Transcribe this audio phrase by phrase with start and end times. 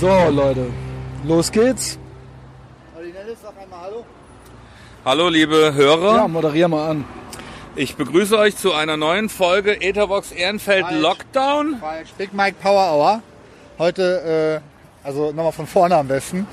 [0.00, 0.66] So, Leute,
[1.24, 1.98] los geht's.
[3.42, 4.04] sag einmal Hallo.
[5.04, 7.04] Hallo liebe Hörer, Ja, moderier mal an.
[7.76, 11.00] ich begrüße euch zu einer neuen Folge Etherbox Ehrenfeld Falsch.
[11.02, 11.76] Lockdown.
[11.80, 12.12] Falsch.
[12.16, 13.22] Big Mike Power Hour.
[13.78, 14.62] Heute,
[15.04, 16.46] äh, also nochmal von vorne am besten.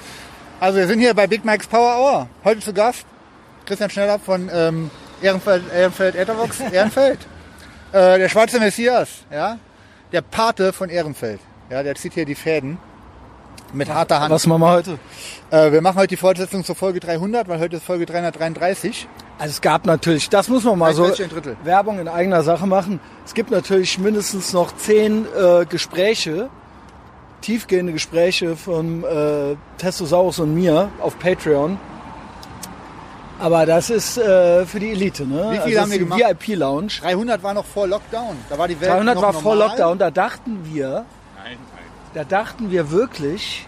[0.59, 2.27] Also wir sind hier bei Big Mike's Power Hour.
[2.43, 3.05] Heute zu Gast
[3.65, 4.91] Christian Schneller von ähm,
[5.21, 7.19] Ehrenfeld, Ehrenfeld Etherbox Ehrenfeld.
[7.93, 9.57] äh, der schwarze Messias, ja.
[10.11, 11.39] Der Pate von Ehrenfeld.
[11.69, 12.77] Ja, der zieht hier die Fäden.
[13.73, 14.31] Mit harter Hand.
[14.31, 14.99] Was machen wir heute?
[15.51, 19.07] Äh, wir machen heute die Fortsetzung zur Folge 300, weil heute ist Folge 333.
[19.39, 21.57] Also es gab natürlich, das muss man mal so 33 ein Drittel.
[21.63, 22.99] Werbung in eigener Sache machen.
[23.25, 26.49] Es gibt natürlich mindestens noch zehn äh, Gespräche,
[27.41, 31.77] tiefgehende Gespräche von äh, Testosaurus und mir auf Patreon.
[33.39, 35.49] Aber das ist äh, für die Elite, ne?
[35.51, 36.93] Wie viel also haben wir das ist die VIP-Lounge.
[37.01, 38.35] 300 war noch vor Lockdown.
[38.49, 39.69] Da war die Welt 300 noch war vor normal.
[39.69, 41.05] Lockdown, da dachten wir,
[42.13, 43.67] da dachten wir wirklich,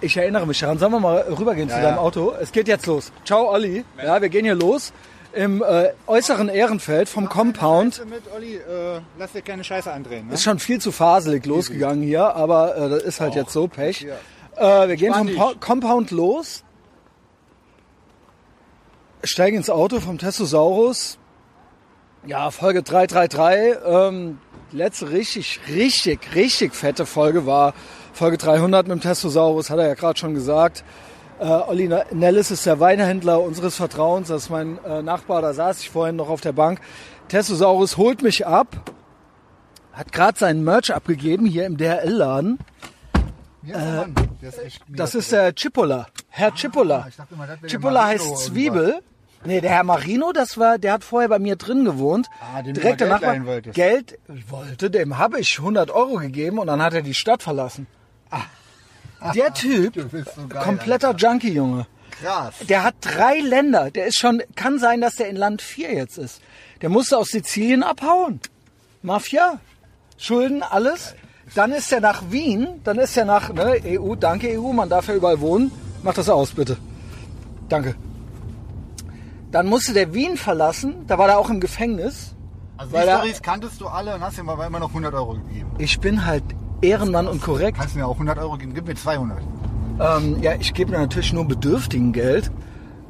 [0.00, 2.00] ich erinnere mich daran, sollen wir mal rübergehen zu Ja, deinem ja.
[2.00, 2.32] Auto?
[2.40, 3.12] Es geht jetzt los.
[3.24, 3.84] Ciao Olli.
[4.02, 4.92] Ja, wir gehen hier los
[5.32, 7.96] im äh, äußeren Ehrenfeld vom Compound.
[7.96, 10.28] Scheiße Mit, Olli, äh, lass dir keine Scheiße andrehen.
[10.28, 10.34] Ne?
[10.34, 14.06] Ist schon viel zu faselig losgegangen hier, aber äh, das ist halt jetzt so Pech.
[14.56, 16.62] Äh, wir gehen vom po Compound los,
[19.24, 21.18] steigen ins Auto vom Testosaurus.
[22.26, 23.76] Ja, Folge 333.
[23.84, 24.38] Ähm,
[24.74, 27.74] letzte richtig, richtig, richtig fette Folge war
[28.12, 30.84] Folge 300 mit dem Testosaurus, hat er ja gerade schon gesagt.
[31.40, 34.28] Äh, Olli Nellis ist der Weinhändler unseres Vertrauens.
[34.28, 36.80] Das ist mein äh, Nachbar, da saß ich vorhin noch auf der Bank.
[37.28, 38.92] Testosaurus holt mich ab,
[39.92, 42.58] hat gerade seinen Merch abgegeben hier im DHL-Laden.
[43.62, 44.52] Ja, mega
[44.88, 47.08] Das ist der Chipola, Herr Chipola.
[47.08, 48.38] Ah, Chipola Marino heißt.
[48.38, 49.00] Zwiebel.
[49.44, 52.28] Nee, der Herr Marino, das war, der hat vorher bei mir drin gewohnt.
[52.40, 53.74] Ah, dem Direkt Geld danach leihen wolltest.
[53.74, 57.86] Geld wollte, dem habe ich 100 Euro gegeben und dann hat er die Stadt verlassen.
[59.34, 61.86] Der Typ, so geil, kompletter Junkie, Junge.
[62.10, 62.54] Krass.
[62.68, 63.90] Der hat drei Länder.
[63.90, 66.42] Der ist schon, kann sein, dass der in Land 4 jetzt ist.
[66.82, 68.40] Der musste aus Sizilien abhauen.
[69.02, 69.60] Mafia,
[70.18, 71.14] Schulden, alles.
[71.54, 75.08] Dann ist er nach Wien, dann ist er nach ne, EU, danke EU, man darf
[75.08, 75.70] ja überall wohnen.
[76.02, 76.76] Mach das aus, bitte.
[77.68, 77.94] Danke.
[79.54, 82.34] Dann musste der Wien verlassen, da war er auch im Gefängnis.
[82.76, 85.14] Also Weil die er- Storys kanntest du alle und hast ihm aber immer noch 100
[85.14, 85.70] Euro gegeben.
[85.78, 86.42] Ich bin halt
[86.82, 87.78] Ehrenmann und korrekt.
[87.78, 88.74] Kannst du mir auch 100 Euro geben?
[88.74, 89.38] Gib mir 200.
[90.00, 92.50] Ähm, ja, ich gebe mir natürlich nur Bedürftigen Geld.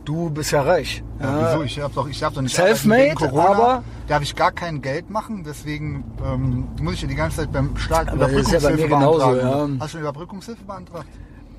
[0.04, 1.02] Du bist ja reich.
[1.18, 1.62] Ja, wieso?
[1.62, 4.82] Ich hab doch, ich hab doch nicht Selfmade, arbeiten wegen aber- Darf ich gar kein
[4.82, 8.52] Geld machen, deswegen ähm, muss ich ja die ganze Zeit beim Staat Aber das ist
[8.52, 9.74] ja bei mir genauso, beantragen.
[9.76, 9.80] ja.
[9.80, 11.08] Hast du schon Überbrückungshilfe beantragt?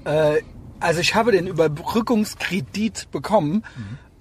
[0.03, 0.41] Äh,
[0.79, 3.63] also ich habe den Überbrückungskredit bekommen.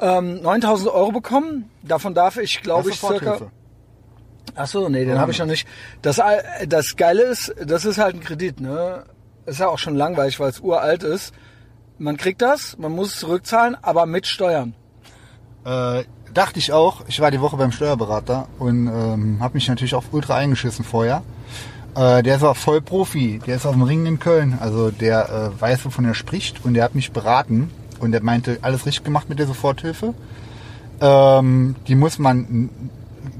[0.01, 1.71] Ähm, 9000 Euro bekommen.
[1.83, 3.15] Davon darf ich, glaube ich, circa...
[3.15, 3.51] Soforthilfe.
[4.57, 5.67] Ach so, nee, den habe ich noch nicht.
[6.03, 6.21] Das,
[6.69, 9.05] das Geile ist, das ist halt ein Kredit, ne?
[9.47, 11.35] Ist ja auch schon langweilig, weil es uralt ist.
[11.99, 14.75] Man kriegt das, man muss es zurückzahlen, aber mit Steuern.
[15.65, 17.03] Äh, dachte ich auch.
[17.09, 21.23] Ich war die Woche beim Steuerberater und ähm, habe mich natürlich auch ultra eingeschissen vorher.
[21.97, 23.41] Äh, der ist aber voll Profi.
[23.47, 24.59] Der ist auf dem Ring in Köln.
[24.61, 28.59] Also der äh, weiß, wovon er spricht und der hat mich beraten und der meinte,
[28.63, 30.15] alles richtig gemacht mit der Soforthilfe.
[31.01, 32.71] Ähm, die muss man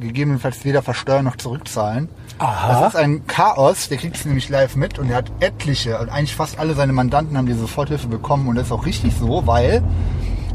[0.01, 2.09] gegebenenfalls weder versteuern noch zurückzahlen.
[2.39, 2.81] Aha.
[2.81, 6.09] Das ist ein Chaos, der kriegt es nämlich live mit und er hat etliche, und
[6.09, 9.47] eigentlich fast alle seine Mandanten haben die Soforthilfe bekommen und das ist auch richtig so,
[9.47, 9.83] weil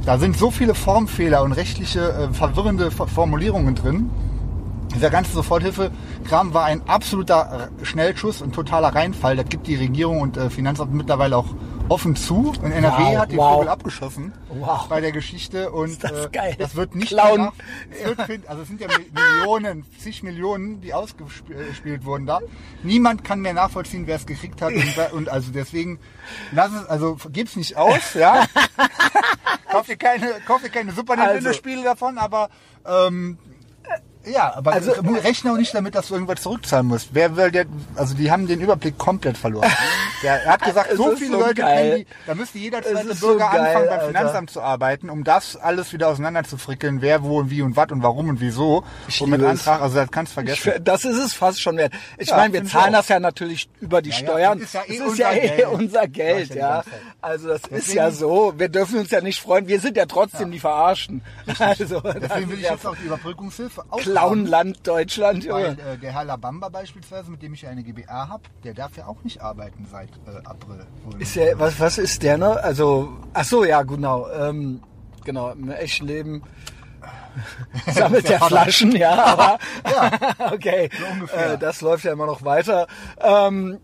[0.05, 4.09] da sind so viele Formfehler und rechtliche äh, verwirrende Formulierungen drin.
[4.95, 9.35] Dieser ganze Soforthilfe-Kram war ein absoluter Schnellschuss und totaler Reinfall.
[9.35, 11.45] Das gibt die Regierung und äh, Finanzamt mittlerweile auch
[11.89, 12.53] offen zu.
[12.61, 13.53] Und NRW Wow, hat den wow.
[13.55, 14.87] Vogel abgeschossen Wow.
[14.87, 15.71] bei der Geschichte.
[15.71, 16.55] Und Ist das äh, geil.
[16.57, 17.49] das wird nicht Clown.
[17.91, 22.39] es wird, also es sind ja Mi- Millionen, zig Millionen, die ausgespielt wurden da.
[22.83, 24.73] Niemand kann mehr nachvollziehen, wer es gekriegt hat.
[24.73, 25.99] Und, und also deswegen,
[26.51, 28.45] lass es, also gib's nicht aus, ja.
[29.71, 32.49] kauf dir keine, kauf dir keine Super Nintendo Spiele davon, aber
[32.85, 33.37] ähm,
[34.31, 37.09] ja, aber Also- also, rechne auch nicht damit, dass du irgendwas zurückzahlen musst.
[37.13, 37.65] Wer will der,
[37.95, 39.69] also die haben den Überblick komplett verloren.
[40.21, 41.77] Der er hat gesagt, Es so ist viele so Leute geil.
[41.91, 44.07] kennen die, da müsste jeder zweite ist so Bürger geil, anfangen beim Alter.
[44.07, 47.77] Finanzamt zu arbeiten, um das alles wieder auseinander zu frickeln, wer wo und wie und
[47.77, 48.83] was und warum und wieso.
[49.07, 49.41] Ich und mit.
[49.41, 50.73] Antrag, also das kannst du Ich, vergessen.
[50.73, 51.93] fi- das ist es fast schon wert.
[52.17, 54.59] Ich Ja, meine, wir ich zahlen das ja natürlich über die Ja, ja, Steuern.
[54.59, 55.67] ist ja eh ist unser ja eh Geld.
[55.69, 56.83] unser Geld, ich ja ja.
[57.21, 58.53] Also das ist Deswegen- ja so.
[58.57, 59.67] Wir dürfen uns ja nicht freuen.
[59.69, 61.21] Wir sind ja trotzdem die Verarschen.
[61.59, 63.83] Also, das Deswegen will ist ich ja jetzt auch die Überbrückungshilfe
[64.21, 64.45] ausbauen.
[64.45, 68.43] Clownland Deutschland, Weil äh, der Herr Labamba beispielsweise, mit dem ich ja eine GBA habe,
[68.63, 70.85] der darf ja auch nicht arbeiten seit äh, April.
[71.19, 72.55] Ist der, was, was ist der noch?
[72.57, 74.29] Also, ach so, ja, genau.
[74.29, 74.81] Ähm,
[75.25, 76.43] genau, im echten Leben
[77.93, 79.57] sammelt der Flaschen, ja, aber
[80.53, 81.53] okay, ungefähr.
[81.53, 82.87] äh, das läuft ja immer noch weiter.
[83.19, 83.79] Ähm,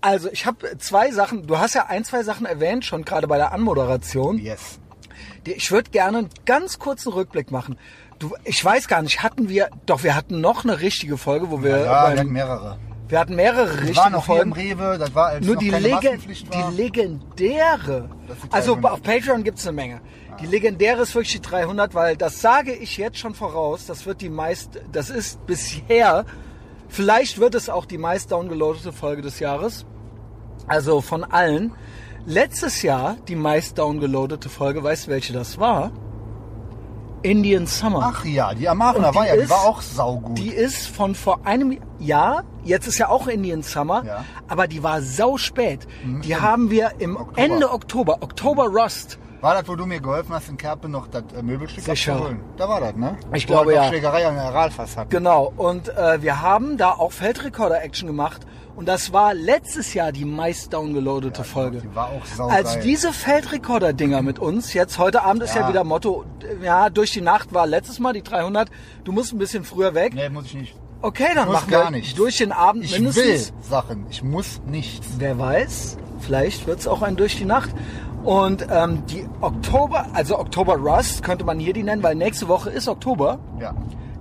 [0.00, 3.36] Also ich habe zwei Sachen, du hast ja ein, zwei Sachen erwähnt, schon gerade bei
[3.36, 4.38] der Anmoderation.
[4.38, 4.78] Yes.
[5.44, 7.78] Ich würde gerne einen ganz kurzen Rückblick machen.
[8.18, 11.62] Du, ich weiß gar nicht, hatten wir, doch wir hatten noch eine richtige Folge, wo
[11.62, 12.78] wir, Ja, wir beim, hatten mehrere.
[13.06, 14.80] wir hatten mehrere Wir richtige waren noch hier im Folgen.
[14.80, 16.18] Rewe, das war als Nur noch die, Lege,
[16.50, 16.70] war.
[16.72, 18.92] die legendäre, Das also 300.
[18.92, 20.00] auf Patreon gibt's eine Menge.
[20.40, 24.20] Die legendäre ist wirklich die 300, weil das sage ich jetzt schon voraus, das wird
[24.20, 26.24] die meist, das ist bisher,
[26.88, 29.84] vielleicht wird es auch die meist downgeloadete Folge des Jahres.
[30.66, 31.72] Also von allen.
[32.26, 35.92] Letztes Jahr die meist downgeloadete Folge, weißt du welche das war?
[37.22, 38.12] Indian Summer.
[38.14, 40.38] Ach ja, die Und war die ja, die ist- war auch saugut.
[40.38, 44.24] Die ist von vor einem Jahr, jetzt ist ja auch Indian Summer, Ja.
[44.48, 45.86] aber die war sau spät.
[46.04, 46.40] die stimmt.
[46.42, 47.38] haben wir im Oktober.
[47.42, 49.18] Ende Oktober, Oktober Rust.
[49.40, 52.14] War das, wo du mir geholfen hast, in Kerpen noch das äh, Möbelstück Sicher.
[52.14, 52.40] abzuholen?
[52.56, 53.16] Da war das, ne?
[53.34, 53.88] Ich Wo glaube, ja.
[53.88, 55.10] Schlägerei an der hatten.
[55.10, 55.52] Genau.
[55.56, 58.42] Und äh, wir haben da auch Feldrekorder-Action gemacht.
[58.74, 61.80] Und das war letztes Jahr die meist downgeloadete Folge.
[61.80, 62.58] Die war auch saugeil.
[62.58, 65.62] Als diese Feldrekorder-Dinger mit uns, jetzt heute Abend ist ja.
[65.62, 65.68] Ja.
[65.68, 66.24] wieder Motto,
[66.62, 68.70] ja, durch die Nacht war letztes Mal die 300,
[69.04, 70.14] du musst ein bisschen früher weg.
[70.14, 70.76] Nee, muss ich nicht.
[71.00, 72.18] Okay, dann muss machen gar wir nicht.
[72.18, 73.52] durch den Abend Ich mindestens.
[73.52, 74.06] will Sachen.
[74.10, 75.06] Ich muss nichts.
[75.18, 77.70] Wer weiß, vielleicht wird es auch ein durch die Nacht.
[78.24, 82.70] Und ähm, die Oktober, also Oktober Rust könnte man hier die nennen, weil nächste Woche
[82.70, 83.38] ist Oktober.
[83.60, 83.74] Ja.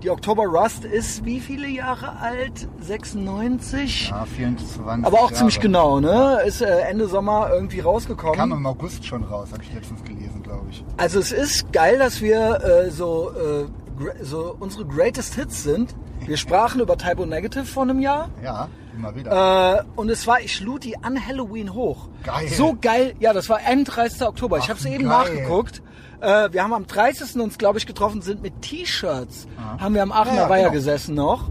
[0.03, 2.67] Die Oktober Rust ist wie viele Jahre alt?
[2.81, 4.09] 96?
[4.09, 5.05] Ja, 24.
[5.05, 5.33] Aber auch Jahre.
[5.33, 6.39] ziemlich genau, ne?
[6.45, 8.35] Ist äh, Ende Sommer irgendwie rausgekommen.
[8.35, 10.85] Kam im August schon raus, habe ich letztens gelesen, glaube ich.
[10.97, 15.95] Also es ist geil, dass wir äh, so, äh, so unsere Greatest Hits sind.
[16.25, 18.29] Wir sprachen über Typo Negative vor einem Jahr.
[18.44, 19.79] Ja, immer wieder.
[19.79, 22.09] Äh, und es war, ich lud die an Halloween hoch.
[22.23, 22.47] Geil.
[22.49, 23.13] So geil.
[23.19, 24.21] Ja, das war 31.
[24.23, 24.57] Oktober.
[24.57, 25.07] ich habe es eben geil.
[25.07, 25.81] nachgeguckt.
[26.19, 27.35] Äh, wir haben am 30.
[27.41, 29.47] uns, glaube ich, getroffen, sind mit T-Shirts.
[29.79, 30.73] Haben wir am Aachener Ja, ja, Weiher genau.
[30.73, 31.49] gesessen noch.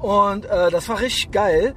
[0.00, 1.74] Und äh, das war richtig geil.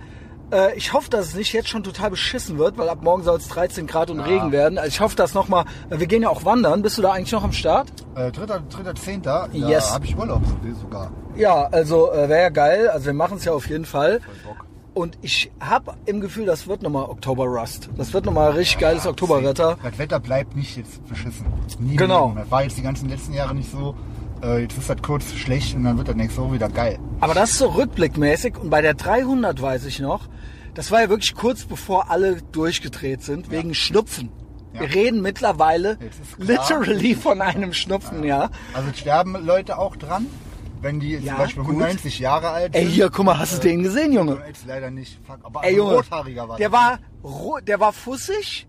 [0.51, 3.37] Äh, ich hoffe, dass es nicht jetzt schon total beschissen wird, weil ab morgen soll
[3.37, 4.77] es 13 Grad und Regen werden.
[4.77, 6.81] Also ich hoffe, dass nochmal, wir gehen ja auch wandern.
[6.81, 7.91] Bist du da eigentlich noch am Start?
[8.15, 9.49] Äh, dritter, dritter, zehnter.
[9.51, 9.93] Da Yes.
[9.93, 10.41] habe ich Urlaub
[10.81, 11.11] sogar.
[11.35, 12.89] Ja, also äh, wäre ja geil.
[12.89, 14.21] Also wir machen es ja auf jeden Fall.
[14.45, 14.65] Bock.
[14.99, 17.89] Und ich habe im Gefühl, das wird nochmal Oktober Rust.
[17.95, 19.77] Das wird nochmal richtig geiles Oktoberwetter.
[19.81, 21.45] Das Wetter bleibt nicht jetzt beschissen.
[21.79, 22.27] Nie Genau.
[22.27, 22.39] Leben.
[22.41, 23.95] Das war jetzt die ganzen letzten Jahre nicht so.
[24.43, 26.99] Äh, jetzt ist das kurz schlecht und dann wird das nächste Woche wieder geil.
[27.21, 28.57] Aber das ist so rückblickmäßig.
[28.57, 30.27] Und bei der 300 weiß ich noch,
[30.73, 34.29] das war ja wirklich kurz bevor alle durchgedreht sind, wegen Schnupfen.
[34.73, 34.81] Ja.
[34.81, 35.97] Wir reden mittlerweile
[36.37, 38.49] literally von einem Schnupfen, ja.
[38.73, 40.25] Also sterben Leute auch dran,
[40.81, 41.77] wenn die Ja, zum Beispiel gut.
[41.77, 42.91] 90 Jahre alt Ey, sind.
[42.91, 44.37] hier, guck mal, hast du den gesehen, Junge?
[44.47, 45.19] Jetzt leider nicht.
[45.25, 46.99] Fuck, aber Ey, ein Junge, rothaariger war der war,
[47.67, 48.67] der war fussig,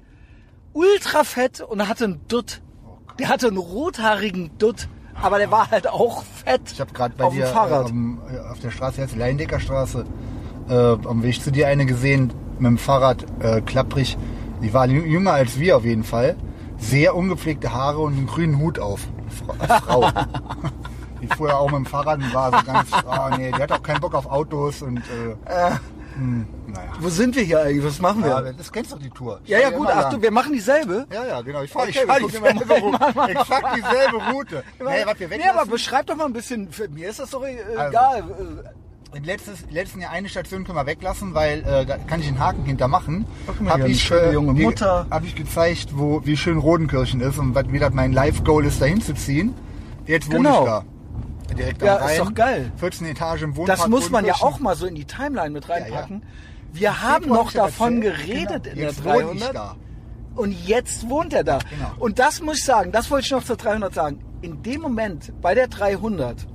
[0.72, 2.62] ultra fett und hatte einen Dutt.
[2.86, 4.88] Oh Der hatte einen rothaarigen Dutt,
[5.20, 7.90] aber der war halt auch fett Ich habe gerade bei auf dir dem Fahrrad.
[7.90, 10.04] Äh, äh, auf der Straße, jetzt Leindecker Straße,
[10.68, 14.16] äh, am Weg zu dir eine gesehen mit dem Fahrrad, äh, klapprig.
[14.62, 16.36] Die war jü- jünger als wir auf jeden Fall.
[16.78, 19.00] Sehr ungepflegte Haare und einen grünen Hut auf.
[19.46, 20.10] Fra äh, Frau.
[21.20, 23.72] die fuhr ja auch mit dem Fahrrad und war so ganz, ah nee, die hat
[23.72, 25.70] auch keinen Bock auf Autos und äh,
[26.16, 26.90] hm, naja.
[26.98, 27.84] Wo sind wir hier eigentlich?
[27.84, 28.30] Was machen wir?
[28.30, 29.40] Ja, das kennst doch die Tour.
[29.44, 31.06] Ich Ja, ja, gut, ach du, wir machen dieselbe.
[31.12, 31.62] Ja, ja, genau.
[31.62, 32.74] Ich fahre Okay, ich fahr dieselbe.
[32.74, 33.30] Route.
[33.30, 34.64] Exakt dieselbe Route.
[34.80, 37.44] Nee, was wir nee, aber beschreib doch mal ein bisschen, für mir ist das doch
[37.44, 37.88] äh, Also.
[37.90, 38.24] egal.
[39.12, 42.38] In letztes, letzten Jahr eine Station können wir weglassen, weil äh, da kann ich einen
[42.38, 43.24] Haken hintermachen.
[43.46, 45.06] Guck mal Hab hier, eine ich, Mutter.
[45.10, 48.84] Hab ich gezeigt, wo, wie schön Rodenkirchen ist und was wieder mein Live-Goal ist, da
[48.86, 49.54] hinzuziehen.
[50.06, 50.60] Jetzt wohne Genau.
[50.60, 50.84] ich da.
[51.56, 52.12] Direkt Ja, am Rhein.
[52.12, 52.72] ist doch geil.
[52.76, 55.68] 14 Etagen im Wohnpark Das muss man ja auch mal so in die Timeline mit
[55.68, 56.22] reinpacken.
[56.22, 58.26] Ja, Wir haben Februar noch ja davon erzählt.
[58.26, 58.70] geredet Genau.
[58.72, 59.54] in der Jetzt ich 300.
[59.54, 59.76] da.
[60.36, 61.58] Und jetzt wohnt er da.
[61.58, 61.90] Genau.
[61.98, 64.20] Und das muss ich sagen, das wollte ich noch zur 300 sagen.
[64.42, 66.46] In dem Moment bei der 300,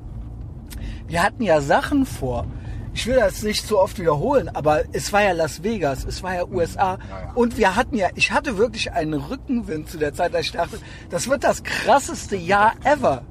[1.07, 2.45] wir hatten ja Sachen vor.
[2.93, 6.33] Ich will das nicht so oft wiederholen, aber es war ja Las Vegas, es war
[6.33, 6.93] ja USA.
[6.93, 7.31] Ja, ja.
[7.35, 10.79] Und wir hatten ja, ich hatte wirklich einen Rückenwind zu der Zeit, als ich dachte,
[11.09, 13.23] das wird das krasseste Jahr ever.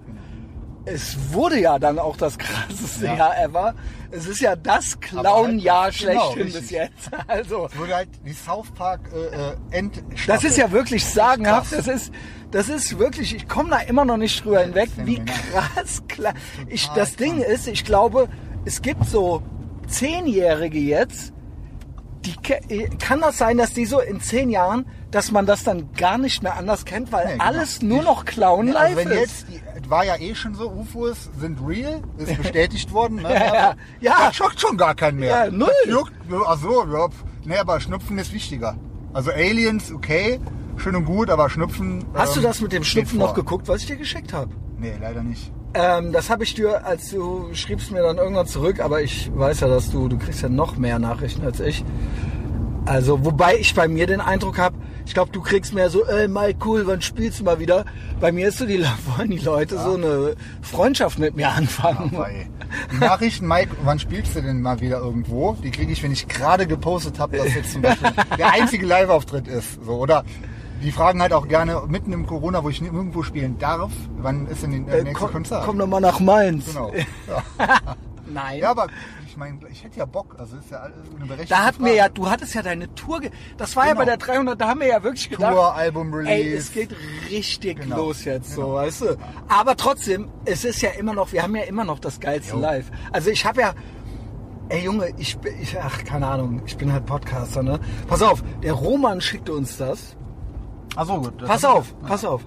[0.87, 3.17] Es wurde ja dann auch das krasseste Ja.
[3.17, 3.75] Jahr ever.
[4.11, 6.61] Es ist ja das Aber Clown-Jahr halt- genau, schlechthin richtig.
[6.62, 7.11] bis jetzt.
[7.26, 9.00] Also, Es wurde halt die South Park
[9.73, 9.91] äh, äh,
[10.26, 11.73] das ist ja wirklich sagenhaft.
[11.73, 12.12] Das ist,
[12.50, 16.35] das ist wirklich, ich komme da immer noch nicht drüber hinweg, wie krass klar.
[16.69, 18.29] Ich, das Ding ist, ich glaube,
[18.64, 19.43] es gibt so
[19.88, 21.33] Zehnjährige jetzt,
[22.25, 22.61] die, ke-
[22.99, 26.43] kann das sein, dass die so in zehn Jahren, dass man das dann gar nicht
[26.43, 27.45] mehr anders kennt, weil Nee, genau.
[27.45, 29.21] alles nur noch Clown Ja, live also wenn ist.
[29.21, 33.17] jetzt, die, es war ja eh schon so, UFOs sind real, ist bestätigt worden.
[33.17, 33.35] Ne?
[33.35, 34.26] Ja, ja.
[34.26, 35.47] Das schockt schon gar keinen mehr.
[35.47, 35.69] Ja, null.
[35.87, 36.12] Juckt,
[36.47, 37.09] ach so, ja.
[37.45, 38.76] Nee, aber Schnupfen ist wichtiger.
[39.12, 40.41] Also Aliens, okay,
[40.76, 42.05] schön und gut, aber Schnupfen.
[42.14, 44.50] Hast du ähm, das mit dem Schnupfen noch geguckt, was ich dir geschickt habe?
[44.79, 45.53] Nee, leider nicht.
[45.75, 49.61] Ähm, das habe ich dir, als du schriebst mir dann irgendwann zurück, aber ich weiß
[49.61, 51.85] ja, dass du, du kriegst ja noch mehr Nachrichten als ich.
[52.87, 54.76] Also, wobei ich bei mir den Eindruck habe,
[55.07, 57.85] ich glaube, du kriegst mehr so, ey Mike, cool, wann spielst du mal wieder?
[58.21, 58.85] Bei mir ist so, die
[59.17, 62.11] wollen die Leute so eine Freundschaft mit mir anfangen.
[62.14, 62.47] Weil
[62.93, 65.57] die Nachrichten, Mike, wann spielst du denn mal wieder irgendwo?
[65.62, 69.49] Die kriege ich, wenn ich gerade gepostet habe, dass jetzt zum Beispiel der einzige Live-Auftritt
[69.49, 69.83] ist.
[69.85, 70.25] So, oder
[70.83, 74.62] die fragen halt auch gerne mitten im Corona, wo ich nirgendwo spielen darf, wann ist
[74.62, 75.64] denn die äh, Äh, nächste komm, Konzert?
[75.64, 76.67] komm doch mal nach Mainz.
[76.67, 76.93] Genau.
[77.26, 77.43] Ja.
[78.26, 78.59] Nein.
[78.61, 78.88] ja, aber
[79.35, 80.37] ich meine, ich hätte ja Bock.
[80.38, 81.97] Also ist ja alles eine berechtigte Da hatten wir Frage.
[81.99, 84.00] ja, du hattest ja deine Tour, ge das war ja Genau.
[84.03, 86.31] bei der 300, da haben wir ja wirklich gedacht, Tour, Album-Release.
[86.33, 86.95] ey, es geht
[87.31, 87.97] richtig Genau.
[87.97, 88.75] los jetzt so, Genau.
[88.75, 89.17] weißt du.
[89.49, 92.61] Aber trotzdem, es ist ja immer noch, wir haben ja immer noch das geilste Jo.
[92.61, 92.93] Live.
[93.11, 93.75] Also ich habe ja,
[94.69, 97.81] ey Junge, ich bin, ich, ach keine Ahnung, ich bin halt Podcaster, ne.
[98.07, 100.17] Pass auf, der Roman schickte uns das.
[100.95, 101.38] Ach so, gut.
[101.38, 102.43] Pass hab ich auf, ja- pass auf.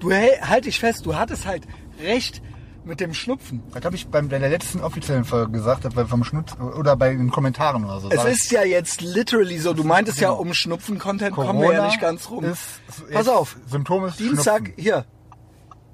[0.00, 1.66] Du hält halt dich fest, du hattest halt
[2.02, 2.42] recht
[2.84, 3.62] mit dem Schnupfen.
[3.74, 7.30] Das habe ich beim, bei der letzten offiziellen Folge gesagt, vom Schnutz, oder bei den
[7.30, 8.10] Kommentaren oder so.
[8.10, 10.40] Es ist ja jetzt literally so, du meintest ja, Genau.
[10.40, 12.44] um Schnupfen-Content kommen wir ja nicht ganz rum.
[12.44, 14.82] Ist, Pass jetzt auf, Symptom ist Dienstag, Schnupfen.
[14.82, 15.04] hier,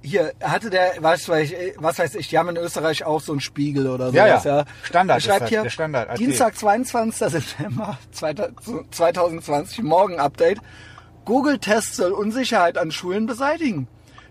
[0.03, 3.33] hier, hatte der, was weiß ich, was weiß ich, die haben in Österreich auch so
[3.33, 4.17] einen Spiegel oder so.
[4.17, 4.65] Ja, ja.
[4.85, 6.19] Standard Er schreibt ist das, hier, Standard.
[6.19, 7.31] Dienstag, 22.
[7.33, 10.61] September 2020, Morgen-Update.
[11.25, 13.89] Google-Test soll Unsicherheit an Schulen beseitigen.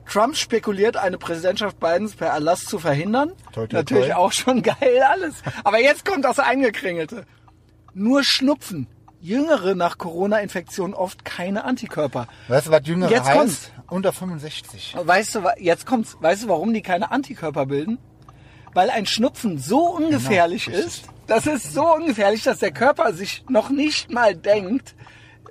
[0.08, 3.32] Trump spekuliert, eine Präsidentschaft Bidens per Erlass zu verhindern.
[3.54, 4.16] Toi, toi, Natürlich toi.
[4.16, 5.36] auch schon geil alles.
[5.64, 7.26] Aber jetzt kommt das Eingekringelte.
[7.94, 8.88] Nur Schnupfen.
[9.22, 12.28] Jüngere nach Corona-Infektion oft keine Antikörper.
[12.48, 13.38] Weißt du, was Jüngere Jetzt heißt?
[13.38, 13.72] kommt's.
[13.88, 14.96] Unter 65.
[15.04, 16.18] Weißt du, jetzt kommt's.
[16.20, 17.98] Weißt du, warum die keine Antikörper bilden?
[18.74, 21.06] Weil ein Schnupfen so ungefährlich Genau, ist.
[21.28, 24.94] Das ist so ungefährlich, dass der Körper sich noch nicht mal denkt,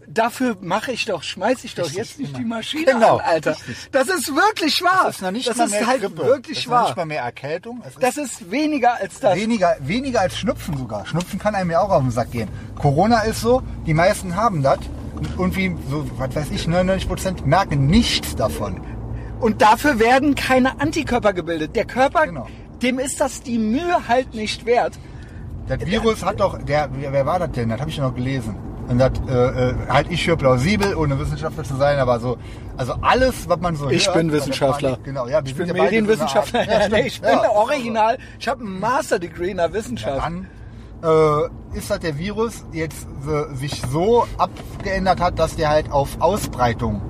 [0.09, 2.45] dafür mache ich doch, schmeiß ich doch Richtig, jetzt nicht die.
[2.45, 3.53] Maschine Genau, an, Alter.
[3.53, 3.89] richtig.
[3.93, 5.03] Das ist wirklich wahr.
[5.07, 6.25] Das ist noch nicht das mal ist mehr halt Grippe.
[6.25, 6.85] wirklich das ist noch wahr.
[6.87, 7.83] nicht mal mehr Erkältung.
[7.87, 9.37] Es Das ist weniger als das.
[9.37, 11.07] weniger, weniger als Schnupfen sogar.
[11.07, 12.49] Schnupfen kann einem ja auch auf den Sack gehen.
[12.79, 14.79] Corona ist so, die meisten haben das.
[15.37, 18.81] Und wie, so, was weiß ich, 99 Prozent merken nichts davon.
[19.41, 21.77] Und dafür werden keine Antikörper gebildet.
[21.77, 22.47] Der Körper, Genau.
[22.83, 24.95] dem ist das die Mühe halt nicht wert.
[25.67, 27.71] Das Virus hat doch, der, wer wer war das denn?
[27.71, 28.55] Das habe ich noch gelesen.
[28.89, 29.33] Und das äh,
[29.71, 32.37] äh, halt ich für plausibel, ohne Wissenschaftler zu sein, aber so,
[32.77, 34.91] also alles, was man so Ich hört, bin Wissenschaftler.
[34.91, 36.65] Panik, Genau, ja, ich bin ja Medienwissenschaftler.
[36.71, 37.51] Ja, nee, ich bin Ja.
[37.51, 38.19] original.
[38.39, 40.23] Ich habe ein Master-Degree in der Wissenschaft.
[40.27, 40.49] Dann
[41.03, 46.21] äh, ist halt der Virus jetzt äh, sich so abgeändert hat, dass der halt auf
[46.21, 47.01] Ausbreitung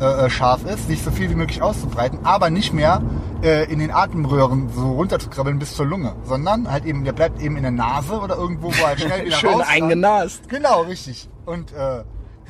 [0.00, 3.02] äh, äh, scharf ist, sich so viel wie möglich auszubreiten, aber nicht mehr
[3.42, 7.56] äh, in den Atemröhren so runterzukrabbeln bis zur Lunge, sondern halt eben, der bleibt eben
[7.56, 9.82] in der Nase oder irgendwo, wo er halt schnell wieder Schön raus kann.
[9.82, 10.48] eingenast.
[10.48, 11.28] Genau, richtig.
[11.44, 12.02] Und äh,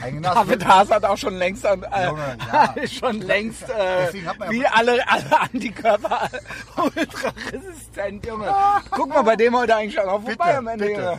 [0.03, 1.71] eingenast David wird- Haas hat auch schon längst, äh,
[2.07, 2.75] Junge, ja.
[2.89, 6.29] schon längst, äh, ja- wie alle, alle Antikörper
[6.77, 8.55] ultraresistent, Junge.
[8.91, 11.19] Guck mal bei dem heute eigentlich auch noch vorbei am Ende, bitte.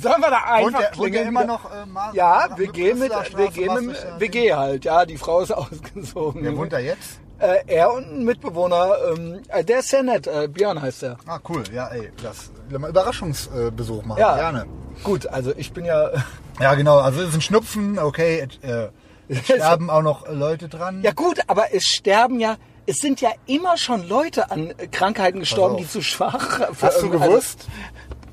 [0.00, 2.94] Sollen wir da einfach Wohnt der, wohnt der klingeln immer noch äh, Mar Ja, WG
[2.94, 6.42] mit, WG mit, Maastrichter- WG halt, ja, die Frau ist ausgesogen.
[6.42, 7.20] Wer wohnt da jetzt?
[7.38, 11.18] Äh, er und ein Mitbewohner, ähm, äh, der ist sehr nett, äh, Björn heißt er.
[11.26, 11.62] Ah, cool.
[11.72, 14.18] Ja, ey, das mal Überraschungsbesuch machen.
[14.18, 14.66] Ja, Gerne.
[15.04, 16.10] Gut, also ich bin ja,
[16.60, 16.98] Ja, genau.
[16.98, 18.46] Also es ist ein Schnupfen, okay.
[18.62, 18.88] Äh,
[19.28, 21.02] es sterben auch noch Leute dran.
[21.02, 25.76] ja gut, aber es sterben ja, es sind ja immer schon Leute an Krankheiten gestorben,
[25.76, 27.66] die zu schwach für Hast du gewusst?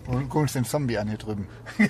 [0.06, 1.48] Und guck uns den Zombie an hier drüben.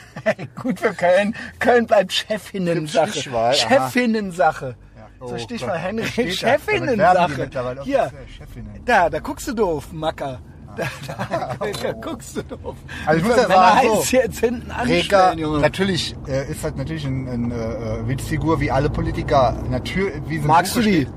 [0.61, 1.35] Gut für Köln.
[1.57, 3.31] Köln bleibt Chefinnensache.
[3.31, 3.53] Aha.
[3.53, 4.75] Chefinnensache.
[5.19, 6.31] Oh so Stichwahl Gott, Henry.
[6.31, 7.49] Chefinnensache.
[7.83, 8.85] Hier, Chefinnen.
[8.85, 10.41] da, da guckst du doof, Macker.
[10.75, 12.75] Da, da, da guckst du doof.
[13.05, 17.27] Also ich muss ja sagen, so, jetzt hinten Reker, natürlich äh, ist halt natürlich ein,
[17.27, 19.55] ein äh, Witzfigur wie alle Politiker.
[19.69, 21.01] Natürlich, wie ein Magst du die?
[21.03, 21.13] steht.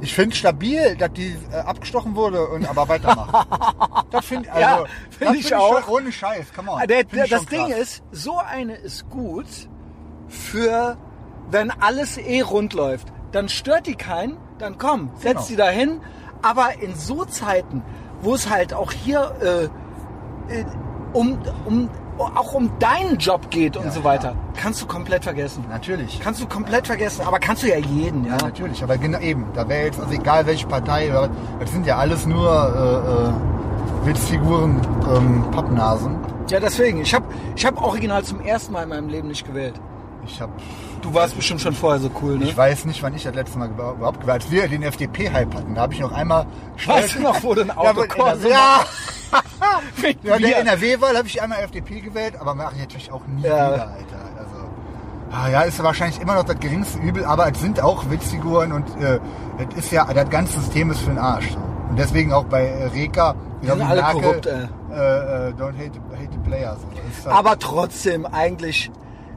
[0.00, 3.46] Ich finde stabil, dass die äh, abgestochen wurde und aber weitermacht.
[4.10, 5.88] das finde also, Ja, find ich schon auch.
[5.88, 6.86] Ohne Scheiß, come on.
[6.86, 7.78] Der, Find der, ich das schon Ding krass.
[7.80, 9.46] ist, so eine ist gut
[10.28, 10.96] für,
[11.50, 13.08] wenn alles eh rund läuft.
[13.32, 15.46] Dann stört die keinen, dann komm, setz Genau.
[15.48, 16.00] die da hin.
[16.42, 17.82] Aber in so Zeiten,
[18.24, 19.64] wo es halt auch hier äh,
[20.52, 20.64] äh,
[21.12, 21.88] um, um,
[22.18, 25.64] auch um deinen Job geht und Ja, so weiter, kannst du komplett vergessen.
[25.68, 26.20] Natürlich.
[26.20, 28.36] Kannst du komplett vergessen, aber kannst du ja jeden, ja.
[28.36, 31.12] Ja, natürlich, aber genau eben, da wäre jetzt, also egal welche Partei,
[31.60, 34.80] das sind ja alles nur äh, äh, Witzfiguren,
[35.14, 36.16] ähm, Pappnasen.
[36.48, 37.26] Ja, deswegen, ich habe
[37.56, 39.80] ich hab original zum ersten Mal in meinem Leben nicht gewählt.
[40.26, 40.52] Ich habe,
[41.02, 42.44] Du warst bestimmt schon vorher so cool, ne?
[42.44, 45.74] ich weiß nicht, wann ich das letzte Mal überhaupt gewählt Als wir den FDP-Hype hatten,
[45.74, 46.46] da habe ich noch einmal...
[46.86, 48.84] Weißt du noch, wo du ein Auto ja, Corso ja,
[50.22, 53.72] ja, der NRW-Wahl habe ich einmal FDP gewählt, aber mache ich natürlich auch nie Ja.
[53.74, 54.18] wieder, Alter.
[54.38, 54.56] Also,
[55.32, 58.86] ah, ja, ist wahrscheinlich immer noch das geringste Übel, aber es sind auch Witzfiguren und
[59.02, 59.18] äh,
[59.58, 61.50] das ist ja, das ganze System ist für den Arsch.
[61.52, 61.58] So.
[61.90, 64.52] Und deswegen auch bei äh, Reka, Die sind alle korrupt, ey.
[64.54, 66.76] äh, äh, don't hate, the- hate the player.
[67.22, 67.28] So.
[67.30, 68.90] Halt- Aber trotzdem eigentlich,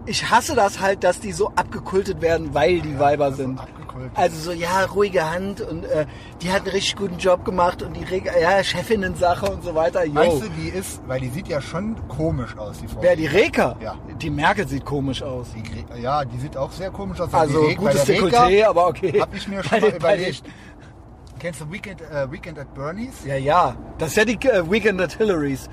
[0.08, 3.60] ich hasse das halt, dass die so abgekultet werden, weil die Weiber sind.
[3.60, 4.12] abgekultet.
[4.16, 6.06] Also so, ja, ruhige Hand und äh,
[6.42, 10.06] die hat einen richtig guten Job gemacht und die Reg ja, Chefinnen-Sache und so weiter.
[10.06, 10.16] Yo.
[10.16, 13.02] Weißt du, die ist, weil die sieht ja schon komisch aus, die Frau.
[13.02, 13.76] Wer, die Reka?
[13.82, 13.96] Ja.
[14.22, 15.48] Die Merkel sieht komisch aus.
[15.56, 17.34] Die, ja, die sieht auch sehr komisch aus.
[17.34, 19.20] Also die Reg- gutes Dekolleté, aber okay.
[19.20, 20.44] Hab ich mir schon mal überlegt.
[21.40, 23.24] Kennst du Weekend, äh, Weekend at Bernie's?
[23.26, 23.76] Ja, ja.
[24.00, 25.70] Das ist ja die äh, Weekend at Hillary's.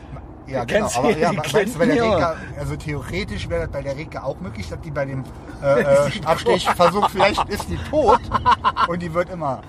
[0.47, 0.89] Ja, genau.
[0.95, 4.23] Aber die- ja, meinst du bei der Reka, also theoretisch wäre das bei der Reka
[4.23, 5.25] auch möglich, dass die bei dem
[5.63, 8.21] äh, äh, Abstechversuch, vielleicht ist die tot
[8.89, 9.61] und die wird immer,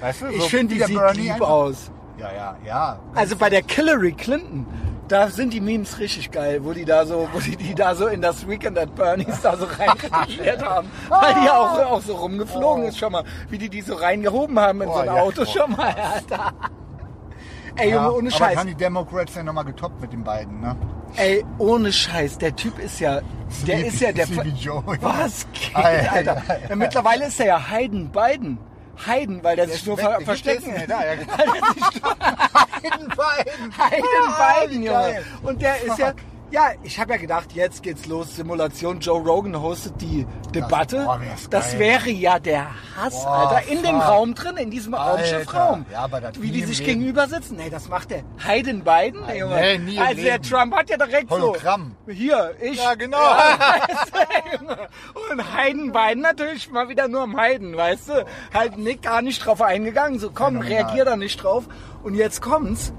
[0.00, 1.48] weißt du, Ich so finde, wie die sieht Bernie lieb einfach.
[1.48, 1.90] aus.
[2.18, 2.98] Ja, ja, ja.
[3.14, 4.66] Also bei der Hillary Clinton,
[5.06, 8.08] da sind die Memes richtig geil, wo die da so, wo die, die da so
[8.08, 12.84] in das Weekend at Bernie's da so reinretuschiert haben, weil die auch, auch so rumgeflogen
[12.84, 15.42] ist schon mal, wie die die so reingehoben haben in Oh, so ein ja, Auto
[15.42, 15.46] oh.
[15.46, 15.94] schon mal.
[15.94, 16.52] Alter.
[17.78, 18.56] Ey, ja, Junge, ohne aber Scheiß.
[18.58, 20.76] haben die Democrats ja nochmal getoppt mit den beiden, ne?
[21.16, 22.38] Ey, ohne Scheiß.
[22.38, 23.20] Der Typ ist ja,
[23.66, 24.26] der Sleepy- ist ja der.
[24.26, 24.82] Sleepy Joe.
[25.00, 26.42] Was geht, Ei, ei, Alter?
[26.48, 28.58] ei, Ja, mittlerweile ist er ja Hayden Biden.
[29.06, 30.72] Hayden, weil der sich nur ver der verstecken.
[30.74, 31.28] nicht, ja, ja, genau.
[32.82, 32.92] Der
[33.78, 35.22] Ah, Biden, wie Junge.
[35.42, 36.12] Und der ist ja.
[36.50, 38.34] Ja, ich habe ja gedacht, jetzt geht's los.
[38.36, 39.00] Simulation.
[39.00, 41.04] Joe Rogan hostet die Debatte.
[41.04, 43.68] boah, wär's das wäre ja der Hass, Boah, Alter.
[43.70, 44.08] In dem fuck.
[44.08, 45.84] Raum drin, in diesem Raumschiffraum.
[45.92, 47.00] Ja, aber das Wie die sich Leben.
[47.00, 47.56] gegenüber sitzen.
[47.56, 49.56] Nee, das macht der Hayden Biden, ey, Junge.
[49.56, 50.40] nee, nie also der.
[50.40, 51.94] Trump hat ja direkt Hologramm.
[52.06, 52.12] so.
[52.14, 52.82] Hier, ich.
[52.82, 53.18] Ja, genau.
[55.30, 58.24] Und Hayden Biden natürlich mal wieder nur am Hayden, weißt du?
[58.54, 60.18] Halt Nick gar nicht drauf eingegangen.
[60.18, 60.82] So, komm, Phänomenal.
[60.84, 61.64] reagier da nicht drauf.
[62.02, 62.92] Und jetzt kommt's.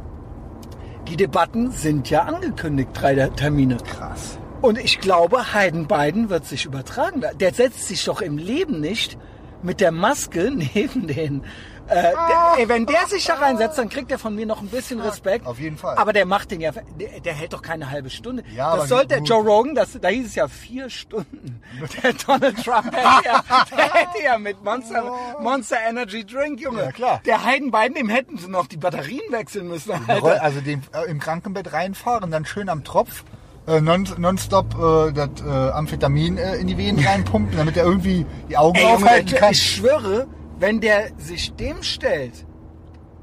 [1.09, 3.77] Die Debatten sind ja angekündigt, drei der Termine.
[3.77, 4.37] Krass.
[4.61, 7.23] Und ich glaube, Hayden Biden wird sich übertragen.
[7.39, 9.17] Der setzt sich doch im Leben nicht
[9.63, 11.41] mit der Maske neben den.
[11.89, 12.13] Äh,
[12.57, 15.45] der, wenn der sich da reinsetzt, dann kriegt er von mir noch ein bisschen Respekt.
[15.45, 15.97] Auf jeden Fall.
[15.97, 18.43] Aber der macht den ja, der, der hält doch keine halbe Stunde.
[18.55, 19.23] Ja, das sollte der.
[19.23, 21.61] Joe Rogan, das, da hieß es ja vier Stunden.
[22.03, 23.43] Der Donald Trump hätte ja,
[23.77, 26.83] der hätte ja mit Monster, Monster Energy Drink, Junge.
[26.83, 27.21] Ja, klar.
[27.25, 30.41] Der Hayden Biden, dem hätten sie noch die Batterien wechseln müssen, Alter.
[30.43, 33.23] Also den, äh, im Krankenbett reinfahren, dann schön am Tropf
[33.69, 38.25] äh, non, nonstop äh, das äh, Amphetamin äh, in die Venen reinpumpen, damit er irgendwie
[38.49, 39.51] die Augen Ey, Junge, aufhalten kann.
[39.51, 40.27] ich schwöre,
[40.59, 42.45] wenn der sich dem stellt,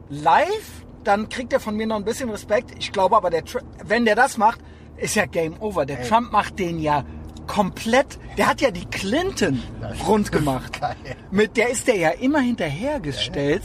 [0.09, 2.73] live, dann kriegt er von mir noch ein bisschen Respekt.
[2.79, 4.61] Ich glaube aber, der, Tr- wenn der das macht,
[4.97, 5.87] ist ja Game Over.
[5.87, 7.05] Der Trump macht den ja
[7.47, 8.19] komplett.
[8.39, 9.63] Der hat ja die Clinton
[10.07, 10.81] rund gemacht.
[10.81, 10.97] Geil.
[11.31, 13.63] Mit der ist der ja immer hinterhergestellt.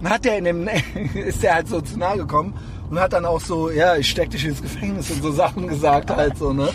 [0.00, 0.68] Und hat der in dem,
[1.14, 2.54] ist der halt so zu nahe gekommen
[2.90, 6.10] und hat dann auch so, ja, ich steck dich ins Gefängnis und so Sachen gesagt
[6.10, 6.68] halt so, ne?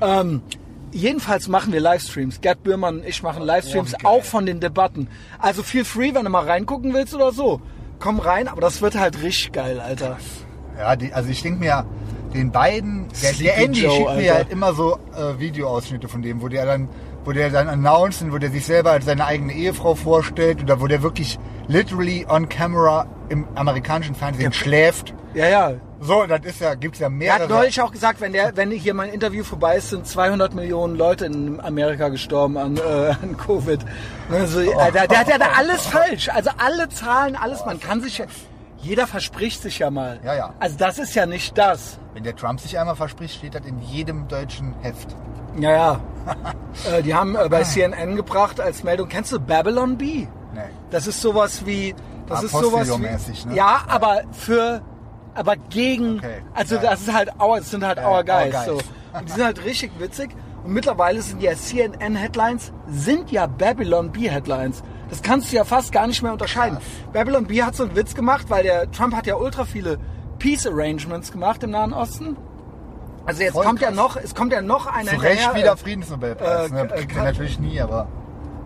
[0.00, 0.40] Ähm,
[0.94, 2.40] jedenfalls machen wir Livestreams.
[2.40, 5.08] Gerd Bührmann und ich machen Livestreams, Oh, auch von den Debatten.
[5.38, 7.60] Also feel free, wenn du mal reingucken willst oder so.
[7.98, 10.16] Komm rein, aber das wird halt richtig geil, Alter.
[10.78, 11.84] Ja, die, also ich denke mir,
[12.34, 14.34] den beiden, der, der Andy Joe, schickt mir Alter.
[14.34, 16.88] halt immer so äh, Videoausschnitte von dem, wo der dann,
[17.24, 20.86] wo der dann announcen, wo der sich selber als seine eigene Ehefrau vorstellt oder wo
[20.88, 25.14] der wirklich literally on camera im amerikanischen Fernsehen schläft.
[25.34, 25.72] Ja, ja.
[26.06, 27.42] So, das ist ja, gibt's ja Er mehrere.
[27.44, 30.96] hat neulich auch gesagt, wenn, der, wenn hier mein Interview vorbei ist, sind 200 Millionen
[30.96, 32.80] Leute in Amerika gestorben an, äh,
[33.22, 33.80] an Covid.
[34.30, 36.28] Also, äh, der, der hat ja da alles falsch.
[36.28, 37.64] Also alle Zahlen, alles.
[37.64, 38.26] Man kann sich ja,
[38.78, 40.20] jeder verspricht sich ja mal.
[40.22, 40.52] Ja, ja.
[40.60, 41.98] Also das ist ja nicht das.
[42.12, 45.16] Wenn der Trump sich einmal verspricht, steht das in jedem deutschen Heft.
[45.58, 46.00] Ja, ja.
[46.92, 50.28] äh, die haben äh, bei CNN gebracht als Meldung, kennst du Babylon Bee?
[50.52, 50.60] Nee.
[50.90, 51.94] Das ist sowas wie,
[52.26, 53.54] das Ah, ist sowas wie, ne?
[53.56, 54.82] ja, aber für,
[55.34, 56.82] aber gegen, Okay, also ja.
[56.82, 58.66] das ist halt our, das sind halt Ja, our our guys, guys.
[58.66, 58.72] so.
[59.18, 60.30] Und die sind halt richtig witzig.
[60.64, 64.82] Und mittlerweile sind ja CNN Headlines, sind ja Babylon Bee Headlines.
[65.10, 66.78] Das kannst du ja fast gar nicht mehr unterscheiden.
[67.12, 69.98] Babylon Bee hat so einen Witz gemacht, weil der Trump hat ja ultra viele
[70.38, 72.36] Peace Arrangements gemacht im Nahen Osten.
[73.26, 73.96] Also jetzt Voll kommt ja krass.
[73.96, 76.70] noch, es kommt ja noch einer Zu Recht wieder äh, Friedensnobelpreis.
[76.70, 76.90] äh, ne?
[76.94, 78.08] äh, kann- natürlich nie, aber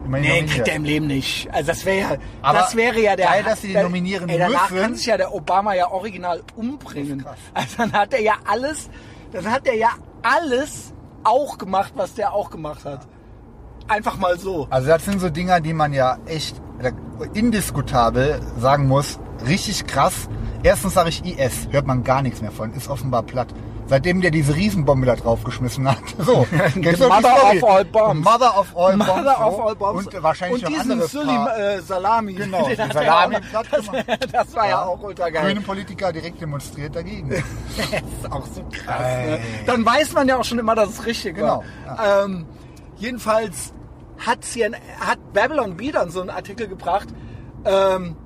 [0.09, 0.51] immerhin Nee, nominiert.
[0.57, 1.49] kriegt er im Leben nicht.
[1.53, 3.27] Also das wäre ja, Aber das wäre ja der.
[3.27, 4.83] geil, dass sie der- nominieren ey, danach müssen.
[4.83, 7.25] kann sich ja der Obama ja original umbringen.
[7.55, 8.91] Also dann hat er ja alles,
[9.33, 9.91] dann hat er ja
[10.23, 10.93] alles
[11.25, 13.07] auch gemacht, was der auch gemacht hat.
[13.87, 14.67] Einfach mal so.
[14.71, 16.61] Also das sind so Dinger, die man ja echt
[17.35, 19.19] indiskutabel sagen muss.
[19.47, 20.29] Richtig krass.
[20.63, 23.49] Erstens sage ich IS, hört man gar nichts mehr von, ist offenbar platt.
[23.89, 25.99] Seitdem der diese Riesenbombe da draufgeschmissen hat.
[26.19, 26.47] So,
[27.09, 28.25] Mother of all bombs.
[28.25, 29.07] Mother of all bombs.
[29.07, 30.07] Mother of all bombs.
[30.07, 32.35] Und wahrscheinlich und noch andere Sulim, äh, Salami.
[32.35, 35.47] Genau, den Salami auch- platt das, das war ja, auch ultra geil.
[35.47, 37.31] grüne Politiker direkt demonstriert dagegen.
[37.31, 37.39] Das
[37.89, 39.01] ist auch so krass.
[39.01, 39.39] Ne?
[39.67, 42.25] Dann weiß man ja auch schon immer, dass es richtig Genau, war.
[42.25, 42.47] Ähm,
[42.97, 43.73] jedenfalls
[44.19, 47.09] hat, CNN, hat Babylon B dann so einen Artikel gebracht,
[47.65, 48.17] ähm,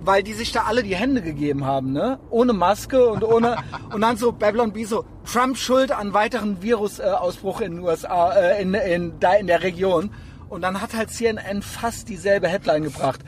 [0.00, 2.18] weil die sich da alle die Hände gegeben haben, ne?
[2.30, 3.56] Ohne Maske und ohne.
[3.92, 8.62] und dann so Babylon B so, Trump schuld an weiteren Virusausbruch in den USA, äh,
[8.62, 10.10] in, in, da in der Region.
[10.48, 13.20] Und dann hat halt CNN fast dieselbe Headline gebracht.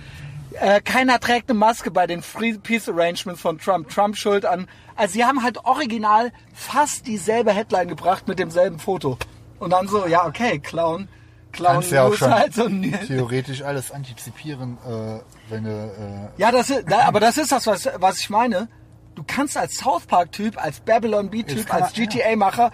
[0.58, 3.88] Äh, keiner trägt eine Maske bei den Free Peace Arrangements von Trump.
[3.88, 4.66] Trump schuld an.
[4.96, 9.16] Also sie haben halt original fast dieselbe Headline gebracht mit demselben Foto.
[9.58, 11.08] Und dann so, ja, okay, Clown.
[11.52, 15.70] Clown Kannst ja auch schon halt so theoretisch alles antizipieren, äh, wenn du...
[15.70, 18.68] Äh, Ja, das ist, da, aber das ist das, was, was ich meine.
[19.14, 22.70] Du kannst als South Park-Typ, als Babylon B-Typ, als GTA-Macher,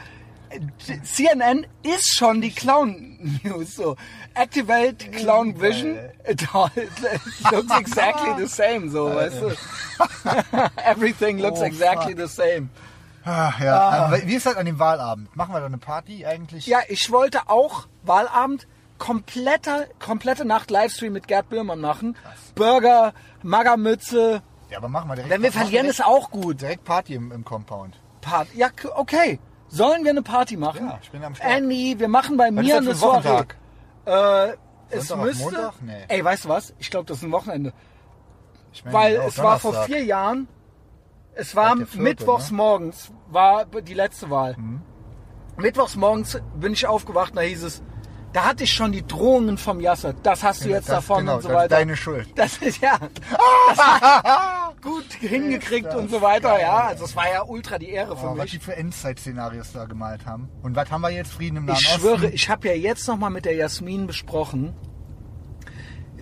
[0.50, 0.60] äh,
[1.02, 3.74] CNN ist schon die Clown-News.
[3.74, 3.96] So.
[4.34, 5.98] Activate Clown Vision.
[6.28, 6.90] It, all- it
[7.50, 9.56] looks exactly the same, so, weißt du.
[10.84, 12.68] Everything looks Oh, exactly the same.
[13.26, 13.78] Ah, ja.
[13.78, 15.34] Aber wie ist das an dem Wahlabend?
[15.36, 16.66] Machen wir da eine Party eigentlich?
[16.66, 18.66] Ja, ich wollte auch Wahlabend
[18.98, 22.16] komplette, komplette Nacht Livestream mit Gerd Böhmer machen.
[22.54, 23.12] Burger,
[23.42, 24.42] Magermütze.
[24.70, 25.30] Ja, aber machen wir direkt.
[25.30, 26.60] Wenn wir machen verlieren, direkt, ist auch gut.
[26.60, 28.00] direkt Party im, im Compound.
[28.20, 28.48] Part.
[28.54, 29.38] Ja, okay.
[29.68, 30.86] Sollen wir eine Party machen?
[30.88, 31.50] Ja, ich bin am Start.
[31.50, 33.38] Andy, wir machen bei Was mir ist eine das für ein Soiree.
[33.38, 33.56] Wochentag?
[34.06, 34.56] Äh,
[34.90, 35.44] es Sonntag auf müsste.
[35.44, 35.82] Montag?
[35.82, 36.04] Nee.
[36.08, 36.74] Ey, weißt du was?
[36.78, 37.72] Ich glaube, das ist ein Wochenende.
[38.72, 39.96] Ich meine, Weil auch es war vor Donnerstag.
[39.96, 40.48] vier Jahren.
[41.34, 42.56] Es war der vierte, mittwochs ne?
[42.56, 44.57] morgens war die letzte Wahl.
[44.59, 44.81] Mhm.
[45.59, 47.83] Mittwochs morgens bin ich aufgewacht, da hieß es,
[48.33, 50.12] da hatte ich schon die Drohungen vom Yasser.
[50.12, 51.77] Das hast du Ja, jetzt das- davon genau, und so das ist weiter.
[51.77, 52.29] deine Schuld.
[52.35, 52.99] Das ist ja
[53.77, 56.61] das gut hingekriegt und so weiter.
[56.61, 58.51] Ja, also es war ja ultra die Ehre für Oh, was mich.
[58.53, 60.49] die für Endzeit-Szenarios da gemalt haben.
[60.62, 61.33] Und was haben wir jetzt?
[61.33, 62.01] Frieden im Nahen Ich Osten?
[62.01, 64.75] schwöre, ich habe ja jetzt noch mal mit der Jasmin besprochen.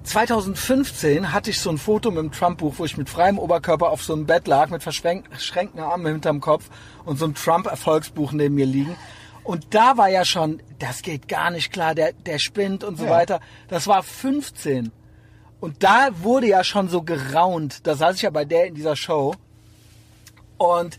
[0.05, 4.03] 2015 hatte ich so ein Foto mit dem Trump-Buch, wo ich mit freiem Oberkörper auf
[4.03, 6.69] so einem Bett lag, mit verschränk- verschränkten Armen hinterm Kopf
[7.05, 8.97] und so ein Trump-Erfolgsbuch neben mir liegen.
[9.45, 13.05] Und da war ja schon, das geht gar nicht klar, der, der spinnt und so
[13.07, 13.11] Ja.
[13.11, 13.41] weiter.
[13.69, 14.93] Das war 15.
[15.61, 17.87] Und da wurde ja schon so geraunt.
[17.87, 19.35] Da saß ich ja bei der in dieser Show.
[20.59, 20.99] Und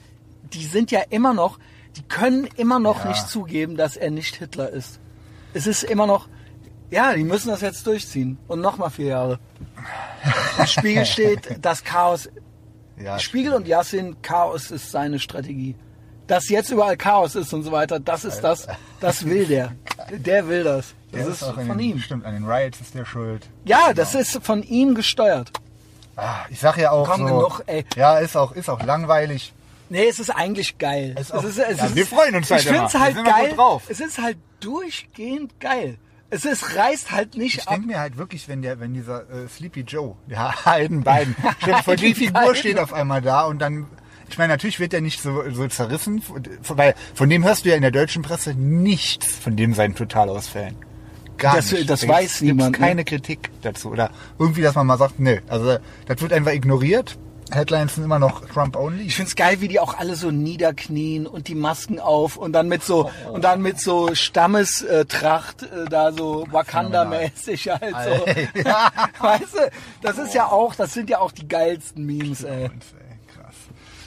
[0.53, 1.59] die sind ja immer noch,
[1.95, 3.09] die können immer noch Ja.
[3.11, 4.99] nicht zugeben, dass er nicht Hitler ist.
[5.53, 6.27] Es ist immer noch,
[6.91, 8.37] ja, die müssen das jetzt durchziehen.
[8.47, 9.39] Und nochmal vier Jahre.
[10.57, 12.29] Im Spiegel steht, das Chaos,
[13.01, 15.75] Ja, Spiegel und Yassin, Chaos ist seine Strategie.
[16.27, 18.67] Dass jetzt überall Chaos ist und so weiter, das ist das,
[18.99, 19.73] das will der.
[20.11, 20.95] Der will das.
[21.11, 21.99] Das der ist auch in von den, ihm.
[21.99, 23.47] Stimmt, an den Riots ist der schuld.
[23.63, 25.51] Ja, das ist von ihm gesteuert.
[26.15, 27.35] Ah, ich sag ja auch Komm, so.
[27.35, 27.85] genug, ey.
[27.95, 29.53] Ja, ist auch, ist auch langweilig.
[29.89, 31.13] Nee, es ist eigentlich geil.
[31.15, 32.93] Es ist es auch- ist, es ja, ist, wir freuen uns halt Ich finde es
[32.95, 33.55] halt geil.
[33.87, 35.97] Es ist halt durchgehend geil.
[36.29, 37.75] Es ist, reißt halt nicht Ich ab.
[37.75, 40.53] denke mir halt wirklich, wenn der, wenn dieser äh, Sleepy Joe, der
[41.65, 43.85] dir vor, die Figur steht auf einmal da und dann,
[44.29, 46.21] ich meine, natürlich wird er nicht so, so zerrissen,
[46.67, 50.75] weil von dem hörst du ja in der deutschen Presse nichts von dem seinen Totalausfällen.
[51.37, 51.89] Gar Das- nicht.
[51.89, 52.85] das Da weiß niemand, ne?
[52.85, 53.89] keine Kritik dazu.
[53.91, 54.09] Oder
[54.39, 57.17] irgendwie, dass man mal sagt, nö, also das wird einfach ignoriert.
[57.51, 59.03] Headlines sind immer noch Trump-only.
[59.03, 62.67] Ich find's geil, wie die auch alle so niederknien und die Masken auf und dann
[62.67, 68.61] mit so und dann mit so Stammestracht äh, da so Wakanda-mäßig halt so.
[68.61, 68.91] Ja.
[69.19, 72.69] Weißt du, das ist ja auch, das sind ja auch die geilsten Memes, ey.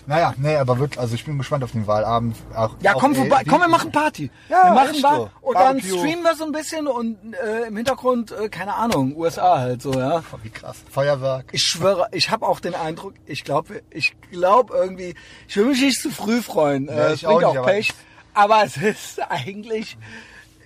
[0.09, 2.35] Naja, nee, aber wird, also ich bin gespannt auf den Wahlabend.
[2.57, 4.31] Auch, Ja, auch, komm vorbei, komm, wir machen Party.
[4.49, 5.31] Ja, wir machen Bar so.
[5.43, 9.59] und dann streamen wir so ein bisschen und äh, im Hintergrund, äh, keine Ahnung, USA
[9.59, 10.23] halt so, ja.
[10.33, 10.79] Oh, wie krass.
[10.91, 11.51] Feuerwerk.
[11.53, 15.15] Ich schwöre, ich habe auch den Eindruck, ich glaube, ich glaube irgendwie,
[15.47, 16.87] ich will mich nicht zu früh freuen.
[16.87, 17.93] Ja, äh, ich bringt auch auch nicht, aber- Pech.
[18.33, 19.99] Aber es ist eigentlich,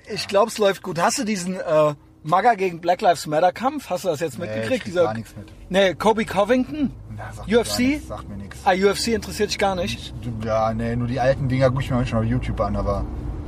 [0.09, 1.01] ich glaube, es läuft gut.
[1.01, 3.91] Hast du diesen äh, MAGA gegen Black Lives Matter Kampf?
[3.91, 4.87] Hast du das jetzt Nee, mitgekriegt?
[4.87, 5.49] ich krieg gar nichts mit.
[5.69, 6.93] Nee, Kobe Covington?
[7.17, 8.03] Na, sagt mir gar UFC?
[8.07, 8.59] Sagt mir nichts.
[8.65, 10.15] Ah, UFC interessiert dich gar nicht?
[10.45, 13.05] Ja, nee, nur die alten Dinger gucke ich mir manchmal auf YouTube an, aber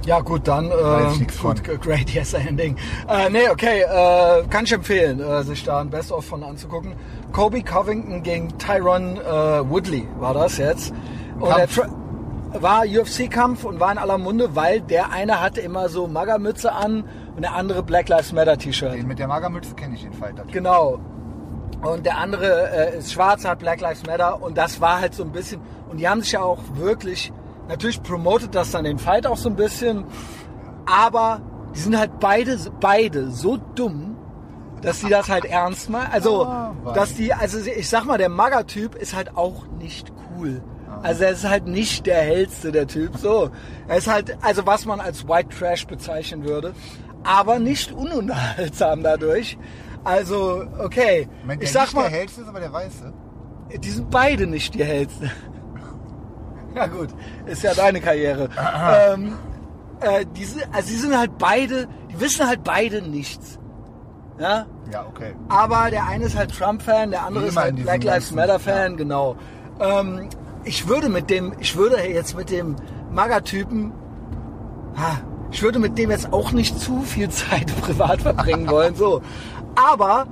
[0.06, 2.76] Ja gut, dann Weiß äh, gut, great yes ending.
[3.08, 6.94] Äh, nee, okay, äh, kann ich empfehlen, äh, sich da ein Best-of von anzugucken.
[7.32, 9.22] Kobe Covington gegen Tyron äh,
[9.68, 10.92] Woodley war das jetzt.
[11.40, 11.78] Und der Kampf.
[11.80, 11.90] Tra-
[12.56, 17.02] war UFC-Kampf und war in aller Munde, weil der eine hatte immer so Magermütze an
[17.34, 18.94] und der andere Black Lives Matter T-Shirt.
[18.94, 20.44] den mit der Magermütze kenne ich den Fighter.
[20.52, 21.00] Genau.
[21.84, 25.22] Und der andere äh, ist schwarz, hat Black Lives Matter und das war halt so
[25.22, 25.60] ein bisschen.
[25.90, 27.32] Und die haben sich ja auch wirklich,
[27.68, 30.04] natürlich promotet das dann den Fight auch so ein bisschen,
[30.86, 31.40] aber
[31.74, 34.16] die sind halt beide, beide so dumm,
[34.82, 36.08] dass die das halt ernst machen.
[36.12, 36.94] Also, Ah, weiß.
[36.94, 40.62] dass die, also ich sag mal, der Maga-Typ ist halt auch nicht cool.
[41.02, 43.16] Also er ist halt nicht der hellste, der Typ.
[43.18, 43.50] So,
[43.88, 46.72] er ist halt, also was man als White Trash bezeichnen würde,
[47.24, 49.58] aber nicht ununterhaltsam dadurch.
[50.04, 51.28] Also, okay.
[51.42, 53.12] Moment, der Ich sag nicht mal, der hellste ist, aber der weiße.
[53.78, 55.30] die sind beide nicht die hellsten.
[56.74, 57.10] Ja gut,
[57.46, 58.48] ist ja deine Karriere.
[59.08, 59.34] ähm,
[60.00, 63.60] äh, die sind, also die sind halt beide, die wissen halt beide nichts.
[64.40, 65.36] Ja, Ja, okay.
[65.48, 68.96] aber der eine ist halt Trump-Fan, der andere Wie ist halt Black Lives Matter-Fan, ja.
[68.96, 69.36] genau.
[69.78, 70.28] Ähm,
[70.64, 72.74] ich würde mit dem, ich würde jetzt mit dem
[73.12, 73.92] Magertypen,
[75.52, 79.22] ich würde mit dem jetzt auch nicht zu viel Zeit privat verbringen wollen, so.
[79.74, 80.26] Aber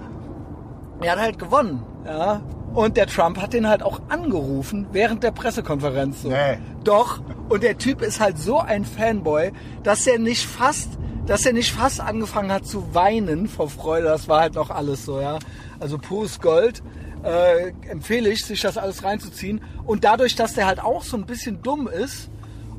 [1.01, 2.41] er hat halt gewonnen, ja.
[2.75, 6.23] Und der Trump hat den halt auch angerufen während der Pressekonferenz.
[6.23, 6.29] So.
[6.29, 6.59] Nee.
[6.85, 7.21] Doch.
[7.49, 9.53] Und der Typ ist halt so ein Fanboy,
[9.83, 10.89] dass er nicht fast,
[11.27, 14.07] dass er nicht fast angefangen hat zu weinen vor Freude.
[14.07, 15.39] Das war halt noch alles so, ja.
[15.81, 16.83] Also pures Gold.
[17.23, 19.61] Äh, empfehle ich, sich das alles reinzuziehen.
[19.85, 22.31] Und dadurch, dass der halt auch so ein bisschen dumm ist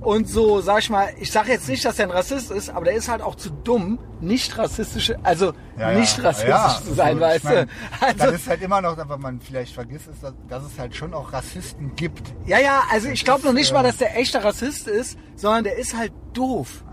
[0.03, 2.85] und so, sag ich mal, ich sage jetzt nicht, dass er ein Rassist ist, aber
[2.85, 6.23] der ist halt auch zu dumm, nicht rassistische, also Ja, nicht ja.
[6.25, 7.67] rassistisch Ja, zu sein, also, weißt du.
[8.01, 10.95] Also, das ist halt immer noch, was man vielleicht vergisst, ist, dass, dass es halt
[10.95, 12.33] schon auch Rassisten gibt.
[12.45, 15.17] Ja, ja, also ich glaube noch nicht ist, mal, äh, dass der echter Rassist ist,
[15.35, 16.83] sondern der ist halt doof.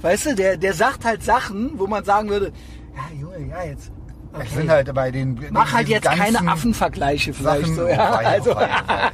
[0.00, 2.52] Weißt du, der, der sagt halt Sachen, wo man sagen würde,
[2.94, 3.90] ja, Junge, ja, jetzt.
[4.36, 4.48] Es Okay.
[4.56, 8.10] sind halt bei den Mach halt jetzt keine Affenvergleiche vielleicht Sachen- so, ja.
[8.10, 9.12] Auf Reihe, Also, auf Reihe.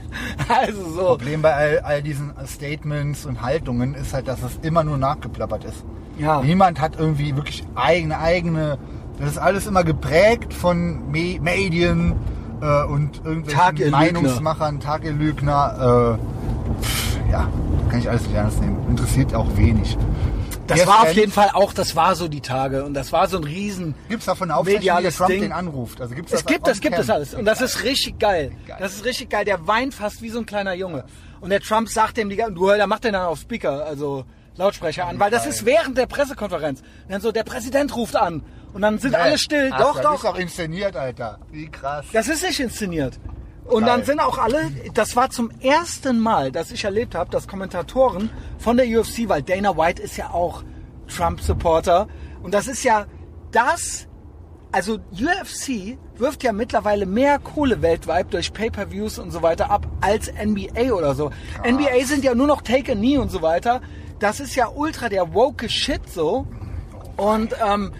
[0.48, 1.04] also so.
[1.08, 5.64] Problem bei all, all diesen Statements und Haltungen ist halt, dass es immer nur nachgeplappert
[5.64, 5.84] ist.
[6.18, 6.40] Ja.
[6.40, 8.78] Niemand hat irgendwie wirklich eigene, eigene.
[9.18, 12.14] Das ist alles immer geprägt von Me Medien
[12.62, 13.90] äh, und irgendwelchen.
[13.90, 16.18] Meinungsmachern, Tagelügner.
[16.18, 17.46] Äh, pff, ja,
[17.90, 18.76] kann ich alles nicht ernst nehmen.
[18.88, 19.98] Interessiert auch wenig.
[20.70, 23.36] Das war auf jeden Fall auch, das war so die Tage und das war so
[23.38, 25.40] ein riesen Gibt es davon Aufzeichnungen, wie der Trump Ding.
[25.42, 26.00] den anruft?
[26.00, 27.34] Also gibt's Es gibt das, gibt es alles.
[27.34, 28.52] Und das ist richtig geil.
[28.78, 29.44] Das ist richtig geil.
[29.44, 31.04] Der weint fast wie so ein kleiner Junge.
[31.40, 34.24] Und der Trump sagt dem die ganze, du, der macht den dann auf Speaker, also
[34.56, 36.80] Lautsprecher an, weil das ist während der Pressekonferenz.
[36.80, 38.42] Und dann so, der Präsident ruft an.
[38.72, 39.16] Und dann sind Nee.
[39.16, 39.70] alle still.
[39.72, 40.14] Ach, doch, das doch.
[40.14, 41.38] ist auch inszeniert, Alter.
[41.50, 42.06] Wie krass.
[42.12, 43.18] Das ist nicht inszeniert.
[43.70, 43.96] Und Geil.
[43.96, 48.30] dann sind auch alle, das war zum ersten Mal, dass ich erlebt habe, dass Kommentatoren
[48.58, 50.64] von der UFC, weil Dana White ist ja auch
[51.06, 52.08] Trump-Supporter,
[52.42, 53.06] und das ist ja
[53.52, 54.08] das,
[54.72, 60.32] also UFC wirft ja mittlerweile mehr Kohle weltweit durch Pay-per-Views und so weiter ab als
[60.32, 61.30] NBA oder so.
[61.64, 63.80] NBA sind ja nur noch Take a Knee und so weiter.
[64.18, 66.46] Das ist ja ultra der woke Shit so.
[67.16, 67.92] Und ähm,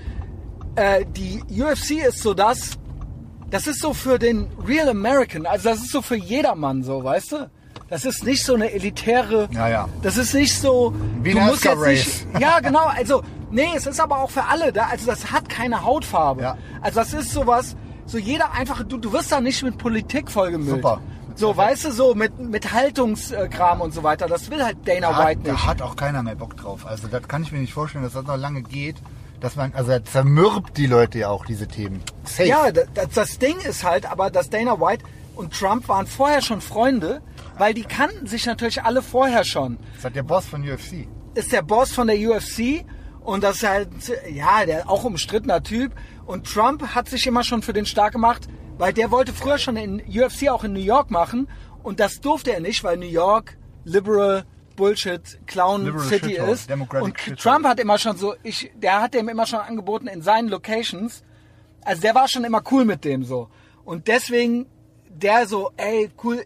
[0.77, 2.79] äh, die UFC ist so das,
[3.51, 7.33] das ist so für den Real American, also das ist so für jedermann so, weißt
[7.33, 7.51] du?
[7.89, 9.89] Das ist nicht so eine elitäre, Ja, ja.
[10.03, 13.99] das ist nicht so, Wie du musst jetzt nicht, ja genau, also nee, es ist
[14.01, 16.43] aber auch für alle da, also das hat keine Hautfarbe.
[16.43, 16.59] Ja.
[16.81, 20.77] Also das ist sowas, so jeder einfach, du, du wirst da nicht mit Politik vollgemüllt.
[20.77, 21.01] Super.
[21.37, 25.19] So, weißt du, so mit, mit Haltungskram und so weiter, das will halt Dana Da
[25.27, 25.67] White hat, da nicht.
[25.67, 26.87] hat auch keiner mehr Bock drauf.
[26.87, 28.97] Also das kann ich mir nicht vorstellen, dass das noch lange geht.
[29.41, 32.03] Dass man, also er zermürbt die Leute ja auch, diese Themen.
[32.25, 32.49] Safe.
[32.49, 36.61] Ja, das, das Ding ist halt aber, dass Dana White und Trump waren vorher schon
[36.61, 37.23] Freunde,
[37.57, 39.79] weil die kannten sich natürlich alle vorher schon.
[39.95, 41.09] Das hat der Boss von UFC.
[41.35, 42.85] Ist der Boss von der UFC
[43.23, 43.89] und das ist halt,
[44.31, 45.93] ja, der auch umstrittener Typ.
[46.27, 48.49] Und Trump hat sich immer schon für den stark gemacht,
[48.79, 51.49] weil der wollte früher schon in UFC auch in New York machen
[51.83, 54.45] und das durfte er nicht, weil New York liberal
[54.81, 56.71] Bullshit Clown Liberal City Shithole, ist.
[56.71, 57.37] Democratic Und Shithole.
[57.37, 61.23] Trump hat immer schon so, ich, der hat dem immer schon angeboten in seinen Locations.
[61.83, 63.49] Also der war schon immer cool mit dem so.
[63.85, 64.67] Und deswegen
[65.11, 66.43] der so, ey, cool,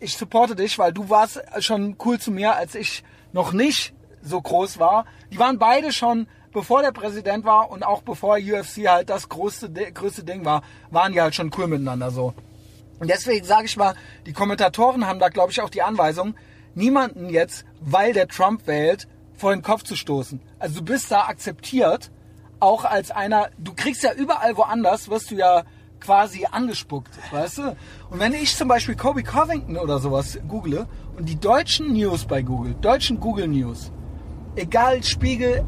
[0.00, 4.40] ich supporte dich, weil du warst schon cool zu mir, als ich noch nicht so
[4.40, 5.06] groß war.
[5.32, 9.70] Die waren beide schon, bevor der Präsident war und auch bevor UFC halt das größte,
[9.70, 12.34] größte Ding war, waren die halt schon cool miteinander so.
[13.00, 13.94] Und deswegen sage ich mal,
[14.26, 16.34] die Kommentatoren haben da, glaube ich, auch die Anweisung,
[16.78, 20.40] niemanden jetzt, weil der Trump wählt, vor den Kopf zu stoßen.
[20.58, 22.10] Also du bist da akzeptiert,
[22.60, 25.62] auch als einer, du kriegst ja überall woanders, wirst du ja
[26.00, 27.76] quasi angespuckt, weißt du?
[28.10, 30.86] Und wenn ich zum Beispiel Kobe Covington oder sowas google
[31.16, 33.92] und die deutschen News bei Google, deutschen Google News,
[34.56, 35.64] egal Spiegel,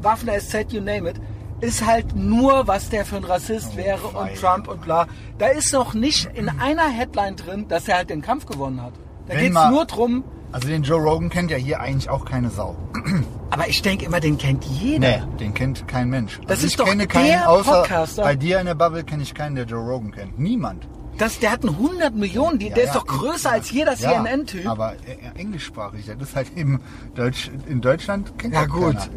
[0.00, 1.20] Waffen SZ, you name it,
[1.60, 4.34] ist halt nur, was der für ein Rassist wäre und wei.
[4.34, 5.06] Trump und bla.
[5.38, 8.94] Da ist noch nicht in einer Headline drin, dass er halt den Kampf gewonnen hat.
[9.28, 12.50] Da geht's mal- nur drum, Also den Joe Rogan kennt ja hier eigentlich auch keine
[12.50, 12.76] Sau.
[13.50, 14.98] aber ich denke immer, den kennt jeder.
[15.26, 16.38] Nee, den kennt kein Mensch.
[16.42, 18.22] Das also ist ich doch kenne keinen, der außer Podcaster.
[18.22, 20.38] bei dir in der Bubble kenne ich keinen, der Joe Rogan kennt.
[20.38, 20.86] Niemand.
[21.18, 23.94] Das, der hat einen 100 Millionen, die, Ja, der ja, ist doch größer als jeder
[23.94, 24.66] ja, CNN-Typ.
[24.66, 26.80] Aber äh, englischsprachig, das ist halt eben
[27.14, 29.08] Deutsch, in Deutschland kennt Ja gut, keiner.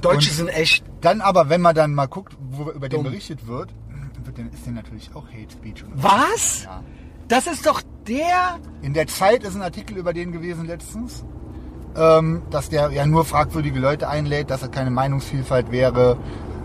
[0.00, 3.04] Deutsche Und- sind echt, Dann aber, wenn man dann mal guckt, wo über den Dumm.
[3.04, 3.70] berichtet wird,
[4.24, 5.84] wird dann ist der natürlich auch Hate Speech.
[5.84, 6.64] Und was?
[6.64, 6.82] Ja.
[7.28, 11.24] Das ist doch der, In der Zeit ist ein Artikel über den gewesen letztens,
[11.96, 16.16] ähm, dass der ja nur fragwürdige Leute einlädt, dass er keine Meinungsvielfalt wäre,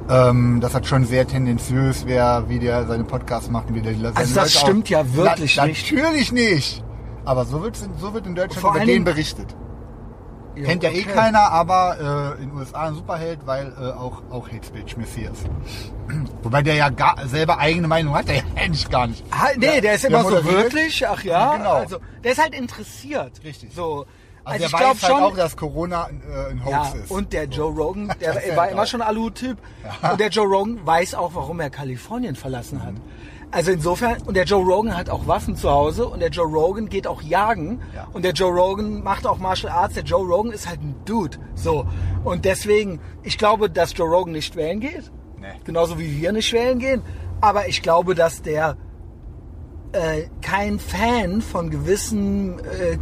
[0.10, 3.70] ähm, dass das schon sehr tendenziös wäre, wie der seine Podcasts macht.
[3.70, 5.92] und Wie der seine Also das Leute stimmt ja wirklich Na, nicht.
[5.92, 6.84] Natürlich nicht.
[7.26, 9.04] Aber so, wird's in, so wird in Deutschland Vor über den Dingen-
[10.62, 10.82] berichtet.
[10.82, 11.14] Kennt ja eh okay.
[11.14, 15.40] keiner, aber äh, in den USA ein Superheld, weil äh, auch, auch Hate Speech Messias.
[16.44, 19.24] Wobei der ja gar, selber eigene Meinung hat, der ja eigentlich gar nicht.
[19.32, 20.64] Ha, nee, der ist immer so moderiert.
[20.74, 21.74] wirklich, ach ja, Genau.
[21.74, 23.32] also der ist halt interessiert.
[23.44, 23.74] Richtig.
[23.74, 24.06] So,
[24.44, 25.24] Also, ich der glaube halt schon.
[25.24, 27.12] auch, dass Corona äh, ein Hoax ja, ist.
[27.12, 29.58] und der Joe Rogan, der war ja immer schon Alu-Typ.
[30.12, 32.94] Und der Joe Rogan weiß auch, warum er Kalifornien verlassen hat.
[32.94, 33.02] Mhm.
[33.50, 36.90] Also insofern, und der Joe Rogan hat auch Waffen zu Hause und der Joe Rogan
[36.90, 38.08] geht auch jagen Ja.
[38.12, 39.94] und der Joe Rogan macht auch Martial Arts.
[39.96, 41.38] Der Joe Rogan ist halt ein Dude.
[41.56, 41.86] So.
[42.26, 45.12] Und deswegen, ich glaube, dass Joe Rogan nicht wählen geht.
[45.40, 45.48] Nee.
[45.64, 47.02] Genauso wie wir nicht wählen gehen.
[47.40, 48.76] Aber ich glaube, dass der
[49.94, 52.98] äh, kein Fan von gewissen äh,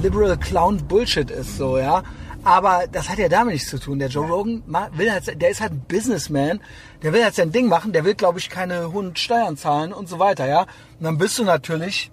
[0.00, 2.02] Liberal Clown Bullshit ist, so, ja.
[2.44, 3.98] Aber das hat ja damit nichts zu tun.
[4.00, 4.62] Der Joe Rogan
[4.94, 6.60] will halt, der ist halt ein Businessman,
[7.02, 10.08] der will halt sein Ding machen, der will, glaube ich, keine hohen Steuern zahlen und
[10.08, 10.62] so weiter, ja.
[10.62, 12.10] Und dann bist du natürlich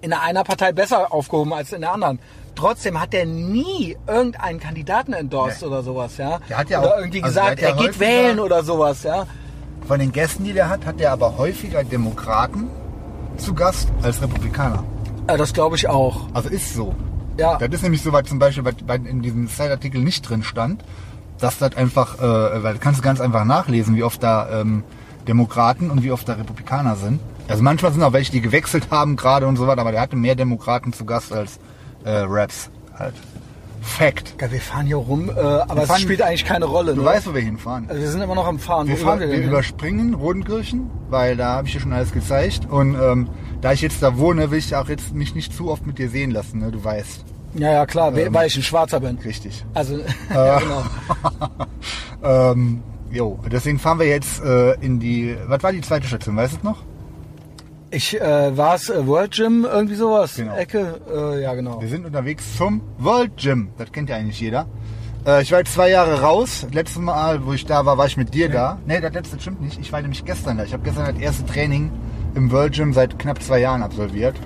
[0.00, 2.18] in einer Partei besser aufgehoben als in der anderen.
[2.56, 5.68] Trotzdem hat der nie irgendeinen Kandidaten endorsed Nee.
[5.68, 6.40] oder sowas, ja.
[6.48, 9.26] Der hat ja oder auch- irgendwie also gesagt, er geht wählen oder sowas, ja.
[9.86, 12.68] Von den Gästen, die der hat, hat der aber häufiger Demokraten
[13.36, 14.82] zu Gast als Republikaner.
[15.28, 16.26] ja das glaube ich auch.
[16.32, 16.94] Also ist so.
[17.38, 17.58] Ja.
[17.58, 20.84] Das ist nämlich so, weil zum Beispiel bei, bei, in diesem Zeitartikel nicht drin stand,
[21.38, 24.84] dass das einfach, äh, weil kannst du ganz einfach nachlesen, wie oft da ähm,
[25.26, 27.20] Demokraten und wie oft da Republikaner sind.
[27.48, 30.16] Also manchmal sind auch welche, die gewechselt haben gerade und so weiter, aber der hatte
[30.16, 31.58] mehr Demokraten zu Gast als
[32.04, 33.14] äh, Raps halt.
[33.84, 34.34] Fact.
[34.40, 36.94] Ja, wir fahren hier rum, äh, aber es spielt eigentlich keine Rolle.
[36.94, 37.06] Du ne?
[37.06, 37.86] weißt, wo wir hinfahren.
[37.88, 38.86] also wir sind immer noch am Fahren.
[38.88, 42.10] Wir, Wo fahren fahren, wir wir überspringen Rodenkirchen, weil da habe ich dir schon alles
[42.10, 42.66] gezeigt.
[42.68, 43.28] Und ähm,
[43.64, 46.10] da ich jetzt da wohne, will ich auch jetzt mich nicht zu oft mit dir
[46.10, 46.70] sehen lassen, ne?
[46.70, 47.24] du weißt.
[47.54, 49.16] Ja, ja, klar, Ähm, weil ich ein Schwarzer bin.
[49.16, 49.64] Richtig.
[49.72, 50.00] Also,
[50.34, 50.82] ja, genau.
[52.22, 55.36] Ähm, jo, deswegen fahren wir jetzt äh, in die.
[55.46, 56.82] Was war die zweite Station, weißt du es noch?
[57.90, 60.36] Ich äh, war es äh, World Gym, irgendwie sowas.
[60.36, 60.56] Genau.
[60.56, 61.82] Ecke, äh, ja genau.
[61.82, 63.68] Wir sind unterwegs zum World Gym.
[63.76, 64.66] Das kennt ja eigentlich jeder.
[65.26, 66.66] Äh, ich war jetzt zwei Jahre raus.
[66.72, 68.78] Letztes Mal, wo ich da war, war ich mit dir da.
[68.86, 69.78] Nee, das letzte stimmt nicht.
[69.78, 70.64] Ich war nämlich gestern da.
[70.64, 71.90] Ich habe gestern das erste Training
[72.34, 74.36] im World Gym seit knapp zwei Jahren absolviert.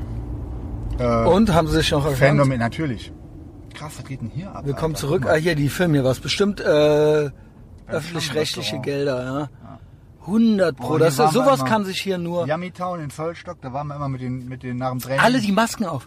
[0.98, 2.18] Äh, Und haben sie sich noch erkannt?
[2.18, 3.12] Phänomen, natürlich.
[3.74, 4.64] Krass, was geht denn hier ab?
[4.66, 5.06] Willkommen Alter?
[5.06, 5.26] zurück.
[5.26, 6.20] Ah, hier, die filmen hier was.
[6.20, 7.30] Bestimmt äh,
[7.86, 8.80] öffentlich-rechtliche.
[8.80, 9.48] Gelder, ja.
[10.22, 10.88] 100 pro.
[10.88, 12.46] Boah, das, wir sowas kann sich hier nur...
[12.46, 15.20] Yummy Town in Zollstock, da waren wir immer mit den, mit den nach dem Training.
[15.20, 16.06] Alle die Masken auf.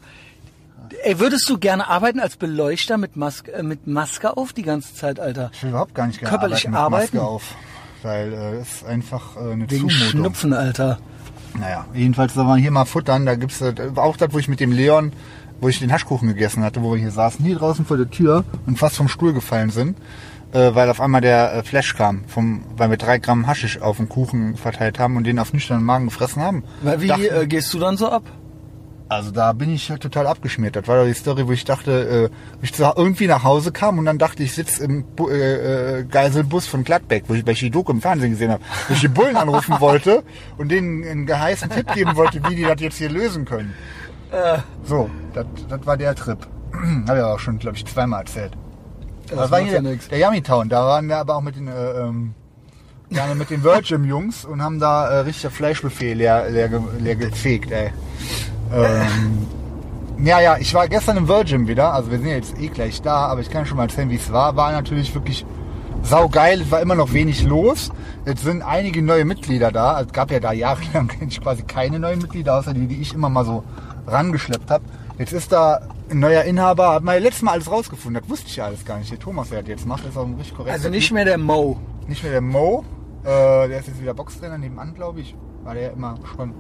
[1.03, 4.93] Ey, würdest du gerne arbeiten als Beleuchter mit Maske, äh, mit Maske auf die ganze
[4.93, 5.49] Zeit, Alter?
[5.53, 7.17] Ich will überhaupt gar nicht gerne Körperlich arbeiten mit arbeiten?
[7.17, 7.55] Maske auf.
[8.03, 10.09] Weil äh, es ist einfach äh, eine Wegen Zumutung.
[10.09, 10.99] Schnupfen, Alter.
[11.59, 13.25] Naja, jedenfalls sollen wir hier mal futtern.
[13.25, 15.11] Da gibt's äh, auch das, wo ich mit dem Leon,
[15.59, 18.43] wo ich den Haschkuchen gegessen hatte, wo wir hier saßen, hier draußen vor der Tür
[18.65, 19.97] und fast vom Stuhl gefallen sind,
[20.53, 23.97] äh, weil auf einmal der äh, Flash kam, vom, weil wir drei Gramm Haschisch auf
[23.97, 26.63] den Kuchen verteilt haben und den auf nüchternen Magen gefressen haben.
[26.81, 28.23] Weil Wie Dachten- äh, gehst du dann so ab?
[29.11, 30.77] Also da bin ich halt total abgeschmiert.
[30.77, 34.05] Das war doch die Story, wo ich dachte, äh, ich irgendwie nach Hause kam und
[34.05, 37.91] dann dachte ich, sitze im Bu äh, äh, Geiselbus von Gladbeck, wo ich bei Doku
[37.91, 40.23] im Fernsehen gesehen habe, wo ich die Bullen anrufen wollte
[40.57, 43.73] und denen einen geheißen Tipp geben wollte, wie die das jetzt hier lösen können.
[44.85, 45.45] So, das
[45.85, 46.39] war der Trip.
[46.73, 48.53] habe ich aber auch schon, glaube ich, zweimal erzählt.
[49.27, 50.69] Das Das war hier ja der, Yummy Town.
[50.69, 52.33] Da waren wir aber auch mit den äh, ähm,
[53.09, 57.71] gerne mit den Virgin Jungs und haben da äh, richtig Fleischbuffet leer, leer, leer gefegt,
[57.71, 57.91] ey.
[58.73, 59.47] Ähm,
[60.23, 63.01] ja, ja, ich war gestern im Virgin wieder, also wir sind ja jetzt eh gleich
[63.01, 64.55] da, aber ich kann schon mal erzählen, wie es war.
[64.55, 65.45] War natürlich wirklich
[66.03, 67.91] saugeil, es war immer noch wenig los.
[68.25, 69.99] Jetzt sind einige neue Mitglieder da.
[69.99, 71.07] Es gab ja da jahrelang
[71.41, 73.63] quasi keine neuen Mitglieder, außer die, die ich immer mal so
[74.07, 74.83] rangeschleppt habe.
[75.17, 78.55] Jetzt ist da ein neuer Inhaber, hat mal letztes Mal alles rausgefunden, das wusste ich
[78.57, 79.11] ja alles gar nicht.
[79.11, 81.37] Der Thomas, der das jetzt macht, ist auch ein richtig korrekter Also nicht mehr der
[81.37, 81.79] Mo.
[82.07, 82.83] Nicht mehr der Mo,
[83.23, 85.35] äh, der ist jetzt wieder Boxtrainer nebenan, glaube ich.
[85.63, 86.53] War der ja immer schon.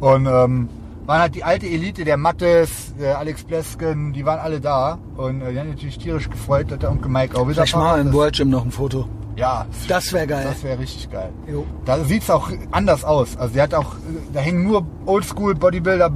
[0.00, 0.68] Und ähm,
[1.06, 4.98] waren halt die alte Elite, der Mattes, der Alex Blesken, die waren alle da.
[5.16, 7.98] Und äh, die haben natürlich tierisch gefreut, dass der Onkel Mike auch wieder Vielleicht wir
[8.00, 8.12] im.
[8.12, 9.08] World Gym noch ein Foto.
[9.36, 10.46] Ja, Das wäre geil.
[10.48, 11.30] das wäre richtig geil.
[11.46, 11.66] Jo.
[11.84, 13.36] Da sieht's auch anders aus.
[13.36, 13.96] Also der hat auch,
[14.32, 16.10] da hängen nur Oldschool Bodybuilder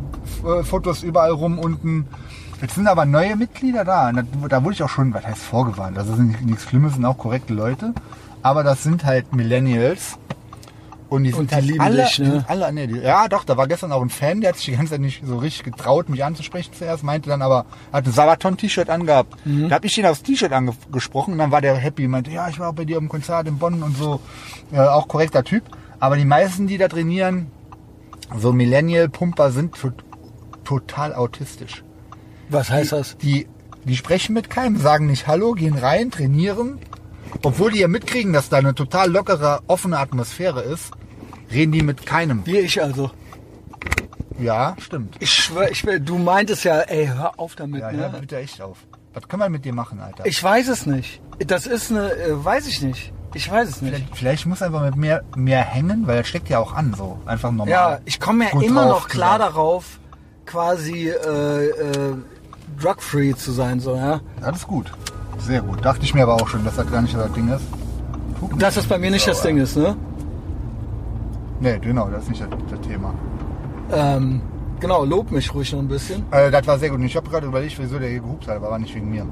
[0.44, 2.06] äh, Fotos überall rum unten.
[2.62, 4.08] Jetzt sind aber neue Mitglieder da.
[4.08, 5.98] Und da, da wurde ich auch schon, was heißt vorgewarnt.
[5.98, 7.92] Das ist nicht, nichts Schlimmes, sind auch korrekte Leute.
[8.42, 10.18] Aber das sind halt Millennials.
[11.10, 12.24] Und die sind Und die halt lieben alle, dich, ne?
[12.24, 14.56] die sind alle, nee, die, ja doch, da war gestern auch ein Fan, der hat
[14.56, 18.06] sich die ganze Zeit nicht so richtig getraut, mich anzusprechen zuerst, meinte dann aber, hat
[18.06, 19.34] ein Sabaton-T-Shirt angehabt.
[19.44, 19.68] Mhm.
[19.68, 22.60] Da habe ich ihn aufs T-Shirt angesprochen und dann war der happy, meinte, ja, ich
[22.60, 24.20] war auch bei dir am Konzert in Bonn und so.
[24.72, 25.64] Äh, auch korrekter Typ.
[25.98, 27.50] Aber die meisten, die da trainieren,
[28.38, 29.90] so Millennial-Pumper sind to
[30.64, 31.82] total autistisch.
[32.48, 33.16] Was heißt das?
[33.18, 33.48] Die,
[33.84, 36.78] die sprechen mit keinem, sagen nicht Hallo, gehen rein, trainieren.
[37.42, 40.92] Obwohl die ja mitkriegen, dass da eine total lockere, offene Atmosphäre ist,
[41.50, 42.44] reden die mit keinem.
[42.46, 43.10] Wie ich also.
[44.38, 45.16] Ja, stimmt.
[45.20, 48.10] Ich schwör, ich du meintest ja, ey, hör auf damit, Ja, ne?
[48.12, 48.78] hör bitte echt auf.
[49.12, 50.24] Was können wir mit dir machen, Alter?
[50.24, 51.20] Ich weiß es nicht.
[51.38, 53.12] Das ist eine, äh, weiß ich nicht.
[53.34, 53.94] Ich weiß es nicht.
[53.94, 57.18] vielleicht, vielleicht muss einfach mit mehr, mehr hängen, weil das steckt ja auch an, so.
[57.26, 57.68] Einfach normal.
[57.68, 59.56] Ja, ich komme ja immer drauf noch klar gesagt.
[59.56, 59.84] darauf,
[60.46, 62.14] quasi äh, äh,
[62.80, 64.20] drug-free zu sein, so, ja.
[64.52, 64.92] Ist gut.
[65.38, 65.84] Sehr gut.
[65.84, 67.62] Dachte ich mir aber auch schon, dass das gar nicht das Ding ist.
[68.58, 69.96] Dass das bei mir nicht das Ding ist, ne?
[71.60, 73.14] Nee, genau, das ist nicht das, das Thema.
[73.92, 74.40] Ähm,
[74.80, 76.24] genau, lob mich ruhig noch ein bisschen.
[76.30, 77.00] Äh, das war sehr gut.
[77.02, 79.26] Ich habe gerade überlegt, wieso der hier gehupt hat, aber war nicht wegen mir.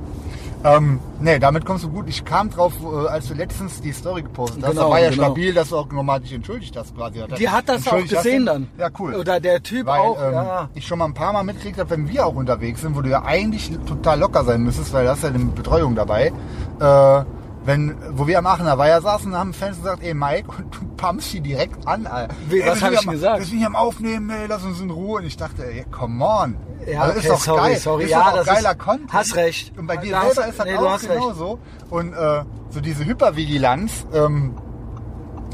[0.64, 2.09] Ähm, nee, damit kommst du gut.
[2.09, 4.70] Ich kam drauf, äh, als du letztens die Story gepostet hast.
[4.70, 5.24] Genau, da war ja genau.
[5.24, 7.22] stabil, dass du auch nochmal dich entschuldigt hast quasi.
[7.39, 8.53] Die hat das auch gesehen du?
[8.53, 8.68] dann.
[8.76, 9.14] Ja, cool.
[9.14, 10.68] Oder der Typ Weil auch, ähm, ja.
[10.74, 13.09] ich schon mal ein paar Mal mitgekriegt habe, wenn wir auch unterwegs sind, wo du
[13.09, 16.33] ja eigentlich total locker sein müsstest, weil da hast ja eine Betreuung dabei.
[16.81, 17.24] Äh,
[17.64, 21.32] wenn, wo wir am Aachener Weiher saßen, haben Fans gesagt, ey Mike, und du pumpst
[21.32, 22.06] die direkt an.
[22.06, 22.34] Alter.
[22.50, 23.38] Ey, was wir hab sind ich hier am- gesagt?
[23.40, 25.20] Wir sind hier am Aufnehmen, ey, lass uns in Ruhe.
[25.20, 26.56] Und ich dachte, ey, come on.
[26.86, 27.78] Ja, Also okay, ist doch sorry, geil.
[27.78, 28.04] sorry.
[28.04, 29.12] Ist Ja, doch auch das geiler ist- Content.
[29.12, 29.78] hast recht.
[29.78, 31.09] Und bei dir Da selber hast- ist das nee, auch recht.
[31.11, 31.59] genauso.
[31.90, 34.54] Und äh, so diese Hypervigilanz, ähm,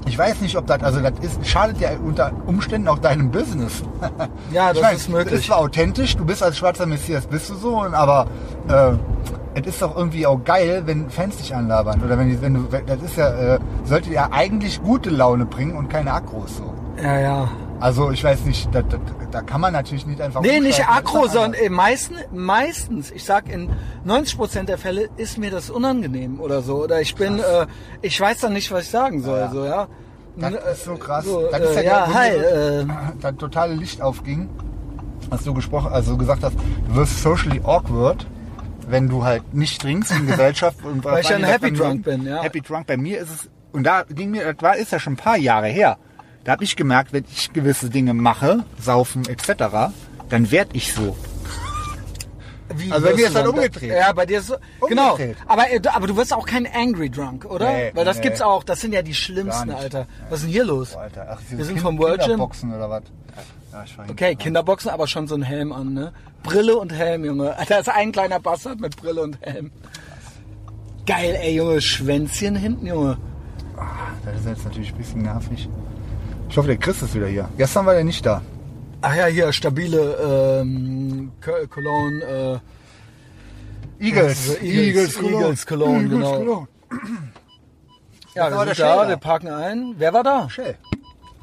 [0.06, 3.82] ich weiß nicht, ob das, also das ist, schadet ja unter Umständen auch deinem Business.
[4.52, 5.40] Ja, Ich das mein, ist möglich.
[5.40, 8.26] Es war authentisch, du bist als schwarzer Messias, bist du so, aber
[8.68, 8.92] äh,
[9.54, 12.02] es ist doch irgendwie auch geil, wenn Fans dich anlabern.
[12.04, 15.76] Oder wenn, die- wenn du, das ist ja, äh, sollte ja eigentlich gute Laune bringen
[15.76, 16.72] und keine Akros so.
[17.02, 17.48] Ja, ja.
[17.80, 18.98] Also ich weiß nicht, da, da,
[19.30, 20.40] da kann man natürlich nicht einfach.
[20.42, 23.68] Nee, nicht aggro, sondern äh, meisten, meistens, ich sag in
[24.06, 26.84] 90% der Fälle ist mir das unangenehm oder so.
[26.84, 27.66] Oder ich bin, äh,
[28.00, 29.38] ich weiß dann nicht, was ich sagen soll.
[29.40, 29.50] Ja.
[29.50, 29.86] So, ja.
[30.36, 31.24] Das ist so krass.
[31.24, 32.28] So, das ist äh, ja, ja, der- hi.
[32.82, 32.86] Äh,
[33.20, 34.48] das totale Licht aufging,
[35.30, 36.56] hast du gesprochen, also gesagt hast,
[36.88, 38.24] du wirst socially awkward,
[38.88, 40.84] wenn du halt nicht trinkst in Gesellschaft.
[40.84, 42.42] Und Weil ich ein Happy Drunk bin, ja.
[42.42, 42.86] Happy Drunk.
[42.86, 45.36] Bei mir ist es, und da ging mir, das war, ist ja schon ein paar
[45.36, 45.98] Jahre her.
[46.44, 49.92] Da habe ich gemerkt, wenn ich gewisse Dinge mache, saufen etc.,
[50.28, 51.16] dann werd ich so.
[52.76, 53.92] wie Also bei mir ist dann- umgedreht.
[53.92, 54.56] Ja, bei dir ist so,
[54.88, 55.18] genau.
[55.46, 57.72] Aber, äh, du- aber du wirst auch kein Angry Drunk, oder?
[57.72, 58.22] Nee, Weil das nee.
[58.24, 58.64] gibt's auch.
[58.64, 59.70] Das sind ja die schlimmsten.
[59.70, 60.06] Alter.
[60.28, 60.92] Was ist denn hier los?
[60.92, 62.40] Boah, Alter, ach, Wir sind Kind- vom World Gym.
[62.40, 63.02] Oder was?
[63.74, 66.12] Ja, ich war Okay, Kinderboxen, aber schon so ein Helm an, ne?
[66.44, 67.56] Brille und Helm, Junge.
[67.68, 69.72] Da ist ein kleiner Bastard mit Brille und Helm.
[71.06, 71.80] Geil, ey, Junge.
[71.80, 73.18] Schwänzchen hinten, Junge.
[74.24, 75.68] Das ist jetzt natürlich ein bisschen nervig.
[76.48, 77.48] Ich hoffe, der Chris ist wieder hier.
[77.58, 78.42] Gestern war der nicht da.
[79.02, 81.32] Ach ja, hier, stabile ähm,
[81.68, 82.60] Cologne.
[83.98, 84.50] Eagles.
[84.50, 86.36] Also Eagles, Eagles Cologne, genau.
[86.36, 86.68] Cologne.
[86.92, 86.96] Äh,
[88.36, 89.94] ja, Das war wir sind da, wir parken ein.
[89.98, 90.48] Wer war da?
[90.48, 90.76] Shell.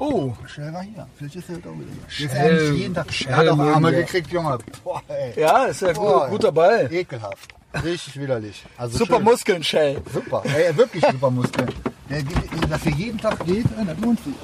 [0.04, 1.06] Oh, Shell war hier.
[1.16, 2.08] Vielleicht ist er auch wieder hier.
[2.08, 3.12] Shell- Ist er nicht jeden Tag.
[3.12, 3.98] Shell Er hat auch Arme wir.
[4.00, 4.58] gekriegt, Junge.
[4.82, 5.40] Boah, ey.
[5.40, 6.92] ja, ist ja Boah, gut, guter Ball.
[6.92, 7.54] Ekelhaft.
[7.84, 8.64] Richtig widerlich.
[8.76, 9.24] Also Super schön.
[9.24, 10.02] Muskeln, Shell.
[10.12, 10.42] Super.
[10.44, 11.68] Ey, wirklich super Muskeln.
[12.10, 12.22] Der,
[12.68, 14.34] dass er jeden Tag geht, äh, das lohnt sich.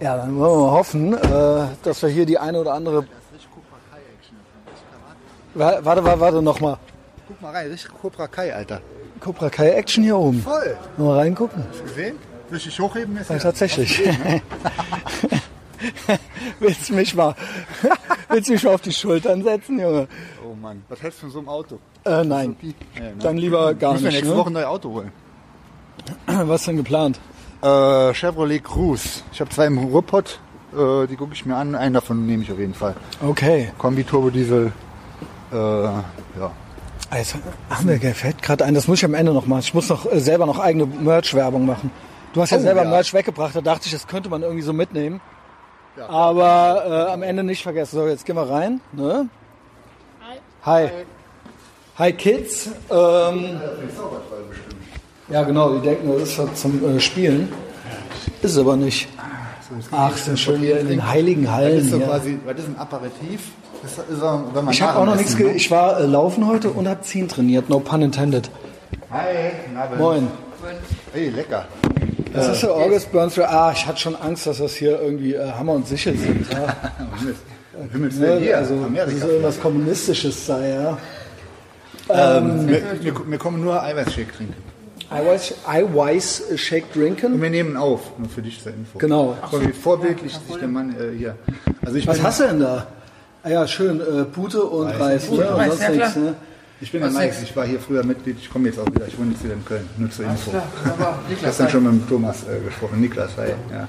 [0.00, 3.06] Ja, dann wollen wir mal hoffen, äh, dass wir hier die eine oder andere.
[5.54, 6.76] Wa- Warte, warte, warte nochmal.
[7.28, 8.80] Guck mal rein, richtig Cobra Kai, Alter.
[9.20, 10.42] Cobra Kai Action hier oben.
[10.42, 10.76] Voll.
[10.98, 11.64] Mal reingucken.
[11.84, 12.16] Gesehen?
[12.50, 14.02] Richtig hochheben ist Ja, tatsächlich.
[16.60, 17.34] willst du mich mal,
[18.28, 20.08] willst du mich mal auf die Schultern setzen, Junge?
[20.48, 20.82] Oh Mann.
[20.88, 21.78] Was hältst du von so einem Auto?
[22.04, 22.56] Äh, nein.
[22.58, 22.74] Okay.
[22.94, 23.12] Ja, ne?
[23.20, 24.22] Dann lieber gar Müssen wir nicht.
[24.22, 24.60] nächste Woche Ne?
[24.60, 25.12] ein neues Auto holen.
[26.26, 27.18] Was denn geplant?
[27.62, 29.22] Äh, Chevrolet Cruze.
[29.32, 30.38] Ich habe zwei im Ruhrpott.
[30.72, 31.74] Äh, die gucke ich mir an.
[31.74, 32.94] Einen davon nehme ich auf jeden Fall.
[33.26, 33.72] Okay.
[33.78, 34.72] Kombi Turbo Diesel.
[35.52, 36.04] Äh, ja.
[37.10, 37.38] Also,
[37.70, 39.60] ach, mir gefällt gerade ein, das muss ich am Ende noch machen.
[39.60, 41.90] Ich muss noch äh, selber noch eigene Merch-Werbung machen.
[42.36, 42.90] Du hast ja Oh, selber ja.
[42.90, 45.22] Merch weggebracht, da dachte ich, das könnte man irgendwie so mitnehmen.
[46.06, 47.96] Aber äh, am Ende nicht vergessen.
[47.96, 48.82] So, jetzt gehen wir rein.
[48.92, 49.30] Ne?
[50.66, 50.90] Hi.
[51.98, 52.68] Hi Kids.
[52.90, 53.58] Ähm,
[55.30, 57.50] ja genau, die denken, das ist was zum äh, Spielen.
[58.42, 59.08] Ist es aber nicht.
[59.90, 61.78] Ach, sind schön hier in den heiligen Das Hallen.
[61.78, 62.06] ist so hier.
[62.06, 63.50] quasi, was ist ein Aperitif?
[63.80, 65.38] Das ist, ist, auch, wenn man Ich habe auch noch nichts.
[65.38, 65.52] Ne?
[65.52, 67.70] ich war äh, laufen heute und habe Ziehen trainiert.
[67.70, 68.50] No pun intended.
[69.10, 69.96] Hi, Nabel.
[69.96, 70.28] Moin.
[71.14, 71.64] Hey, lecker.
[72.36, 73.38] Das ist der August Burns.
[73.38, 76.46] Ah, ich hatte schon Angst, dass das hier irgendwie äh, Hammer und Sichel sind.
[76.52, 76.76] Ja.
[77.92, 78.40] Himmels Willen, Ne?
[78.40, 79.16] hier, also, dass Amerika.
[79.16, 80.98] es irgendwas Kommunistisches sei, ja.
[82.08, 84.54] Ähm, wir, wir, wir kommen nur Eiweißshake trinken.
[85.10, 87.42] Eiweiß, Eiweiß Shake Und trinken.
[87.42, 88.98] wir nehmen auf, nur für dich zur Info.
[88.98, 89.36] Genau.
[89.50, 91.36] So wie vorbildlich sich der Mann äh, hier.
[91.84, 92.86] Also ich Was bin, hast du denn da?
[93.42, 94.00] Ah ja, schön.
[94.00, 95.30] Äh, Pute und Reis.
[95.30, 95.48] Ne?
[95.48, 96.16] Und sonst nichts.
[96.16, 96.34] Ne?
[96.78, 99.18] Ich bin der Mike, ich war hier früher Mitglied, ich komme jetzt auch wieder, ich
[99.18, 100.50] wohne jetzt wieder in Köln, nur zur Info.
[101.30, 103.48] Ich habe dann schon mit dem Thomas äh, gesprochen, Niklas, hi.
[103.72, 103.88] Ja.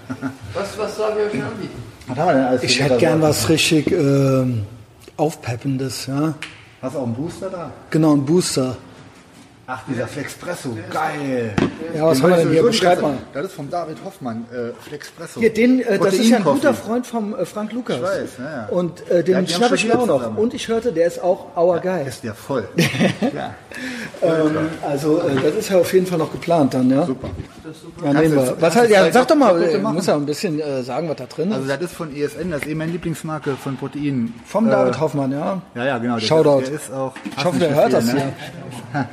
[0.53, 1.83] Was, was sollen wir euch anbieten?
[2.07, 4.63] Was haben wir denn alles Ich hätte gern was richtig ähm,
[5.17, 6.33] Aufpeppendes, ja.
[6.81, 7.71] Hast du auch einen Booster da?
[7.89, 8.77] Genau, ein Booster.
[9.70, 11.51] Ach, dieser Flexpresso, geil.
[11.93, 12.63] Ja, was haben wir denn ich hier?
[12.63, 13.18] Beschreib mal.
[13.34, 15.41] Das ist vom David Hoffmann, äh, Flexpresso.
[15.41, 16.74] Hier, den, äh, das ist ja ein guter.
[16.74, 17.97] Freund vom äh, Frank Lukas.
[17.97, 18.65] Ich weiß, ja, ja.
[18.70, 20.18] Und äh, Ja, den die haben schnapp ich mir auch noch.
[20.20, 20.38] zusammen.
[20.38, 22.07] Und ich hörte, der ist auch our guy.
[22.07, 22.65] Ist ja voll.
[23.36, 23.55] ja,
[24.22, 27.05] Ähm, also äh, das ist ja auf jeden Fall noch geplant dann, ja?
[27.05, 27.28] super.
[28.05, 28.55] Ja, nehmen wir.
[28.61, 31.26] Was halt, ja, sag doch mal, bitte äh, muss ja ein bisschen sagen, was da
[31.26, 31.72] drin Also ist.
[31.74, 34.34] das ist von ESN, das ist eh meine Lieblingsmarke von Proteinen.
[34.45, 35.61] Vom David Hoffmann, ja?
[35.76, 36.15] Ja, ja, genau.
[36.15, 36.61] Der, Shoutout.
[36.61, 37.13] Der ist auch.
[37.38, 38.32] Ich hoffe, der hört das hier.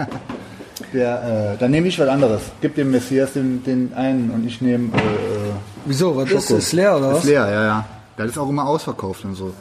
[0.92, 2.42] Der, äh, dann nehme ich was anderes.
[2.60, 5.52] Gib dem Messias den, den einen und ich nehme äh, äh,
[5.84, 6.72] Wieso, was ist das?
[6.72, 7.18] leer oder was?
[7.18, 7.84] Ist leer, ja, ja.
[8.16, 9.52] Das ist auch immer ausverkauft und so.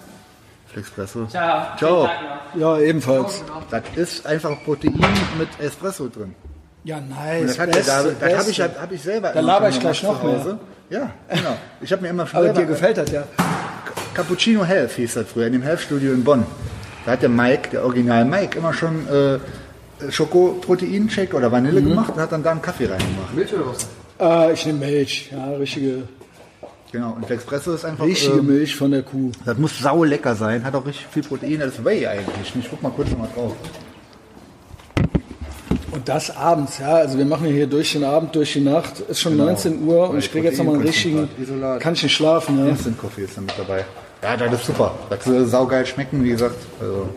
[0.68, 1.28] Flexpresso.
[1.28, 1.78] Ciao.
[1.78, 2.10] Ciao.
[2.56, 3.44] Ja, ebenfalls.
[3.70, 5.00] Das ist einfach Protein
[5.38, 6.34] mit Espresso drin.
[6.84, 7.48] Ja, Und nice.
[7.48, 10.04] das hat der Beste, David, das habe ich, hab ich selber Da laber ich gleich
[10.04, 10.58] noch Hause.
[10.90, 11.56] Ja, genau.
[11.82, 13.24] Ich habe mir immer schon Aber dir gefällt das ja.
[14.14, 16.46] Cappuccino Health hieß das früher, in dem Health-Studio in Bonn.
[17.06, 19.40] Da hat der Mike, der Original Mike, immer schon äh,
[20.10, 21.90] Schokoprotein-Shake oder Vanille Mhm.
[21.90, 23.34] gemacht und hat dann da einen Kaffee reingemacht.
[23.36, 23.88] Milch oder Wasser?
[24.50, 25.30] Äh, ich nehme Milch.
[25.32, 26.04] Ja, richtige,
[26.92, 29.32] Genau, und Espresso ist einfach, richtige ähm, Milch von der Kuh.
[29.46, 32.54] das muss sau lecker sein, hat auch richtig viel Protein, das ist Whey eigentlich.
[32.56, 33.54] Ich guck mal kurz noch mal drauf.
[35.92, 36.94] Und das abends, ja.
[36.96, 39.00] Also wir machen hier durch den Abend, durch die Nacht.
[39.00, 41.30] Ist schon 19 Uhr und ich kriege jetzt nochmal einen richtigen.
[41.42, 41.80] Isolat.
[41.80, 42.66] Kann ich nicht schlafen, ja.
[42.68, 43.86] Instant Coffee ist da mit dabei.
[44.24, 44.94] Ja, das ist super.
[45.10, 46.56] Das soll saugeil schmecken, wie gesagt.
[46.80, 47.10] Also,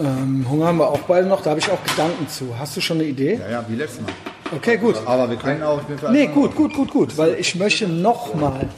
[0.00, 2.58] Ähm, Hunger haben wir auch beide noch, da habe ich auch Gedanken zu.
[2.58, 3.38] Hast du schon eine Idee?
[3.40, 4.10] ja, ja, wie letztes Mal.
[4.56, 4.96] Okay, gut.
[5.04, 5.80] Aber wir können auch...
[5.82, 7.16] Bin Nee, gut, gut, gut, gut.
[7.18, 8.68] Weil ich möchte nochmal,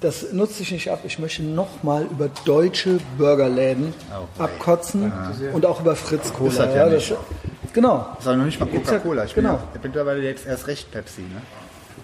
[0.00, 3.92] das nutze ich nicht ab, ich möchte nochmal über deutsche Burgerläden
[4.38, 5.12] Oh, abkotzen
[5.52, 6.48] und auch über Fritz Cola.
[6.50, 7.14] Ist das ja nicht.
[7.72, 8.06] genau.
[8.16, 9.24] Das ist auch noch nicht mal Coca-Cola.
[9.24, 9.54] Ich bin Genau.
[9.56, 11.22] ja, ich bin mittlerweile jetzt erst recht Pepsi.
[11.22, 11.42] Ne?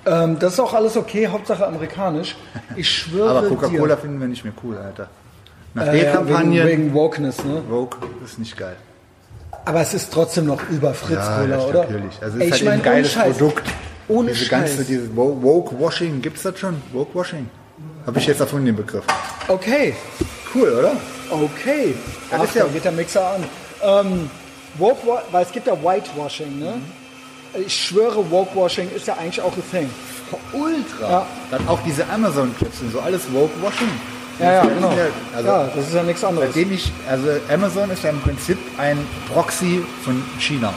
[0.05, 2.37] Ähm, das ist auch alles okay, Hauptsache amerikanisch.
[2.77, 5.09] Ich schwöre Aber Coca-Cola finden wir nicht mehr cool, Alter.
[5.75, 6.65] Nach Äh, der ja, Kampagne...
[6.65, 7.63] wegen, wegen Wokeness, ne?
[7.69, 8.77] Vogue ist nicht geil.
[9.65, 11.81] Aber es ist trotzdem noch über Fritz Ja, Cola, oder?
[11.85, 12.15] natürlich.
[12.23, 13.37] Also es Ey, ist ich halt mein, ein geiles ohne Scheiß.
[13.39, 13.69] Produkt.
[14.09, 14.51] Ohne diese Scheiß.
[14.51, 16.77] ganze, diese Wo- Woke-Washing, gibt's das schon?
[16.93, 17.49] Woke-Washing?
[18.07, 19.05] Habe ich jetzt erfunden, den Begriff.
[19.49, 19.95] Okay,
[20.55, 20.93] Cool, oder?
[21.31, 21.95] okay.
[22.31, 23.45] Das Ach, ist ja- da geht der Mixer an.
[23.83, 24.31] Ähm,
[24.79, 25.01] Woke,
[25.31, 26.73] weil es gibt ja Whitewashing, ne?
[26.77, 27.63] Mhm.
[27.67, 29.91] Ich schwöre, Wokewashing ist ja eigentlich auch ein Thing.
[30.53, 31.11] Ultra.
[31.11, 31.27] Ja.
[31.51, 33.89] Dann auch diese Amazon-Clips und so, alles Woke-Washing.
[34.39, 34.93] Ja, ja, ist genau.
[35.35, 36.49] Also, ja, das ist ja nichts anderes.
[36.55, 38.99] Seitdem ich, also Amazon ist ja im Prinzip ein
[39.33, 40.73] Proxy von China.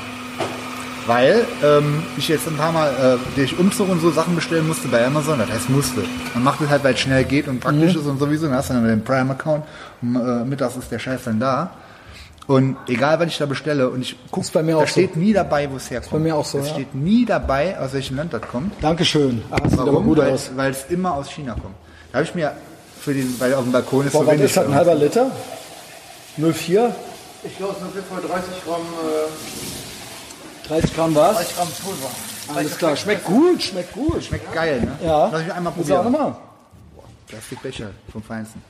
[1.08, 4.88] Weil ähm, ich jetzt ein paar Mal äh, durch Umzug und so Sachen bestellen musste
[4.88, 6.04] bei Amazon, das heißt musste.
[6.36, 8.70] Man macht es halt, weil es schnell geht und praktisch ist und sowieso, dann hast
[8.70, 9.64] du dann den Prime-Account
[10.04, 11.72] und äh, mittags ist der Scheiß dann da.
[12.48, 14.92] Und egal, was ich da bestelle und ich gucke, Ist bei mir da auch so.
[14.92, 16.12] steht nie dabei, wo es herkommt.
[16.12, 16.74] bei mir auch so, Es ja.
[16.74, 18.74] steht nie dabei, aus welchem Land das kommt.
[18.82, 19.42] Dankeschön.
[19.50, 20.04] Ah, Warum?
[20.06, 20.52] gut Weil, aus.
[20.56, 21.76] weil es immer aus China kommt.
[22.12, 22.52] Da habe ich mir
[23.02, 24.46] für den, weil auf dem Balkon ist Boah, so wenig.
[24.46, 25.32] ist das, ein halber Liter?
[26.38, 26.96] 04?
[27.44, 28.82] Ich glaube, es sind auf jeden Fall 30 Gramm,
[30.66, 31.36] äh, 30 Gramm was?
[31.38, 32.12] 30 Gramm Pulver.
[32.56, 34.24] Alles klar, schmeckt gut, schmeckt gut.
[34.24, 34.98] Schmeckt geil, ne?
[35.04, 35.30] Ja.
[35.32, 36.12] Lass mich einmal ich auch probieren.
[36.12, 36.36] nochmal.
[37.28, 38.62] Plastikbecher vom Feinsten.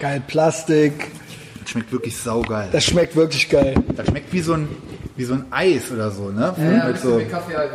[0.00, 1.10] Geil, Plastik.
[1.62, 2.68] Das schmeckt wirklich saugeil.
[2.72, 3.74] Das schmeckt wirklich geil.
[3.96, 4.68] Das schmeckt wie so ein,
[5.18, 6.54] wie so ein Eis oder so, ne?
[6.56, 7.70] Ja, ein Mit so wie Kaffee-Eis.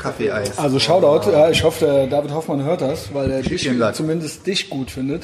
[0.00, 0.58] Kaffeeeis.
[0.58, 4.68] Also Shoutout, ja, ich hoffe, der David Hoffmann hört das, weil er dich, zumindest dich
[4.68, 5.22] gut findet.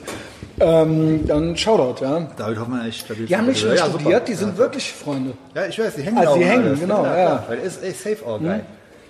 [0.60, 2.28] Ähm, dann Shoutout, ja.
[2.36, 3.26] David Hoffmann echt stabil.
[3.26, 4.20] Die haben nicht nur ja, studiert, super.
[4.20, 5.32] die sind wirklich Freunde.
[5.56, 7.44] Ja, ich weiß, die hängen Also auch die hängen, genau, ja.
[7.48, 8.64] Weil der ist echt safe auch geil.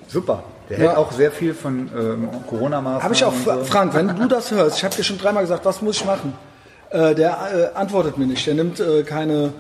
[0.09, 0.42] Super.
[0.70, 0.84] Der Ja.
[0.88, 3.02] hält auch sehr viel von ähm, Corona-Maßnahmen.
[3.02, 3.64] Habe ich auch, so.
[3.64, 6.32] Frank, wenn du das hörst, ich habe dir schon dreimal gesagt, was muss ich machen?
[6.88, 9.52] Äh, der äh, antwortet mir nicht, der nimmt äh, keine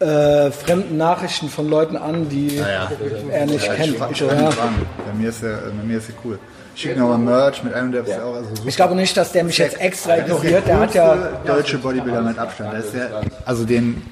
[0.00, 2.90] äh, fremden Nachrichten von Leuten an, die ja.
[3.30, 3.94] er nicht Ja, kennt.
[4.10, 4.50] ich So, mich ja.
[4.50, 6.38] Bei mir ist der, bei mir ist der cool.
[6.74, 8.68] Ich schicke noch mal Merch mit einem, der ist ja auch also super.
[8.68, 11.16] Ich glaube nicht, dass der mich jetzt extra ignoriert, der hat ja...
[11.46, 12.74] deutsche Bodybuilder mit Abstand.
[12.92, 14.02] Der, also den,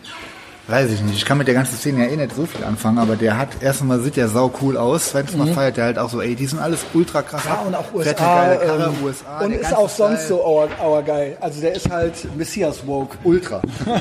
[0.67, 2.97] weiß ich nicht, ich kann mit der ganzen Szene ja eh nicht so viel anfangen,
[2.97, 6.09] aber der hat, erstmal sieht der sau cool aus, zweitens mal feiert der halt auch
[6.09, 7.45] so, ey, die sind alles ultra krass.
[7.45, 7.51] Mhm.
[7.51, 8.13] Ja, und auch USA.
[8.13, 10.39] geile Karre, ähm, USA und der ist auch sonst Style.
[10.39, 11.37] so our, our guy.
[11.41, 13.19] Also der ist halt Messias Woke.
[13.25, 13.61] Ultra.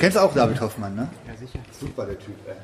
[0.00, 1.08] Kennst du auch David Hoffmann, ne?
[1.40, 1.58] Sicher.
[1.80, 2.54] Super, der Typ, ey.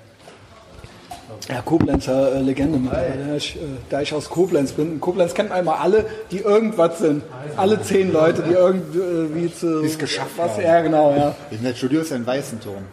[1.48, 3.28] Ja, Koblenzer äh, Legende mittlerweile.
[3.28, 4.92] Ja, ich, äh, da ich aus Koblenz bin.
[4.92, 7.22] In Koblenz kennt man immer alle, die irgendwas sind.
[7.56, 9.80] Alle zehn Leute, die irgendwie zu...
[9.80, 10.62] Die es geschafft was, haben.
[10.62, 11.34] Ja, genau, ja.
[11.50, 12.84] In der Studio ist ein weißen Ton.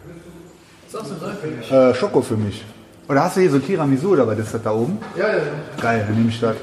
[1.70, 2.64] Äh, Schoko für mich.
[3.08, 4.98] Oder hast du hier so Tiramisu oder was ist das da oben?
[5.16, 5.42] Ja, ja, ja.
[5.80, 6.56] Geil, dann nehme ich das.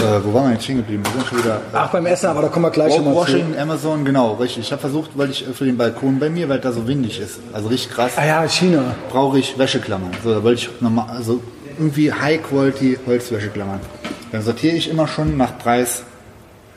[0.00, 1.02] Äh, wo waren wir jetzt stehen geblieben?
[1.04, 1.60] Wir sind schon wieder.
[1.72, 3.16] Ach, beim Essen, aber da kommen wir gleich schon mal zu.
[3.20, 4.64] Washing, Amazon, genau, richtig.
[4.64, 7.20] Ich habe versucht, weil ich äh, für den Balkon bei mir, weil da so windig
[7.20, 8.94] ist, also richtig krass, Ah ja, China.
[9.10, 10.10] brauche ich Wäscheklammern.
[10.24, 11.42] So, da wollte ich nochmal, also
[11.78, 13.80] irgendwie High-Quality Holzwäscheklammern.
[14.32, 16.02] Dann sortiere ich immer schon nach Preis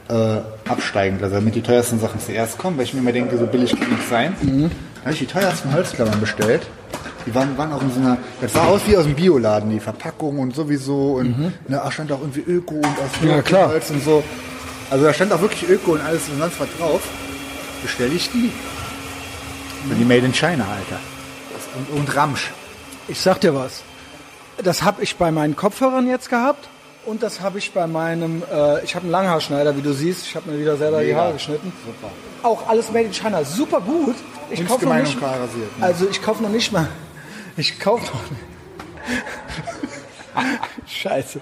[0.09, 3.45] äh, absteigend, also damit die teuersten Sachen zuerst kommen, weil ich mir immer denke, so
[3.45, 4.35] billig kann nicht sein.
[4.41, 4.71] Dann
[5.03, 6.63] habe ich die teuersten Holzklammern bestellt.
[7.25, 9.79] Die waren, waren auch in so einer, das sah aus wie aus dem Bioladen, die
[9.79, 13.29] Verpackung und sowieso und ne, da stand auch irgendwie Öko und aus Mhm.
[13.29, 13.69] Ja, klar.
[13.69, 14.23] Holz und so.
[14.89, 17.01] Also da stand auch wirklich Öko und alles und sonst was drauf.
[17.81, 18.51] Bestelle ich die.
[19.89, 20.99] Und die Made in China, Alter.
[21.89, 22.51] Und, und Ramsch.
[23.07, 23.81] Ich sag dir was.
[24.63, 26.69] Das habe ich bei meinen Kopfhörern jetzt gehabt
[27.05, 30.27] und das habe ich bei meinem, äh, ich habe einen Langhaarschneider, wie du siehst.
[30.27, 31.17] Ich habe mir wieder selber die Mega.
[31.19, 31.73] Haare geschnitten.
[31.85, 32.11] Super.
[32.43, 33.43] Auch alles made in China.
[33.43, 34.15] Super gut.
[34.51, 35.85] Ich kaufe noch nicht, rasiert, ne?
[35.85, 36.87] also ich kaufe noch nicht mal,
[37.57, 38.21] ich kaufe noch
[40.87, 41.39] Scheiße.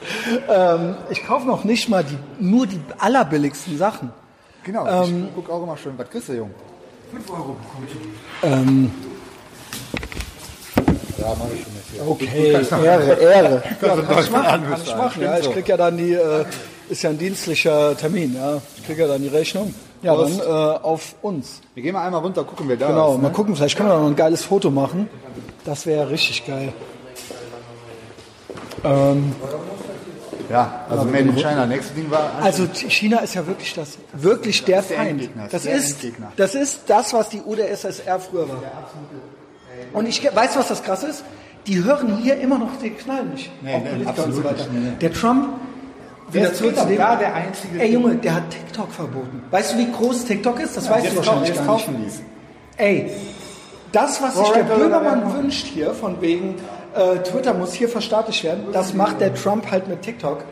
[0.49, 4.11] Ähm, ich kaufe noch nicht mal die, nur die allerbilligsten Sachen.
[4.63, 6.51] Genau, Ähm, ich guck auch immer schon, was kriegst du, Jung?
[7.11, 8.47] 5 Euro bekommst du.
[8.47, 8.91] Ähm,
[11.17, 12.07] Ja, mach ich schon jetzt hier.
[12.07, 13.63] okay, Ehre, Ehre.
[13.81, 15.21] Ja, du kann ich machen, an- kann ich machen.
[15.23, 16.45] Ja, ich krieg ja dann die, äh,
[16.89, 18.61] ist ja ein dienstlicher Termin, ja.
[18.77, 19.73] Ich krieg ja dann die Rechnung.
[20.01, 21.61] Ja, dann äh, auf uns.
[21.75, 23.21] Wir gehen mal einmal runter, gucken, wer da Genau, ist.
[23.21, 23.33] mal Ne?
[23.33, 25.07] gucken, vielleicht können wir noch ein geiles Foto machen.
[25.63, 26.73] Das wäre richtig geil.
[28.83, 29.33] Ähm,
[30.49, 31.65] Ja, also Made in China.
[31.65, 35.29] Nächstes Ding war also China ist ja wirklich das, wirklich der Feind.
[35.51, 36.03] Das ist,
[36.35, 38.59] das ist das, was die UdSSR früher war.
[39.93, 41.23] Und ich weiß, was das krass ist.
[41.67, 43.51] Die hören hier immer noch den Knall nicht.
[43.61, 44.91] Nee, nee, absolut so nicht, nee, nee.
[44.99, 45.49] Der Trump,
[46.33, 46.97] wieder zurück zu dem.
[46.97, 49.43] da der einzige- Ey Junge, der hat TikTok verboten.
[49.51, 50.77] Weißt du, wie groß TikTok ist?
[50.77, 51.87] Das weißt du wahrscheinlich gar nicht.
[52.05, 52.21] die's.
[52.77, 53.11] Ey,
[53.91, 55.33] das, was sich der Böhmermann wer?
[55.43, 56.55] wünscht hier, von wegen
[56.95, 60.43] äh, Twitter muss hier verstaatlicht werden, das macht der Trump halt mit TikTok.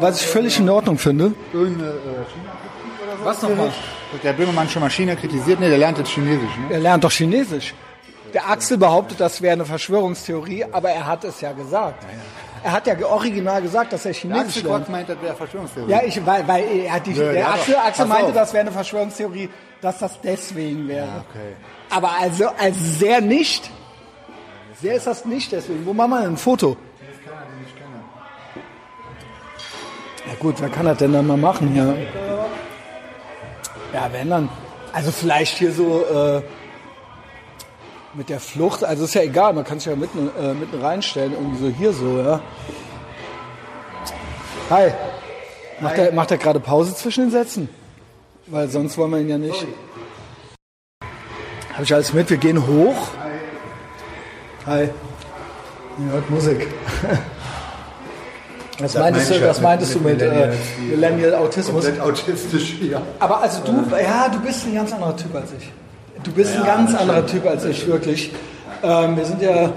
[0.00, 1.32] Was ich völlig in Ordnung finde.
[1.52, 1.94] irgendeine äh,
[3.18, 3.24] so?
[3.24, 3.68] Was nochmal?
[3.68, 5.60] Hat der Böhmermann schon mal China kritisiert?
[5.60, 6.74] Ne, der lernt jetzt Chinesisch, ne?
[6.74, 7.74] Er lernt doch Chinesisch.
[8.34, 12.04] Der Axel behauptet, das wäre eine Verschwörungstheorie, aber er hat es ja gesagt.
[12.62, 14.84] Er hat ja original gesagt, dass er Chinesisch Axel lernt.
[14.84, 15.90] Gott meint, das wäre Verschwörungstheorie.
[15.90, 18.62] Ja, ich, weil, weil er hat die, Nö, der hat Axel, Axel meinte, das wäre
[18.62, 19.48] eine Verschwörungstheorie,
[19.80, 21.24] dass das deswegen wäre.
[21.30, 21.56] Okay.
[21.88, 23.70] Aber also als sehr nicht.
[24.80, 25.84] Sehr ist das nicht deswegen.
[25.86, 26.76] Wo machen wir denn ein Foto?
[30.26, 31.96] Ja gut, wer kann das denn dann mal machen hier?
[33.92, 34.48] Ja, wenn dann.
[34.92, 36.42] Also vielleicht hier so äh,
[38.14, 41.32] mit der Flucht, also ist ja egal, man kann sich ja mitten, äh, mitten reinstellen,
[41.32, 42.40] irgendwie so hier so, ja.
[44.70, 44.92] Hi.
[45.80, 47.68] Macht er, macht er gerade Pause zwischen den Sätzen?
[48.46, 49.66] Weil sonst wollen wir ihn ja nicht.
[51.72, 52.28] Habe ich alles mit?
[52.28, 53.08] Wir gehen hoch.
[54.66, 54.88] Hi.
[55.98, 56.68] Ihr hört Musik.
[58.78, 60.54] Was meintest, du, was meintest du mit mit äh,
[60.88, 61.84] Millennial Autismus?
[61.84, 63.02] Komplett autistisch, ja.
[63.18, 65.70] Aber also du, ja, du bist ein ganz anderer Typ als ich.
[66.22, 68.30] Du bist ein ganz anderer Typ als ich, wirklich.
[68.82, 69.72] Ähm, wir sind ja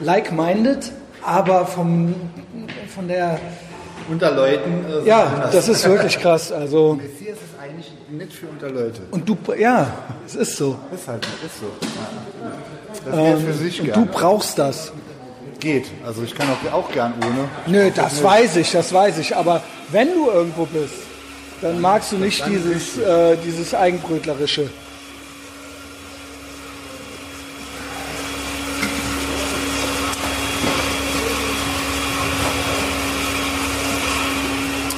[0.00, 2.14] like-minded, aber vom,
[2.94, 3.38] von der,
[4.10, 4.84] Unter Leuten.
[5.04, 6.52] Äh, ja, das ist wirklich krass.
[6.52, 9.00] Also, Messias ist eigentlich nicht für unter Leute.
[9.10, 9.86] und du, ja,
[10.26, 10.76] es ist so.
[10.94, 11.66] Ist halt, ist so.
[13.10, 13.12] Ja.
[13.12, 14.92] Das geht für sich Und du brauchst das.
[15.60, 15.88] Geht.
[16.06, 17.46] Also ich kann auch, auch gern ohne.
[17.66, 19.36] Nö, das weiß ich, das weiß ich.
[19.36, 20.94] Aber wenn du irgendwo bist,
[21.60, 24.70] dann magst du nicht dieses, äh, dieses Eigenbrötlerische.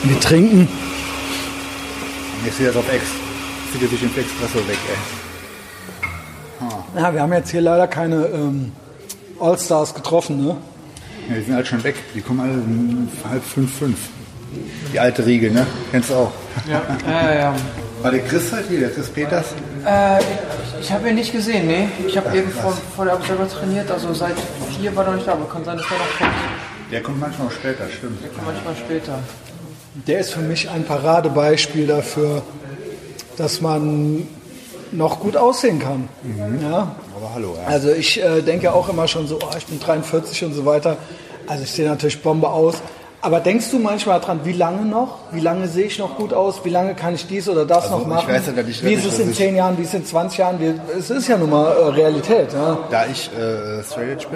[0.05, 0.69] Wir trinken.
[2.45, 3.05] Messias auf Ex.
[3.73, 7.01] Zieht er sich im Expresso weg, ey.
[7.01, 8.73] Ja, wir haben jetzt hier leider keine ähm,
[9.41, 10.57] Allstars getroffen, ne?
[11.29, 11.95] Ja, die sind halt schon weg.
[12.15, 13.99] Die kommen alle um halb fünf, fünf.
[14.93, 15.67] Die alte Riege, ne?
[15.91, 16.33] Kennst du auch.
[16.69, 17.55] Ja, ja, ja.
[18.03, 19.55] War der Chris halt hier, der Chris Peters?
[19.87, 20.25] Äh, ich
[20.81, 21.89] ich habe ihn nicht gesehen, nee.
[22.07, 24.35] Ich habe eben vor, vor der Observer trainiert, also seit
[24.77, 26.33] vier war er noch nicht da, aber kann sein, dass er noch kommt.
[26.91, 28.21] Der kommt manchmal auch später, stimmt.
[28.35, 29.19] Kommt manchmal später.
[29.95, 32.43] Der ist für mich ein Paradebeispiel dafür,
[33.36, 34.26] dass man
[34.90, 36.09] noch gut aussehen kann.
[36.62, 36.95] Ja?
[37.16, 37.66] Aber hallo, ja.
[37.68, 40.97] Also ich äh, denke auch immer schon so, oh, ich bin 43 und so weiter.
[41.47, 42.76] Also ich sehe natürlich Bombe aus.
[43.20, 45.18] Aber denkst du manchmal dran, wie lange noch?
[45.30, 46.64] Wie lange sehe ich noch gut aus?
[46.64, 48.34] Wie lange kann ich dies oder das Also, noch ich machen?
[48.34, 50.38] weiß ja, ich- wie ist es ich- in 10 Jahren, wie ist es in 20
[50.38, 50.59] Jahren?
[50.59, 52.53] Wie, es ist ja nun mal äh, Realität.
[52.53, 52.78] Ja?
[52.90, 54.26] Da ich äh, straight edge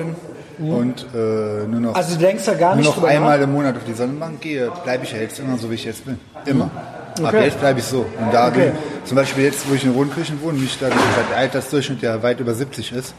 [0.59, 3.45] und äh, nur noch, Also du denkst ja gar nur nicht noch einmal nach?
[3.45, 6.05] im Monat auf die Sonnenbank gehe, bleibe ich ja jetzt immer so, wie ich jetzt
[6.05, 6.19] bin.
[6.45, 6.65] Immer.
[6.65, 7.45] Ab Okay.
[7.47, 8.01] jetzt bleibe ich so.
[8.19, 8.73] Und da Okay.
[9.05, 12.55] zum Beispiel jetzt, wo ich in Rodenkirchen wohne, mich da der Altersdurchschnitt ja weit über
[12.55, 13.15] 70 ist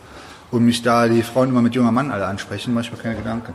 [0.51, 3.15] und mich da die Frauen immer mit junger Mann alle ansprechen, mache ich mir keine
[3.15, 3.53] Gedanken.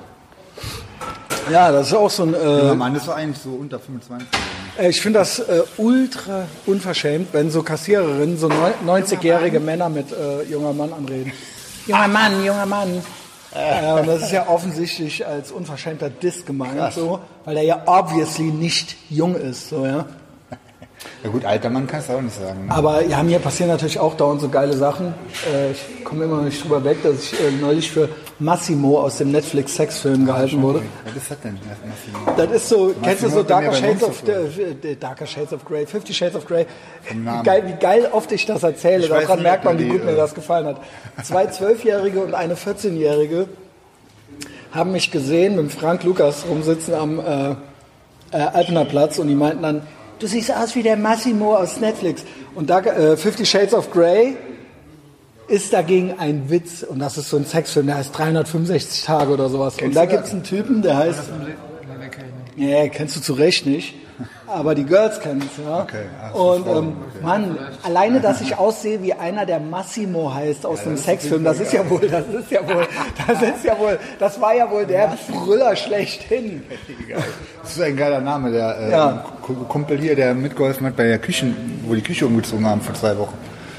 [1.50, 2.34] Ja, das ist auch so ein...
[2.34, 4.28] Äh, Junger Mann ist so eigentlich so unter 25.
[4.78, 10.06] Äh, Ich finde das äh, ultra unverschämt, wenn so Kassiererinnen, so neun- 90-jährige Männer mit
[10.12, 11.32] äh, junger Mann anreden.
[11.86, 13.02] Junger Mann, junger Mann.
[13.55, 18.44] Äh, und das ist ja offensichtlich als unverschämter Diss gemeint, so, weil er ja obviously
[18.44, 19.68] nicht jung ist.
[19.68, 20.07] So, ja.
[21.24, 22.66] Ja gut, alter Mann kannst du auch nicht sagen.
[22.66, 22.72] Ne?
[22.72, 25.14] Aber ja, mir passieren natürlich auch dauernd so geile Sachen.
[25.53, 28.09] Äh, ich komme immer noch nicht drüber weg, dass ich äh, neulich für
[28.43, 30.82] Massimo aus dem Netflix Sexfilm gehalten wurde.
[31.05, 31.59] Was ist das denn?
[31.86, 32.36] Massimo?
[32.36, 35.86] Das ist so, kennst du so Darker Shades of, äh, äh, Darker Shades of Grey,
[35.86, 36.66] Fifty Shades of Grey.
[37.45, 40.34] Geil, wie geil oft ich das erzähle, daran merkt man, wie gut mir äh, das
[40.34, 40.76] gefallen hat.
[41.22, 43.49] Zwei Zwölfjährige und eine 14-Jährige
[44.72, 47.51] haben mich gesehen mit Frank Lukas rumsitzen am äh,
[48.32, 49.82] äh, Alpener Platz und die meinten dann,
[50.18, 52.24] du siehst aus wie der Massimo aus Netflix.
[52.55, 54.36] Und da, äh, Fifty Shades of Grey
[55.53, 59.48] ist dagegen ein Witz und das ist so ein Sexfilm, der heißt 365 Tage oder
[59.48, 59.76] sowas.
[59.82, 61.20] und da gibt es einen Typen, der heißt,
[62.57, 63.94] ja, kennst du zu Recht nicht.
[64.46, 65.80] Aber die Girls kennen es, ja.
[65.82, 66.92] Okay, ach, und ähm,
[67.22, 71.72] Mann, alleine, dass ich aussehe wie einer, der Massimo heißt aus einem Sexfilm, das ist
[71.72, 72.86] ja wohl, das ist ja wohl,
[73.26, 76.62] das ist ja wohl, das war ja wohl der Brüller schlechthin.
[77.62, 79.24] Das ist ein geiler Name, der äh, Ja.
[79.40, 82.94] Ku- Kumpel hier, der mitgeholfen hat bei der Küchen, wo die Küche umgezogen haben vor
[82.94, 83.34] zwei Wochen.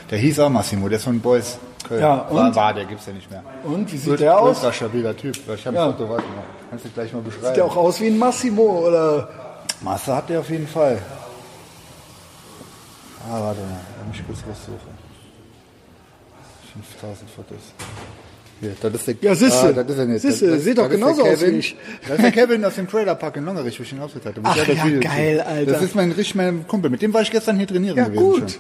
[0.09, 2.01] Der hieß auch Massimo, der ist von Boys Köln.
[2.01, 2.35] Ja, und?
[2.37, 3.43] War, war, der gibt's ja nicht mehr.
[3.63, 4.57] Und wie sieht der aus?
[4.57, 5.35] Ultra stabiler Typ.
[5.55, 5.85] Ich habe Ja.
[5.87, 6.43] ein Foto, warte mal.
[6.69, 7.45] Kannst du gleich mal beschreiben.
[7.47, 9.29] Sieht der auch aus wie ein Massimo oder?
[9.81, 10.97] Masse hat der auf jeden Fall.
[13.29, 15.03] Ah, warte mal, lass mich kurz raussuchen.
[16.73, 17.57] 5000 Fotos.
[18.59, 19.67] Hier, das ist der, Ja, siehste.
[19.67, 20.21] Ah, das ist er nicht.
[20.21, 21.75] Siehste, Das- das- sieht doch das genauso der aus wie ich.
[22.07, 24.15] Das ist der Kevin aus dem Trailer Park in Longerich, wo ich ihn hatte.
[24.23, 25.71] Wo Ach ich das ja, geil, Alter.
[25.73, 26.89] Das ist mein richtig mein Kumpel.
[26.89, 28.23] Mit dem war ich gestern hier trainieren Ja, gewesen.
[28.23, 28.51] gut.
[28.51, 28.59] Schon.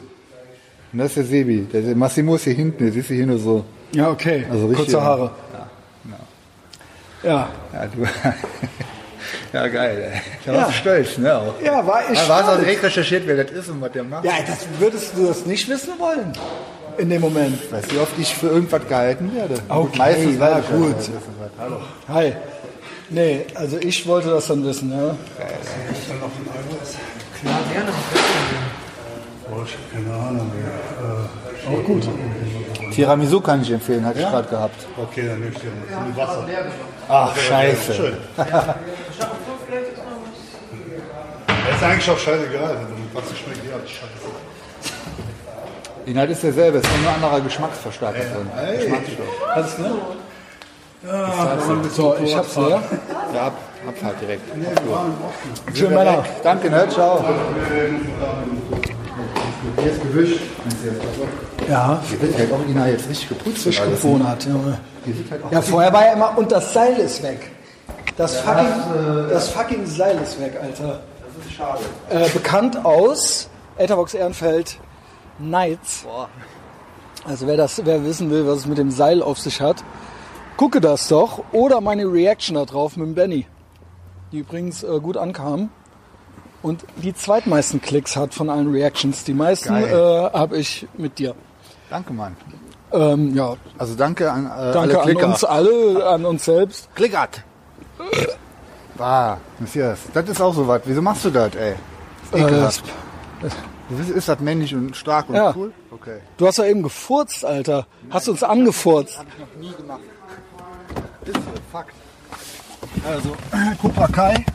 [0.93, 1.67] Und das ist der Sebi.
[1.73, 2.83] Der, der Massimo ist hier hinten.
[2.83, 3.65] Der siehst du hier nur so.
[3.93, 4.45] Ja, okay.
[4.49, 5.03] Also richtig, Kurze ja.
[5.03, 5.31] Haare.
[7.23, 7.49] Ja.
[7.73, 8.03] Ja, du.
[9.53, 10.21] ja, geil, ey.
[10.45, 10.57] Da Ja.
[10.59, 11.35] warst du stolz, ne?
[11.35, 11.53] Auch.
[11.63, 14.03] Ja, war ich Da war es auch direkt recherchiert, wer das ist und was der
[14.03, 14.25] macht.
[14.25, 16.33] Ja, das würdest du das nicht wissen wollen.
[16.97, 17.71] In dem Moment.
[17.71, 19.55] Weißt du, wie oft ich für irgendwas gehalten werde?
[19.69, 20.89] Okay, meistens ja, weiß ich gut.
[20.89, 21.51] ja, das.
[21.59, 21.77] Hallo.
[22.09, 22.33] Hi.
[23.09, 24.97] Nee, also ich wollte das dann wissen, ja.
[24.97, 25.13] Ja,
[27.71, 27.91] gerne.
[27.91, 27.93] Boah,
[28.75, 28.82] ich
[29.49, 30.71] hab keine Ahnung mehr.
[31.69, 32.07] Auch gut.
[32.93, 34.75] Tiramisu kann ich empfehlen, hatte ich gerade gehabt.
[34.83, 36.47] Äh, okay, dann nehme ich dir mal viel Wasser.
[37.09, 37.93] Ach, scheiße.
[37.93, 38.17] Schön.
[41.65, 44.29] Das ist eigentlich auch scheißegal, wenn du mit Wasser schmeckt, ja, scheiße.
[46.05, 48.49] Inhalt ist derselbe, es ist nur ein anderer Geschmacksverstärker drin.
[48.77, 49.27] Geschmacksstoff.
[49.55, 49.91] Alles klar?
[51.95, 52.81] So, ich hab's leer.
[53.33, 53.53] Ja, ab,
[53.87, 54.43] Abfahrt direkt.
[55.73, 56.25] Schön, Männer.
[56.43, 56.87] Danke, ne?
[56.89, 57.23] Ciao.
[59.81, 60.39] Hier ist gewischt.
[61.69, 63.63] Ja, Hier wird halt original jetzt richtig geputzt.
[63.63, 64.77] frisch Junge.
[65.05, 67.51] Sieht halt Ja, vorher war ja immer, und das Seil ist weg.
[68.17, 68.67] Das fucking,
[69.29, 71.01] das fucking Seil ist weg, Alter.
[71.35, 71.79] das ist schade.
[72.09, 74.77] Äh, bekannt aus Etherbox Ehrenfeld
[75.39, 76.05] Nights.
[77.25, 79.83] Also wer das, wer wissen will, was es mit dem Seil auf sich hat,
[80.57, 81.43] gucke das doch.
[81.53, 83.47] Oder meine Reaction da drauf mit dem Benny.
[84.31, 85.69] Die übrigens äh, gut ankam.
[86.63, 89.23] Und die zweitmeisten Klicks hat von allen Reactions.
[89.25, 91.35] Die meisten äh, habe ich mit dir.
[91.89, 92.35] Danke, Mann.
[92.91, 95.27] Ähm, ja, Also danke an äh, danke alle an Klicker.
[95.27, 96.89] uns alle, an uns selbst.
[96.95, 97.43] Klickert.
[98.97, 100.81] Bah, Messias, das ist auch so was.
[100.85, 101.75] Wieso machst du das, ey?
[102.31, 102.39] Das
[102.75, 102.83] ist
[103.43, 103.49] Äh.
[103.89, 105.53] Du bist- Ist das männlich und stark und Ja.
[105.55, 105.73] cool?
[105.91, 106.19] Okay.
[106.37, 107.85] du hast ja eben gefurzt, Alter.
[108.09, 109.17] Hast uns angefurzt.
[109.19, 109.99] Hab ich noch nie gemacht.
[111.25, 111.41] Ist so,
[111.71, 111.93] Fakt.
[113.05, 113.35] Also,
[113.81, 114.45] Cobra Kai.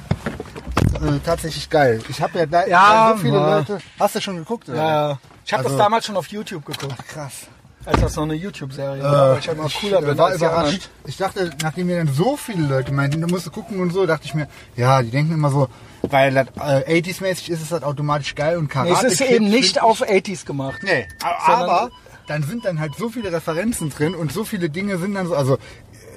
[1.02, 2.00] Äh, tatsächlich geil.
[2.08, 3.58] Ich habe ja, da Ja, so viele ja.
[3.58, 3.78] Leute.
[3.98, 4.68] Hast du schon geguckt?
[4.68, 4.76] Oder?
[4.78, 5.18] Ja, ja.
[5.44, 7.46] Ich habe Also- das damals schon auf YouTube geguckt, Krass.
[7.84, 9.30] als das noch eine YouTube-Serie war.
[9.32, 10.90] weil ich halt mal cooler ich bin war überrascht.
[11.06, 14.24] Ich dachte, nachdem mir dann so viele Leute meinten, du musst gucken und so, dachte
[14.26, 14.46] ich mir,
[14.76, 15.68] ja, die denken immer so,
[16.02, 19.06] weil das äh, 80s-mäßig ist, ist das automatisch geil und Nee, Karate.
[19.06, 20.80] es ist eben nicht auf 80s gemacht.
[20.82, 21.06] Nee,
[21.46, 21.90] aber
[22.26, 25.34] dann sind dann halt so viele Referenzen drin und so viele Dinge sind dann so,
[25.34, 25.56] also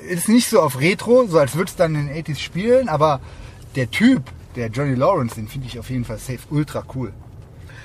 [0.10, 3.22] ist nicht so auf Retro, so als würde es dann in den 80s spielen, aber
[3.78, 4.24] der Typ,
[4.56, 7.12] der Johnny Lawrence, den finde ich auf jeden Fall safe ultra cool.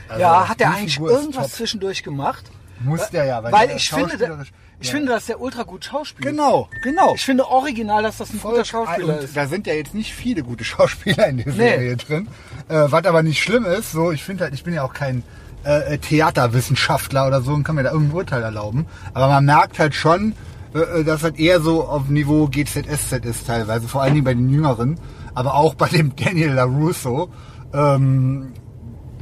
[0.09, 2.45] Also, Ja, hat er die eigentlich irgendwas zwischendurch gemacht?
[2.81, 4.45] Muss der ja, weil, Weil der ich finde, der,
[4.81, 4.93] ich ja.
[4.95, 6.29] finde, dass der ultra gut schauspielt.
[6.29, 7.15] Genau, genau.
[7.15, 9.35] Ich finde original, dass das ein guter Und Schauspieler ist.
[9.37, 11.53] da sind ja jetzt nicht viele gute Schauspieler in der Nee.
[11.55, 12.29] Serie drin.
[12.69, 15.23] Äh, was aber nicht schlimm ist, so ich finde halt, ich bin ja auch kein
[15.65, 18.87] äh, Theaterwissenschaftler oder so und kann mir da irgendein Urteil erlauben.
[19.15, 20.35] Aber man merkt halt schon,
[20.75, 24.51] äh, dass halt eher so auf Niveau GZSZ ist teilweise, vor allen Dingen bei den
[24.51, 24.99] Jüngeren,
[25.37, 27.29] aber auch bei dem Daniel LaRusso.
[27.73, 28.53] Ähm,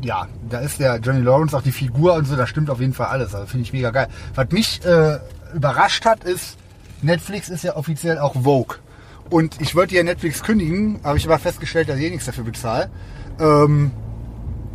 [0.00, 2.94] ja, da ist der Johnny Lawrence auch die Figur und so, da stimmt auf jeden
[2.94, 3.34] Fall alles.
[3.34, 4.08] Also finde ich mega geil.
[4.34, 5.18] Was mich äh,
[5.54, 6.56] überrascht hat, ist,
[7.02, 8.76] Netflix ist ja offiziell auch Vogue.
[9.30, 12.44] Und ich wollte ja Netflix kündigen, habe ich aber festgestellt, dass ich eh nichts dafür
[12.44, 12.90] bezahle.
[13.40, 13.90] Ähm,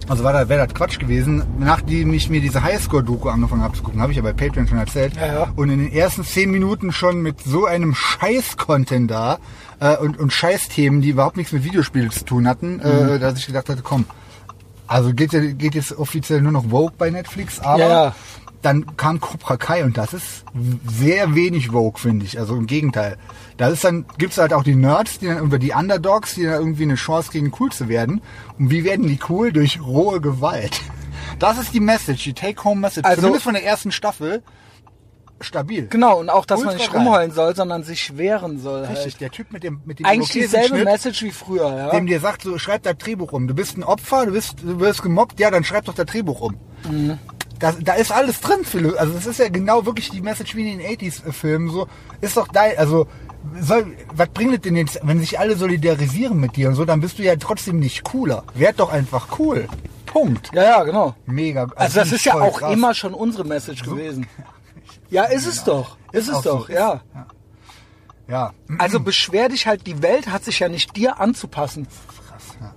[0.07, 1.43] also war da, wäre das Quatsch gewesen.
[1.59, 4.79] Nachdem ich mir diese Highscore-Doku angefangen habe zu gucken, habe ich ja bei Patreon schon
[4.79, 5.15] erzählt.
[5.15, 5.53] Ja, ja.
[5.55, 9.37] Und in den ersten zehn Minuten schon mit so einem Scheiß-Content da
[9.79, 13.09] äh, und, und Scheiß-Themen, die überhaupt nichts mit Videospielen zu tun hatten, Mhm.
[13.15, 14.05] äh, dass ich gedacht hatte, komm,
[14.87, 18.15] Also geht, geht jetzt offiziell nur noch Vogue bei Netflix, aber ja.
[18.63, 20.43] dann kam Cobra Kai und das ist
[20.91, 22.39] sehr wenig Vogue, finde ich.
[22.39, 23.17] Also im Gegenteil.
[23.57, 26.55] Da ist dann, gibt's halt auch die Nerds, die dann über die Underdogs, die dann
[26.55, 28.21] irgendwie eine Chance kriegen, cool zu werden.
[28.57, 29.51] Und wie werden die cool?
[29.53, 30.81] Durch rohe Gewalt.
[31.37, 33.05] Das ist die Message, die Take-Home-Message.
[33.05, 34.41] Also- Zumindest von der ersten Staffel.
[35.41, 35.87] Stabil.
[35.87, 37.01] Genau, und auch, dass man Ultra nicht geil.
[37.01, 38.81] rumheulen soll, sondern sich wehren soll.
[38.81, 39.21] Richtig, Halt.
[39.21, 41.89] der Typ mit dem, mit dem Eigentlich dieselbe Irokesenschnitt, Message wie früher, ja.
[41.91, 43.47] dem dir sagt, so schreib das Drehbuch um.
[43.47, 46.41] Du bist ein Opfer, du bist, du wirst gemobbt, ja, dann schreib doch das Drehbuch
[46.41, 46.57] um.
[47.59, 48.95] Da, da ist alles drin, Philo.
[48.95, 51.69] Also das ist ja genau wirklich die Message wie in den 80s-Filmen.
[51.69, 51.87] So
[52.21, 53.07] ist doch dein, also
[53.59, 57.01] soll, was bringt es denn jetzt, wenn sich alle solidarisieren mit dir und so, dann
[57.01, 58.43] bist du ja trotzdem nicht cooler.
[58.53, 59.67] Werd doch einfach cool.
[60.05, 60.49] Punkt.
[60.53, 61.15] Ja, ja, genau.
[61.25, 61.67] Mega.
[61.75, 62.73] Also das finde ist ja auch krass.
[62.73, 64.27] immer schon unsere Message gewesen.
[65.09, 65.97] Ja, ist es doch.
[66.11, 66.57] Ist es so.
[66.57, 67.01] doch, ja.
[68.27, 71.87] Ja, Also beschwer dich halt, die Welt hat sich ja nicht dir anzupassen.
[72.27, 72.43] krass.
[72.61, 72.73] Ja.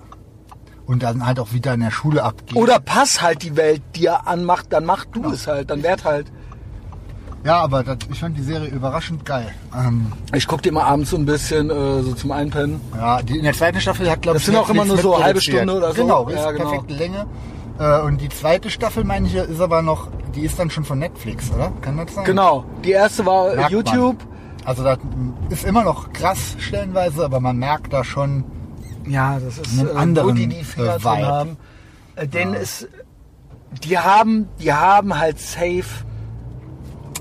[0.87, 2.57] Und dann halt auch wieder in der Schule abgehen.
[2.63, 6.05] Oder pass halt die Welt dir an, mach, dann mach du es halt, dann werd
[6.05, 6.33] halt.
[7.45, 9.53] Ja, aber das, ich fand die Serie überraschend geil.
[9.77, 12.81] Ähm, Ich guck dir mal abends so ein bisschen äh, so zum Einpennen.
[12.97, 15.11] Ja, die, in der zweiten Staffel hat, glaube Das ich, sind auch immer nur so
[15.19, 15.25] mitproduziert.
[15.25, 16.03] halbe Stunde oder so.
[16.03, 16.71] Genau, ist Ja, genau.
[16.71, 17.27] perfekte Länge.
[17.83, 20.99] Äh, und die zweite Staffel, meine ich, ist aber noch, die ist dann schon von
[21.01, 21.73] Netflix, oder?
[21.81, 22.25] Kann das sein?
[22.25, 22.65] Genau.
[22.85, 24.19] Die erste war Merkt YouTube.
[24.19, 24.33] Man.
[24.65, 24.99] Also das
[25.51, 28.45] ist immer noch krass stellenweise, aber man merkt da schon,
[29.07, 31.57] Ja, das ist Einen äh, wo anderen, die die Finger äh, haben.
[32.33, 32.89] Denn ist,
[33.83, 36.05] die haben, die haben halt safe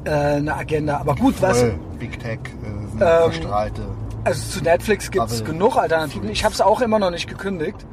[0.03, 0.99] äh, eine Agenda.
[0.99, 1.59] Aber gut, was?
[1.59, 3.81] voll Big Tech, äh, sind Ähm, verstrahlte.
[4.23, 6.29] Also zu Netflix gibt es genug Alternativen.
[6.29, 7.87] Ich habe es auch immer noch nicht gekündigt.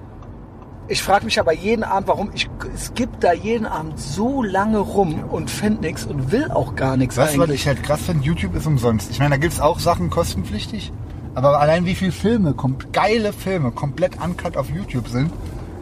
[0.91, 4.79] Ich frage mich aber jeden Abend, warum ich es gibt da jeden Abend so lange
[4.79, 7.61] rum und finde nichts und will auch gar nichts Weißt du, was eigentlich.
[7.61, 8.25] ich halt krass finde?
[8.25, 9.11] YouTube ist umsonst.
[9.11, 10.91] Ich meine, da gibt's auch Sachen kostenpflichtig,
[11.35, 12.55] aber allein wie viele Filme,
[12.93, 15.31] geile Filme, komplett uncut auf YouTube sind,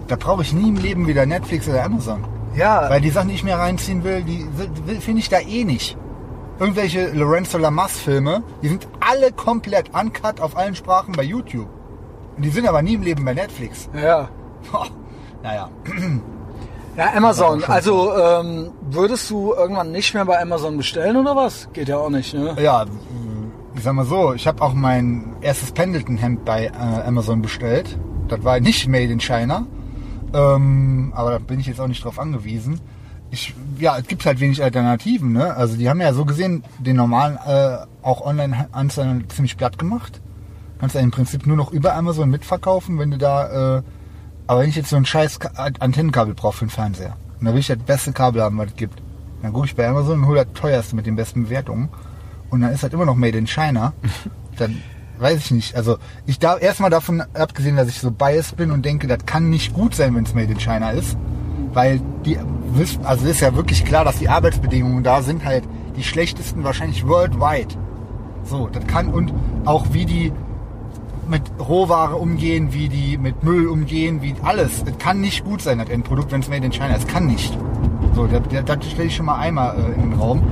[0.09, 2.24] da brauche ich nie im Leben wieder Netflix oder Amazon.
[2.57, 4.44] ja, Weil die Sachen, die ich mir reinziehen will, die
[5.00, 5.96] finde ich da eh nicht.
[6.59, 11.68] Irgendwelche Lorenzo Lamas Filme, die sind alle komplett uncut auf allen Sprachen bei YouTube.
[12.36, 13.88] Und die sind aber nie im Leben bei Netflix.
[13.94, 14.28] ja.
[15.42, 15.68] Naja.
[16.96, 17.62] Ja, Amazon.
[17.64, 21.68] Also ähm, würdest du irgendwann nicht mehr bei Amazon bestellen oder was?
[21.72, 22.56] Geht ja auch nicht, ne?
[22.58, 22.86] Ja,
[23.74, 27.98] ich sag mal so, ich habe auch mein erstes Pendleton-Hemd bei äh, Amazon bestellt.
[28.28, 29.66] Das war nicht made in China.
[30.32, 32.80] Ähm, aber da bin ich jetzt auch nicht drauf angewiesen.
[33.30, 35.54] Ich, ja, es gibt halt wenig Alternativen, ne?
[35.54, 40.20] Also die haben ja so gesehen den normalen äh, auch Online-Anzeigen ziemlich platt gemacht.
[40.78, 43.82] Kannst ja im Prinzip nur noch über Amazon mitverkaufen, wenn du da, äh,
[44.47, 47.16] aber wenn ich jetzt so ein scheiß Ka Antennenkabel brauche für den Fernseher.
[47.40, 49.03] Und da will ich das beste Kabel haben, was es gibt.
[49.42, 51.88] Dann gucke ich bei Amazon und hole das teuerste mit den besten Bewertungen.
[52.51, 53.92] Und dann ist das immer noch made in China.
[54.59, 54.82] Dann
[55.18, 55.76] weiß ich nicht.
[55.76, 59.51] Also ich darf erstmal davon abgesehen, dass ich so biased bin und denke, das kann
[59.51, 61.16] nicht gut sein, wenn es made in China ist.
[61.72, 62.38] Weil die
[63.05, 65.64] also ist ja wirklich klar, dass die Arbeitsbedingungen da sind halt
[65.97, 67.74] die schlechtesten wahrscheinlich worldwide.
[68.44, 69.32] So, das kann und
[69.64, 70.32] auch wie die
[71.29, 74.83] mit Rohware umgehen, wie die mit Müll umgehen, wie alles.
[74.87, 77.07] Es kann nicht gut sein, das Endprodukt, wenn es made in China ist.
[77.07, 77.57] Es kann nicht.
[78.14, 80.43] So, das, das, stelle ich schon mal einmal äh, in den Raum.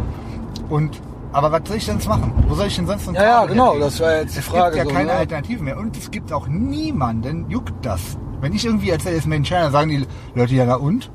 [0.68, 1.01] Und
[1.33, 2.33] aber was soll ich denn jetzt machen?
[2.47, 3.85] Wo soll ich denn sonst noch Ja, ja, genau, herkriegen?
[3.87, 4.77] das wäre jetzt die es Frage.
[4.77, 5.18] gibt ja so, keine ne?
[5.18, 5.79] Alternativen mehr.
[5.79, 8.16] Und es gibt auch niemanden, juckt das.
[8.41, 11.11] Wenn ich irgendwie erzähle, es ist made in China, sagen die Leute ja, na und?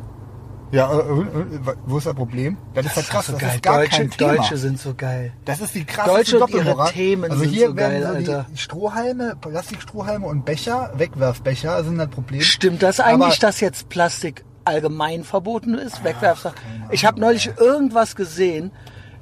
[0.72, 2.57] Ja, äh, äh, äh, wo ist das Problem?
[2.76, 3.55] Das, ist halt krass, so das geil.
[3.55, 4.36] ist gar Deutsche, kein Thema.
[4.36, 5.34] Deutsche sind so geil.
[5.45, 6.91] Das ist die krasseste Deutsche und ihre Doppelmoral.
[6.91, 8.45] Themen also hier so werden geil, so Alter.
[8.51, 12.41] die Strohhalme, Plastikstrohhalme und Becher, Wegwerfbecher sind das Problem.
[12.41, 16.03] Stimmt das eigentlich, Aber- dass jetzt Plastik allgemein verboten ist?
[16.03, 16.57] Wegwerfsachen.
[16.91, 18.72] Ich habe neulich irgendwas gesehen,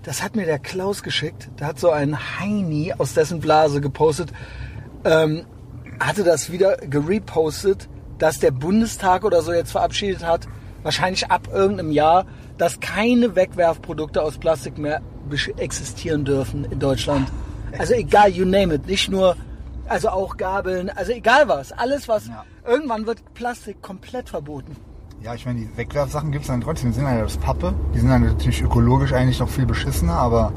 [0.04, 1.50] das hat mir der Klaus geschickt.
[1.58, 4.34] Da hat so ein Heini aus dessen Blase gepostet,
[5.06, 5.46] ähm,
[6.00, 7.88] hatte das wieder gerepostet,
[8.18, 10.48] dass der Bundestag oder so jetzt verabschiedet hat,
[10.92, 12.26] wahrscheinlich ab irgendeinem Jahr,
[12.58, 15.02] dass keine Wegwerfprodukte aus Plastik mehr
[15.58, 17.28] existieren dürfen in Deutschland.
[17.78, 19.36] Also egal, you name it, nicht nur,
[19.90, 22.46] also auch Gabeln, also egal was, alles was, Ja.
[22.66, 24.78] irgendwann wird Plastik komplett verboten.
[25.22, 26.92] Ja, ich meine, die Wegwerfsachen gibt es dann trotzdem.
[26.92, 27.74] Die sind halt aus Pappe.
[27.94, 30.54] Die sind dann natürlich ökologisch eigentlich noch viel beschissener, aber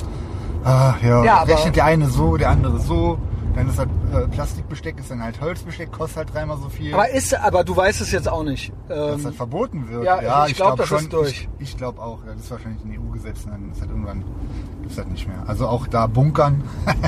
[0.62, 3.18] ah, ja, Ja, aber- rechnet der eine so, der andere so.
[3.54, 6.94] Dann ist das äh, Plastikbesteck, ist dann halt Holzbesteck, kostet halt dreimal so viel.
[6.94, 8.72] Aber ist, aber du weißt es jetzt auch nicht.
[8.88, 10.04] dass Ähm, das verboten wird.
[10.04, 10.98] ja, also ich glaub, das schon.
[10.98, 11.48] ist durch.
[11.58, 12.24] Ich, ich glaube auch.
[12.26, 13.44] Ja, das ist wahrscheinlich ein EU-Gesetz.
[13.44, 14.24] Dann ist das irgendwann
[14.82, 15.42] gibt's das nicht mehr.
[15.46, 16.62] Also auch da bunkern.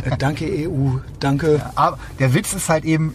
[0.05, 1.61] äh, danke EU, danke.
[1.75, 3.15] Aber der Witz ist halt eben,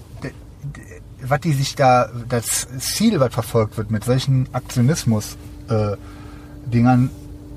[1.22, 7.10] was die sich da, das Ziel, was verfolgt wird mit solchen Aktionismus-Dingern.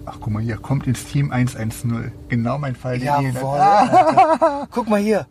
[0.07, 2.11] Ach, guck mal hier, kommt ins Team 110.
[2.29, 3.03] Genau mein Fall.
[3.03, 4.67] Jawohl, Alter.
[4.73, 5.27] Guck mal hier.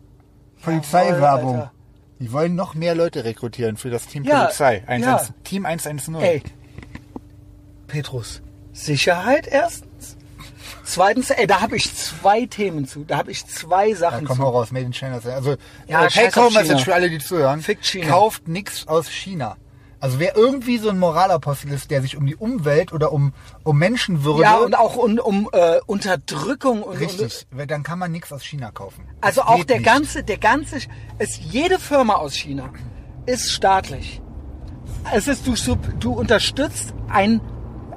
[0.62, 1.54] Polizeiwerbung.
[1.54, 1.70] Jawohl.
[2.20, 4.84] Die wollen noch mehr Leute rekrutieren für das Team Ja, Polizei.
[4.88, 5.20] ja.
[5.44, 6.14] Team 110.
[6.16, 6.42] Ey,
[7.86, 8.42] Petrus,
[8.72, 10.16] Sicherheit erstens.
[10.84, 13.04] Zweitens, ey, da habe ich zwei Themen zu.
[13.04, 14.44] Da habe ich zwei Ja, Sachen komm zu.
[14.44, 15.20] auch raus, Made in China.
[15.24, 15.56] Also,
[15.86, 16.60] Ja, äh, scheiß auf Take-Home China.
[16.62, 17.62] Message für alle, die zuhören.
[17.62, 18.08] Fick China.
[18.08, 19.56] Kauft nichts aus China.
[20.00, 23.32] Also wer irgendwie so ein Moralapostel ist, der sich um die Umwelt oder um,
[23.64, 24.42] um Menschenwürde...
[24.42, 28.42] Ja, und auch um, um äh, Unterdrückung und, und Richtig, dann kann man nichts aus
[28.42, 29.06] China kaufen.
[29.20, 29.86] Also Das auch geht der nicht.
[29.86, 30.76] ganze, der ganze,
[31.18, 32.70] ist jede Firma aus China
[33.26, 34.20] ist staatlich.
[35.12, 35.54] Es ist du,
[35.98, 37.40] du unterstützt ein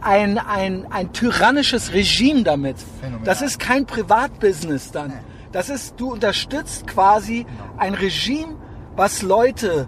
[0.01, 2.75] ein, ein, ein tyrannisches Regime damit.
[2.99, 3.25] Phänomenal.
[3.25, 5.13] Das ist kein Privatbusiness dann.
[5.53, 7.45] Das ist, du unterstützt quasi
[7.77, 8.57] ein Regime,
[8.97, 9.87] was Leute,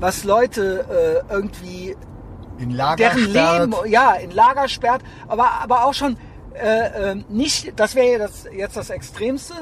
[0.00, 1.96] was Leute äh, irgendwie
[2.58, 3.60] In Lager deren sperrt.
[3.60, 6.16] Leben ja in Lager sperrt, aber aber auch schon
[6.54, 7.72] äh, äh, nicht.
[7.76, 9.54] Das wäre ja das, jetzt das Extremste.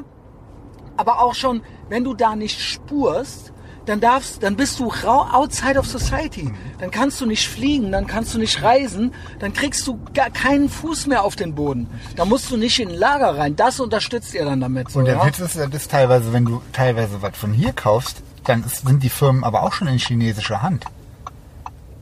[0.97, 1.61] Aber auch schon,
[1.91, 3.53] wenn du da nicht spurst,
[3.85, 6.51] dann darfst, dann bist du rau outside of society.
[6.79, 10.69] Dann kannst du nicht fliegen, dann kannst du nicht reisen, dann kriegst du gar keinen
[10.69, 11.89] Fuß mehr auf den Boden.
[12.17, 13.57] Da musst du nicht in ein Lager rein.
[13.57, 14.91] Das unterstützt ihr dann damit.
[14.91, 15.27] So, Und der ja?
[15.27, 19.09] Witz ist, das ist teilweise, wenn du teilweise was von hier kaufst, dann sind die
[19.11, 20.85] Firmen aber auch schon in chinesischer Hand.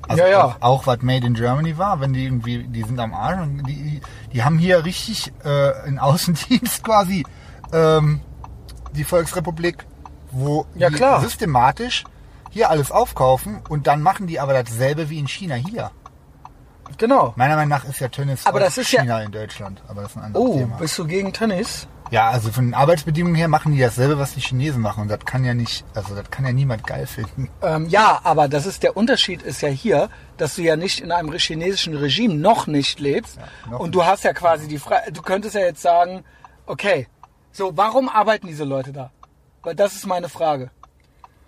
[0.08, 0.44] Also Ja, ja.
[0.44, 3.64] Auch, auch was Made in Germany war, wenn die irgendwie, die sind am Arsch und
[3.66, 4.00] die,
[4.32, 7.24] die haben hier richtig äh, einen Außendienst quasi
[7.72, 8.20] ähm,
[8.92, 9.86] die Volksrepublik,
[10.30, 11.20] wo Ja, die klar.
[11.22, 12.04] systematisch
[12.50, 15.90] hier alles aufkaufen und dann machen die aber dasselbe wie in China hier.
[16.98, 17.32] Genau.
[17.36, 20.10] Meiner Meinung nach ist ja Tönnies Aber das ist ja- China in Deutschland, aber das
[20.12, 20.76] ist ein anderes Oh, Thema.
[20.76, 21.88] bist du gegen Tennis?
[22.14, 25.02] Ja, also von den Arbeitsbedingungen her machen die dasselbe, was die Chinesen machen.
[25.02, 27.50] Und das kann ja nicht, also das kann ja niemand geil finden.
[27.60, 31.10] Ähm, ja, aber das ist der Unterschied ist ja hier, dass du ja nicht in
[31.10, 33.36] einem chinesischen Regime noch nicht lebst
[33.68, 35.16] noch und du hast ja quasi die Freiheit.
[35.16, 36.22] Du könntest ja jetzt sagen,
[36.66, 37.08] okay,
[37.50, 39.10] so warum arbeiten diese Leute da?
[39.64, 40.70] Weil das ist meine Frage.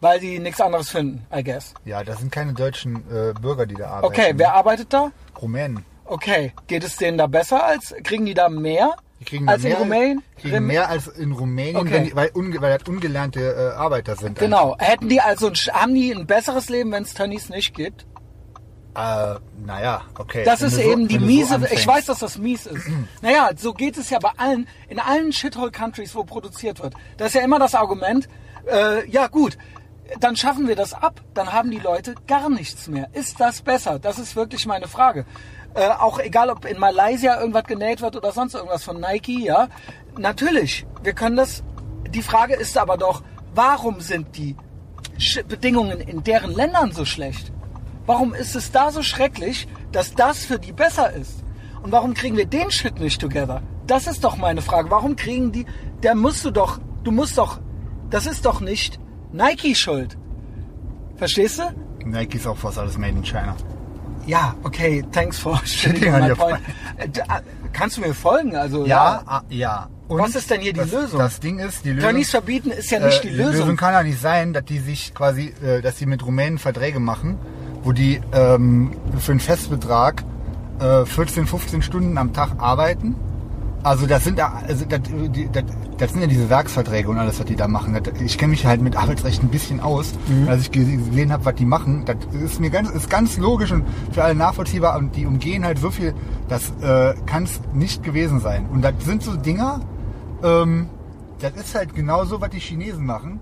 [0.01, 1.75] Weil die nichts anderes finden, I guess.
[1.85, 4.07] Ja, das sind keine deutschen äh, Bürger, die da arbeiten.
[4.07, 5.13] Okay, wer arbeitet da?
[5.41, 5.85] Rumänen.
[6.07, 9.73] Okay, geht es denen da besser als kriegen die da mehr Die kriegen als mehr,
[9.77, 10.23] in Rumänien?
[10.41, 12.05] Kriegen mehr als in Rumänien, Okay.
[12.11, 13.41] die, weil, unge, weil das ungelernte
[13.75, 14.39] äh, Arbeiter sind.
[14.39, 14.77] Genau.
[14.79, 18.05] Hätten die also haben die ein besseres Leben, wenn es Tönnies nicht gibt?
[18.95, 20.43] Äh, naja, okay.
[20.45, 21.55] Das Wenn ist so- eben die so miese.
[21.57, 21.75] anfängst.
[21.81, 22.87] ich weiß, dass das mies ist.
[23.23, 26.95] naja, so geht es ja bei allen, in allen Shithole-Countries, wo produziert wird.
[27.19, 28.29] Das ist ja immer das Argument,
[28.71, 29.59] äh, ja gut,
[30.21, 33.09] dann schaffen wir das ab, dann haben die Leute gar nichts mehr.
[33.13, 33.99] Ist das besser?
[33.99, 35.27] Das ist wirklich meine Frage.
[35.77, 39.69] Äh, auch egal, ob in Malaysia irgendwas genäht wird oder sonst irgendwas von Nike, ja.
[40.17, 41.63] Natürlich, wir können das.
[42.09, 43.23] Die Frage ist aber doch,
[43.55, 44.57] warum sind die
[45.19, 47.53] Sch Bedingungen in deren Ländern so schlecht?
[48.07, 51.45] Warum ist es da so schrecklich, dass das für die besser ist?
[51.83, 53.61] Und warum kriegen wir den Shit nicht together?
[53.87, 54.91] Das ist doch meine Frage.
[54.91, 55.67] Warum kriegen die,
[56.03, 57.61] der musst du doch, du musst doch,
[58.09, 58.99] das ist doch nicht
[59.33, 60.17] Nike schuld.
[61.17, 61.65] Verstehst du?
[62.07, 63.55] Nike ist auch fast alles made in China.
[64.27, 66.59] Ja, okay, thanks for Shitting on your point.
[66.97, 67.23] Äh, äh,
[67.73, 68.57] Kannst du mir folgen?
[68.57, 69.89] Also, Ja, ah, ja.
[70.09, 71.19] Und Was ist denn hier die das, Lösung?
[71.19, 72.11] Das Ding ist, die Lösung...
[72.11, 73.77] Tönnies verbieten ist ja nicht Äh, die Lösung.
[73.77, 77.39] kann ja nicht sein, dass die sich quasi, äh, dass die mit Rumänen Verträge machen,
[77.83, 80.23] wo die ähm, für einen Festbetrag
[80.81, 83.17] äh, 14, 15 Stunden am Tag arbeiten.
[83.87, 85.01] Also das sind ja- also das,
[85.53, 85.65] das,
[85.97, 87.97] das sind ja diese Werksverträge und alles, was die da machen.
[88.25, 90.13] Ich kenne mich halt mit Arbeitsrecht ein bisschen aus.
[90.27, 90.49] Mhm.
[90.49, 93.85] Als ich gesehen habe, was die machen, das ist mir ganz, ist ganz logisch und
[94.11, 96.15] für alle nachvollziehbar und die umgehen halt so viel,
[96.49, 98.67] das äh, kann es nicht gewesen sein.
[98.73, 99.79] Und das sind so Dinger,
[100.43, 100.89] ähm,
[101.39, 103.39] das ist halt genauso, was die Chinesen machen.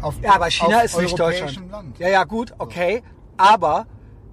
[0.00, 1.70] Auf, Ja, aber China ist nicht Deutschland.
[1.70, 1.98] Land.
[1.98, 3.02] Ja, ja, gut, okay.
[3.36, 3.86] Aber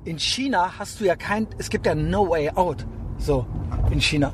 [0.06, 2.86] in China hast du ja kein, es gibt ja no way out.
[3.18, 3.46] So,
[3.92, 4.32] in China.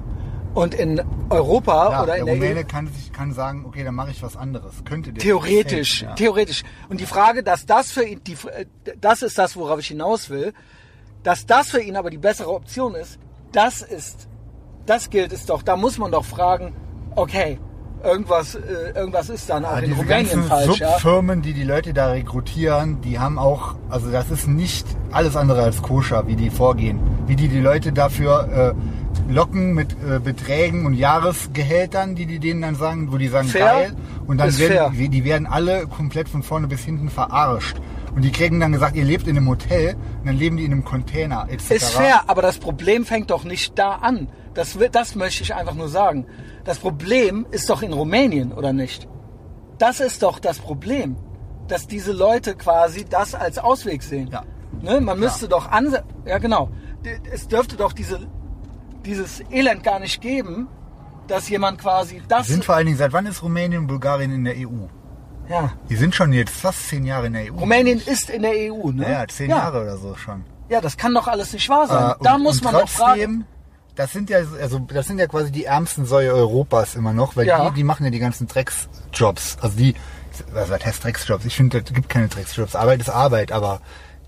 [0.54, 3.84] Und in Europa Ja, oder der in der Rumäne EU, kann, sich, kann sagen, okay,
[3.84, 4.84] dann mache ich was anderes.
[4.84, 6.14] Könnte der theoretisch, Ja.
[6.16, 6.64] theoretisch.
[6.90, 8.66] Und die Frage, dass das für ihn, die, äh,
[9.00, 10.54] das ist das, worauf ich hinaus will,
[11.24, 13.20] dass das für ihn aber die bessere Option ist,
[13.52, 14.28] das ist,
[14.86, 15.62] das gilt es doch.
[15.62, 16.74] Da muss man doch fragen,
[17.16, 17.60] okay,
[18.04, 20.94] irgendwas, äh, irgendwas ist dann auch Ja, in Rumänien falsch, ja.
[20.94, 25.62] Subfirmen, die die Leute da rekrutieren, die haben auch, also das ist nicht alles andere
[25.64, 27.00] als koscher, wie die vorgehen.
[27.28, 32.62] Wie die die Leute dafür äh, locken mit äh, Beträgen und Jahresgehältern, die die denen
[32.62, 33.66] dann sagen, wo die sagen, Fair.
[33.66, 33.96] geil.
[34.28, 35.10] Und dann werden, fair.
[35.10, 37.78] die, werden alle komplett von vorne bis hinten verarscht.
[38.16, 40.72] Und die kriegen dann gesagt, ihr lebt in einem Hotel und dann leben die in
[40.72, 41.72] einem Container etc.
[41.72, 44.30] Ist fair, aber das Problem fängt doch nicht da an.
[44.54, 46.26] Das, das möchte ich einfach nur sagen.
[46.64, 49.08] Das Problem ist doch in Rumänien, oder nicht?
[49.78, 51.16] Das ist doch das Problem,
[51.68, 54.30] dass diese Leute quasi das als Ausweg sehen.
[54.32, 54.44] Ja.
[54.82, 55.02] Ne?
[55.02, 55.96] Man müsste doch an,
[56.26, 56.70] ja genau,
[57.32, 58.20] es dürfte doch diese,
[59.06, 60.68] dieses Elend gar nicht geben,
[61.28, 64.44] dass jemand quasi das Sind vor allen Dingen, seit wann ist Rumänien und Bulgarien in
[64.44, 64.88] der EU?
[65.50, 65.72] Ja.
[65.90, 67.58] Die sind schon jetzt fast zehn Jahre in der EU.
[67.60, 69.10] Rumänien ist in der EU, ne?
[69.12, 70.44] Ja, zehn Jahre oder so schon.
[70.70, 72.12] Ja, das kann doch alles nicht wahr sein.
[72.12, 73.46] Äh, da und- muss und man doch fragen.
[73.96, 77.48] Das sind ja, also das sind ja quasi die ärmsten Säue Europas immer noch, weil
[77.48, 77.68] Ja.
[77.70, 79.58] die, die machen ja die ganzen Drecksjobs.
[79.62, 79.96] Also die,
[80.54, 81.44] was heißt Drecksjobs?
[81.46, 82.76] Ich finde, es gibt keine Drecksjobs.
[82.76, 83.82] Arbeit ist Arbeit, aber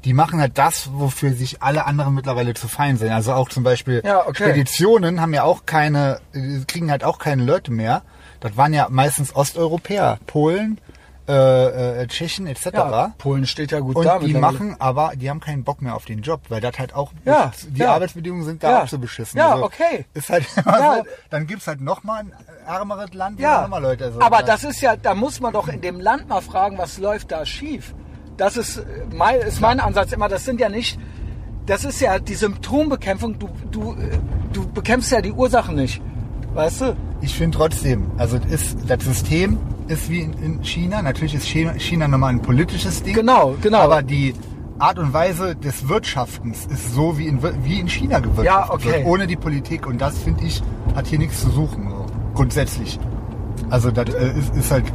[0.05, 3.11] die machen halt das, wofür sich alle anderen mittlerweile zu fein sind.
[3.11, 4.43] Also auch zum Beispiel Ja, okay.
[4.49, 8.01] Speditionen haben ja auch keine, äh, kriegen halt auch keine Leute mehr.
[8.39, 10.79] Das waren ja meistens Osteuropäer, Polen,
[11.29, 12.65] äh, äh, Tschechen etc.
[12.73, 14.53] Ja, Polen steht ja gut Und da die mittlerweile.
[14.53, 17.51] machen aber, die haben keinen Bock mehr auf den Job, weil das halt auch, Ja,
[17.69, 17.93] die ja.
[17.93, 18.83] Arbeitsbedingungen sind da Ja.
[18.83, 19.37] auch so beschissen.
[19.37, 20.05] Ja, Also okay.
[20.15, 20.95] Ist halt Ja.
[20.97, 22.33] so, dann gibt's halt nochmal ein
[22.67, 24.05] ärmeres Land, Ja, nochmal Leute.
[24.05, 26.97] Also aber das ist ja, da muss man doch in dem Land mal fragen, was
[26.97, 27.93] läuft da schief.
[28.41, 28.81] Das ist äh,
[29.15, 30.27] mein, ist mein Ansatz immer.
[30.27, 30.99] Das sind ja nicht,
[31.67, 33.37] das ist ja die Symptombekämpfung.
[33.37, 33.95] Du, du,
[34.51, 36.01] du bekämpfst ja die Ursachen nicht.
[36.55, 36.95] Weißt du?
[37.21, 41.03] Ich finde trotzdem, also ist, das System ist wie in, in China.
[41.03, 43.13] Natürlich ist China, China nochmal ein politisches Ding.
[43.13, 43.77] Genau, genau.
[43.77, 44.33] Aber die
[44.79, 48.85] Art und Weise des Wirtschaftens ist so wie in, wie in China gewirtschaftet Ja, okay.
[48.85, 49.85] wird, ohne die Politik.
[49.85, 50.63] Und das, finde ich,
[50.95, 52.99] hat hier nichts zu suchen, so, grundsätzlich.
[53.69, 54.91] Also das äh, ist, ist halt,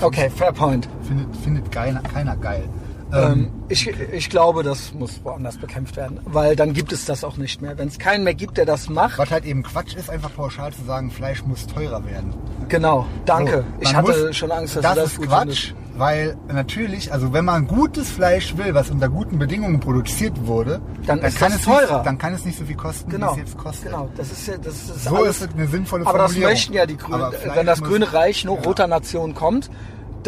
[0.00, 0.88] Okay, fair point.
[1.02, 2.68] findet, findet keiner, keiner geil.
[3.12, 7.36] Ähm, ich, ich glaube, das muss woanders bekämpft werden, weil dann gibt es das auch
[7.38, 7.78] nicht mehr.
[7.78, 10.72] Wenn es keinen mehr gibt, der das macht, Was halt eben Quatsch ist, einfach pauschal
[10.72, 12.34] zu sagen, Fleisch muss teurer werden.
[12.68, 13.64] genau, danke.
[13.76, 15.38] So, ich hatte muss- schon Angst, dass das das ist Quatsch,
[15.72, 15.74] findest.
[15.96, 21.20] weil natürlich, also wenn man gutes Fleisch will, was unter guten Bedingungen produziert wurde, Dann
[21.20, 21.94] ist kann es teurer.
[21.96, 23.86] Nicht, dann kann es nicht so viel kosten, Genau, wie es jetzt kostet.
[23.86, 24.08] genau.
[24.16, 26.52] Das ist ja, das ist So alles, ist es eine sinnvolle Aber das Formulierung.
[26.52, 27.32] möchten ja die Grünen.
[27.54, 28.62] Wenn das grüne Reich nur Ja.
[28.64, 29.70] roter Nation kommt,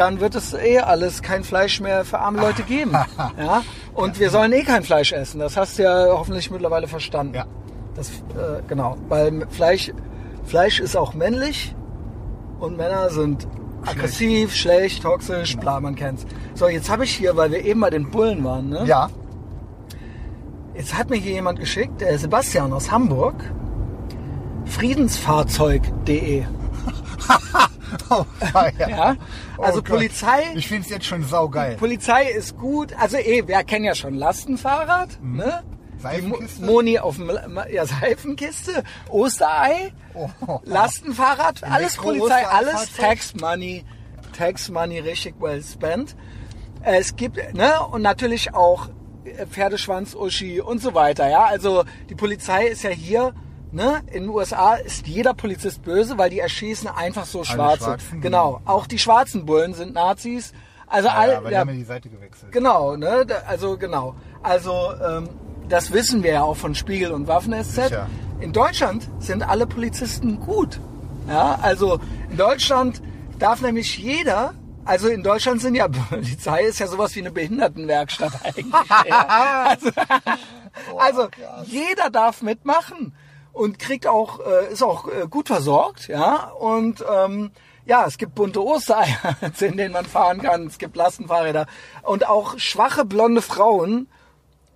[0.01, 2.93] dann wird es eh alles kein Fleisch mehr für arme Leute geben.
[3.39, 3.63] ja?
[3.95, 5.41] Und wir sollen eh kein Fleisch essen.
[5.41, 7.35] Das hast du ja hoffentlich mittlerweile verstanden.
[7.35, 7.45] Ja.
[7.95, 8.97] Das, äh, genau.
[9.09, 9.93] Weil Fleisch,
[10.45, 11.75] Fleisch ist auch männlich
[12.59, 13.47] und Männer sind
[13.85, 16.27] aggressiv, schlecht, toxisch, bla, man kennt's.
[16.55, 18.85] So, jetzt habe ich hier, weil wir eben bei den Bullen waren, ne?
[18.87, 19.11] Ja,
[20.81, 23.35] Jetzt hat mir hier jemand geschickt, der Sebastian aus Hamburg,
[24.65, 26.45] friedensfahrzeug.de.
[28.11, 28.25] oh,
[28.79, 28.89] ja.
[28.89, 29.17] Ja?
[29.59, 29.83] Also Oh.
[29.83, 31.77] Polizei, Ich finde es jetzt schon saugeil.
[31.77, 32.93] Polizei ist gut.
[32.99, 35.63] Also eh, wir kennen ja schon Lastenfahrrad, ne?
[35.63, 36.65] Die Mo- Seifenkiste?
[36.65, 37.31] Moni auf dem
[37.71, 40.29] ja, Seifenkiste, Osterei, Oh.
[40.65, 42.93] Lastenfahrrad, alles Polizei, alles?
[42.97, 43.85] Tax Money,
[44.37, 46.17] Tax Money richtig well spent.
[46.83, 48.89] Es gibt, ne, und natürlich auch
[49.25, 51.45] äh, Pferdeschwanz, Uschi und so weiter, ja.
[51.45, 53.35] Also die Polizei ist ja hier,
[53.73, 57.85] ne, in den USA ist jeder Polizist böse, weil die erschießen einfach so Schwarze.
[57.85, 58.61] Schwarzen, genau.
[58.65, 60.53] Auch die schwarzen Bullen sind Nazis.
[60.87, 62.53] Also Ja, all, aber die ja, haben ja die Seite gewechselt.
[62.53, 63.27] Genau, ne?
[63.47, 64.17] Also genau.
[64.43, 65.29] Also ähm,
[65.69, 67.75] das wissen wir ja auch von Spiegel und Waffen SZ.
[67.75, 68.09] Sicher.
[68.41, 70.81] In Deutschland sind alle Polizisten gut.
[71.29, 72.01] Ja, also
[72.31, 73.03] in Deutschland
[73.39, 74.55] darf nämlich jeder,
[74.85, 78.67] also in Deutschland sind ja Polizei ist ja sowas wie eine Behindertenwerkstatt eigentlich.
[79.63, 79.91] Also,
[80.99, 81.29] also
[81.65, 83.13] jeder darf mitmachen
[83.53, 87.51] und kriegt auch äh, ist auch äh, gut versorgt, ja und ähm,
[87.87, 90.67] ja, es gibt bunte Ostereier, in denen man fahren kann.
[90.67, 91.67] Es gibt Lastenfahrräder
[92.03, 94.09] und auch schwache blonde Frauen.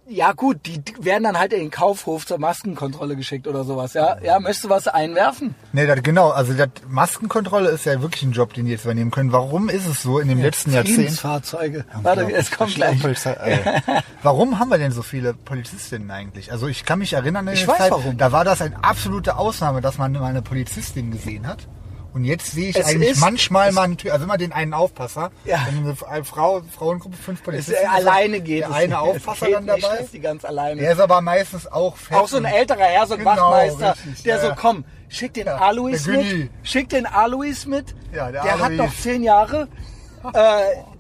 [0.07, 3.95] Ja gut, die werden dann halt in den Kaufhof zur Maskenkontrolle geschickt oder sowas.
[3.95, 5.55] Ja, ja, möchtest du was einwerfen?
[5.73, 9.11] Nee, das, genau, also das Maskenkontrolle ist ja wirklich ein Job, den die jetzt übernehmen
[9.11, 9.33] können.
[9.33, 10.97] Warum ist es so in dem letzten Jahrzehnt?
[10.97, 11.87] Friedensfahrzeuge.
[12.03, 13.03] Warte, es kommt gleich.
[14.23, 16.53] Warum haben wir denn so viele Polizistinnen eigentlich?
[16.53, 18.19] Also ich kann mich erinnern, in Ich weiß Zeit, warum.
[18.19, 21.67] da war das eine absolute Ausnahme, dass man mal eine Polizistin gesehen hat.
[22.15, 24.53] Und jetzt sehe ich Es eigentlich ist- manchmal es- mal, eine Tür- also immer den
[24.53, 25.67] einen Aufpasser, Ja.
[25.67, 28.75] wenn eine Frau, Frauengruppe, fünf Es, Polizisten, äh, alleine geht der es.
[28.77, 29.97] eine Es Aufpasser dann nicht, dabei.
[29.99, 30.81] dass die ganz alleine.
[30.81, 33.97] Der ist aber meistens auch fett Auch so ein älterer Herr, so ein Genau, Wachmeister,
[34.07, 37.95] richtig, der ja, so, komm, schick den Ja, Alois der mit, schick den Alois mit,
[38.15, 38.77] Ja, der hat Alois.
[38.77, 39.67] noch zehn Jahre,
[40.33, 40.39] äh,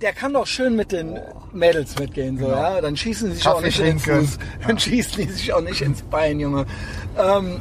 [0.00, 1.20] der kann doch schön mit den
[1.52, 2.56] Mädels mitgehen, so, Genau.
[2.56, 4.26] ja, dann schießen sie sich Kaffee auch nicht in den trinken.
[4.26, 6.66] Fuß, dann schießen die sich auch nicht ins Bein, Junge.
[7.16, 7.60] Ähm,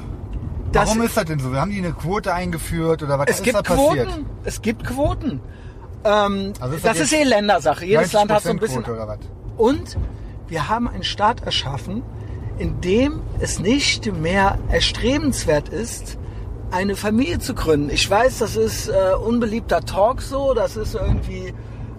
[0.74, 1.54] Warum ist das denn so?
[1.56, 4.08] Haben die eine Quote eingeführt oder was es ist gibt da passiert?
[4.10, 5.42] Quoten, es gibt Quoten.
[6.06, 8.84] Ähm, Also ist das das ist eh Ländersache, jedes Land hat so ein 90% bisschen
[8.84, 9.20] Quote oder was?
[9.58, 9.98] Und
[10.48, 12.04] wir haben einen Staat erschaffen,
[12.58, 16.18] in dem es nicht mehr erstrebenswert ist,
[16.72, 17.90] eine Familie zu gründen.
[17.90, 21.54] Ich weiß, das ist äh, unbeliebter Talk so, das ist irgendwie,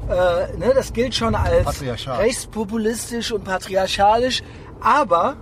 [0.09, 4.43] äh, ne, das gilt schon als rechtspopulistisch und patriarchalisch,
[4.81, 5.37] aber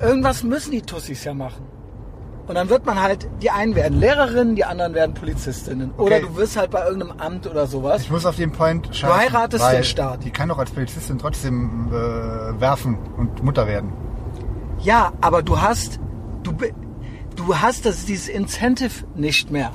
[0.00, 1.64] irgendwas müssen die Tussis ja machen.
[2.50, 5.92] Und dann wird man halt, die einen werden Lehrerinnen, die anderen werden Polizistinnen.
[5.92, 6.26] Oder Okay.
[6.26, 8.02] du wirst halt bei irgendeinem Amt oder sowas.
[8.02, 10.24] Ich muss auf den Point scheißen, heiratest weil den Staat.
[10.24, 13.92] Die kann doch als Polizistin trotzdem äh, werfen und Mutter werden.
[14.80, 16.00] Ja, aber du hast,
[16.42, 16.52] du,
[17.36, 19.70] du hast das, dieses Incentive nicht mehr.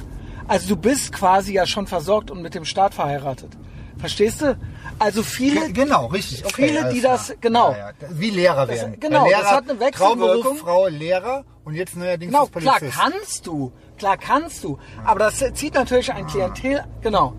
[0.49, 3.52] Also du bist quasi ja schon versorgt und mit dem Staat verheiratet.
[3.97, 4.57] Verstehst du?
[4.99, 6.45] Also viele, Ge- Genau, richtig.
[6.45, 7.13] Okay, viele, die klar.
[7.17, 7.72] das- genau.
[7.72, 7.91] Ja, ja.
[8.11, 8.99] Wie Lehrer Das- werden.
[8.99, 10.19] genau, das Lehrer, hat eine Wechselwirkung.
[10.19, 12.99] Traumberuf, Frau Lehrer und jetzt neuerdings genau, ist klar Polizist.
[13.01, 17.34] kannst du, klar kannst du, aber das zieht natürlich ein Klientel, genau.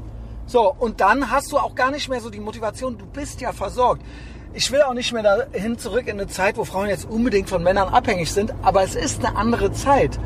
[0.46, 3.52] So, und dann hast du auch gar nicht mehr so die Motivation, du bist ja
[3.52, 4.02] versorgt.
[4.52, 7.62] Ich will auch nicht mehr dahin zurück in eine Zeit, wo Frauen jetzt unbedingt von
[7.62, 10.18] Männern abhängig sind, aber es ist eine andere Zeit.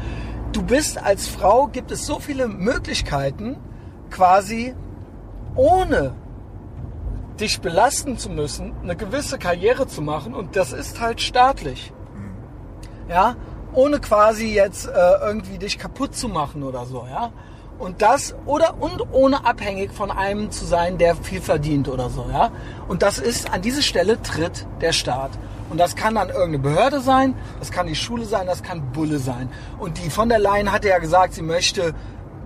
[0.52, 3.56] Du bist als Frau, gibt es so viele Möglichkeiten,
[4.10, 4.74] quasi
[5.56, 6.12] ohne
[7.40, 11.92] dich belasten zu müssen, eine gewisse Karriere zu machen und das ist halt staatlich.
[13.08, 13.36] Ja,
[13.72, 14.90] ohne quasi jetzt äh,
[15.20, 17.32] irgendwie dich kaputt zu machen oder so, ja.
[17.78, 22.26] Und das oder und ohne abhängig von einem zu sein, der viel verdient oder so,
[22.30, 22.52] ja.
[22.88, 25.30] Und das ist an diese Stelle tritt der Staat.
[25.70, 29.18] Und das kann dann irgendeine Behörde sein, das kann die Schule sein, das kann Bulle
[29.18, 29.48] sein.
[29.78, 31.94] Und die von der Leyen hatte ja gesagt, sie möchte,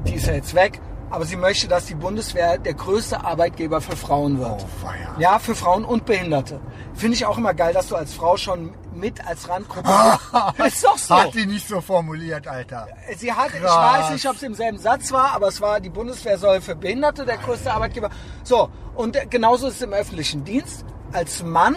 [0.07, 0.81] die ist ja jetzt weg,
[1.15, 4.65] aber sie möchte, dass die Bundeswehr der größte Arbeitgeber für Frauen wird.
[4.65, 5.15] Oh, weia.
[5.19, 6.61] Ja, für Frauen und Behinderte.
[6.95, 9.89] Finde ich auch immer geil, dass du als Frau schon mit als Randgruppe.
[10.67, 11.15] ist doch so.
[11.15, 12.89] Hat die nicht so formuliert, Alter.
[13.17, 14.03] Sie hat, ich Krass.
[14.03, 16.75] weiß nicht, ob es im selben Satz war, aber es war, die Bundeswehr soll für
[16.75, 18.11] Behinderte der größte Arbeitgeber.
[18.43, 20.85] So, und genauso ist es im öffentlichen Dienst.
[21.13, 21.77] Als Mann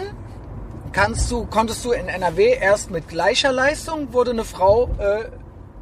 [0.92, 5.30] kannst du, konntest du in NRW erst mit gleicher Leistung, wurde eine Frau äh,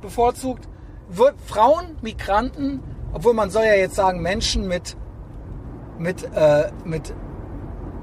[0.01, 0.69] bevorzugt.
[1.47, 2.83] Frauen, Migranten,
[3.17, 4.95] obwohl man soll ja jetzt sagen, Menschen mit,
[5.99, 7.15] mit, äh, mit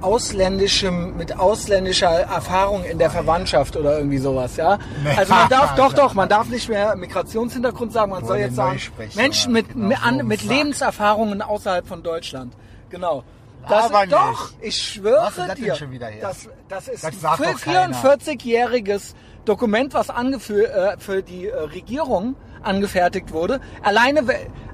[0.02, 4.80] ausländischem, mit ausländischer Erfahrung in der Verwandtschaft oder irgendwie sowas, ja.
[5.15, 8.81] Also man darf, doch, doch, man darf nicht mehr Migrationshintergrund sagen, man soll jetzt sagen,
[9.14, 10.41] Menschen mit, genau an, mit.
[10.44, 12.56] Lebenserfahrungen außerhalb von Deutschland.
[12.90, 13.23] Genau.
[13.69, 14.14] Das, Aber nicht.
[14.14, 15.77] doch, ich schwöre Was ist dir,
[16.22, 17.95] das, das ist Das ein sagt doch keiner.
[17.95, 19.14] 44-jähriges
[19.45, 23.60] Dokument, was angefü äh, für die äh, Regierung angefertigt wurde.
[23.81, 24.23] Alleine,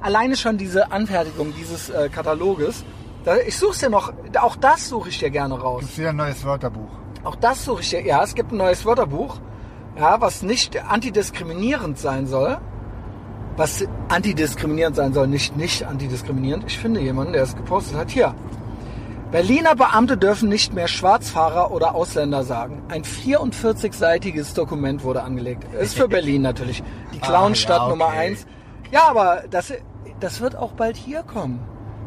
[0.02, 2.84] alleine schon diese Anfertigung dieses äh, Kataloges.
[3.26, 5.82] Da, ich suche dir noch, auch das suche ich dir gerne raus.
[5.82, 6.90] Das ist wieder ein neues Wörterbuch.
[7.24, 8.02] Auch das suche ich dir.
[8.02, 9.40] Ja, es gibt ein neues Wörterbuch,
[9.98, 12.58] ja, was nicht antidiskriminierend sein soll.
[13.58, 16.64] Was antidiskriminierend sein soll, nicht nicht antidiskriminierend.
[16.68, 18.10] Ich finde jemanden, der es gepostet hat.
[18.10, 18.34] Hier.
[19.32, 22.82] Berliner Beamte dürfen nicht mehr Schwarzfahrer oder Ausländer sagen.
[22.88, 25.66] Ein 44-seitiges Dokument wurde angelegt.
[25.80, 26.82] Ist für Berlin natürlich.
[27.22, 28.18] Clownstadt Ah, ja, Nummer okay.
[28.18, 28.46] eins.
[28.92, 29.74] Ja, aber das,
[30.20, 31.60] das wird auch bald hier kommen.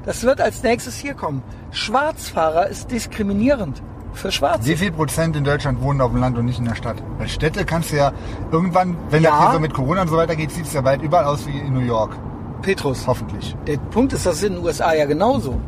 [0.05, 1.43] Das wird als nächstes hier kommen.
[1.70, 3.82] Schwarzfahrer ist diskriminierend
[4.14, 4.66] für Schwarze.
[4.66, 6.97] Wie viel Prozent in Deutschland wohnen auf dem Land und nicht in der Stadt?
[7.18, 8.12] Weil Städte kannst du ja
[8.51, 9.30] irgendwann, wenn Ja.
[9.30, 11.47] das hier so mit Corona und so weiter geht, sieht es ja bald überall aus
[11.47, 12.16] wie in New York.
[12.62, 13.06] Petrus.
[13.06, 13.56] Hoffentlich.
[13.66, 15.60] Der Punkt ist, das ist in den USA ja genauso.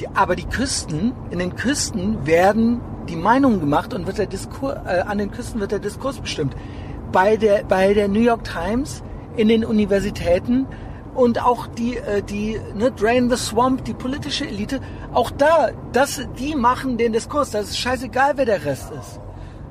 [0.00, 4.76] Die, aber die Küsten, in den Küsten werden die Meinungen gemacht und wird der Diskurs,
[4.86, 6.56] äh, an den Küsten wird der Diskurs bestimmt.
[7.14, 9.02] Bei der, bei der New York Times,
[9.36, 10.66] in den Universitäten
[11.14, 14.80] und auch die, äh, die ne, Drain the Swamp, die politische Elite,
[15.12, 17.52] auch da, das, die machen den Diskurs.
[17.52, 19.20] Das ist scheißegal, wer der Rest ist.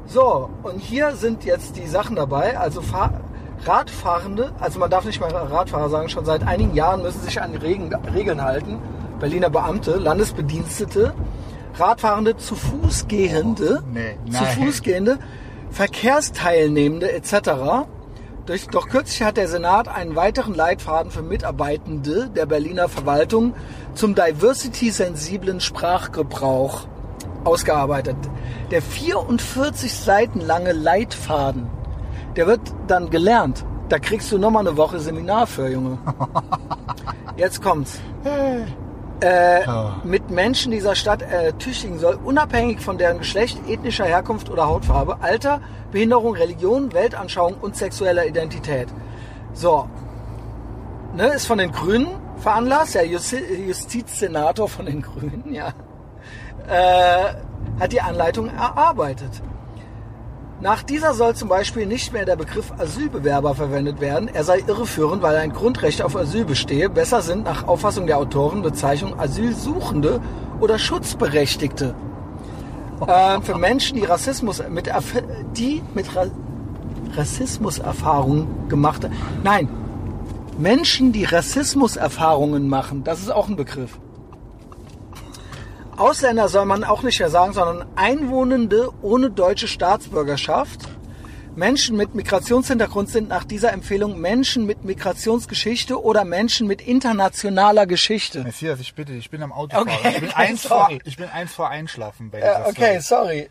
[0.05, 2.57] So, und hier sind jetzt die Sachen dabei.
[2.57, 3.21] Also Fahr
[3.65, 7.51] Radfahrende, also man darf nicht mal Radfahrer sagen, schon seit einigen Jahren müssen sich an
[7.51, 8.79] die Regeln, halten.
[9.19, 11.13] Berliner Beamte, Landesbedienstete,
[11.75, 14.43] Radfahrende, zu Fuß gehende, Nee, zu.
[14.43, 15.17] Fuß gehende,
[15.73, 17.87] Verkehrsteilnehmende etc.
[18.45, 23.55] Durch, doch kürzlich hat der Senat einen weiteren Leitfaden für Mitarbeitende der Berliner Verwaltung
[23.95, 26.85] zum diversity-sensiblen Sprachgebrauch
[27.43, 28.17] ausgearbeitet.
[28.69, 31.67] Der 44 Seiten lange Leitfaden,
[32.35, 33.65] der wird dann gelernt.
[33.89, 35.97] Da kriegst du nochmal eine Woche Seminar für, Junge.
[37.35, 37.99] Jetzt kommt's.
[39.21, 39.61] Äh,
[40.03, 45.17] mit Menschen dieser Stadt äh, tüchtigen soll, unabhängig von deren Geschlecht, ethnischer Herkunft oder Hautfarbe,
[45.21, 45.61] Alter,
[45.91, 48.89] Behinderung, Religion, Weltanschauung und sexueller Identität.
[49.53, 49.87] So.
[51.15, 52.07] Ne, ist von den Grünen
[52.37, 53.37] veranlasst, der Justi
[53.67, 55.69] Justizsenator von den Grünen, ja,
[56.67, 57.35] äh,
[57.79, 59.41] hat die Anleitung erarbeitet.
[60.63, 64.29] Nach dieser soll zum Beispiel nicht mehr der Begriff Asylbewerber verwendet werden.
[64.33, 66.89] Er sei irreführend, weil ein Grundrecht auf Asyl bestehe.
[66.89, 70.21] Besser sind nach Auffassung der Autoren Bezeichnungen Asylsuchende
[70.61, 71.93] oder Schutzberechtigte.
[73.05, 74.89] Äh, für Menschen, die Rassismus mit,
[75.57, 76.27] die mit Ra
[77.13, 79.09] Rassismuserfahrungen gemacht
[79.43, 79.67] Nein,
[80.57, 83.99] Menschen, die Rassismuserfahrungen machen, das ist auch ein Begriff.
[85.97, 90.81] Ausländer soll man auch nicht mehr sagen, sondern Einwohnende ohne deutsche Staatsbürgerschaft.
[91.55, 98.43] Menschen mit Migrationshintergrund sind nach dieser Empfehlung Menschen mit Migrationsgeschichte oder Menschen mit internationaler Geschichte.
[98.43, 99.87] Messias, ich bitte, dich, ich bin am Autofahren.
[99.87, 103.25] Okay, ich, bin eins vor, ich bin eins vor Einschlafen bei Ja, dieser okay, Story.
[103.25, 103.49] sorry.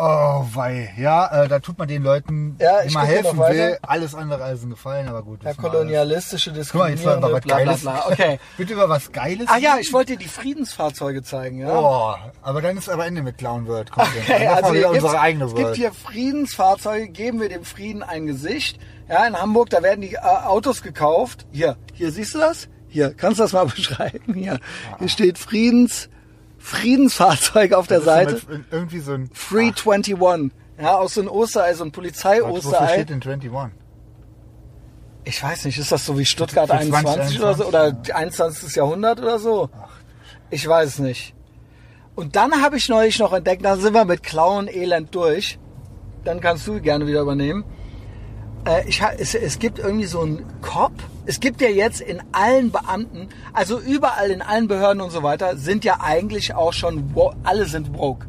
[0.00, 0.94] Oh, wei.
[0.96, 4.62] Ja, äh, da tut man den Leuten, Ja, die man helfen will, alles andere als
[4.62, 5.44] ein Gefallen, aber gut.
[5.44, 5.56] Alles.
[5.56, 7.80] kolonialistische Guck mal, jetzt war über was bla bla Geiles.
[7.80, 8.04] bla.
[8.06, 8.38] Okay.
[8.56, 9.48] Bitte über was Geiles?
[9.48, 11.76] Ah ja, ich wollte dir die Friedensfahrzeuge zeigen, ja.
[11.76, 13.90] Oh, aber dann ist aber Ende mit Clown World.
[13.90, 15.76] Kommt Okay, dann also wieder hier unsere eigene es gibt World.
[15.76, 18.78] hier Friedensfahrzeuge, geben wir dem Frieden ein Gesicht.
[19.08, 21.46] Ja, in Hamburg, da werden die äh, Autos gekauft.
[21.50, 22.68] Hier, hier siehst du das?
[22.88, 24.34] Hier, kannst du das mal beschreiben?
[24.34, 24.60] Hier,
[25.00, 26.08] hier steht Friedens,
[26.68, 28.40] Friedensfahrzeug auf der Seite.
[28.70, 29.30] irgendwie so ein...
[29.32, 30.52] Free 21.
[30.78, 32.92] Ja, aus so einem Osterei, so ein Wofür Polizei-Osterei.
[32.92, 33.72] steht denn 21?
[35.24, 37.64] Ich weiß nicht, ist das so wie Stuttgart Für 21 oder so?
[37.64, 38.76] 20, Oder 21.
[38.76, 39.70] Jahrhundert oder so?
[40.50, 41.34] Ich weiß es nicht.
[42.14, 45.58] Und dann habe ich neulich noch entdeckt, da sind wir mit Klauen Elend durch.
[46.24, 47.64] Dann kannst du gerne wieder übernehmen.
[48.66, 50.92] Äh, ich, es, es gibt irgendwie so einen Cop.
[51.28, 55.58] Es gibt ja jetzt in allen Beamten, also überall in allen Behörden und so weiter,
[55.58, 57.14] sind ja eigentlich auch schon,
[57.44, 58.26] alle sind woke.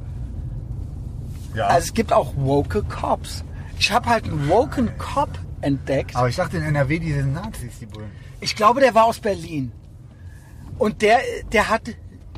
[1.56, 1.68] Ja.
[1.68, 3.46] Also es gibt auch woke Cops.
[3.80, 5.30] Ich habe halt einen woken Cop
[5.62, 6.14] entdeckt.
[6.14, 8.12] aber ich dachte in NRW, die sind Nazis, die Bullen.
[8.42, 9.72] Ich glaube, der war aus Berlin.
[10.78, 11.20] Und der,
[11.54, 11.84] der hat,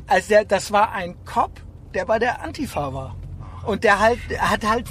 [0.06, 1.60] also der, das war ein Cop,
[1.92, 3.16] der bei der Antifa war.
[3.64, 4.86] Und der halt, hat halt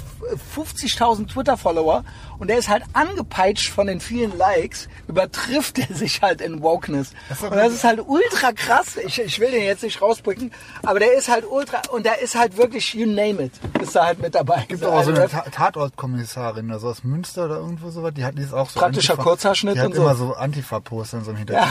[0.56, 2.04] 50.000 Twitter-Follower
[2.38, 7.10] und der ist halt angepeitscht von den vielen Likes, übertrifft er sich halt in Wokeness.
[7.28, 8.96] Das ist und das ist halt ultra krass.
[8.96, 10.52] Ich, ich will den jetzt nicht rausbringen,
[10.84, 14.06] aber der ist halt ultra, und der ist halt wirklich, you name it, ist da
[14.06, 14.64] halt mit dabei.
[14.68, 18.24] Gibt auch so eine Also, Ta Tatortkommissarin oder so aus Münster oder irgendwo sowas, die
[18.24, 20.02] hat die ist auch so Praktischer Antifa- Kurzhaarschnitt die hat und so.
[20.02, 21.70] immer so Antifa-Poster in so einem Hintergrund.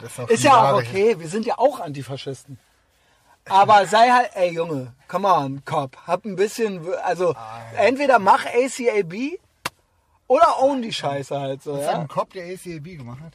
[0.00, 2.58] Das auch Ist schon ja auch okay, wir sind ja auch Antifaschisten.
[3.48, 7.34] Aber sei halt, ey Junge, come on, Cop, hab ein bisschen, also
[7.76, 9.38] entweder mach ACAB
[10.26, 12.00] oder own die Scheiße halt so, Ist das ja.
[12.00, 13.32] ein Cop, der ACAB gemacht hat?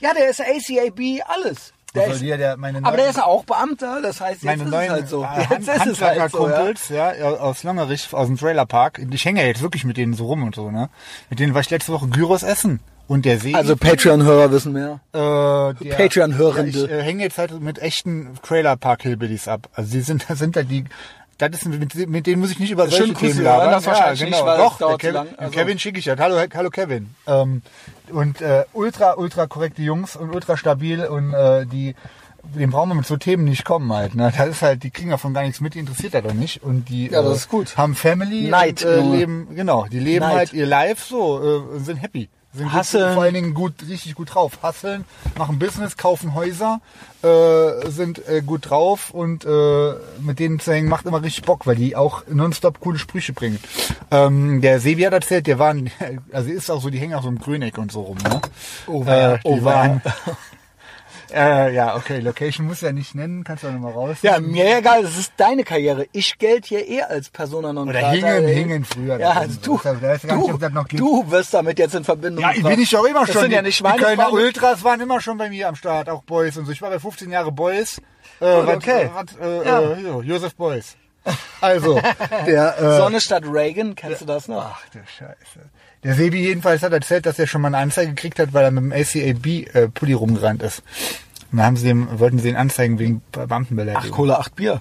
[0.00, 1.72] Ja, der ist ACAB alles.
[1.94, 4.42] Der Also ist, der, der, meine aber neuen- der ist ja auch Beamter, das heißt,
[4.42, 5.22] jetzt meine ist neuen es halt so.
[5.24, 6.56] äh, Jetzt ist es halt so, ja.
[6.56, 7.10] Handwerkerkumpels, ja.
[7.38, 8.98] aus Langerich, aus dem Trailerpark.
[9.10, 10.88] Ich hänge ja jetzt wirklich mit denen so rum und so, ne?
[11.28, 12.80] Mit denen war ich letzte Woche Gyros essen.
[13.08, 13.54] Und der See.
[13.54, 15.00] Also Patreon-Hörer wissen mehr.
[15.12, 15.18] äh,
[15.90, 16.78] Patreon-Hörende.
[16.78, 19.68] Ja, ich äh, hänge jetzt halt mit echten Trailerpark-Hillbillies ab.
[19.74, 20.84] Also die sind, das sind da die,
[21.38, 23.70] das ist, mit, mit denen muss ich nicht über Schöne solche Themen labern.
[23.72, 25.26] das wahrscheinlich nicht, weil Doch, Kevin.
[25.36, 26.18] Also- Kevin schicke ich das.
[26.18, 27.14] Hallo, hallo Kevin.
[27.26, 27.62] Ähm,
[28.12, 31.94] und äh, ultra, ultra korrekte Jungs und ultra stabil und äh, die
[32.44, 34.16] den brauchen wir mit so Themen nicht kommen halt.
[34.16, 34.32] Ne?
[34.36, 36.60] Das ist halt, die kriegen davon gar nichts mit, die interessiert das doch nicht.
[36.62, 37.76] Und die Ja, das äh, ist gut.
[37.76, 40.36] haben Family Neid, und äh, leben, genau, die leben Neid.
[40.36, 41.40] halt ihr Life so,
[41.76, 42.28] äh, sind happy.
[42.54, 43.14] Sind gut, Hasseln.
[43.14, 44.58] vor allen Dingen gut, richtig gut drauf.
[44.62, 45.06] Hasseln,
[45.38, 46.82] machen Business, kaufen Häuser,
[47.22, 51.66] äh, sind äh, gut drauf und äh, mit denen zu hängen macht immer richtig Bock,
[51.66, 53.58] weil die auch nonstop coole Sprüche bringen.
[54.10, 55.74] Ähm, der Sebi hat erzählt, der war,
[56.32, 58.18] also ist auch so, die hängen auch so im Grüneck und so rum.
[58.18, 58.40] Ne?
[58.86, 60.02] Oh, äh, die oh, waren,
[61.34, 64.16] äh, ja, okay, Location muss ja nicht nennen, kannst du auch nochmal raus.
[64.22, 66.06] Ja, mir egal, das ist deine Karriere.
[66.12, 68.12] Ich gelte hier eh als Persona non Oder grata.
[68.14, 68.54] hingen, ey.
[68.54, 69.18] hingen früher.
[69.18, 72.52] Ja, also du, weiß gar nicht, du, das du wirst damit jetzt in Verbindung Ja,
[72.52, 73.42] ich bin ich auch immer das schon.
[73.42, 74.44] Sind die, ja nicht die meine Kölner Freunde.
[74.46, 76.72] Ultras waren immer schon bei mir am Start, auch Boys und so.
[76.72, 77.98] Ich war bei 15 Jahre Boys.
[78.40, 79.10] Äh, was, okay.
[79.14, 79.80] Was, äh, Ja.
[79.80, 80.96] äh, jo, Josef Boys.
[81.60, 82.00] Also,
[82.46, 84.64] der, äh, Sonne statt Reagan, kennst du das noch?
[84.64, 85.70] ach du Scheiße.
[86.04, 88.70] Der Sebi jedenfalls hat erzählt, dass er schon mal eine Anzeige gekriegt hat, weil er
[88.72, 90.82] mit dem ACAB-Pulli rumgerannt ist.
[91.52, 94.10] Und dann haben sie dem, wollten sie ihn anzeigen wegen Beamtenbeleidigung.
[94.10, 94.80] Ach, Cola, acht Bier.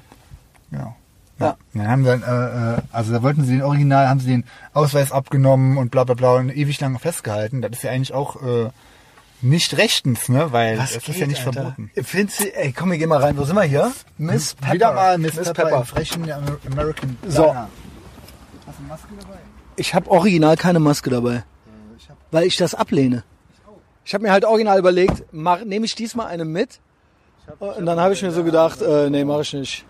[0.72, 0.95] Ja.
[1.39, 1.57] Ja.
[1.73, 4.45] Dann haben sie dann, äh, äh, also da wollten sie den Original, haben sie den
[4.73, 7.61] Ausweis abgenommen und bla bla bla und ewig lang festgehalten.
[7.61, 8.69] Das ist ja eigentlich auch äh,
[9.41, 10.52] nicht rechtens, ne?
[10.52, 11.53] Weil das ist ja nicht Alter?
[11.53, 11.89] verboten.
[12.03, 13.38] Findest du, ey, komm, wir gehen mal rein.
[13.38, 13.91] Wo sind wir hier?
[14.19, 14.73] Miss Pepper.
[14.73, 15.77] Wieder mal Miss, Miss Pepper, Pepper.
[15.80, 17.48] im frechen Amer- American So.
[17.48, 17.69] Diner.
[18.68, 19.39] Hast du eine Maske dabei?
[19.76, 21.43] Ich habe original keine Maske dabei.
[22.31, 23.23] Weil ich das ablehne.
[24.06, 26.80] Ich habe mir halt original überlegt, nehme ich diesmal eine mit?
[27.60, 29.85] Und dann habe ich mir so gedacht, äh, nee, mache ich nicht.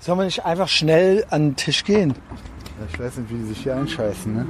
[0.00, 2.10] Sollen wir nicht einfach schnell an den Tisch gehen?
[2.10, 4.46] Ja, ich weiß nicht, wie die sich hier einscheißen, ne?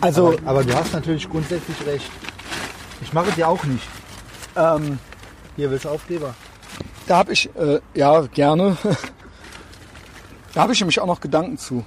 [0.00, 2.10] Also, Aber, aber du hast natürlich grundsätzlich recht.
[3.02, 3.86] Ich mache es ja auch nicht.
[4.56, 4.98] ähm,
[5.56, 6.34] Hier, willst du Aufkleber?
[7.06, 8.76] da habe ich, äh, ja, gerne.
[10.54, 11.84] da habe ich nämlich auch noch Gedanken zu.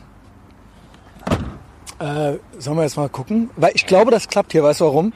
[2.00, 3.50] Äh, sollen wir jetzt mal gucken?
[3.56, 4.64] Weil ich glaube, das klappt hier.
[4.64, 5.14] Weißt du warum?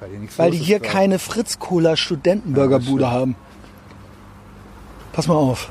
[0.00, 0.88] Weil, hier Weil die ist hier da.
[0.88, 3.34] keine Fritz-Cola Studentenburgerbude Ja, haben.
[5.12, 5.70] Pass mal auf.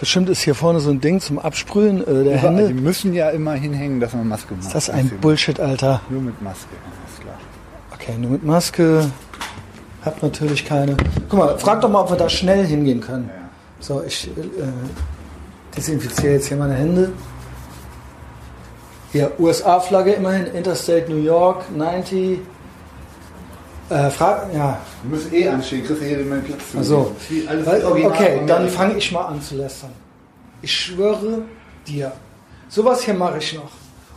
[0.00, 2.68] Bestimmt ist hier vorne so ein Ding zum Absprühen äh, der Die Hände.
[2.70, 4.66] müssen ja immer hinhängen, dass man Maske macht.
[4.66, 5.08] Ist das ein.
[5.20, 6.02] Bullshit, Alter?
[6.10, 6.68] Nur mit Maske,
[7.10, 7.36] ist klar.
[7.94, 9.10] Okay, nur mit Maske.
[10.04, 10.96] Hab natürlich keine.
[11.28, 13.30] Guck mal, frag doch mal, ob wir da schnell hingehen können.
[13.80, 14.30] So, ich äh,
[15.76, 17.12] desinfiziere jetzt hier meine Hände.
[19.16, 22.38] Hier, USA-Flagge immerhin, Interstate New York, 90.
[23.88, 26.76] Äh, frag, ja, Du musst eh anstehen, kriegst du hier meinen Platz zu.
[26.76, 27.14] Also,
[28.04, 29.92] okay, dann fange ich mal an zu lästern.
[30.60, 31.44] Ich schwöre
[31.86, 32.12] dir.
[32.68, 33.70] Sowas hier mache ich noch.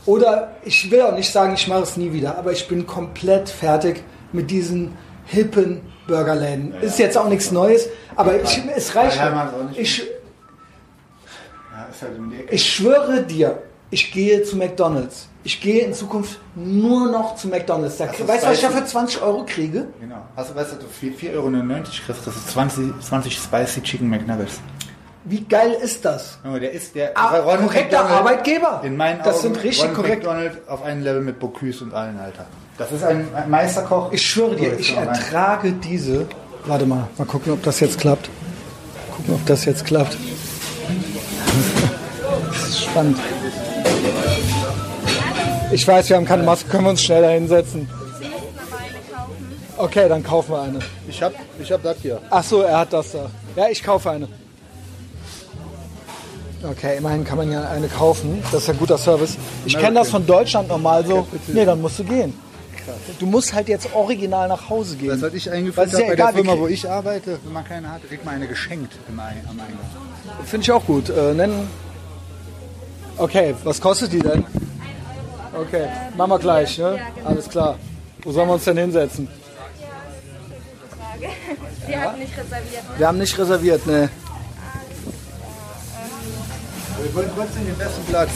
[0.05, 3.47] Oder ich will auch nicht sagen, ich mache es nie wieder, aber ich bin komplett
[3.47, 4.03] fertig
[4.34, 4.97] mit diesen
[5.27, 6.73] hippen Burgerläden.
[6.81, 9.15] Ist jetzt auch nichts Neues, aber ich, es reicht.
[9.15, 9.49] Ja.
[9.77, 9.99] Ich,
[11.71, 13.59] Ja, halt ich schwöre dir,
[13.91, 15.28] ich gehe zu McDonalds.
[15.44, 17.98] Ich gehe in Zukunft nur noch zu McDonalds.
[17.98, 19.88] Da, ist weißt du, was ich dafür 20 Euro kriege?
[19.99, 20.18] Genau.
[20.36, 21.45] Hast du, weißt du, du für 4,99 Euro
[22.06, 24.60] kriegst, das ist 20, 20 Spicy Chicken McNuggets.
[25.26, 26.40] Wie geil ist das?
[26.44, 28.82] Der ist der Ah, Ronald korrekter McDonald- Arbeitgeber.
[28.84, 30.24] In meinen Das Augen sind richtig Ronald korrekt.
[30.24, 32.45] McDonald auf einem Level mit Bocuse und allen, Alter.
[32.78, 34.11] Das ist ein, ein Meisterkoch.
[34.14, 36.28] Ich schwöre dir, ich ertrage diese.
[36.66, 38.30] Warte mal, mal gucken, ob das jetzt klappt.
[39.16, 40.18] Gucken, ob das jetzt klappt.
[42.52, 43.18] Das ist spannend.
[45.72, 47.88] Ich weiß, wir haben keine Maske, können wir uns schneller hinsetzen.
[49.78, 50.80] Okay, dann kaufen wir eine.
[51.07, 52.20] Ich hab, ich hab das hier.
[52.30, 53.30] Ach so, er hat das da.
[53.56, 54.28] Ja, ich kaufe eine.
[56.64, 58.44] Okay, immerhin kann man ja eine kaufen.
[58.52, 59.38] Das ist ja guter Service.
[59.66, 61.26] Ich kenne das von Deutschland normal so.
[61.48, 62.34] Nee, dann musst du gehen.
[63.20, 65.10] Du musst halt jetzt original nach Hause gehen.
[65.10, 67.91] Das, was ich eingeführt ja bei egal, der Firma, wo ich arbeite, wenn man keine
[67.91, 69.18] hat, kriegt man eine geschenkt Ein-
[69.48, 69.78] am Eingang.
[70.45, 71.10] Finde ich auch gut.
[71.10, 71.70] Äh, nennen.
[73.19, 74.45] Okay, was kostet die denn?
[75.53, 76.99] Okay, machen wir gleich, ne?
[77.25, 77.75] Alles klar.
[78.23, 79.27] Wo sollen wir uns denn hinsetzen?
[80.97, 81.33] Frage.
[81.85, 82.97] Sie hat nicht reserviert, ne?
[82.97, 84.09] Wir haben nicht reserviert, ne?
[87.01, 88.29] Wir wollen trotzdem den besten Platz.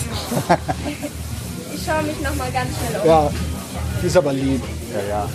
[1.73, 3.07] Ich schaue mich noch mal ganz schnell um.
[3.07, 3.29] Ja,
[4.01, 4.63] die ist aber lieb.
[4.93, 5.29] Ja, ja.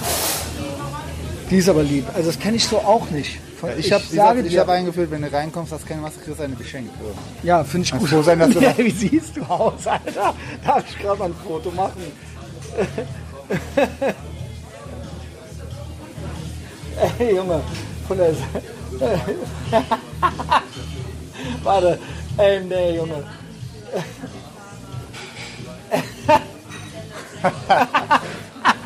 [1.50, 2.06] Die ist aber lieb.
[2.14, 3.40] Also das kenne ich so auch nicht.
[3.58, 6.38] Von, Ich habe sage ich dir, hab eingeführt, wenn du reinkommst, hast keine Maske, kriegst
[6.38, 6.92] du eine geschenkt.
[7.02, 7.12] So.
[7.46, 8.24] ja, finde ich gut.
[8.24, 10.32] sein, dass du ja, wie siehst du aus, Alter?
[10.64, 12.00] Darf ich gerade mal ein Foto machen?
[17.18, 17.60] Ey, Junge,
[18.06, 18.32] von der.
[21.64, 21.98] Warte,
[22.36, 23.24] ey, nee, Junge.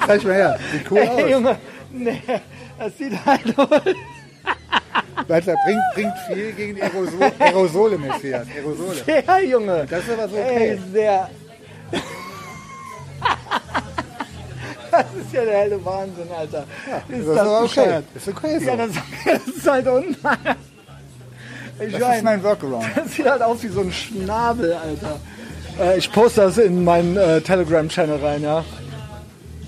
[0.06, 1.30] Zeig mal her, sieht cool Ey, aus.
[1.30, 1.58] Junge,
[1.90, 2.22] nee,
[2.78, 3.94] das sieht halt aus.
[5.28, 8.46] Weil er bringt, bringt viel gegen Aerosol, Aerosole, Messias.
[8.54, 8.96] Aerosole.
[9.26, 9.86] Ja, Junge.
[9.88, 10.80] Das ist aber so Ey, okay.
[10.92, 11.30] sehr.
[14.90, 16.66] Das ist ja der helle Wahnsinn, Alter.
[17.08, 17.62] ist Das ist aber okay.
[17.66, 18.04] bescheuert?
[18.12, 18.64] Das ist okay so.
[18.66, 18.90] Ja, das,
[19.46, 20.10] das ist halt unten.
[20.14, 20.18] Ich
[21.92, 22.84] Das ist meine, mein Workaround.
[22.94, 25.18] das sieht halt aus wie so ein Schnabel, Alter.
[25.80, 28.64] Äh, ich poste das in meinen äh, Telegram-Channel rein, ja.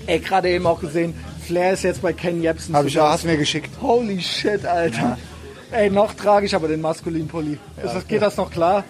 [0.05, 1.15] Ey, gerade eben auch gesehen,
[1.45, 2.75] Flair ist jetzt bei Ken Jebsen.
[2.75, 3.69] Hab ich hast du mir geschickt.
[3.81, 5.17] Holy shit, Alter.
[5.71, 7.57] Ey, noch trage ich aber den maskulinen Pulli.
[7.83, 8.83] ist das, geht das noch klar?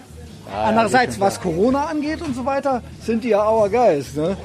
[0.53, 4.37] Andererseits, was Corona angeht und so weiter, sind die ja our guys, ne?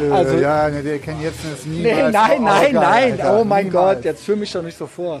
[0.00, 2.12] Also, Also- ja, ne, der kennt jetzt das Nee, niemals.
[2.12, 3.12] nein, nein, Oh, nein.
[3.12, 3.96] Alter, Oh mein niemals.
[3.96, 5.20] Gott, jetzt führ mich doch nicht so vor.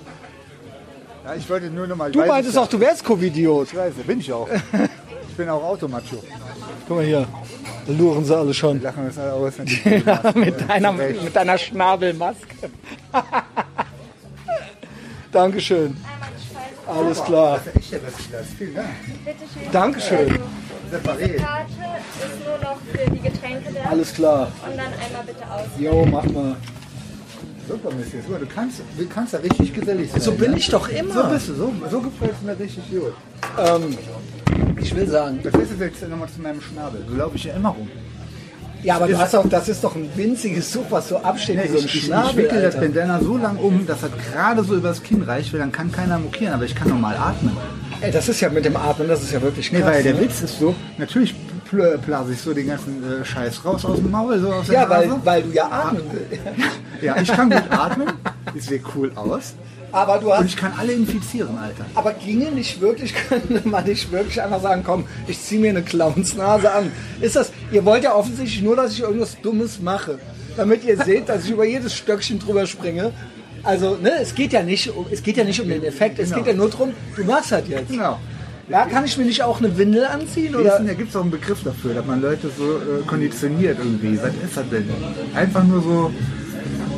[1.24, 2.08] Ja, ich wollte nur noch mal.
[2.10, 2.62] ich Du meintest es ja.
[2.62, 3.68] auch, du wärst Covidiot.
[3.72, 4.48] Ich weiß, bin ich auch.
[5.30, 6.16] Ich bin auch Automacho.
[6.88, 7.24] Guck mal hier,
[7.86, 8.80] luren sie alle schon.
[8.82, 9.54] Lachen wir uns alle aus.
[9.56, 10.02] die-
[10.38, 12.70] mit, deiner, mit deiner Schnabelmaske.
[15.32, 15.96] Dankeschön.
[16.86, 17.60] Alles klar.
[17.74, 17.94] Echt.
[18.58, 18.88] Vielen Dank.
[19.52, 19.72] Schön.
[19.72, 20.38] Dankeschön.
[20.90, 21.26] Separé.
[21.26, 23.90] Die Karte ist nur noch für die Getränke da.
[23.90, 24.50] Alles klar.
[24.66, 25.66] Und dann einmal bitte aus.
[25.78, 26.56] Jo, mach mal.
[27.68, 28.24] Super, Messias.
[28.26, 30.20] Du kannst, du kannst da richtig gesellig sein.
[30.22, 30.56] So bin ne?
[30.56, 31.24] ich doch So immer.
[31.24, 31.54] bist du.
[31.54, 33.12] So, so gefällt es mir richtig gut.
[33.58, 33.98] Ähm,
[34.80, 35.40] ich will sagen.
[35.42, 37.04] Das ist jetzt nochmal zu meinem Schnabel.
[37.08, 37.88] So laufe ich ja immer rum.
[38.84, 41.68] Ja, aber du hast auch, das ist doch ein winziges Tuch, was so absteht wie
[41.68, 42.44] so ein ich, ich, ich Schnabel.
[42.44, 42.76] wickel das.
[42.76, 46.16] Bandana so lang um, dass das gerade so übers Kinn reicht, weil dann kann keiner
[46.18, 47.56] mokieren, aber ich kann normal atmen.
[48.00, 49.80] Ey, das ist ja mit dem Atmen, das ist ja wirklich krass.
[49.80, 50.20] Nee, weil der ne?
[50.20, 51.34] Witz ist so, natürlich
[51.68, 54.82] pl- blase ich so den ganzen äh, Scheiß raus aus dem Maul, so aus der
[54.82, 55.20] Ja, weil, Nase.
[55.24, 56.44] weil du ja atmen willst.
[57.02, 58.06] Ja, ich kann gut atmen,
[58.54, 59.54] das sieht cool aus.
[59.92, 60.46] Aber du Und hast.
[60.46, 61.86] ich kann alle infizieren, Alter.
[61.94, 65.82] Aber ginge nicht wirklich, könnte man nicht wirklich einfach sagen, komm, ich ziehe mir eine
[65.82, 66.92] Clownsnase an.
[67.20, 70.18] Ist das, ihr wollt ja offensichtlich nur, dass ich irgendwas Dummes mache,
[70.56, 73.12] damit ihr seht, dass ich über jedes Stöckchen drüber springe.
[73.62, 76.32] Also, ne, es geht ja nicht um, es geht ja nicht um den Effekt, es
[76.32, 77.90] geht ja nur darum, du machst das jetzt.
[77.90, 78.18] Genau.
[78.68, 80.54] Ja, kann ich mir nicht auch eine Windel anziehen?
[80.54, 80.78] Oder?
[80.78, 84.18] Da gibt es auch einen Begriff dafür, dass man Leute so äh, konditioniert irgendwie.
[84.18, 84.88] Was ist das denn?
[85.34, 86.12] Einfach nur so,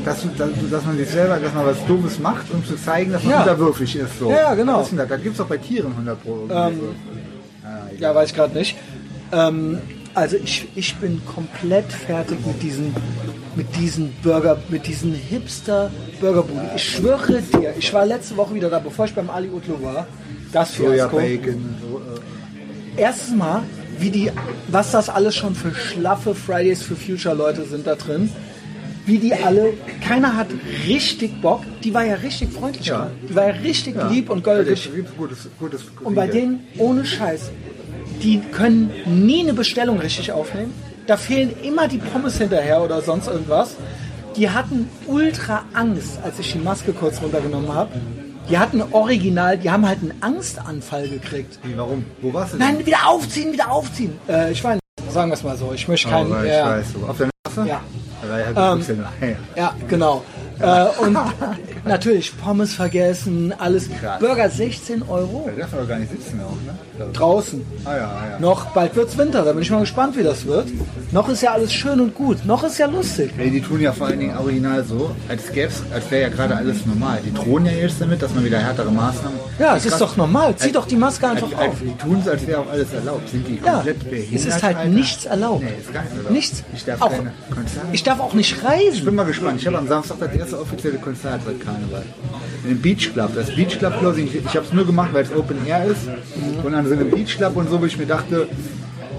[0.05, 0.24] dass,
[0.70, 3.40] dass, man sich selber, dass man was Doofes macht, um zu zeigen, dass man Ja.
[3.43, 4.18] unterwürfig ist.
[4.18, 4.31] So.
[4.31, 4.82] Ja, genau.
[4.82, 5.09] Denn das?
[5.09, 6.47] Das gibt es auch bei Tieren 100 Pro.
[6.48, 6.94] irgendwie so.
[7.98, 8.77] Ja, weiß ich gerade nicht.
[9.32, 9.78] Ähm,
[10.14, 12.94] also ich, ich bin komplett fertig mit diesen,
[13.55, 15.90] mit diesen Burger, mit diesen Hipster
[16.20, 16.62] Burgerbuden.
[16.74, 20.06] Ich schwöre dir, ich war letzte Woche wieder da, bevor ich beim Ali Utlo war.
[20.52, 21.16] Das Fiasko.
[21.16, 21.74] Bacon,
[22.97, 23.62] äh, Erstes Mal,
[23.98, 24.32] wie die,
[24.68, 28.32] was das alles schon für schlaffe Fridays for Future Leute sind da drin.
[29.11, 29.73] Wie die alle,
[30.07, 30.47] keiner hat
[30.87, 31.62] richtig Bock.
[31.82, 32.87] Die war ja richtig freundlich.
[32.87, 33.11] Ja.
[33.28, 34.89] Die war ja richtig lieb und goldig.
[35.19, 37.51] gutes, gutes, Und bei denen ohne Scheiß.
[38.23, 40.73] die können nie eine Bestellung richtig aufnehmen.
[41.09, 43.74] Da fehlen immer die Pommes hinterher oder sonst irgendwas.
[44.37, 47.91] Die hatten ultra Angst, als ich die Maske kurz runtergenommen habe.
[48.49, 51.59] Die hatten original, die haben halt einen Angstanfall gekriegt.
[51.65, 52.05] Wie, warum?
[52.23, 54.12] Wo warst du Nein, wieder aufziehen, wieder aufziehen.
[54.28, 54.78] Äh, ich war,
[55.09, 56.45] sagen wir es mal so, ich möchte Oh, keinen.
[56.45, 56.87] ich ja, weiß.
[56.93, 57.07] So.
[57.09, 57.61] Auf der Nase?
[57.61, 57.81] ja, Ja, ja,
[58.56, 58.84] Ähm,
[59.56, 60.24] ja genau.
[60.59, 61.16] Äh, und
[61.84, 63.88] natürlich Pommes vergessen, alles.
[63.90, 64.20] Krass.
[64.20, 66.78] Burger 16 Euro Da darf doch gar nicht sitzen auch, ne?
[67.12, 67.60] Draußen.
[67.85, 68.39] Ah ja, ah, ja.
[68.39, 70.68] Noch bald wird's Winter, da bin ich mal gespannt, wie das wird.
[71.12, 73.32] Noch ist ja alles schön und gut, noch ist ja lustig.
[73.39, 76.56] Ey, die tun ja vor allen Dingen original so, als gäb's, als wäre ja gerade
[76.56, 77.20] alles normal.
[77.24, 79.39] Die drohen ja jetzt damit, dass man wieder härtere Maßnahmen.
[79.59, 80.01] Ja, es ist Krass.
[80.01, 80.55] doch normal.
[80.56, 81.77] Zieh doch die Maske einfach als, als, auf.
[81.82, 83.28] Die tun es, als wäre auch alles erlaubt.
[83.28, 84.35] Sind die Ja, komplett behindert?
[84.35, 84.89] es ist halt Alter?
[84.90, 85.62] nichts erlaubt.
[85.62, 86.31] Nee, ist gar nicht erlaubt.
[86.31, 86.62] Nichts.
[86.74, 87.89] Ich darf Auch, keine Konzerte.
[87.93, 89.05] ich darf auch nicht Ich reisen.
[89.05, 89.60] bin mal gespannt.
[89.60, 92.02] Ich habe am Samstag das erste offizielle Konzert seit Karneval.
[92.64, 93.31] In dem Beach Club.
[93.35, 94.27] Das Beach Club Closing.
[94.27, 96.02] Ich, ich habe es nur gemacht, weil es Open Air ist.
[96.62, 98.49] Und an so einem Beach Club und so, wo ich mir dachte,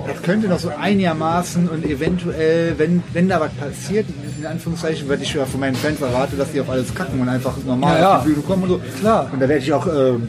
[0.07, 4.06] das könnte noch so einigermaßen und eventuell, wenn, wenn da was passiert,
[4.39, 7.30] in Anführungszeichen, weil ich ja von meinen Fans erwarte, dass die auf alles kacken und
[7.30, 8.18] einfach normal Ja, ja.
[8.18, 8.81] auf die Bühne kommen und so.
[8.99, 9.30] Klar.
[9.31, 10.27] Und da werde ich auch ähm,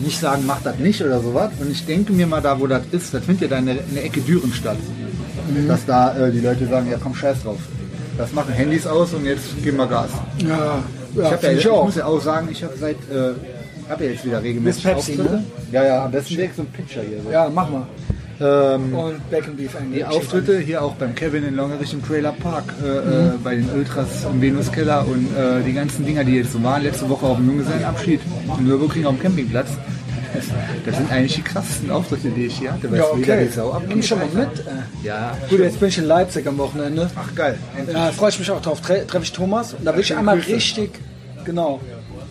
[0.00, 1.50] nicht sagen, mach das nicht oder sowas.
[1.60, 3.76] Und ich denke mir mal, da wo das ist, das findet ja da in der,
[3.76, 4.76] in der Ecke Düren statt.
[5.48, 5.68] Mhm.
[5.68, 7.58] Dass da äh, die Leute sagen, ja komm, scheiß drauf.
[8.18, 10.10] Das machen Handys aus und jetzt geben wir Gas.
[10.38, 10.82] Ja,
[11.12, 13.32] ich, ja hab ja, ich ich muss ja auch sagen, ich habe seit, äh,
[13.90, 15.34] habe ja jetzt wieder regelmäßig Bis Pepsi, Auftritte.
[15.36, 15.44] ne?
[15.72, 17.22] Ja, ja, am besten direkt so ein Pitcher hier.
[17.22, 17.30] So.
[17.30, 17.86] Ja, mach mal.
[18.42, 22.64] Ähm, Und Bacon Beef die Auftritte hier auch beim Kevin in Longerich im Trailer Park,
[22.82, 26.62] äh, äh, bei den Ultras im Venuskeller und äh, die ganzen Dinger, die jetzt so
[26.62, 28.20] waren, letzte Woche auf dem Junggesellenabschied
[28.58, 29.68] in Nürburgring auf dem Campingplatz.
[30.32, 30.44] Das,
[30.86, 32.90] das sind eigentlich die krassesten Auftritte, die ich hier hatte.
[32.90, 33.46] Weißt Ja, okay.
[33.46, 34.60] die Sau abgeht, Nimm schon mal mit.
[34.60, 35.06] Äh.
[35.06, 37.10] Ja, Gut, jetzt bin ich in Leipzig am Wochenende.
[37.16, 37.58] ach geil.
[37.76, 38.80] Endlich Ja, freue ich mich auch drauf.
[38.80, 40.92] Tre treffe ich Thomas und da will ich einmal richtig,
[41.44, 41.80] genau.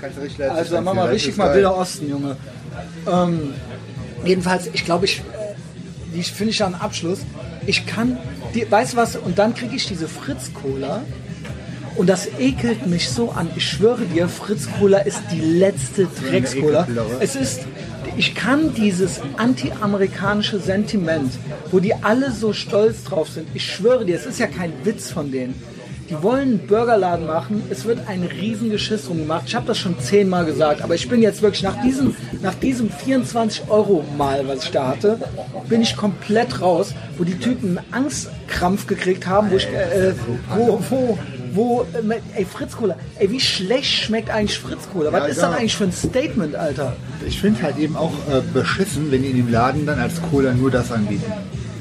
[0.02, 2.38] Kannst du richtig Also dann machen wir richtig mal Bilder Osten, Junge.
[3.12, 3.54] Ähm,
[4.26, 5.24] jedenfalls, ich glaube, ich, äh,
[6.16, 7.20] die finde ich ja einen Abschluss.
[7.66, 8.18] Ich kann,
[8.54, 11.02] die, weißt du was, und dann kriege ich diese Fritz-Cola
[11.98, 13.50] und das ekelt mich so an.
[13.58, 16.84] Ich schwöre dir, Fritz-Cola ist die letzte Drecks-Cola.
[16.84, 17.18] Ekelpillerin.
[17.20, 17.62] Es ist,
[18.16, 21.34] ich kann dieses anti-amerikanische Sentiment,
[21.72, 25.12] wo die alle so stolz drauf sind, ich schwöre dir, es ist ja kein Witz
[25.12, 25.62] von denen.
[26.10, 29.44] Die wollen einen Burgerladen machen, es wird ein Riesengeschiss drum gemacht.
[29.46, 32.90] Ich habe das schon zehnmal gesagt, aber ich bin jetzt wirklich nach diesem, nach diesem
[32.90, 35.20] 24 Euro Mal, was ich da hatte,
[35.68, 40.14] bin ich komplett raus, wo die Typen einen Angstkrampf gekriegt haben, wo ich, äh,
[40.56, 41.20] wo, wo,
[41.54, 45.12] wo, äh, ey Fritz Cola, ey wie schlecht schmeckt eigentlich Fritz Cola?
[45.12, 45.50] Was Ja, ist ja.
[45.50, 46.94] das eigentlich für ein Statement, Alter?
[47.28, 50.54] Ich finde halt eben auch äh, beschissen, wenn die in dem Laden dann als Cola
[50.54, 51.32] nur das anbieten.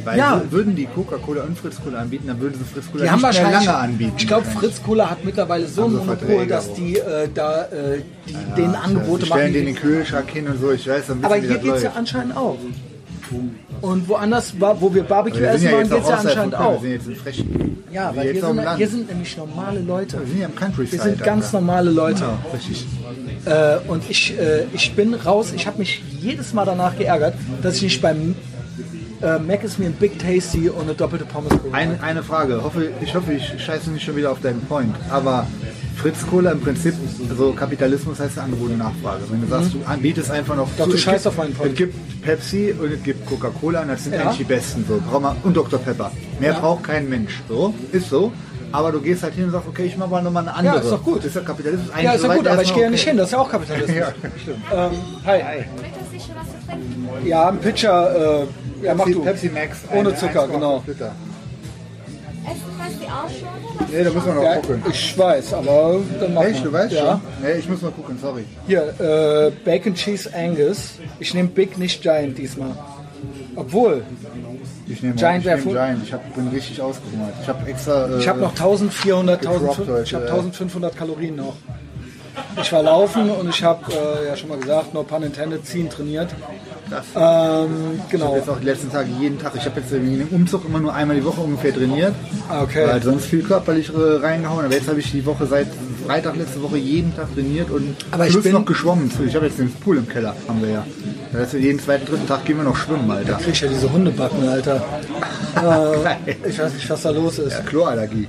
[0.04, 0.36] Weil Ja.
[0.36, 3.20] wür- würden die Coca-Cola und Fritz Cola anbieten, dann würden sie Fritz Cola Die haben
[3.22, 4.12] nicht mehr lange anbieten.
[4.16, 4.70] ich glaube, wahrscheinlich.
[4.74, 8.74] Fritz Cola hat mittlerweile so ein sie Monopol, dass die äh, da äh, die, denen
[8.74, 9.38] Angebote die machen.
[9.40, 11.58] stellen die- den in den Kühlschrank hin und so, ich weiß, dann wissen, aber hier
[11.58, 12.56] geht es ja anscheinend auch.
[13.82, 16.82] Und woanders, wo wir Barbecue Wir essen ja waren, geht es ja anscheinend auch.
[16.82, 17.84] Wir sind jetzt in Frechen.
[17.92, 20.18] Ja, weil hier sind, hier sind nämlich normale Leute.
[20.20, 20.92] Wir sind ja im Countryside.
[20.92, 22.22] Wir sind ganz normale Leute.
[22.22, 22.86] Ja, richtig.
[23.44, 25.52] Äh, und ich, äh, ich bin raus.
[25.54, 28.34] Ich habe mich jedes Mal danach geärgert, dass ich nicht beim
[29.22, 31.52] äh, Mac ist mir ein Big Tasty und eine doppelte Pommes.
[31.72, 32.62] Eine, eine Frage.
[32.62, 34.94] Hoffe, ich hoffe, ich scheiße nicht schon wieder auf deinen Point.
[35.10, 35.46] Aber
[35.96, 36.94] Fritz Cola im Prinzip,
[37.28, 39.22] also Kapitalismus heißt ja Angebot und Nachfrage.
[39.30, 40.66] Wenn du sagst, du anbietest einfach noch.
[40.68, 40.72] Mhm.
[40.78, 41.72] Doch, du es scheißt gibt- auf meinen Point.
[41.72, 44.20] Es gibt Pepsi und es gibt Coca-Cola und das sind Ja.
[44.22, 44.84] eigentlich die besten.
[44.86, 45.00] So.
[45.42, 45.78] Und Dr.
[45.80, 46.12] Pepper.
[46.38, 46.58] Mehr Ja.
[46.60, 47.40] braucht kein Mensch.
[47.48, 48.32] So, ist so.
[48.70, 50.80] Aber du gehst halt hin und sagst, okay, ich mache mal nochmal eine andere.
[50.80, 51.18] ist doch gut.
[51.20, 51.90] Das ist ja Kapitalismus.
[51.90, 53.16] Eigentlich Ja, ist ja soweit gut, aber ich gehe ja nicht hin.
[53.16, 53.96] Das ist ja auch Kapitalismus.
[53.96, 54.12] Ja,
[54.42, 54.58] stimmt.
[54.70, 54.90] Ähm,
[55.24, 55.38] hi.
[55.80, 57.26] Möchtest du schon was zu trinken?
[57.26, 58.42] Ja, ein Pitcher.
[58.42, 58.46] Äh,
[58.82, 59.24] ja, mach Pepsi, du.
[59.24, 59.78] Pepsi Max.
[59.94, 60.82] Ohne Zucker, 1,5 genau.
[60.86, 61.12] Liter.
[62.44, 63.76] Essen heißt die auch schon?
[63.76, 63.86] oder?
[63.98, 64.82] Nee, da müssen wir noch Ja, gucken.
[64.90, 67.00] ich weiß, aber dann mach Echt, du weißt ja.
[67.12, 67.20] schon?
[67.42, 68.44] Nee, ich muss mal gucken, sorry.
[68.66, 70.92] Hier, äh, Bacon Cheese Angus.
[71.18, 72.70] Ich nehme Big, nicht Giant diesmal.
[73.56, 74.02] Obwohl,
[74.86, 76.02] Ich nehme Giant ich nehm voll- Giant.
[76.04, 77.34] Ich hab, bin richtig ausgehungert.
[77.42, 78.06] Ich habe extra.
[78.08, 80.28] Äh, ich habe noch 1400, Gedroppt 1500, heute, ich hab ja.
[80.34, 81.56] 1500 Kalorien noch.
[82.62, 85.90] Ich war laufen und ich habe, äh, ja schon mal gesagt, no pun intended, ziehen
[85.90, 86.30] trainiert.
[86.90, 87.04] Das.
[87.14, 88.26] Ähm, Ich genau.
[88.28, 89.52] habe jetzt auch die letzten Tage jeden Tag.
[89.56, 92.14] Ich habe jetzt in dem Umzug immer nur einmal die Woche ungefähr trainiert.
[92.48, 92.86] Ah, Okay.
[92.86, 94.64] Weil sonst viel körperlich äh, reingehauen.
[94.64, 95.66] Aber jetzt habe ich die Woche seit
[96.06, 99.10] Freitag letzte Woche jeden Tag trainiert und Aber ich bin- noch geschwommen.
[99.26, 100.86] Ich habe jetzt den Pool im Keller, haben wir ja.
[101.32, 103.34] Das heißt, jeden zweiten, dritten Tag gehen wir noch schwimmen, Alter.
[103.34, 104.84] Krieg ich ja diese Hundebacken, Alter.
[105.56, 107.52] Äh, ich weiß nicht, was da los ist.
[107.52, 108.28] Ja, Chlorallergie.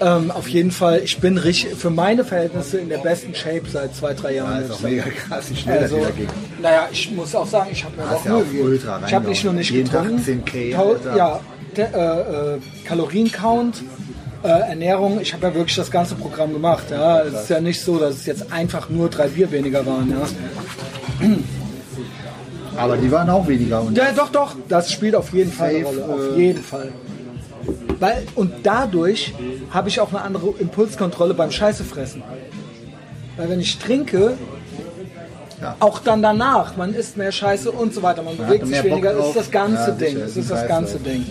[0.00, 3.94] Ähm, auf jeden Fall, ich bin richtig, für meine Verhältnisse in der besten Shape seit
[3.94, 4.52] zwei, drei Jahren.
[4.54, 6.28] Ja, ist auch mega krass, wie schnell Also, das wieder geht.
[6.62, 9.44] naja, ich muss auch sagen, ich habe mir auch ja auch ultra Ich habe nicht
[9.44, 10.42] nur nicht Jeden Tag getrunken.
[10.46, 11.16] 10K, Tau- Alter.
[11.16, 11.40] ja,
[11.76, 13.82] äh, äh, Kaloriencount,
[14.42, 15.20] äh, Ernährung.
[15.20, 16.84] Ich habe ja wirklich das ganze Programm gemacht.
[16.90, 20.10] Ja, es ist ja nicht so, dass es jetzt einfach nur drei Bier weniger waren.
[20.10, 21.28] Ja.
[22.76, 23.82] Aber die waren auch weniger.
[23.82, 26.04] Und Ja, doch, doch, das spielt auf jeden Fall eine Rolle.
[26.04, 26.92] Auf äh, jeden Fall.
[27.98, 29.34] Weil, und dadurch
[29.70, 32.22] habe ich auch eine andere Impulskontrolle beim Scheißefressen.
[33.36, 34.36] Weil wenn ich trinke,
[35.60, 35.76] Ja.
[35.80, 39.12] auch dann danach, man isst mehr Scheiße und so weiter, man bewegt mehr sich weniger,
[39.12, 40.16] ist das ganze Ja, Ding.
[40.18, 40.98] Es ist das ganze.
[40.98, 41.26] Ding.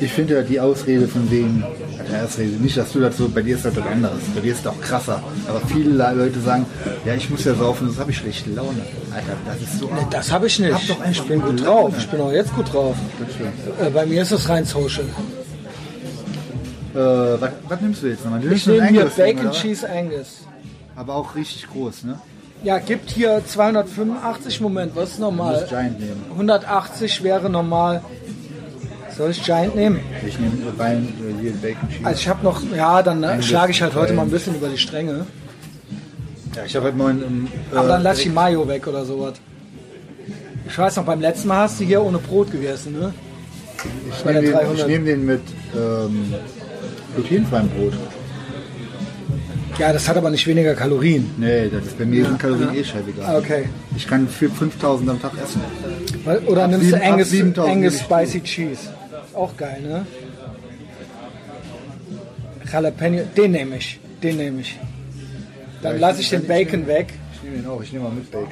[0.00, 1.64] Ich finde ja die Ausrede von wegen,
[2.12, 4.66] ja, Ausrede, nicht, dass du dazu, bei dir ist das was anderes, bei dir ist
[4.66, 5.22] auch krasser.
[5.48, 6.66] Aber viele Leute sagen,
[7.04, 8.82] ja, ich muss ja saufen, sonst habe ich schlechte Laune.
[9.14, 9.90] Alter, das ist so.
[10.10, 10.72] Das habe ich nicht.
[10.72, 11.90] Hab doch ich bin gut Laune.
[11.90, 11.94] drauf.
[11.98, 12.96] Ich bin auch jetzt gut drauf.
[13.80, 15.04] Äh, bei mir ist es rein Social.
[16.94, 18.40] Äh, was, was nimmst du jetzt nochmal?
[18.40, 19.50] Du Ich nehme hier Bacon?
[19.50, 20.46] Cheese Angus.
[20.94, 22.18] Aber auch richtig groß, ne?
[22.62, 24.60] Ja, gibt hier 285.
[24.60, 25.54] Moment, was ist normal?
[25.54, 26.24] musst Giant nehmen.
[26.32, 28.02] 180 wäre normal.
[29.16, 30.00] Soll ich Giant nehmen?
[30.26, 32.04] Ich nehme rein äh, hier Bacon Cheese.
[32.06, 34.68] Also ich habe noch, ja, dann äh, schlage ich halt heute mal ein bisschen über
[34.68, 35.26] die Stränge.
[36.54, 39.34] ja, ich habe heute mal einen, äh, Aber dann lass ich Mayo weg oder sowas.
[40.68, 43.14] Ich weiß noch, beim letzten Mal hast du hier ohne Brot gegessen, ne?
[44.10, 44.88] ich nehme den, ich 300.
[44.88, 45.42] nehm den mit
[45.74, 46.34] ähm,
[47.14, 47.92] glutenfreiem Brot.
[49.78, 51.30] Ja, das hat aber nicht weniger Kalorien.
[51.38, 53.36] Nee, das ist bei mir sind Kalorien eh scheißegal.
[53.36, 53.68] Okay.
[53.94, 55.60] Ich kann für 5000 am Tag essen.
[56.46, 58.95] Oder nimmst du ab Angus, 7000 Angus nehme ich Spicy Cheese.
[59.36, 60.06] Auch geil, ne?
[62.72, 64.00] Jalapeno, den nehme ich.
[64.22, 64.78] Den nehme ich.
[65.82, 67.12] Dann ich lasse ich nehm- den Bacon weg.
[67.34, 68.48] Ich nehme den auch, ich nehme mal mit Bacon.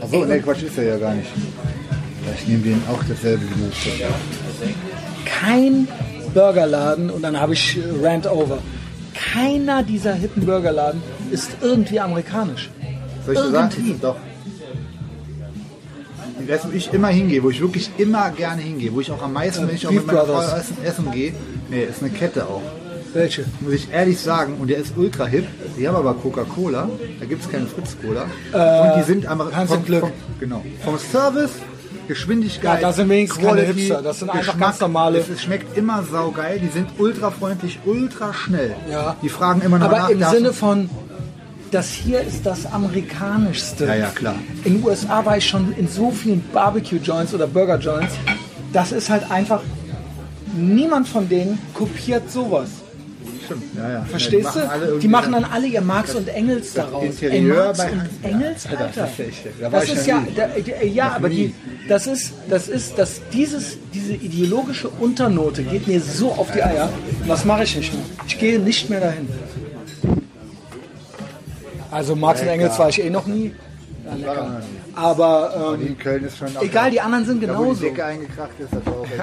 [0.00, 1.28] Achso, ne, Quatsch ist er ja gar nicht.
[2.26, 3.70] Ja, Ich nehme den auch dasselbe du.
[5.24, 5.88] kein
[6.32, 8.58] Burgerladen, und dann habe ich äh, Rant Over,
[9.14, 12.70] keiner dieser hippen Burgerladen ist irgendwie amerikanisch.
[13.26, 13.70] Soll ich dir sagen?
[13.76, 13.96] Irgendwie.
[14.00, 14.16] Doch.
[16.48, 19.66] Wo ich immer hingehe, wo ich wirklich immer gerne hingehe, wo ich auch am meisten,
[19.68, 21.32] wenn ich auch Beef mit meiner Frau essen, essen gehe,
[21.70, 22.62] nee, ist eine Kette auch.
[23.12, 23.44] Welche?
[23.60, 25.44] Muss ich ehrlich sagen, und der ist ultra hip.
[25.76, 26.88] Die haben aber Coca-Cola,
[27.18, 28.24] da gibt es keine Fritz-Cola.
[28.52, 30.00] Äh, und die sind am Hans im Glück.
[30.00, 30.62] Vom, genau.
[30.84, 31.50] Vom Service,
[32.06, 32.80] Geschwindigkeit.
[32.80, 36.04] Ja, das sind wenigstens keine Hipster, das sind einfach ganz normale- Es, es schmeckt immer
[36.04, 38.74] saugeil, die sind ultra freundlich, ultra schnell.
[38.90, 39.16] Ja.
[39.22, 39.86] Die fragen immer nach.
[39.86, 40.88] Aber nach, im Sinne von,
[41.70, 43.86] das hier ist das amerikanischste.
[43.86, 44.34] Ja, ja, klar.
[44.64, 48.14] In den USA war ich schon in so vielen Barbecue-Joints oder Burger-Joints.
[48.72, 49.62] Das ist halt einfach,
[50.56, 52.68] niemand von denen kopiert sowas.
[53.76, 54.04] Ja, ja.
[54.04, 54.98] Verstehst Ja, die du?
[55.00, 57.04] Die machen dann alle ihr Marx und Engels daraus.
[57.04, 59.00] Interieur Ey, Marx bei- und Engels, Alter, Alter.
[59.00, 61.52] das ist echt- da Das ist ja, da, äh, ja, aber die,
[61.88, 66.90] das ist, das ist, dass dieses, diese ideologische Unternote geht mir so auf die Eier.
[67.26, 68.02] Was mache ich nicht mehr?
[68.28, 69.28] Ich gehe nicht mehr dahin.
[71.90, 73.54] Also Marx und Engels war ich eh noch nie.
[74.06, 74.62] Ja, lecker.
[74.96, 77.80] Aber Die ähm, in Köln ist schon egal, die anderen sind Da, wo die genauso.
[77.82, 79.14] Decke eingekracht ist, das war auch echt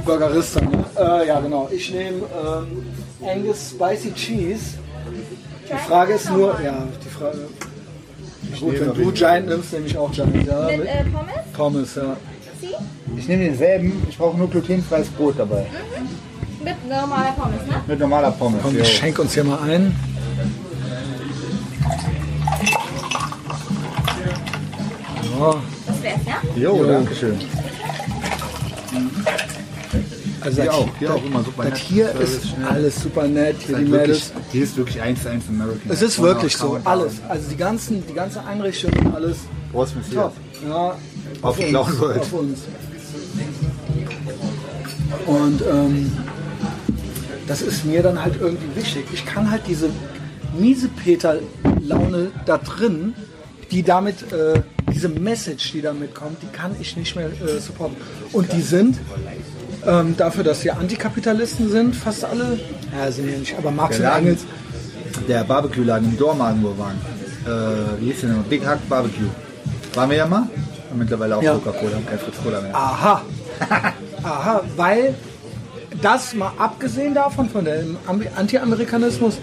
[0.00, 0.02] äh.
[0.04, 0.60] Burgerista.
[0.60, 0.84] Ne?
[0.98, 1.68] Äh, ja, genau.
[1.70, 2.84] Ich nehme ähm,
[3.26, 4.78] Angus Spicy Cheese.
[5.70, 7.38] Die Frage ist nur, ja, die Frage.
[8.60, 10.34] Gut, wenn du Giant nimmst, nehme ich auch Giant.
[10.46, 11.32] Ja, Mit mit äh, Pommes?
[11.52, 12.16] Pommes, ja.
[12.60, 12.68] Sie?
[13.16, 15.66] Ich nehme denselben, ich brauche nur glutenfreies Brot dabei.
[16.64, 17.82] Mit normaler Pommes, ne?
[17.86, 18.60] Mit normaler Pommes.
[18.62, 19.94] Komm, ich schenk uns hier mal ein.
[25.38, 26.42] Ja, Das wär's, ja?
[26.60, 27.38] Jo, danke schön.
[30.40, 31.78] also Hier auch, hier auch immer super das nett.
[31.82, 32.66] hier ist schnell.
[32.68, 33.56] alles super nett.
[33.58, 34.32] Hier die Halt wirklich, Mädels.
[34.52, 35.80] hier ist wirklich eins zu eins American.
[35.90, 37.14] Es ist wirklich so, alles.
[37.28, 39.36] Also die ganzen, die ganze Einrichtung und alles
[39.72, 40.32] Brauchst du mir top.
[40.66, 40.96] Ja,
[41.42, 42.20] Auf die Cloud World.
[42.20, 42.58] Auf uns.
[45.26, 46.12] Und ähm,
[47.46, 49.04] das ist mir dann halt irgendwie wichtig.
[49.12, 49.90] Ich kann halt diese
[50.58, 53.14] miese Peter-Laune da drin,
[53.70, 54.62] die damit, äh,
[54.92, 57.96] diese Message, die damit kommt, die kann ich nicht mehr äh, supporten.
[58.32, 58.98] Und die sind,
[59.86, 62.58] ähm, dafür, dass sie Antikapitalisten sind, fast alle,
[62.96, 64.40] ja, sind ja nicht, aber Marx Der und Laden, Engels,
[65.28, 66.98] der Barbecue-Laden im Dormagen, wo wir waren.
[67.46, 68.42] Äh, wie hieß der denn?
[68.44, 69.28] Big Hack Barbecue.
[69.94, 70.48] Waren wir ja mal?
[70.90, 71.54] Und mittlerweile auch Ja.
[71.54, 72.74] Coca-Cola, haben kein Fritz Cola mehr.
[72.74, 73.22] Aha.
[74.22, 75.14] Aha, weil
[76.02, 79.38] das mal abgesehen davon, von dem Am- Anti-Amerikanismus,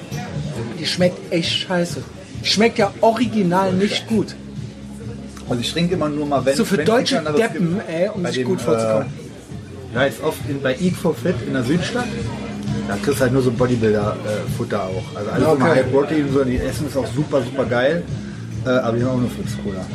[0.79, 2.03] die schmeckt echt scheiße.
[2.43, 4.35] Schmeckt ja original nicht gut.
[5.47, 7.89] Also ich trinke immer nur mal, wenn So für wenn deutsche Deppen, gibt.
[7.89, 9.07] ey, um sich dem, gut vorzukommen.
[9.93, 12.05] Äh, ja, ist oft in, bei Eat for Fit in der Südstadt.
[12.87, 15.03] Da kriegst du halt nur so Bodybuilder-Futter auch.
[15.15, 15.55] Also alles Okay.
[15.55, 18.03] immer High Protein, so, die Essen ist auch super, super geil.
[18.65, 19.85] Äh, aber die haben auch nur Fritz Cola.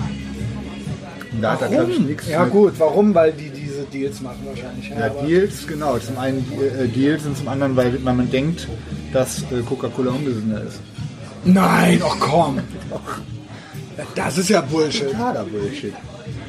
[1.32, 3.14] Und da hat er, glaube ich, nichts Ja mit- gut, warum?
[3.14, 4.88] Weil die diese Deals machen wahrscheinlich.
[4.90, 5.98] Ja, Ja, Deals, genau.
[5.98, 8.66] Zum einen äh, Deals und zum anderen, weil man denkt,
[9.12, 10.80] dass äh, Coca-Cola ungesünder ist.
[11.44, 12.60] Nein, oh komm.
[14.14, 15.08] Das ist ja Bullshit.
[15.50, 15.94] Bullshit.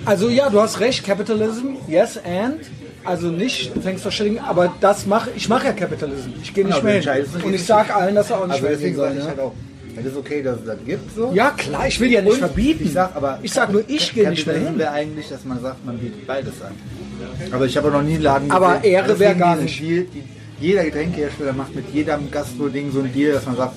[0.06, 2.61] Also ja, du hast recht, Capitalism, yes and.
[3.03, 6.30] Also nicht verständigen, aber das mache ich mache ja Capitalism.
[6.44, 7.26] Ich gehe nicht Genau, mehr hin.
[7.44, 9.44] Und ich sage allen, dass sie auch nicht Also mehr deswegen sage ich halt Ja?
[9.44, 9.53] auch,
[9.95, 11.32] Das ist okay, dass es das gibt so.
[11.34, 12.84] Ja, klar, ich will ja nicht Und verbieten.
[12.86, 14.78] Ich sag aber, ich sag nur, ich gehe nicht mehr hin.
[14.78, 16.73] wäre eigentlich, dass man sagt, man bietet beides an.
[17.52, 18.84] Aber ich habe noch nie einen Laden Aber gesehen.
[18.94, 19.80] Ehre Deswegen wär gar nicht.
[19.80, 20.23] Deal, die,
[20.60, 23.73] jeder Getränkehersteller macht mit jedem Gastro-Ding so ein Deal, dass man sagt,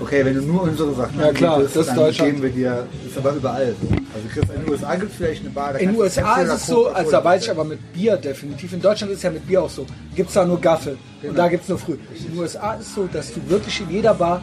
[0.00, 3.12] okay, wenn du nur unsere Sachen Ja, klar, das ist dann geben wir dir, das
[3.12, 3.74] ist aber überall.
[4.14, 5.72] Also kriegst- in den USA gibt es vielleicht eine Bar.
[5.72, 8.16] da In den USA ist es da so, also da weiß ich aber mit Bier
[8.16, 8.72] definitiv.
[8.72, 9.86] In Deutschland ist es ja mit Bier auch so.
[10.14, 10.96] Gibt es da nur Gaffel.
[11.22, 11.94] Und da gibt es nur früh.
[12.18, 14.42] In den USA ist es so, dass du wirklich in jeder Bar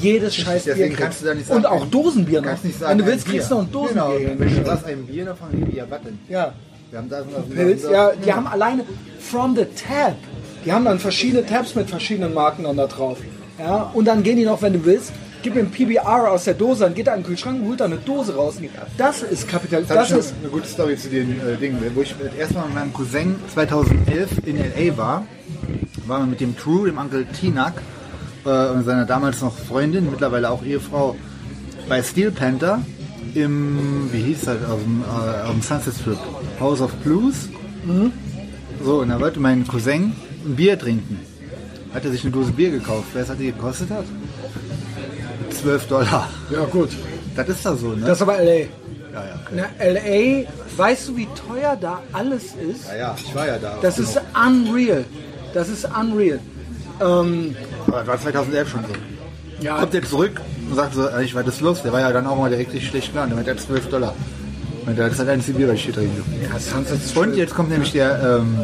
[0.00, 2.48] jedes scheiß Bier kannst du da nicht sagen, Und auch ein- Dosenbier noch.
[2.48, 3.34] kannst nicht sagen, Wenn du ein willst, Bier.
[3.34, 4.18] kriegst du noch ein Dosenbier.
[4.18, 6.08] Genau, wenn du sagst, ein Bier davon, wie ja, warte.
[6.28, 6.52] Ja.
[6.90, 8.82] Wir haben das und das Pilz, ja, die haben alleine
[9.20, 10.14] from the tab.
[10.64, 13.18] Die haben dann verschiedene Tabs mit verschiedenen Marken dann da drauf.
[13.58, 15.12] Ja, und dann gehen die noch, wenn du willst,
[15.42, 17.86] gib mir ein PBR aus der Dose, dann geht er in den Kühlschrank, holt da
[17.86, 18.56] eine Dose raus.
[18.56, 19.96] und Das ist Kapitalismus.
[19.96, 21.78] Das, Das ist eine gute Story zu den äh, Dingen.
[21.94, 24.96] Wo ich das erste Mal mit meinem Cousin 2011 in L.A.
[24.96, 25.26] war,
[26.06, 27.74] waren wir mit dem True, dem Onkel Tinak
[28.44, 31.16] äh, und seiner damals noch Freundin, mittlerweile auch Ehefrau,
[31.88, 32.80] bei Steel Panther
[33.34, 36.18] im, wie hieß das, auf dem, äh, auf dem Sunset Strip,
[36.60, 37.48] House of Blues.
[38.84, 40.12] So, und da wollte mein Cousin
[40.46, 41.20] ein Bier trinken.
[41.94, 43.14] Hat er sich eine Dose Bier gekauft.
[43.14, 44.04] Weißt du, was die gekostet hat?
[45.50, 46.28] 12 Dollar.
[46.50, 46.90] ja gut.
[47.34, 48.04] Das ist da so, ne?
[48.06, 48.52] Das ist aber LA.
[48.52, 48.64] ja,
[49.14, 49.54] ja, okay.
[49.78, 52.88] Na, LA, weißt du, wie teuer da alles ist?
[52.88, 53.78] ja, ja, ich war ja da.
[53.80, 55.04] Das ist unreal.
[55.54, 56.40] Das ist unreal.
[57.00, 57.56] Ähm,
[57.86, 59.64] Aber das war 2011 schon so.
[59.64, 61.82] ja, Kommt jetzt zurück und sagt so, ich war das los.
[61.82, 63.26] Der war ja dann auch mal direkt richtig schlecht klar.
[63.28, 64.14] Der hat 12 Dollar.
[64.84, 66.22] Und das ist halt ein Bier, was ich hier trinke.
[66.42, 68.58] ja, Und jetzt kommt nämlich der, ähm,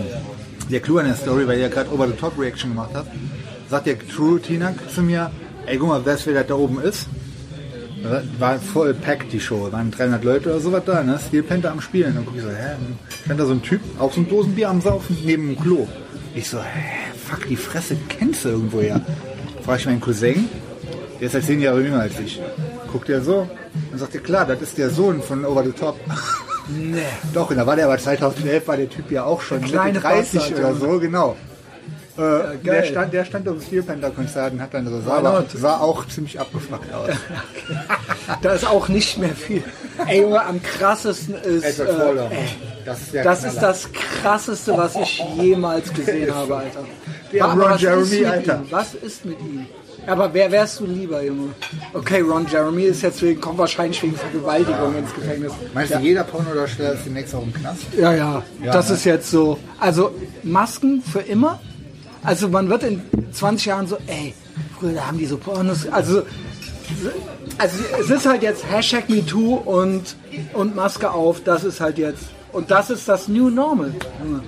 [0.71, 3.11] der Clou an der Story, weil ihr gerade Over-the-Top-Reaction gemacht habt.
[3.71, 5.31] Sagt der True Tinak zu mir,
[5.67, 7.09] ey, guck mal, wer das da oben ist.
[8.39, 11.19] War voll packed die Show, waren 300 Leute oder sowas da, ne?
[11.27, 12.15] Steel Panther am Spielen.
[12.15, 12.77] Dann guck ich so, hä?
[13.25, 15.89] Stand da so ein Typ, auch so ein Dosenbier am Saufen, neben dem Klo.
[16.35, 19.01] Ich so, hä, fuck, die Fresse kennst du irgendwo her.
[19.65, 20.51] Frag ich meinen Cousin,
[21.19, 22.43] der ist halt 10 Jahre jünger als ich.
[22.93, 23.49] Guckt er so,
[23.91, 25.99] dann sagt er, klar, das ist der Sohn von Over the Top.
[26.69, 27.03] Nee.
[27.33, 30.03] Doch, und da war der aber 2011, war der Typ ja auch schon Mitte 30
[30.03, 30.75] Bastard, oder ja.
[30.75, 31.37] so, genau.
[32.17, 32.85] Äh, der, geil.
[32.85, 35.79] stand, der stand auf dem Steel Panther Konzert und hat dann so, sah, aber, sah
[35.79, 37.11] auch ziemlich abgefuckt aus.
[38.41, 39.63] Da ist auch nicht mehr viel.
[40.07, 41.79] Ey Junge, am krassesten ist.
[41.79, 42.49] Äh, ey,
[42.87, 46.85] das ist, der das ist das krasseste, was ich jemals gesehen habe, Alter.
[47.33, 48.63] Der Ron was Jeremy, Alter.
[48.71, 49.67] Was ist mit ihm?
[50.07, 51.51] Aber wer wärst du lieber, Junge?
[51.93, 55.53] Okay, Ron Jeremy ist jetzt wegen, kommt wahrscheinlich wegen Vergewaltigung ins Gefängnis.
[55.73, 57.83] Meinst du, jeder Pornodarsteller ist demnächst auch im Knast?
[57.97, 58.95] Ja, ja, Ja, das ne?
[58.97, 59.59] ist jetzt so.
[59.79, 61.61] Also Masken für immer.
[62.23, 63.03] Also man wird in
[63.33, 64.35] 20 Jahren so, ey,
[64.79, 65.87] früher haben die so Pornos.
[65.89, 66.23] Also,
[67.59, 70.17] also es ist halt jetzt Hashtag MeToo und,
[70.55, 71.43] und Maske auf.
[71.45, 72.25] Das ist halt jetzt.
[72.53, 73.93] Und das ist das New Normal.
[74.23, 74.43] Junge.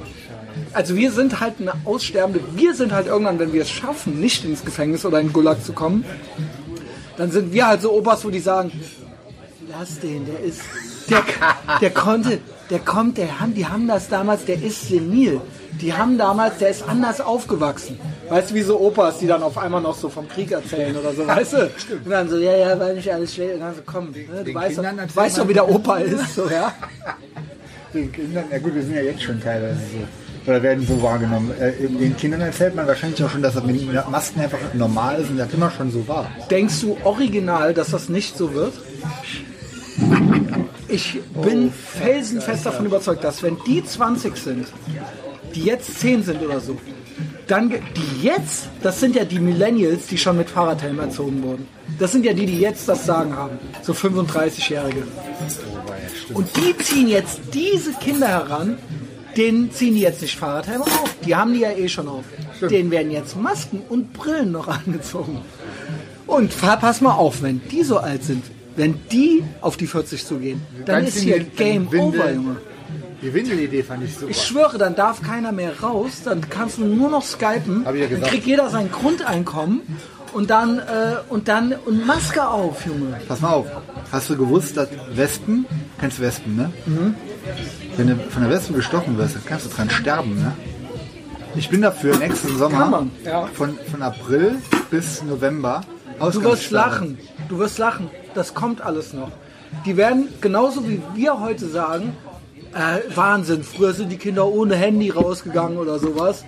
[0.77, 4.45] Also wir sind halt eine aussterbende, wir sind halt irgendwann, wenn wir es schaffen, nicht
[4.45, 6.05] ins Gefängnis oder in den Gulag zu kommen,
[7.17, 8.71] dann sind wir halt so Opas, wo die sagen,
[9.71, 10.61] lass den, der ist,
[11.09, 11.23] der,
[11.81, 15.41] der konnte, der kommt, der haben, die haben das damals, der ist senil.
[15.81, 17.99] Die haben damals, der ist anders aufgewachsen.
[18.29, 21.15] Weißt du, wie so Opas, die dann auf einmal noch so vom Krieg erzählen oder
[21.15, 21.71] so, weißt du?
[22.05, 23.55] Und dann so, ja, ja, war nicht alles schlecht.
[23.55, 24.85] Und dann so, komm, ne, du Den weißt doch,
[25.15, 26.75] weißt doch, wie der Opa ist, so, ja?
[27.95, 30.26] Den Kindern, ja gut, wir sind ja jetzt schon teilweise so.
[30.47, 31.51] Oder werden so wahrgenommen.
[31.59, 35.31] Äh, den Kindern erzählt man wahrscheinlich auch schon, dass das mit Masken einfach normal ist
[35.31, 36.31] und das immer schon so war.
[36.51, 38.75] Denkst du original, dass das nicht so wird?
[40.89, 44.67] Ich bin felsenfest davon überzeugt, dass wenn die 20 sind,
[45.55, 46.79] die jetzt 10 sind oder so,
[47.47, 51.67] dann die jetzt, das sind ja die Millennials, die schon mit Fahrradhelm erzogen wurden.
[51.99, 55.05] Das sind ja die, die jetzt das Sagen haben, so 35-Jährige.
[56.35, 58.79] Und die ziehen jetzt diese Kinder heran,
[59.37, 61.15] denen ziehen die jetzt nicht Fahrradhelme auf.
[61.25, 62.25] Die haben die ja eh schon auf.
[62.71, 65.41] Denen werden jetzt Masken und Brillen noch angezogen.
[66.27, 68.45] Und pass mal auf, wenn die so alt sind,
[68.77, 72.57] wenn die auf die 40 zugehen, dann Ganz ist hier den- Game Windel- Over, Junge.
[73.23, 74.31] Die Windelidee fand ich super.
[74.31, 78.01] Ich schwöre, dann darf keiner mehr raus, dann kannst du nur noch skypen, Hab ich
[78.03, 78.31] ja dann gesagt.
[78.33, 79.81] kriegt jeder sein Grundeinkommen
[80.35, 80.83] und dann, äh,
[81.31, 83.19] und dann, und Maske auf, Junge.
[83.27, 83.67] Pass mal auf.
[84.13, 85.65] Hast du gewusst, dass Wespen,
[85.99, 86.73] kennst du Wespen, ne?
[86.85, 87.15] Mhm.
[87.97, 90.53] Wenn du von der Wespe gestochen wirst, dann kannst du dran sterben, ne?
[91.55, 93.47] Ich bin dafür nächsten Sommer Kann man, ja.
[93.47, 94.57] von, von April
[94.91, 95.83] bis November
[96.19, 97.19] Du wirst lachen,
[97.49, 99.31] du wirst lachen, das kommt alles noch.
[99.85, 102.17] Die werden, genauso wie wir heute sagen,
[102.75, 106.45] äh, Wahnsinn, früher sind die Kinder ohne Handy rausgegangen oder sowas.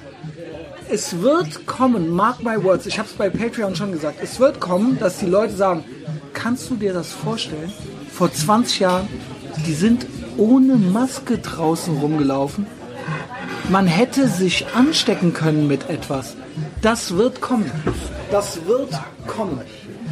[0.90, 4.58] Es wird kommen, mark my words, ich habe es bei Patreon schon gesagt, es wird
[4.58, 5.84] kommen, dass die Leute sagen,
[6.32, 7.72] kannst du dir das vorstellen?
[8.10, 9.08] Vor 20 Jahren,
[9.66, 10.06] die sind
[10.39, 12.66] ohne Maske draußen rumgelaufen.
[13.69, 16.35] Man hätte sich anstecken können mit etwas.
[16.81, 17.70] Das wird kommen.
[18.31, 18.90] Das wird
[19.27, 19.60] kommen.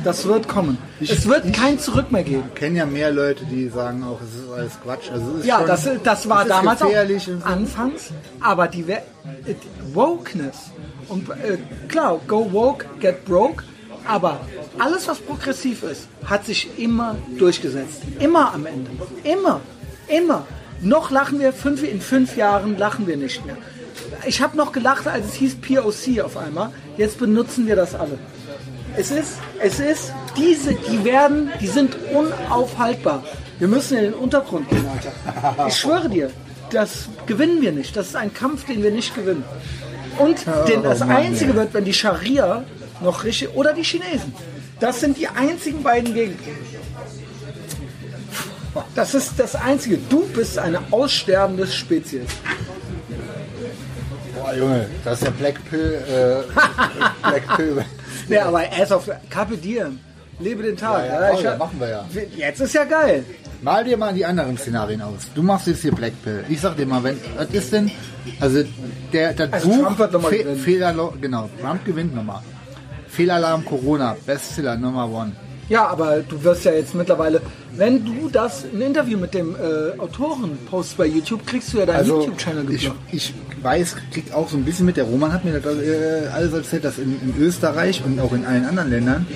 [0.05, 0.79] Das wird kommen.
[1.01, 2.45] es wird kein Zurück mehr geben.
[2.49, 5.11] Ich kenne ja mehr Leute, die sagen auch, es ist alles Quatsch.
[5.11, 7.33] Also ist Ja, schon, das, das war damals auch so.
[7.45, 9.03] anfangs, aber die We-
[9.95, 10.71] Wokeness
[11.09, 11.59] und äh,
[11.89, 13.65] klar, go woke, get broke,
[14.07, 14.41] aber
[14.79, 18.03] alles, was progressiv ist, hat sich immer durchgesetzt.
[18.21, 18.91] Immer am Ende.
[19.25, 19.61] Immer.
[20.09, 20.47] Immer.
[20.81, 23.57] Noch lachen wir, fünf, in fünf Jahren lachen wir nicht mehr.
[24.27, 26.71] Ich habe noch gelacht, als es hieß POC auf einmal.
[26.97, 28.19] Jetzt benutzen wir das alle.
[28.97, 33.25] Es ist, es ist, diese, die werden, die sind unaufhaltbar.
[33.59, 35.67] Wir müssen in den Untergrund gehen, Alter.
[35.69, 36.31] Ich schwöre dir,
[36.71, 37.97] das gewinnen wir nicht.
[37.97, 39.45] Das ist ein Kampf, den wir nicht gewinnen.
[40.19, 42.65] Und denn das Mann, Einzige wird, wenn die Scharia
[43.03, 44.35] noch richtig, oder die Chinesen.
[44.81, 46.57] Das sind die einzigen beiden Gegenpole.
[48.95, 49.99] Das ist das Einzige.
[50.09, 52.23] Du bist eine aussterbende Spezies.
[54.35, 55.99] Boah, Junge, das ist der Black Pill.
[56.09, 56.53] Äh,
[57.29, 57.85] Black Pill.
[58.29, 59.99] Ja, aber as of Carpe Diem.
[60.39, 61.07] Lebe den Tag.
[61.07, 62.05] Ja, ja, Ich- ja, machen wir ja.
[62.37, 63.25] Jetzt ist ja geil.
[63.63, 65.29] Mal dir mal die anderen Szenarien aus.
[65.35, 66.45] Du machst jetzt hier Black Pill.
[66.49, 67.91] Ich sag dir mal, wenn, was ist denn,
[68.39, 68.63] also
[69.15, 70.45] der, das Also Buch, Trump wird noch mal Fe-.
[70.63, 72.41] Fehlerlo- genau, Trump gewinnt nochmal.
[73.09, 75.33] Fehlalarm Corona, Bestseller Nummer one.
[75.69, 77.41] Ja, aber du wirst ja jetzt mittlerweile,
[77.77, 81.87] wenn du das, ein Interview mit dem äh, Autoren postest bei YouTube, kriegst du ja
[81.87, 85.45] deinen Also YouTube-Channel ich, ich weiß, kriegt auch so ein bisschen mit, der Roman hat
[85.45, 89.27] mir das äh, alles erzählt, dass in, in Österreich und auch in allen anderen Ländern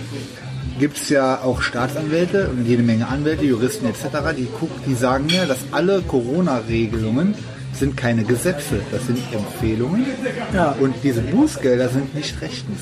[0.78, 5.26] gibt es ja auch Staatsanwälte und jede Menge Anwälte, Juristen etc., die, guck, die sagen
[5.26, 7.34] mir, dass alle Corona-Regelungen
[7.74, 10.06] sind keine Gesetze, das sind Empfehlungen
[10.54, 10.76] Ja.
[10.80, 12.78] und diese Bußgelder sind nicht rechtens,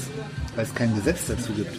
[0.54, 1.72] weil es kein Gesetz dazu gibt.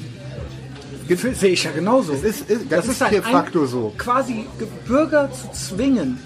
[1.18, 2.14] Sehe ich ja genauso.
[2.14, 3.94] Das ist- ist- das ist de facto so.
[3.98, 6.19] Quasi Ge- Bürger zu zwingen,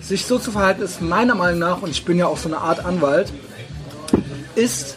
[0.00, 2.58] sich so zu verhalten, ist meiner Meinung nach, und ich bin ja auch so eine
[2.58, 3.32] Art Anwalt,
[4.54, 4.96] ist,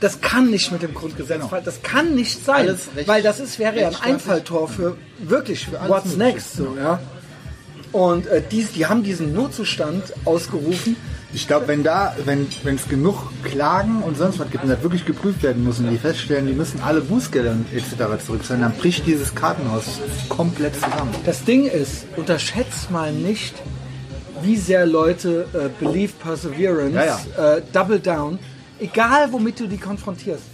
[0.00, 1.60] das kann nicht mit dem Grundgesetz, Genau.
[1.64, 3.96] das kann nicht sein, recht- weil das ist, wäre ja ein.
[4.14, 7.00] Einfalltor für wirklich für alles What's next, so, ja.
[7.90, 10.94] Und äh, die, die haben diesen Notzustand ausgerufen,
[11.34, 15.04] Ich glaube, wenn da, wenn es genug Klagen und sonst was gibt und das wirklich
[15.04, 18.24] geprüft werden muss und die feststellen, die müssen alle Bußgelder etc.
[18.24, 19.84] zurückzahlen, dann bricht dieses Kartenhaus
[20.30, 21.14] komplett zusammen.
[21.26, 23.54] Das Ding ist, unterschätzt mal nicht,
[24.42, 26.94] wie sehr Leute äh, believe perseverance,
[27.36, 28.38] Ja, Äh, double down,
[28.80, 30.44] egal womit du die konfrontierst,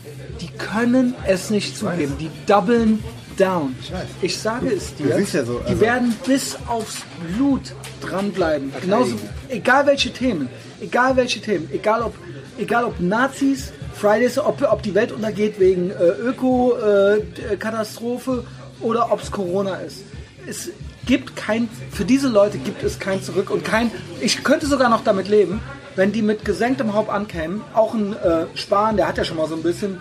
[0.41, 3.03] die können es nicht zugeben, die doublen
[3.37, 3.77] down.
[4.23, 4.43] Ich, weiß.
[4.43, 7.03] sage es dir, ja so, die also- werden bis aufs
[7.37, 8.73] Blut dranbleiben.
[8.81, 9.17] Genauso,
[9.49, 10.49] egal welche Themen,
[10.85, 12.15] egal welche Themen, egal ob,
[12.59, 15.95] egal ob Nazis, Fridays, ob, ob die Welt untergeht wegen äh,
[16.31, 18.45] Öko-Katastrophe
[18.81, 20.03] oder ob es Corona ist.
[20.47, 20.71] Es
[21.07, 23.91] gibt kein, für diese Leute gibt es kein Zurück und kein,
[24.21, 25.61] ich könnte sogar noch damit leben,
[25.97, 29.49] wenn die mit gesenktem Haupt ankämen, auch ein äh, Spahn, der hat ja schon mal
[29.49, 30.01] so ein bisschen,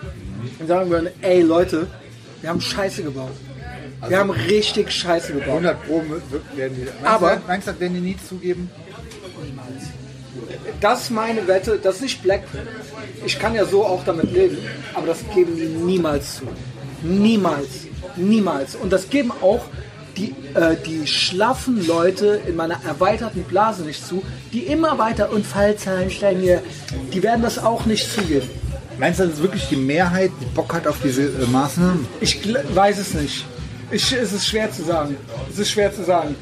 [0.58, 1.86] und sagen würden, ey Leute,
[2.40, 3.30] wir haben Scheiße gebaut.
[4.08, 5.48] Wir haben richtig Scheiße gebaut.
[5.64, 6.02] 100 Pro
[6.56, 6.82] werden die.
[6.84, 8.70] Meinst Aber- du, meinst du, das werden die nie zugeben?
[10.80, 12.66] Das ist meine Wette, das ist nicht Blackpill.
[13.24, 14.58] Ich kann ja so auch damit leben,
[14.94, 16.44] aber das geben die niemals zu.
[17.02, 17.86] Niemals.
[18.16, 18.74] Niemals.
[18.76, 19.64] Und das geben auch
[20.16, 24.22] die, äh, die schlaffen Leute in meiner erweiterten Blase nicht zu,
[24.52, 26.62] die immer weiter und Fallzahlen steigen hier,
[27.12, 28.48] die werden das auch nicht zugeben.
[28.98, 32.06] Meinst du, das ist wirklich die Mehrheit, die Bock hat auf diese äh, Maßnahmen?
[32.20, 32.40] Ich
[32.74, 33.44] weiß es nicht.
[33.90, 35.16] Ich, es ist schwer zu sagen.
[35.50, 36.36] Es ist schwer zu sagen.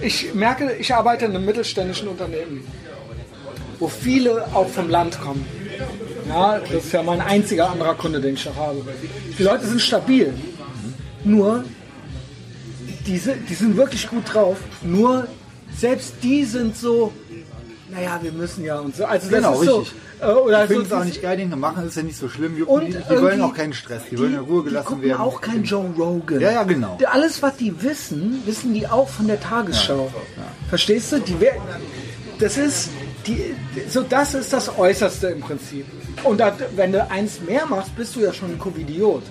[0.00, 2.64] Ich merke, ich arbeite in einem mittelständischen Unternehmen,
[3.78, 5.44] wo viele auch vom Land kommen.
[6.28, 8.82] Ja, das ist ja mein einziger anderer Kunde, den ich noch habe.
[9.38, 10.34] Die Leute sind stabil.
[11.24, 11.64] Nur,
[13.06, 14.58] die, sind- die sind wirklich gut drauf.
[14.82, 15.26] Nur,
[15.76, 17.12] selbst die sind so,
[17.90, 19.04] naja, wir müssen ja und so.
[19.04, 19.76] Also das Genau, ist so.
[19.78, 19.98] richtig.
[20.20, 22.28] Äh, oder Ich finde so es auch nicht geil, den machen ist ja nicht so
[22.28, 22.58] schlimm.
[22.58, 25.02] Jucken und die, die wollen auch keinen Stress, die, wollen in Ruhe die gelassen gucken
[25.04, 25.20] werden.
[25.20, 26.40] auch kein Joe Rogan.
[26.40, 26.96] Ja, ja, genau.
[27.00, 30.12] Die- Alles, was die wissen, wissen die auch von der Tagesschau.
[30.68, 31.20] Verstehst du?
[31.20, 31.54] Die, wer-
[32.40, 32.90] das ist
[33.28, 33.54] die,
[33.88, 35.86] so das ist das Äußerste im Prinzip.
[36.24, 39.22] Und da, wenn du eins mehr machst, bist du ja schon ein Covidiot.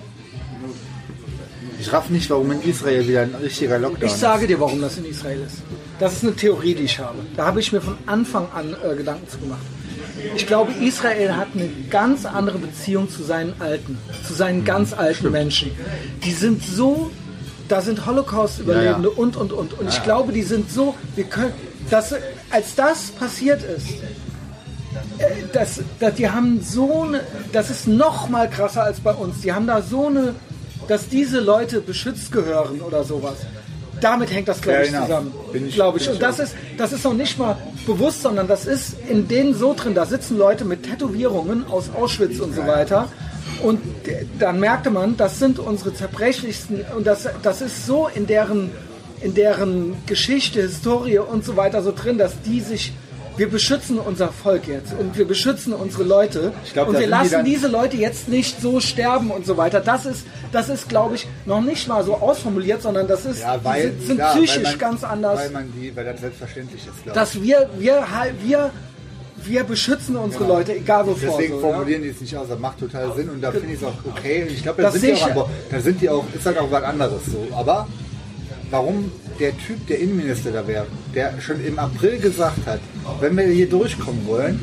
[1.80, 4.98] Ich raff nicht, warum in Israel wieder ein richtiger Lockdown Ich sage dir, warum das
[4.98, 5.58] in Israel ist.
[6.00, 7.18] Das ist eine Theorie, die ich habe.
[7.36, 9.60] Da habe ich mir von Anfang an äh, Gedanken zu gemacht.
[10.34, 15.30] Ich glaube, Israel hat eine ganz andere Beziehung zu seinen Alten, zu seinen ganz alten
[15.30, 15.70] Menschen.
[16.24, 17.10] Die sind so,
[17.68, 19.20] da sind Holocaust-Überlebende Ja, ja.
[19.20, 19.78] und, und, und.
[19.78, 21.52] Und ich glaube, die sind so, wir können,
[21.90, 22.14] dass,
[22.50, 23.88] als das passiert ist,
[25.18, 27.20] äh, das, das, die haben so eine,
[27.52, 29.40] das ist noch mal krasser als bei uns.
[29.42, 30.34] Die haben da so eine,
[30.88, 33.36] dass diese Leute beschützt gehören oder sowas.
[34.00, 35.32] Damit hängt das, glaube ich, zusammen.
[35.52, 36.08] Ich- Glaube ich.
[36.08, 39.74] Und das ist, das ist noch nicht mal bewusst, sondern das ist in denen so
[39.74, 39.94] drin.
[39.94, 43.08] Da sitzen Leute mit Tätowierungen aus Auschwitz und so weiter.
[43.60, 48.28] Und d- dann merkte man, das sind unsere zerbrechlichsten und das, das ist so in
[48.28, 48.70] deren,
[49.20, 52.92] in deren Geschichte, Historie und so weiter so drin, dass die sich,
[53.36, 57.30] wir beschützen unser Volk jetzt und wir beschützen unsere Leute glaub, und wir die lassen
[57.30, 59.80] dann- diese Leute jetzt nicht so sterben und so weiter.
[59.80, 63.58] Das ist, das ist, glaube ich, noch nicht mal so ausformuliert, sondern das ist, Ja,
[63.62, 66.80] weil, die sind, sind klar, psychisch man, ganz anders Weil man die, weil das selbstverständlich
[66.86, 67.14] ist, glaube ich.
[67.14, 68.04] dass wir, wir,
[68.44, 68.70] wir,
[69.44, 71.16] wir beschützen unsere Leute, egal wovor.
[71.38, 71.72] Deswegen so, ja.
[71.72, 73.94] formulieren die es nicht aus, das macht total Sinn und da finde ich es auch
[74.04, 74.46] okay.
[74.48, 75.48] Ich glaube, da sind die auch.
[75.70, 77.46] Da sind die auch, ist halt auch was anderes so.
[77.54, 77.86] Aber
[78.70, 82.80] warum der Typ, der Innenminister da wäre, der schon im April gesagt hat,
[83.20, 84.60] wenn wir hier durchkommen wollen,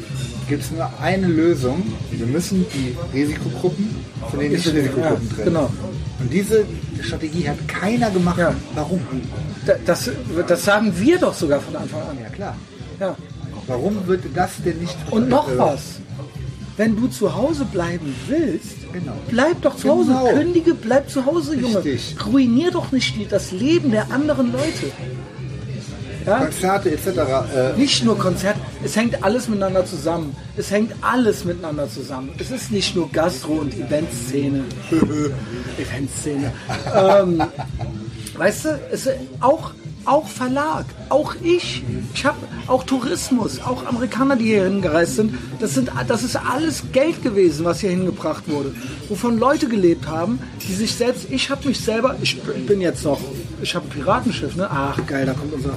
[0.48, 1.82] gibt es nur eine Lösung.
[2.12, 3.96] Wir müssen die Risikogruppen
[4.30, 5.46] von den Nicht-Risikogruppen Ja, trennen.
[5.46, 5.70] genau.
[6.20, 6.66] Und diese
[7.02, 8.38] Strategie hat keiner gemacht.
[8.38, 8.54] Ja.
[8.76, 9.02] Warum?
[9.66, 10.10] Da- Das,
[10.48, 12.18] das sagen wir doch sogar von Anfang an.
[12.22, 12.56] Ja klar.
[13.00, 13.16] Ja.
[13.68, 14.96] Warum wird das denn nicht...
[15.10, 15.82] Und noch äh, was.
[16.78, 19.12] Wenn du zu Hause bleiben willst, Genau.
[19.28, 20.14] bleib doch zu Hause.
[20.14, 20.28] Genau.
[20.28, 21.84] Kündige, bleib zu Hause, Junge.
[21.84, 22.16] Richtig.
[22.26, 24.92] Ruinier doch nicht das Leben der anderen Leute.
[26.26, 26.38] Ja?
[26.40, 27.08] Konzerte etc.
[27.08, 28.56] Äh, Nicht nur Konzert,
[28.86, 30.34] es hängt alles miteinander zusammen.
[30.56, 32.30] Es hängt alles miteinander zusammen.
[32.40, 34.64] Es ist nicht nur Gastro- und Eventszene.
[35.78, 36.54] Eventszene.
[36.96, 37.44] ähm,
[38.38, 39.72] weißt du, es ist auch,
[40.06, 41.84] auch Verlag, auch ich.
[42.14, 42.38] Ich habe
[42.68, 45.38] auch Tourismus, auch Amerikaner, die hier hingereist sind.
[45.60, 45.92] Das, sind.
[46.08, 48.74] das ist alles Geld gewesen, was hier hingebracht wurde.
[49.10, 53.20] Wovon Leute gelebt haben, die sich selbst, ich habe mich selber, ich bin jetzt noch,
[53.62, 54.68] ich habe ein Piratenschiff, ne?
[54.70, 55.74] Ach geil, da kommt unser,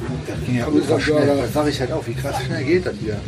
[0.53, 1.27] ja ultra schnell.
[1.27, 3.19] Das sage ich halt auch, wie krass schnell geht das hier.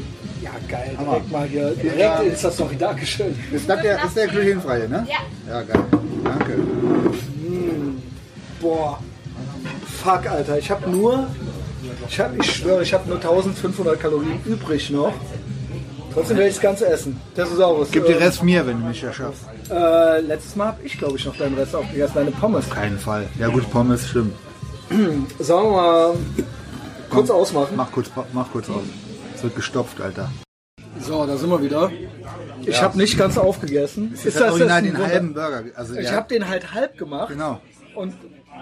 [0.43, 0.97] Ja, geil.
[0.99, 1.71] Direkt mal hier.
[1.73, 2.73] Direkt ist das doch.
[2.79, 3.35] Dankeschön.
[3.53, 5.07] Ist, das der, ist der glutenfreie, ne?
[5.09, 5.53] Ja.
[5.53, 5.85] Ja, geil.
[6.25, 6.55] Danke.
[8.61, 8.99] Boah.
[10.03, 10.59] Fuck, Alter.
[10.59, 11.27] Ich habe nur.
[12.09, 15.13] Ich, hab, ich schwöre, ich habe nur 1500 Kalorien übrig noch.
[16.13, 17.21] Trotzdem werde ich das Ganze essen.
[17.35, 17.89] Testosaurus.
[17.91, 19.43] Gib den äh, Rest mir, wenn du mich ja schaffst.
[19.71, 22.15] Äh, letztes Mal habe ich, glaube ich, noch deinen Rest aufgegessen.
[22.15, 22.69] Deine Pommes.
[22.69, 23.29] Keinen Fall.
[23.39, 24.35] Ja gut, Pommes, stimmt.
[25.39, 26.15] Sollen wir mal
[27.11, 27.75] kurz ausmachen?
[27.77, 28.83] Mach kurz, mach kurz aus.
[29.37, 30.31] Es wird gestopft, Alter.
[31.01, 31.91] So, da sind wir wieder.
[32.67, 34.13] Ich habe nicht ganz aufgegessen.
[34.13, 35.07] Ist das original ein den Wunder?
[35.09, 35.63] halben Burger?
[35.77, 37.29] Also Ich der- habe den halt halb gemacht.
[37.29, 37.61] Genau.
[37.95, 38.15] Und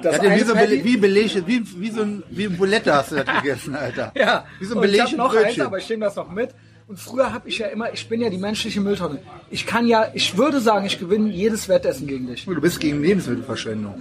[0.03, 2.93] das Der eine wie so Patty- wie belegt, wie, wie so ein, wie ein Bulette
[2.95, 4.13] hast du das gegessen, Alter.
[4.17, 5.63] Ja, Wie so ein und ich habe belegtes noch eins, Brötchen.
[5.67, 6.51] aber ich nehme das noch mit.
[6.87, 9.19] Und früher habe ich ja immer, ich bin ja die menschliche Mülltonne.
[9.51, 12.47] Ich kann ja, ich würde sagen, ich gewinne jedes Wettessen gegen dich.
[12.47, 13.95] Du bist gegen Lebensmittelverschwendung.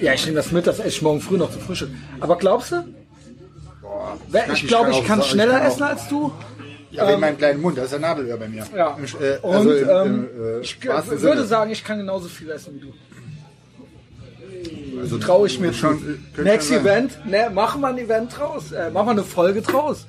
[0.00, 1.90] Ja, ich nehme das mit, das esse ich morgen früh noch zum Frühstück.
[2.20, 2.76] Aber glaubst du?
[4.32, 6.32] Kann- Ich ich glaube, ich auch kann schneller ich kann essen als du.
[6.90, 8.62] Ja, wegen meinem kleinen Mund, da ist ein Nadelöhr bei mir.
[8.62, 8.96] Ähm, Ja.
[9.02, 12.50] Ich, äh, Und also im, ähm, im, äh, ich würde sagen, ich kann genauso viel
[12.50, 12.92] essen wie du.
[15.00, 16.00] Also, Traue ich mir schon, äh,
[16.34, 16.78] könnte Next schon.
[16.78, 18.72] Event, ne, machen wir ein Event draus.
[18.72, 20.06] Äh, machen wir eine Folge draus.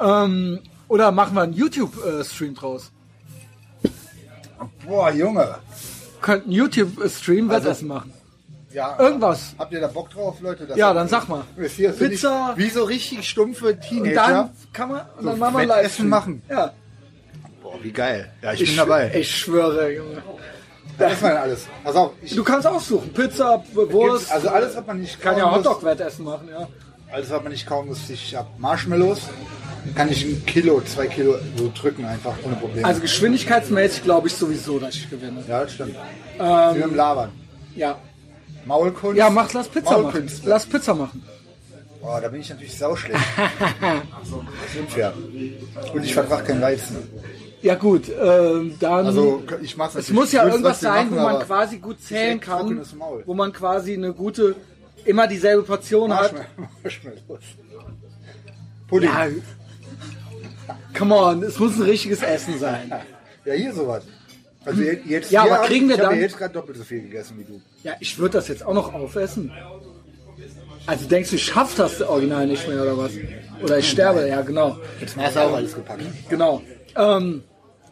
[0.00, 2.90] Ähm, oder machen wir einen YouTube-Stream draus.
[4.86, 5.56] Boah, Junge.
[6.20, 8.12] Könnten YouTube-Stream Also- Wettessen machen.
[8.72, 9.54] Ja, Irgendwas.
[9.58, 10.66] Habt ihr da Bock drauf, Leute?
[10.76, 11.44] Ja, dann sag mal.
[11.56, 12.54] So Pizza.
[12.56, 14.14] Wie so richtig stumpfe Und Teenager.
[14.14, 16.08] dann kann man, und dann So machen wir Livestream.
[16.08, 16.42] machen.
[16.48, 16.72] Ja.
[17.62, 18.32] Boah, wie geil.
[18.40, 19.12] Ja, ich, Ich, bin dabei.
[19.14, 20.22] Ich schwöre, Junge.
[20.98, 21.66] Das ist mal alles.
[21.84, 23.12] Pass auf, ich, Du kannst aussuchen.
[23.12, 24.30] Pizza, Wurst.
[24.30, 26.68] also alles, was man nicht kann ja kauen muss, Hotdog-Wettessen machen, ja.
[27.12, 29.20] alles, was man nicht kauen muss, ich hab Marshmallows.
[29.96, 32.86] Kann ich ein Kilo, zwei Kilo so drücken, einfach ohne Probleme.
[32.86, 35.42] Also geschwindigkeitsmäßig glaube ich sowieso, dass ich gewinne.
[35.48, 35.96] ja, das stimmt.
[36.38, 37.30] Ähm, Wie im Labern.
[37.74, 37.98] Ja.
[38.64, 39.18] Maulkunst.
[39.18, 40.02] Ja, mach, lass Pizza machen.
[40.02, 40.48] Maulkünste.
[40.48, 41.24] Lass Pizza machen.
[42.00, 43.18] Boah, da bin ich natürlich sauschlecht.
[43.38, 45.12] das ist unfair.
[45.92, 46.96] Und ich vertrage kein Weizen.
[47.62, 49.06] Ja gut, ähm, dann.
[49.06, 52.00] Also ich mach's es muss ja ich irgendwas sein, wo machen, man aber quasi gut
[52.02, 52.80] zählen kann,
[53.24, 54.56] wo man quasi eine gute,
[55.04, 56.32] immer dieselbe Portion hat.
[56.34, 57.42] Marshmallow- Marshmallows.
[58.88, 59.08] Pudding.
[59.08, 59.28] Ja,
[60.98, 62.92] come on, es muss ein richtiges Essen sein.
[63.44, 64.04] Ja, hier sowas.
[64.64, 67.02] Also jetzt, Ja, aber kriegen ich, wir ich dann- ja jetzt gerade doppelt so viel
[67.02, 67.60] gegessen wie du.
[67.82, 69.50] Ja, ich würde das jetzt auch noch aufessen.
[70.86, 73.12] Also denkst du, ich schaff das Original nicht mehr oder was?
[73.62, 74.78] Oder ich sterbe, ja genau.
[75.00, 76.02] Jetzt hast du auch alles gepackt.
[76.28, 76.60] Genau.
[76.96, 77.42] Ähm,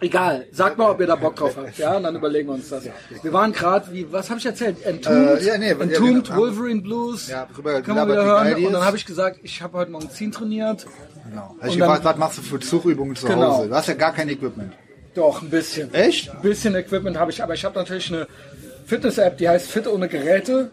[0.00, 2.68] egal, sagt mal, ob ihr da Bock drauf habt, ja, und dann überlegen wir uns
[2.68, 2.84] das.
[3.22, 4.82] Wir waren gerade, wie, was habe ich erzählt?
[4.84, 7.28] Entombed, Äh, ja, nee, ja, Entombed wir- Wolverine Blues.
[7.28, 8.64] Ja, drüber können wir wieder hören.
[8.64, 10.86] Und dann habe ich gesagt, ich habe heute Morgen Ziehen trainiert.
[11.28, 11.54] Genau.
[11.60, 13.58] Du dann- gefragt, was machst du für Zugübungen zu Genau.
[13.58, 13.68] Hause?
[13.68, 14.72] Du hast ja gar kein Equipment.
[15.14, 15.92] Doch, ein bisschen.
[15.94, 16.30] Echt?
[16.30, 18.26] Ein bisschen Equipment habe ich, aber ich habe natürlich eine
[18.86, 20.70] Fitness-App, die heißt Fit ohne Geräte.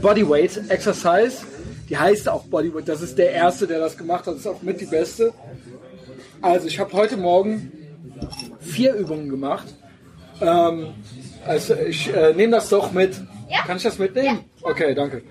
[0.00, 1.44] Bodyweight Exercise.
[1.88, 2.88] Die heißt auch Bodyweight.
[2.88, 4.34] Das ist der erste, der das gemacht hat.
[4.34, 5.32] Das ist auch mit die beste.
[6.42, 7.72] Also ich habe heute Morgen
[8.60, 9.66] vier Übungen gemacht.
[10.40, 10.88] Ähm,
[11.46, 13.20] also ich äh, nehme das doch mit.
[13.48, 13.62] Ja.
[13.66, 14.44] Kann ich das mitnehmen?
[14.62, 15.22] Okay, danke.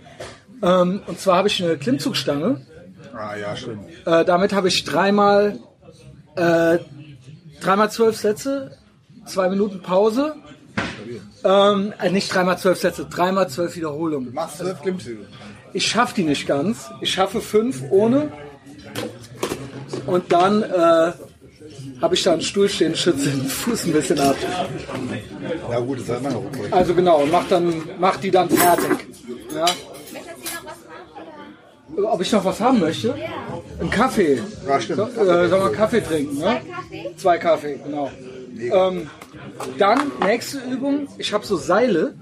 [0.62, 2.62] Ähm, und zwar habe ich eine Klimmzugstange.
[3.14, 3.86] Ah ja, stimmt.
[4.06, 5.60] Äh, damit habe ich dreimal,
[6.36, 6.80] äh,
[7.62, 8.78] dreimal zwölf Sätze
[9.26, 10.36] zwei Minuten Pause.
[11.44, 14.34] Ähm, äh, nicht dreimal zwölf Sätze, dreimal zwölf Wiederholungen.
[14.34, 15.26] Machst zwölf Klimmzüge.
[15.74, 16.90] Ich schaffe die nicht ganz.
[17.02, 18.32] Ich schaffe fünf ohne.
[20.06, 21.12] Und dann äh,
[22.02, 24.36] habe ich da einen Stuhl stehen, schütze den Fuß ein bisschen ab.
[25.72, 26.68] Ja gut, das ist halt immer noch okay.
[26.72, 29.08] Also genau, und mach, dann, mach die dann fertig.
[29.54, 29.66] Ja.
[30.14, 31.98] Möchtest du noch was haben?
[31.98, 32.14] Oder?
[32.14, 33.16] Ob ich noch was haben möchte?
[33.80, 34.42] Ein Kaffee.
[34.68, 35.16] Ja, stimmt.
[35.16, 36.62] So, äh, soll man Kaffee trinken, ne?
[36.72, 37.16] Kaffee?
[37.18, 38.12] Zwei Kaffee, genau.
[38.58, 39.10] Ähm,
[39.78, 41.08] dann nächste Übung.
[41.18, 42.14] Ich habe so Seile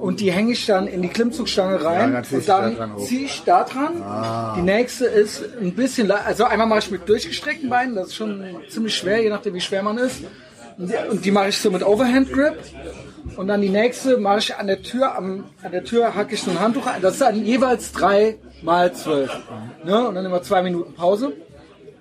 [0.00, 2.92] und die hänge ich dann in die Klimmzugstange rein Ja, dann und dann.
[2.92, 2.96] Ah.
[2.98, 4.54] ziehe ich da dran.
[4.56, 8.44] Die nächste ist ein bisschen, also einmal mache ich mit durchgestreckten Beinen, das ist schon
[8.68, 10.22] ziemlich schwer, je nachdem wie schwer man ist.
[10.76, 12.58] Und die, und die mache ich so mit Overhand Grip.
[13.36, 16.42] Und dann die nächste mache ich an der Tür, am, an der Tür hacke ich
[16.42, 17.00] so ein Handtuch ein.
[17.00, 19.30] Das ist dann jeweils drei mal zwölf.
[19.84, 20.06] Ne?
[20.06, 21.32] Und dann immer zwei Minuten Pause.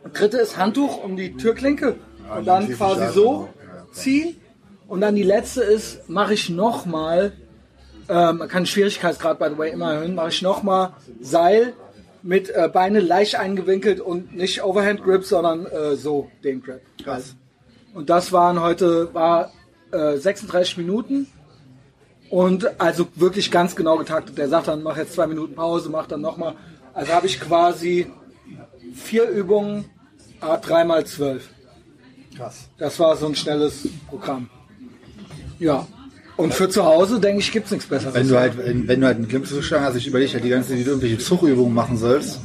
[0.03, 1.95] Und dritte ist Handtuch um die Türklinke.
[2.36, 3.49] Und dann quasi so
[3.91, 4.36] ziehen.
[4.88, 7.34] Und dann die letzte ist, mache ich nochmal,
[8.09, 11.73] ähm, man kann Schwierigkeitsgrad, by the way, immer erhöhen, mache ich nochmal Seil
[12.21, 16.81] mit äh, Beine leicht eingewinkelt und nicht Overhand Grip, sondern äh, so den Grip.
[17.03, 17.35] Krass.
[17.93, 19.51] Und das waren heute war
[19.91, 21.27] äh, 36 Minuten
[22.30, 24.38] und also wirklich ganz genau getaktet.
[24.38, 26.55] Der sagt dann, mach jetzt zwei Minuten Pause, mach dann nochmal.
[26.93, 28.07] Also habe ich quasi
[28.95, 29.85] vier Übungen,
[30.39, 31.49] a dreimal zwölf.
[32.35, 32.69] Krass.
[32.77, 34.49] Das war so ein schnelles Programm.
[35.59, 35.88] Ja.
[36.35, 38.15] Und für zu Hause, denke ich, gibt's nichts Besseres.
[38.15, 40.69] Wenn du halt, wenn wenn du halt einen Klimmzugstange hast, ich überlege halt die ganze
[40.69, 42.39] Zeit, wie du irgendwelche Zugübungen machen sollst,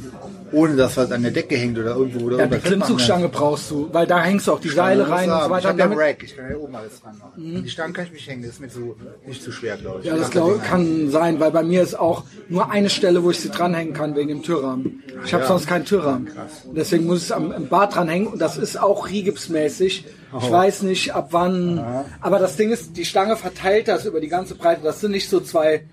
[0.51, 3.89] ohne dass was an der Decke hängt oder irgendwo oder ja, die Klimmzugstange brauchst du,
[3.91, 5.69] weil da hängst du auch die Seile rein und so Ich weiter.
[5.69, 7.63] habe ja Rack, ich kann ja oben alles dran machen.
[7.63, 8.95] Die Stange kann ich mich hängen, das ist mir zu,
[9.25, 10.05] nicht zu schwer, glaube ich.
[10.05, 13.39] Ja, das glaub, kann sein, weil bei mir ist auch nur eine Stelle, wo ich
[13.39, 15.03] sie dranhängen kann wegen dem Türrahmen.
[15.25, 15.47] Ich habe Ja.
[15.49, 16.29] sonst keinen Türrahmen.
[16.75, 20.05] Deswegen muss ich es am, im Bad dranhängen und das ist auch rigipsmäßig.
[20.41, 21.83] Ich weiß nicht, ab wann.
[22.21, 24.81] Aber das Ding ist, die Stange verteilt das über die ganze Breite.
[24.83, 25.83] Das sind nicht so zwei,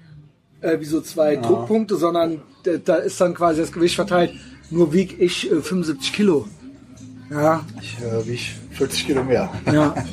[0.61, 2.43] äh, wie so zwei Druckpunkte, sondern
[2.85, 4.33] da, ist dann quasi das Gewicht verteilt.
[4.71, 6.49] Nur wieg ich äh, 75 Kilo.
[7.31, 8.41] Ja, Ich äh, wieg
[8.73, 9.51] 40 Kilo mehr.
[9.73, 9.95] ja.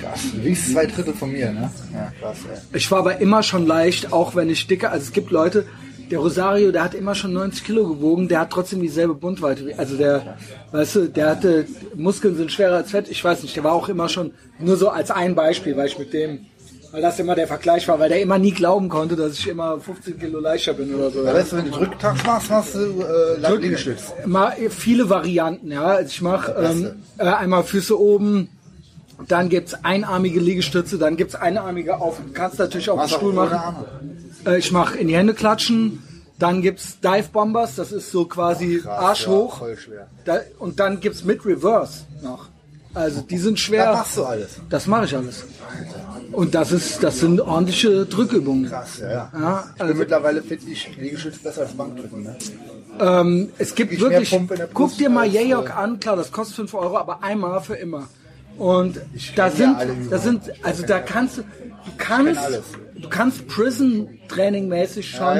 [0.00, 0.20] Krass.
[0.34, 1.70] Du wiegst zwei Drittel von mir, ne?
[1.92, 2.58] Ja, krass, ey.
[2.78, 4.88] Ich war aber immer schon leicht, auch wenn ich dicke.
[4.90, 5.66] Also es gibt Leute,
[6.10, 9.66] der Rosario, der hat immer schon 90 Kilo gewogen, der hat trotzdem dieselbe Bundweite.
[9.66, 10.38] wie- Also der,
[10.72, 13.10] weißt du, der hatte, Muskeln sind schwerer als Fett.
[13.10, 15.98] Ich weiß nicht, der war auch immer schon, nur so als ein Beispiel, weil ich
[15.98, 16.46] mit dem,
[16.92, 19.78] weil das immer der Vergleich war, weil der immer nie glauben konnte, dass ich immer
[19.80, 21.24] 15 Kilo leichter bin oder so.
[21.24, 24.12] Ja, weißt du, wenn du Drücktags machst, machst du äh, Liegestütz.
[24.26, 25.84] Mal viele Varianten, ja.
[25.84, 28.48] Also ich mache ähm, äh, einmal Füße oben,
[29.28, 32.18] dann gibt's einarmige Liegestütze, dann gibt's einarmige auf.
[32.18, 33.84] Du kannst natürlich auf auch Stuhl machen.
[34.46, 36.02] Äh, ich mache in die Hände klatschen.
[36.38, 39.58] Dann gibt's Dive Bombers, das ist so quasi Krass, Arsch ja, hoch.
[39.58, 40.06] voll schwer.
[40.24, 42.48] Da, und dann gibt's mit Reverse noch.
[42.94, 43.92] Also die sind Da schwer.
[43.92, 44.60] machst du alles.
[44.68, 45.44] Das mache ich alles.
[46.32, 48.66] Und das ist, das sind ordentliche Drückübungen.
[48.68, 49.30] Krass, ja, ja.
[49.32, 52.36] Ja, Ich also, mittlerweile finde ich Liegestütz besser als Bankdrücken, ne?
[53.00, 54.38] ähm, es gibt Ich wirklich,
[54.74, 57.74] guck dir mal als, Yayok äh, an, klar, das kostet 5 Euro, aber einmal für
[57.74, 58.08] immer.
[58.58, 58.96] Und
[59.36, 62.40] da kenn ja sind, da sind, also da kannst du, du kannst,
[62.96, 65.38] du kannst Prison-Training mäßig schon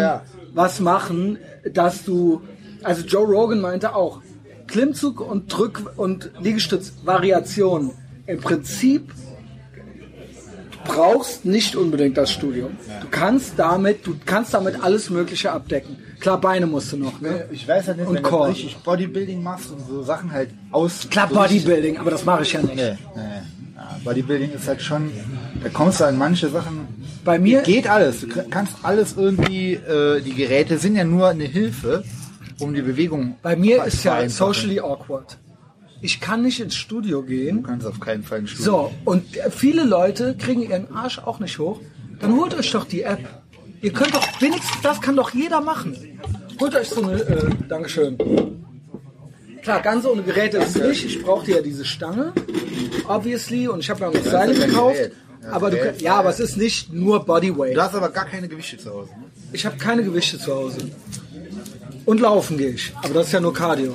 [0.54, 1.38] was machen,
[1.72, 2.40] dass du,
[2.82, 4.22] also Joe Rogan meinte auch,
[4.70, 7.92] Klimmzug und Drück- und Liegestütz-Variation.
[8.26, 9.12] Im Prinzip
[10.84, 12.76] brauchst nicht unbedingt das Studium.
[13.00, 15.96] Du kannst damit, du kannst damit alles Mögliche abdecken.
[16.20, 17.46] Klar, Beine musst du noch, ne?
[17.50, 21.08] Ich weiß halt nicht, Und wenn du richtig Bodybuilding machst und so Sachen halt aus.
[21.10, 22.76] Klar, Bodybuilding, aber das mache ich ja nicht.
[22.76, 23.22] Nee, nee.
[23.76, 25.10] Ja, Bodybuilding ist halt schon,
[25.62, 26.86] da kommst du an manche Sachen.
[27.24, 28.20] Bei mir, Geht alles.
[28.20, 32.04] Du kannst alles irgendwie, äh, die Geräte sind ja nur eine Hilfe,
[32.60, 35.38] um die Bewegung bei mir ist ja socially awkward.
[36.02, 37.58] Ich kann nicht ins Studio gehen.
[37.58, 38.64] Du kannst auf keinen Fall ein Studio.
[38.64, 41.80] So, und viele Leute kriegen ihren Arsch auch nicht hoch.
[42.20, 43.20] Dann holt euch doch die App.
[43.82, 45.96] Ihr könnt doch, wenigstens das kann doch jeder machen.
[46.58, 48.18] Holt euch so eine, äh, Dankeschön.
[49.62, 51.04] Klar, ganz ohne Geräte ist es nicht.
[51.04, 52.32] Ich brauchte ja diese Stange,
[53.08, 54.96] obviously, und ich habe mir auch noch Seile gekauft.
[55.42, 57.76] Ja, Aber du, ja, aber es ist nicht nur Bodyweight.
[57.76, 59.10] Du hast aber gar keine Gewichte zu Hause.
[59.10, 59.24] Ne?
[59.52, 60.78] Ich habe keine Gewichte zu Hause.
[62.10, 62.92] Und laufen gehe ich.
[63.04, 63.94] Aber das ist ja nur Cardio.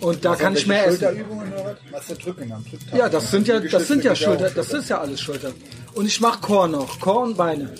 [0.00, 1.00] Und da kann ich mehr essen.
[1.00, 1.92] Schulterübungen oder was?
[1.92, 2.98] Was ist der Drücken am Drücktag?
[2.98, 5.52] Ja, das sind ja, das sind ja Schulter, das ist ja alles Schulter.
[5.92, 7.74] Und ich mache Core noch, Core und Beine.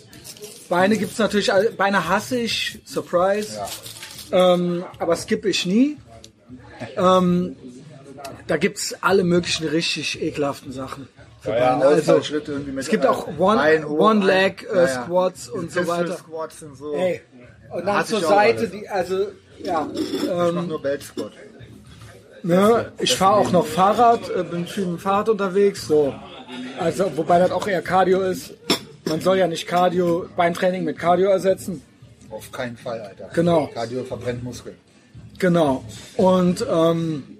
[0.69, 3.59] Beine gibt's natürlich, Beine hasse ich, Surprise.
[4.33, 5.97] Ähm, aber skippe ich nie.
[6.99, 7.57] Ähm,
[8.49, 11.09] da gibt's alle möglichen richtig ekelhaften Sachen.
[11.45, 11.79] Ja, ja.
[11.81, 12.21] Also,
[12.77, 14.89] es gibt äh, auch One, hoch, One Leg ja, ja.
[14.89, 16.19] Squats und so weiter.
[16.19, 16.93] Squats und so.
[16.95, 17.23] Ey.
[17.73, 19.27] Und dann zur ich Seite, die, also,
[19.63, 19.89] ja.
[19.95, 21.33] Ich Ähm, nur Belt Squat.
[22.43, 22.93] Ne?
[22.99, 25.87] Ich fahre auch noch Fahrrad, äh, bin viel mit dem Fahrrad unterwegs.
[25.87, 26.13] So.
[26.79, 28.55] Also, wobei das auch eher Cardio ist.
[29.05, 31.83] Man soll ja nicht Cardio, Beintraining mit Cardio ersetzen.
[32.31, 33.31] Auf keinen Fall, Alter.
[33.35, 33.69] Genau.
[33.73, 34.77] Cardio verbrennt Muskeln.
[35.39, 35.85] Genau.
[36.17, 37.39] Und ähm,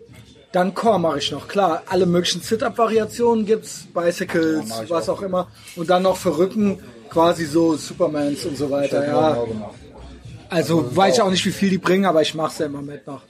[0.53, 1.49] dann Core mache ich noch.
[1.49, 5.19] Klar, alle möglichen Sit-Up-Variationen gibt's, Bicycles, Ja, ich was auch.
[5.19, 5.49] auch immer.
[5.77, 6.79] Und dann noch für Rücken
[7.09, 9.07] quasi so Supermans und so weiter.
[9.07, 9.39] Ja.
[10.53, 10.59] Ja.
[10.59, 12.83] Also weiß ich auch nicht, wie viel die bringen, aber ich mache es ja immer
[12.83, 13.23] mit noch.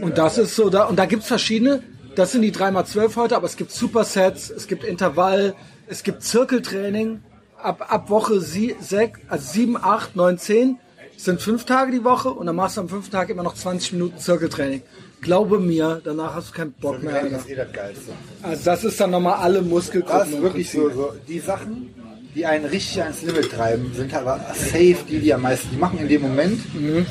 [0.00, 1.82] Und das ist so, da, und da gibt's verschiedene.
[2.14, 5.54] Das sind die 3x12 heute, aber es gibt Supersets, es gibt Intervall,
[5.86, 7.22] es gibt Zirkeltraining.
[7.56, 10.78] Ab, ab Woche sie, sech, also 7, 8, 9, 10
[11.16, 13.92] sind fünf Tage die Woche und dann machst du am fünften Tag immer noch 20
[13.92, 14.82] Minuten Zirkeltraining.
[15.20, 17.16] Glaube mir, danach hast du keinen Bock mehr.
[17.16, 17.36] Alter.
[17.36, 18.12] ist eh das Geilste.
[18.42, 20.28] Also das ist dann nochmal alle Das Muskelgruppen.
[20.28, 21.12] ist im wirklich so, so.
[21.28, 21.94] Die Sachen,
[22.34, 25.98] die einen richtig ans Limit treiben, sind aber safe die, die am meisten, die machen
[25.98, 26.60] in dem Moment,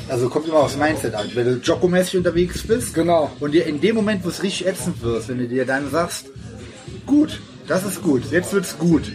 [0.08, 1.26] also kommt immer aufs Mindset an.
[1.34, 3.30] Wenn du joggomäßig unterwegs bist Genau.
[3.40, 6.26] und dir in dem Moment, wo es richtig ätzend wird, wenn du dir dann sagst,
[7.06, 9.12] gut, das ist gut, jetzt wird's gut.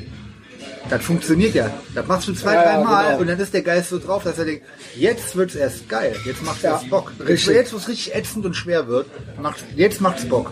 [0.87, 1.71] Das funktioniert ja.
[1.95, 3.19] Das machst du zwei, Ja, ja, drei Mal genau.
[3.21, 4.63] und dann ist der Geist so drauf, dass er denkt,
[4.95, 7.11] jetzt wird's erst geil, jetzt macht's Ja, erst Bock.
[7.17, 7.55] Jetzt, richtig.
[7.55, 9.07] jetzt wo es richtig ätzend und schwer wird,
[9.41, 10.51] macht, jetzt macht's Bock.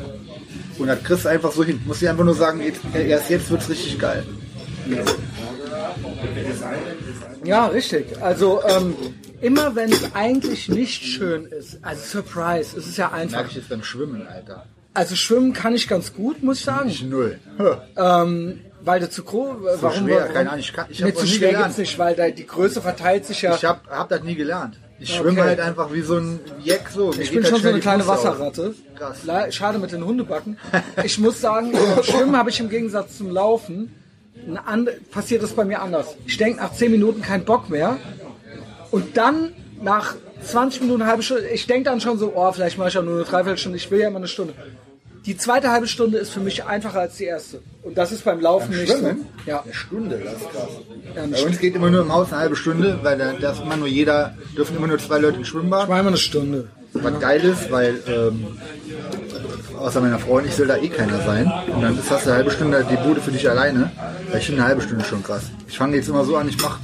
[0.79, 1.79] Und das kriegst du einfach so hin.
[1.85, 4.25] Musst dir einfach nur sagen, jetzt, erst jetzt wird's richtig geil.
[7.43, 8.21] Ja, richtig.
[8.21, 8.95] Also ähm,
[9.41, 13.37] immer wenn es eigentlich nicht schön ist, also Surprise, es ist ja einfach.
[13.37, 14.65] Merke ich jetzt beim Schwimmen, Alter.
[14.93, 16.89] Also schwimmen kann ich ganz gut, muss ich sagen.
[16.89, 17.39] Ich null.
[17.97, 20.33] Ähm, weil der zu groß, warum, schwer, warum?
[20.33, 23.25] keine Ahnung, ich kann- ich nee, zu schwer gibt's nicht, weil da die Größe verteilt
[23.25, 23.55] sich ja.
[23.55, 24.77] Ich hab, hab das nie gelernt.
[24.99, 25.49] Ich schwimme Okay.
[25.49, 27.11] halt einfach wie so ein Jack so.
[27.11, 28.05] Mir Ich bin halt schon so eine kleine.
[28.07, 28.75] Wasserratte.
[28.95, 29.17] Krass.
[29.55, 30.57] Schade mit den Hundebacken.
[31.03, 31.73] Ich muss sagen,
[32.03, 33.93] Schwimmen habe ich im Gegensatz zum Laufen,
[35.11, 36.15] passiert das bei mir anders.
[36.25, 37.97] Ich denke nach 10 Minuten keinen Bock mehr.
[38.91, 42.77] Und dann nach 20 Minuten, eine halbe Stunde, ich denke dann schon so, oh, vielleicht
[42.77, 44.53] mache ich ja nur eine Dreiviertelstunde, ich will ja immer eine Stunde.
[45.25, 47.61] Die zweite halbe Stunde ist für mich einfacher als die erste.
[47.81, 49.25] Und das ist beim Laufen nicht Schwimmen?
[49.45, 49.49] so.
[49.49, 49.61] Ja.
[49.61, 50.69] Eine Stunde, das ist krass.
[51.15, 53.77] Ja, Bei uns geht immer nur im Haus eine halbe Stunde, weil da darf immer
[53.77, 55.87] nur jeder, dürfen immer nur zwei Leute ins Schwimmbad.
[55.87, 56.67] Zweimal eine Stunde.
[56.91, 58.47] Was geil ist, weil ähm,
[59.83, 61.51] außer meiner Frau und ich soll da eh keiner sein.
[61.73, 63.91] Und dann ist das eine halbe Stunde die Bude für dich alleine.
[64.37, 65.43] Ich finde eine halbe Stunde schon krass.
[65.67, 66.79] Ich fange jetzt immer so an, ich mache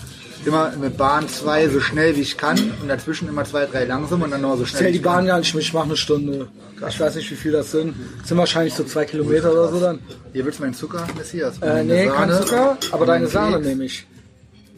[0.45, 4.21] immer mit Bahn zwei so schnell wie ich kann und dazwischen immer zwei, drei langsam
[4.21, 4.79] und dann noch so schnell.
[4.79, 5.13] Zähl wie die ich kann.
[5.15, 6.47] Bahn gar nicht ich mache eine Stunde.
[6.87, 7.95] Ich weiß nicht, wie viel das sind.
[8.19, 9.99] Das sind wahrscheinlich so zwei Kilometer oder so dann.
[10.33, 11.57] Hier willst du meinen Zucker, Messias?
[11.61, 14.05] Äh, nee, kein Zucker, aber deine Sahne nehme ich.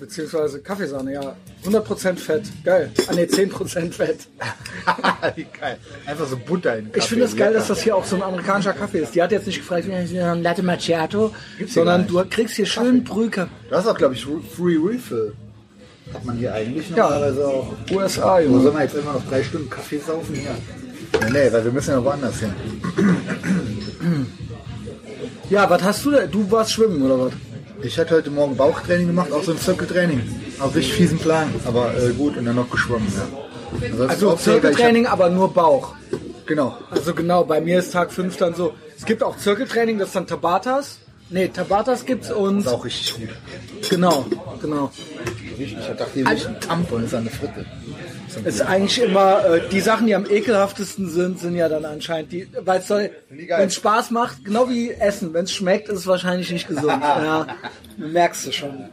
[0.02, 1.36] Beziehungsweise Kaffeesahne, ja.
[1.64, 2.42] 100% Fett.
[2.66, 2.92] Geil.
[3.08, 4.28] Ah ne, 10% Fett.
[5.36, 5.78] Wie geil.
[6.08, 8.24] Einfach so Butter in den Ich finde es geil, dass das hier auch so ein
[8.24, 9.14] amerikanischer Kaffee ist.
[9.14, 13.04] Die hat jetzt nicht gefragt, wie ein Latte Macchiato, Gibt's sondern du kriegst hier schön
[13.04, 13.48] Brüke.
[13.70, 15.34] Das ist auch, glaube ich, Free Refill.
[16.12, 17.72] Hat man hier eigentlich normalerweise auch.
[17.92, 18.62] USA, Wo Junge.
[18.64, 20.50] sollen wir jetzt immer noch drei Stunden Kaffee saufen hier?
[21.30, 22.54] Nee, nee, weil wir müssen ja woanders hin.
[25.52, 26.32] Ja, was hast du denn?
[26.32, 27.34] Du warst schwimmen, oder was?
[27.84, 30.22] Ich hatte heute Morgen Bauchtraining gemacht, auch so ein Zirkeltraining.
[30.60, 33.08] Auf richtig fiesen Plan, aber äh, gut und dann noch geschwommen.
[33.16, 33.24] Ja.
[33.88, 34.62] Ansonsten Also sehr geil.
[34.62, 35.94] Zirkeltraining, aber nur Bauch.
[36.10, 36.78] Ich hab- Genau.
[36.90, 38.74] Also genau, bei mir ist Tag 5 dann so.
[38.98, 40.98] Es gibt auch Zirkeltraining, das ist dann Tabatas.
[41.32, 43.30] Nee, Tabatas gibt's und Ist auch richtig gut.
[43.90, 44.26] genau,
[44.62, 44.92] genau.
[45.58, 45.78] Richtig.
[45.80, 47.66] Ich dachte, hier ist ein Tampon, ist eine Fritte.
[48.44, 52.48] ist eigentlich immer, äh, die Sachen, die am ekelhaftesten sind, sind ja dann anscheinend die,
[52.60, 56.08] weil es soll, wenn es Spaß macht, genau wie Essen, wenn es schmeckt, ist es
[56.08, 57.02] wahrscheinlich nicht gesund.
[57.02, 57.48] ja,
[57.96, 58.90] merkst du schon.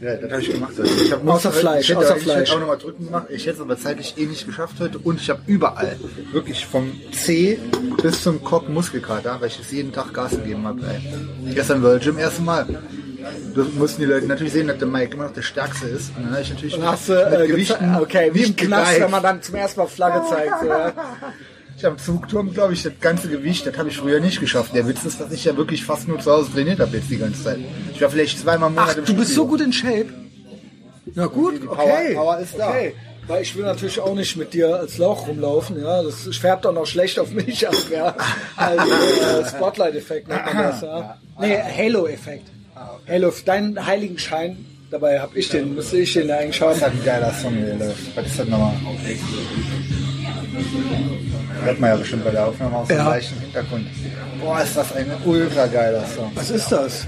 [0.00, 0.88] Ja, das habe ich gemacht heute.
[0.88, 2.38] Ich hab Außer Fleisch, ich hätte, außer ich Fleisch.
[2.40, 3.26] hätte auch nochmal drücken gemacht.
[3.30, 4.98] Ich hätte es aber zeitlich eh nicht geschafft heute.
[4.98, 5.96] Und ich habe überall,
[6.32, 7.58] wirklich vom C
[8.02, 10.80] bis zum Kopf Muskelkater, weil ich es jeden Tag Gas gegeben habe.
[11.54, 12.66] Gestern World Gym erste Mal.
[13.54, 16.10] Da mussten die Leute natürlich sehen, dass der Mike immer noch der Stärkste ist.
[16.16, 19.00] Und dann habe ich natürlich Dann hast du, mit äh, Gewichten okay, wie im Knast,
[19.00, 20.60] wenn man dann zum ersten Mal Flagge zeigt.
[20.60, 20.92] So, ja.
[21.84, 24.74] Ich habe im Zugturm, glaube ich, das ganze Gewicht, das habe ich früher nicht geschafft.
[24.74, 27.18] Der Witz ist, dass ich ja wirklich fast nur zu Hause trainiert habe jetzt die
[27.18, 27.58] ganze Zeit.
[27.92, 30.06] Ich war vielleicht zweimal im Monat Ach, im du bist so gut in Shape.
[31.14, 32.14] Na gut, Power- okay.
[32.14, 32.70] Power ist da.
[32.70, 32.94] Okay.
[33.26, 36.02] Weil ich will natürlich auch nicht mit dir als Lauch rumlaufen, ja.
[36.02, 38.16] Das färbt auch noch schlecht auf mich ab, ja.
[38.56, 41.18] Also äh, Spotlight-Effekt nennt man das, ja.
[41.38, 42.46] Nee, Halo-Effekt.
[43.06, 44.56] Halo, deinen Heiligenschein,
[44.90, 46.76] dabei hab ich den, müsste ich den eigentlich Das haben.
[46.76, 47.54] ist halt ein geiler Song.
[48.14, 48.72] Was ist das nochmal?
[51.64, 53.08] Hört man ja bestimmt bei der Aufnahme aus dem Ja.
[53.08, 53.86] leichten Hintergrund.
[54.40, 56.30] Boah, ist das ein ultra geiler Song.
[56.34, 57.06] Was ist das?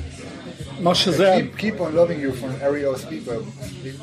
[0.80, 1.38] Mach Shazam.
[1.38, 3.38] Keep, Keep on Loving You von Ario Speedbag.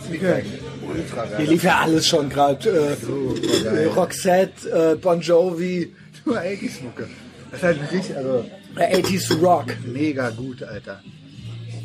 [0.06, 0.44] Speedbag.
[0.88, 1.48] Ultra Hier geil.
[1.48, 2.70] lief ja alles schon gerade.
[2.70, 3.86] Äh, äh.
[3.88, 5.94] Roxette, äh, Bon Jovi,
[6.26, 7.08] Nur 80s Mucke.
[7.52, 8.46] Das ist halt richtig, also
[8.78, 9.66] äh, 80s Rock.
[9.86, 11.00] mega gut, Alter.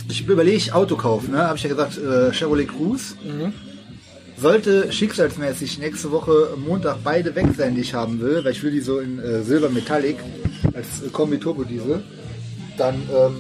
[0.09, 1.39] Ich überlege Auto kaufen, ne?
[1.47, 3.15] Habe ich ja gesagt, äh, Chevrolet Cruze.
[4.41, 8.71] Sollte schicksalsmäßig nächste Woche Montag beide weg sein, die ich haben will, weil ich will
[8.71, 10.17] die so in äh, Silber Metallic
[10.75, 12.05] als äh, Kombi Turbo Diesel,
[12.77, 13.37] dann ähm,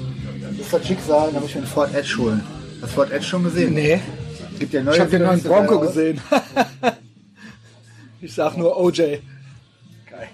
[0.59, 2.43] ist das Schicksal, dann muss ich mir einen Ford Edge holen.
[2.81, 3.75] Hast du Ford Edge schon gesehen?
[3.75, 4.01] Nee,
[4.59, 5.87] Gibt ja neue ich habe den neuen Bronco aus.
[5.89, 6.21] gesehen.
[8.21, 8.97] ich sag nur OJ.
[8.99, 9.21] Geil.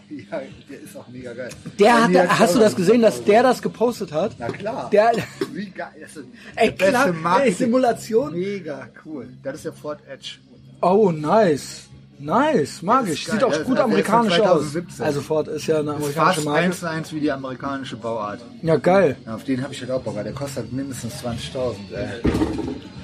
[0.31, 1.51] Ja, der ist auch mega geil.
[1.79, 4.37] Der hat, hast du das gesehen, dass der das gepostet hat?
[4.39, 4.89] Na klar.
[4.91, 5.13] Der,
[5.53, 5.89] Wie geil.
[6.01, 6.25] Das ist
[6.57, 7.53] ey, der beste klar, ey.
[7.53, 8.33] Simulation.
[8.33, 9.29] Mega cool.
[9.43, 10.37] Das ist der Ford Edge.
[10.81, 11.81] Oh, nice.
[12.19, 13.25] Nice, mag ist ich.
[13.27, 13.35] geil.
[13.35, 14.49] Sieht auch ist- gut der ist amerikanisch aus.
[14.73, 15.05] 2017.
[15.05, 16.61] Also Ford ist ja eine amerikanische Fast Marke.
[16.61, 18.41] eins zu eins wie die amerikanische Bauart.
[18.63, 19.17] Ja, geil.
[19.27, 20.15] Ja, auf den habe ich halt auch Bock.
[20.17, 21.93] weil Der kostet mindestens 20.000.
[21.93, 22.09] ey.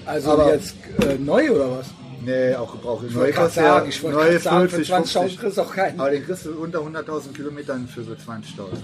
[0.07, 0.75] Also Aber- jetzt
[1.07, 1.87] äh, neu oder was?
[2.25, 3.05] Nee, auch gebraucht.
[3.09, 5.13] Ich Neu wollte gerade kostet ja sagen, ich wollte neue gerade sagen, für 40, 20.000
[5.21, 5.41] 50.
[5.41, 6.01] kriegst du auch keinen.
[6.01, 8.83] Aber den kriegst du unter 100.000 Kilometern für so 20.000.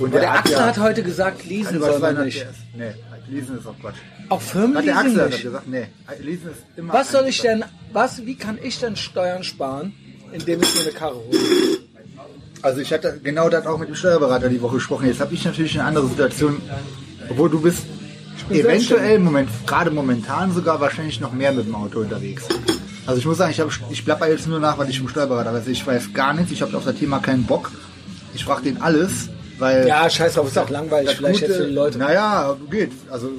[0.00, 2.46] Und Aber der hat Axel hat heute gesagt, leasen soll man 200 nicht.
[2.76, 2.92] Nee,
[3.30, 3.96] Leasen ist auch Quatsch.
[4.28, 5.86] Auch Firmen Hat der Axel hat gesagt, nee,
[6.20, 9.92] Leasen ist immer Was soll ich denn, was, wie kann ich denn Steuern sparen,
[10.32, 11.38] indem ich mir eine Karre hole?
[12.62, 15.06] Also ich hatte genau das auch mit dem Steuerberater die Woche gesprochen.
[15.06, 16.60] Jetzt habe ich natürlich eine andere Situation,
[17.28, 17.86] obwohl du bist
[18.50, 22.44] eventuell Moment, gerade momentan sogar wahrscheinlich noch mehr mit dem Auto unterwegs.
[23.06, 25.54] Also ich muss sagen, ich, hab, ich plapper jetzt nur nach, was ich vom Steuerberater
[25.54, 25.66] weiß.
[25.68, 27.70] Ich weiß gar nichts, ich habe auf das Thema keinen Bock.
[28.34, 29.30] Ich frage den alles,
[29.60, 29.86] weil...
[29.86, 31.98] Ja, scheiß drauf, ist auch langweilig vielleicht Gute- jetzt für die Leute.
[31.98, 32.90] Naja, geht.
[33.10, 33.30] Also äh,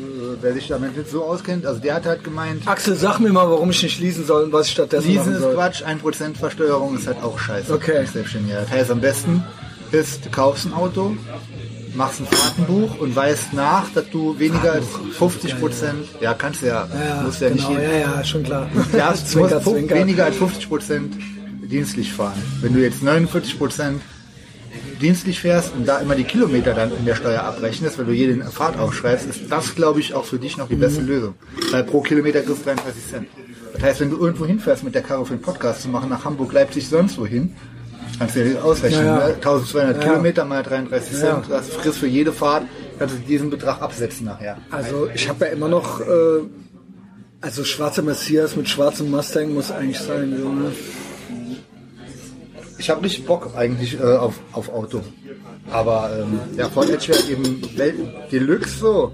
[0.41, 3.49] wer sich damit nicht so auskennt, also der hat halt gemeint, Axel, sag mir mal,
[3.49, 5.43] warum ich nicht leasen soll und was ich stattdessen Leasen ist.
[5.53, 7.73] Quatsch, 1% Versteuerung ist halt auch scheiße.
[7.73, 8.05] Okay.
[8.05, 8.61] Selbstständiger.
[8.61, 9.43] Das heißt, am besten
[9.91, 11.15] ist, du kaufst ein Auto,
[11.95, 14.85] machst ein Fahrtenbuch und weißt nach, dass du weniger als
[15.19, 15.85] 50%,
[16.21, 18.69] ja, kannst du ja, Ja, musst ja genau, nicht jeden, ja, ja, schon klar.
[18.97, 19.95] ja, du zwinker, musst zwinker.
[19.95, 21.01] weniger als 50%
[21.69, 22.41] dienstlich fahren.
[22.61, 23.99] Wenn du jetzt 49%
[25.01, 28.43] dienstlich fährst und da immer die Kilometer dann in der Steuer abrechnest, wenn du jede
[28.45, 31.33] Fahrt aufschreibst, ist das, glaube ich, auch für dich noch die beste Lösung.
[31.71, 33.27] Weil pro Kilometer kriegst du 33 Cent.
[33.73, 36.23] Das heißt, wenn du irgendwo hinfährst mit der Karre für einen Podcast zu machen, nach
[36.25, 37.55] Hamburg, Leipzig, sonst wohin,
[38.19, 39.05] kannst du dir das ausrechnen.
[39.05, 39.27] Ja, ja.
[39.29, 39.33] Ne?
[39.35, 40.09] 1200 Ja.
[40.09, 41.19] Kilometer mal 33 Ja.
[41.19, 42.63] Cent, das kriegst für jede Fahrt,
[42.99, 44.57] kannst du diesen Betrag absetzen nachher.
[44.69, 46.41] Also ich habe ja immer noch, äh,
[47.39, 50.37] also schwarzer Messias mit schwarzem Mustang muss eigentlich sein.
[50.39, 50.71] So, ne?
[52.81, 55.01] Ich habe richtig Bock eigentlich äh, auf, auf Auto.
[55.69, 57.61] Aber ähm, der Ford Edge wäre eben
[58.31, 59.11] Deluxe so.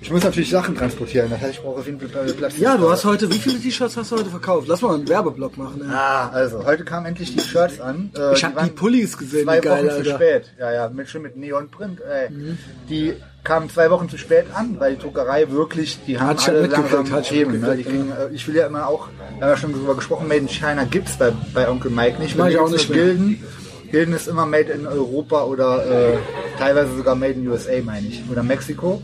[0.00, 2.58] Ich muss natürlich Sachen transportieren, das heißt, ich brauche auf jeden Fall Platz.
[2.58, 4.68] Ja, du hast heute, wie viele T-Shirts hast du heute verkauft?
[4.68, 5.80] Lass mal einen Werbeblock machen.
[5.82, 5.88] Ey.
[5.90, 8.10] Ah, also, heute kamen endlich die Shirts an.
[8.16, 10.52] Äh, Ich hab waren die Pullis gesehen, Zwei wie geil, Wochen zu spät.
[10.58, 12.00] Ja, ja, mit, schon mit Neonprint.
[12.02, 12.30] Ey.
[12.30, 12.58] Mhm.
[12.88, 16.66] Die kamen zwei Wochen zu spät an, weil die Druckerei wirklich, die haben Hat alle
[16.66, 17.76] langsam hat eben, ne?
[17.76, 19.08] die kriegen, äh, Ich will ja immer auch,
[19.38, 22.36] wir haben ja schon darüber gesprochen, Made in China gibt's bei, bei Onkel Mike nicht.
[22.36, 22.92] Mach ich auch nicht.
[22.92, 23.42] Gilden.
[23.90, 26.18] Gilden ist immer Made in Europa oder äh,
[26.58, 28.22] teilweise sogar Made in USA, meine ich.
[28.30, 29.00] Oder Mexiko.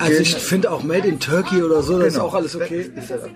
[0.00, 2.26] Also ich finde auch Made in Turkey oder so, das ist Genau.
[2.26, 2.90] auch alles okay.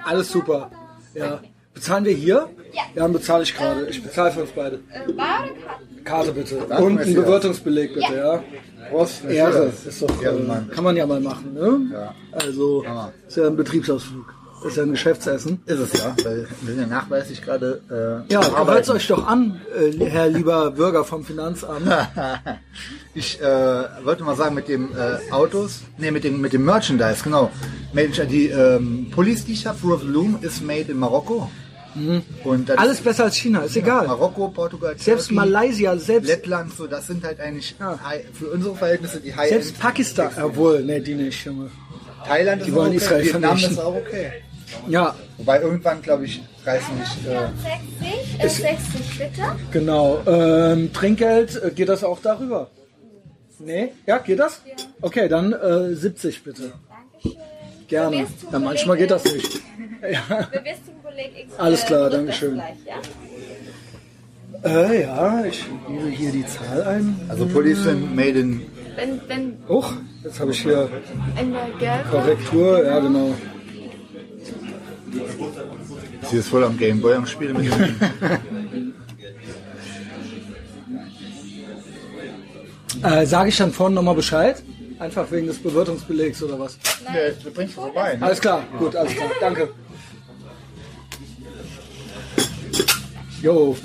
[0.05, 0.71] Alles super.
[1.15, 1.41] Ja.
[1.75, 2.49] Bezahlen wir hier?
[2.73, 2.83] Ja.
[2.95, 3.87] Ja, dann bezahle ich gerade.
[3.89, 4.77] Ich bezahle für uns beide.
[4.77, 6.33] Äh, Karte?
[6.33, 6.59] Bitte.
[6.59, 7.25] Und Messias.
[7.25, 8.43] Bewirtungsbeleg bitte, ja.
[8.91, 9.25] Prost.
[9.25, 9.73] Ehre.
[9.87, 11.81] Ist doch, äh, kann man ja mal machen, ne?
[11.93, 12.15] Ja.
[12.33, 12.85] Also,
[13.27, 14.33] ist ja ein Betriebsausflug.
[14.65, 15.61] Ist ja ein Geschäftsessen.
[15.67, 19.61] Ist es ja, weil wir sind ja nachweislich gerade äh, Ja, hört euch doch an,
[19.79, 21.87] äh, Herr lieber Bürger vom Finanzamt.
[23.17, 23.45] Ich äh,
[24.05, 27.49] wollte mal sagen, mit dem äh, Autos, nee, mit dem, mit dem Merchandise, genau.
[27.95, 31.49] Die ähm, Pullis, die ich habe, Roof Loom, ist made in Marokko.
[31.95, 32.23] Mhm.
[32.77, 34.09] Alles besser als China, ist egal.
[34.09, 37.97] Marokko, Portugal, Selbst Turkey, Malaysia, selbst, Lettland, so, das sind halt eigentlich Ja.
[38.05, 41.71] high, für unsere Verhältnisse die High selbst Pakistan, obwohl, ne, die nicht, Junge.
[42.27, 43.73] Thailand ist die wollen auch okay, Israel Vietnam vernichten.
[43.75, 44.33] ist auch okay.
[44.89, 47.27] Ja, Wobei irgendwann, glaube ich, reißen nicht.
[47.27, 47.49] Äh,
[48.39, 49.43] 60, äh, 60 bitte.
[49.73, 50.21] genau.
[50.27, 52.71] Ähm, Trinkgeld, äh, geht das auch darüber?
[53.59, 53.93] Nee?
[54.07, 54.63] Ja, geht das?
[55.01, 56.73] Okay, dann äh, 70 bitte.
[57.23, 57.43] Dankeschön.
[57.89, 58.27] Gerne.
[58.53, 59.61] Ja, manchmal geht das nicht.
[60.11, 60.49] Ja.
[61.59, 62.55] Alles klar, äh, Dankeschön.
[62.55, 64.71] Gleich, ja?
[64.71, 67.21] Äh, ja, ich gebe hier die Zahl ein.
[67.29, 68.63] also sind made in.
[68.97, 69.93] Wenn, wenn Huch,
[70.23, 70.89] jetzt habe ich hier
[71.41, 73.35] in der gelbe Korrektur, ja genau.
[76.31, 77.97] Sie ist voll am Gameboy am Spielen mit dem.
[83.03, 84.63] Äh, Sage ich dann vorne nochmal Bescheid?
[84.99, 86.79] Einfach wegen des Bewirtungsbelegs oder was?
[87.13, 88.17] Nee, du bringst vorbei.
[88.17, 88.23] Ne?
[88.25, 89.69] Alles klar, gut, alles klar, danke.
[93.43, 93.77] Jo,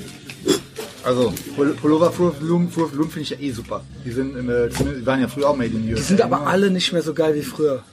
[1.03, 3.81] Also, Pul- Pullover Proof Bloom finde ich ja eh super.
[4.05, 5.95] Die sind, äh, zumindest- die waren ja früher auch made in USA.
[5.95, 7.83] die sind aber alle nicht mehr so geil wie früher.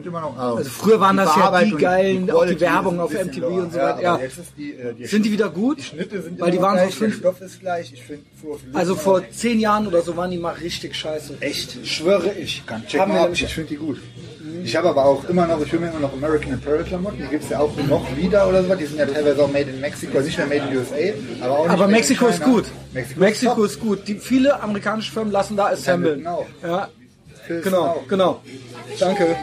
[0.00, 0.38] Stimmt immer noch.
[0.38, 3.62] Also, früher waren das ja die geilen, auch die Werbung auf MTV lower.
[3.62, 4.18] und so weiter, ja.
[4.56, 5.78] Die, äh, die Sind die wieder gut?
[5.78, 7.92] Die Schnitte sind Weil die waren gleich, fünf- Stoff ist gleich.
[7.92, 8.02] Ich
[8.40, 11.38] Bloom Also vor zehn Jahren oder so waren die mal richtig scheiße.
[11.40, 11.86] Echt?
[11.86, 12.62] Schwöre ich.
[12.86, 13.98] Check Haben wir mal ab, ich finde die gut.
[14.62, 17.18] Ich Ich habe aber auch immer noch, ich will mir immer noch American Apparel Klamotten,
[17.18, 18.74] die gibt es ja auch noch wieder oder so.
[18.74, 20.94] Die sind ja teilweise auch made in Mexico, nicht mehr made in USA,
[21.40, 22.64] aber auch nicht Aber Mexiko ist gut.
[22.92, 24.08] Mexiko, Mexiko ist ist gut.
[24.08, 26.18] Die, viele amerikanische Firmen lassen da assemblen.
[26.18, 26.46] Genau.
[26.62, 26.88] Ja,
[27.46, 28.08] genau, auch.
[28.08, 28.42] genau.
[28.98, 29.36] Danke.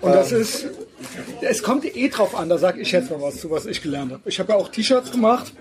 [0.00, 0.66] Und das ist,
[1.40, 4.12] es kommt eh drauf an, da sage ich jetzt mal was zu, was ich gelernt
[4.12, 4.22] habe.
[4.26, 5.52] Ich habe ja auch T-Shirts gemacht.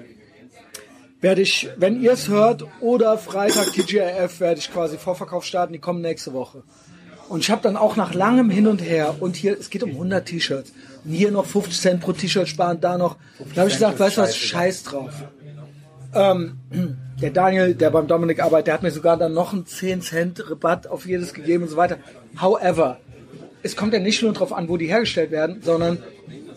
[1.22, 5.80] Werde ich, wenn ihr es hört, oder Freitag TGIF, werde ich quasi Vorverkauf starten, die
[5.80, 6.64] kommen nächste Woche.
[7.28, 9.92] Und ich habe dann auch nach langem Hin und Her, und hier, es geht um
[9.92, 10.72] 100 T-Shirts,
[11.04, 13.18] und hier noch 50 Cent pro T-Shirt sparen, da noch,
[13.54, 15.12] da habe ich gesagt, weißt du was, scheiß drauf.
[16.16, 16.58] Ähm,
[17.22, 20.50] der Daniel, der beim Dominik arbeitet, der hat mir sogar dann noch einen 10 Cent
[20.50, 21.98] Rabatt auf jedes gegeben und so weiter.
[22.40, 22.98] However,
[23.64, 26.02] es kommt ja nicht nur darauf an, wo die hergestellt werden, sondern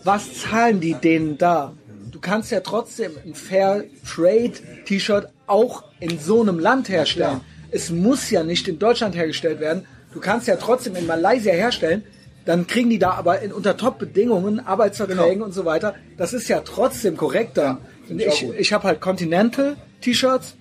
[0.03, 1.73] was zahlen die denen da?
[2.11, 4.53] Du kannst ja trotzdem ein Fair Trade
[4.85, 7.41] T-Shirt auch in so einem Land herstellen.
[7.71, 9.85] Es muss ja nicht in Deutschland hergestellt werden.
[10.13, 12.03] Du kannst ja trotzdem in Malaysia herstellen.
[12.45, 15.95] Dann kriegen die da aber in, unter Top-Bedingungen, Arbeitsverträgen und so weiter.
[16.17, 17.79] Das ist ja trotzdem korrekter.
[18.09, 20.55] Und ich ich habe halt Continental T-Shirts,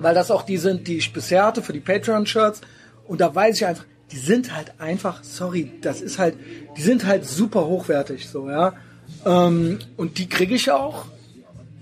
[0.00, 2.60] weil das auch die sind, die ich bisher hatte für die Patreon-Shirts.
[3.06, 6.34] Und da weiß ich einfach, die sind halt einfach, sorry, das ist halt,
[6.76, 8.74] die sind halt super hochwertig, so, ja.
[9.24, 11.06] Ähm, und die kriege ich auch.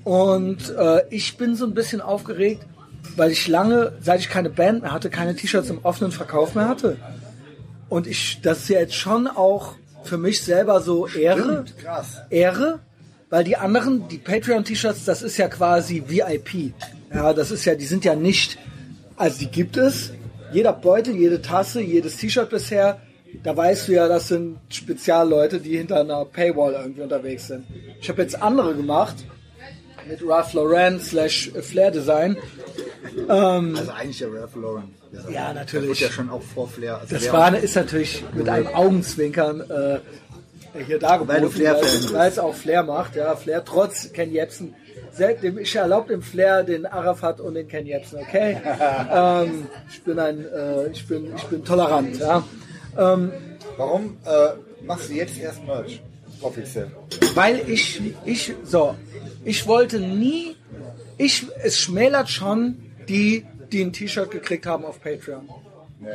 [0.04, 2.64] Und äh, ich bin so ein bisschen aufgeregt,
[3.16, 6.68] weil ich lange, seit ich keine Band mehr hatte, keine T-Shirts im offenen Verkauf mehr
[6.68, 6.96] hatte.
[7.88, 9.74] Und ich, das ist ja jetzt schon auch
[10.04, 11.64] für mich selber so Ehre.
[11.64, 12.22] Stimmt, krass.
[12.30, 12.80] Ehre,
[13.30, 16.72] weil die anderen, die Patreon-T-Shirts, das ist ja quasi VIP.
[17.12, 18.58] Ja, das ist ja, die sind ja nicht,
[19.16, 20.12] also die gibt es.
[20.52, 23.00] Jeder Beutel, jede Tasse, jedes T-Shirt bisher,
[23.42, 27.64] da weißt du ja, das sind Spezialleute, die hinter einer Paywall irgendwie unterwegs sind.
[28.00, 29.16] Ich habe jetzt andere gemacht
[30.08, 32.36] mit Ralph Lauren slash Flair Design.
[33.28, 34.94] Also eigentlich ja Ralph Lauren.
[35.30, 35.88] Ja, Das natürlich.
[35.88, 36.98] wird ja schon auch vor Flair.
[36.98, 39.98] Also Das war, ist natürlich mit einem Augenzwinkern äh,
[40.84, 43.16] hier dargeboten, Weil du Flair-Fan weil- weil es auch Flair macht.
[43.16, 44.74] Ja, Flair trotz Ken Jebsen.
[45.12, 48.56] Selbst dem, ich erlaube dem Flair den Arafat und den Ken Jebsen, okay?
[49.12, 52.44] ähm, ich bin ein, äh, ich bin, ich bin tolerant, ja.
[53.76, 56.02] Warum äh, machst du jetzt erst Merch?
[56.40, 56.90] Offiziell.
[57.34, 58.94] Weil ich, ich, so,
[59.44, 60.56] ich wollte nie,
[61.16, 62.76] ich, es schmälert schon
[63.08, 65.48] die, die ein T-Shirt gekriegt haben auf Patreon.
[66.00, 66.08] Nee.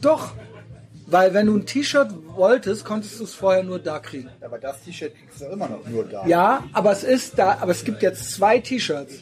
[0.00, 0.32] Doch,
[1.06, 4.28] weil wenn du ein T-Shirt wolltest, konntest du es vorher nur da kriegen.
[4.40, 6.26] Aber das T-Shirt kriegst du immer noch nur da.
[6.26, 9.14] Ja, aber es ist da, aber es gibt jetzt zwei T-Shirts.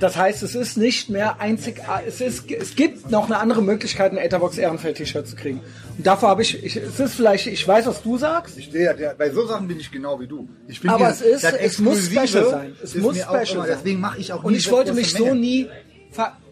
[0.00, 4.10] Das heißt, es ist nicht mehr einzig, es ist, es gibt noch eine andere Möglichkeit,
[4.10, 5.60] ein Etherbox Ehrenfeld T-Shirt zu kriegen.
[5.96, 8.92] Und davor habe ich, ich, es ist vielleicht, ich weiß, was du sagst, Ich ja,
[8.94, 10.48] der, bei so Sachen bin ich genau wie du.
[10.66, 12.76] Ich bin aber dieses- es ist, es muss special sein.
[12.82, 13.76] Es muss special immer, sein.
[13.78, 15.68] Deswegen mache ich auch Und nie ich so wollte mich so nie,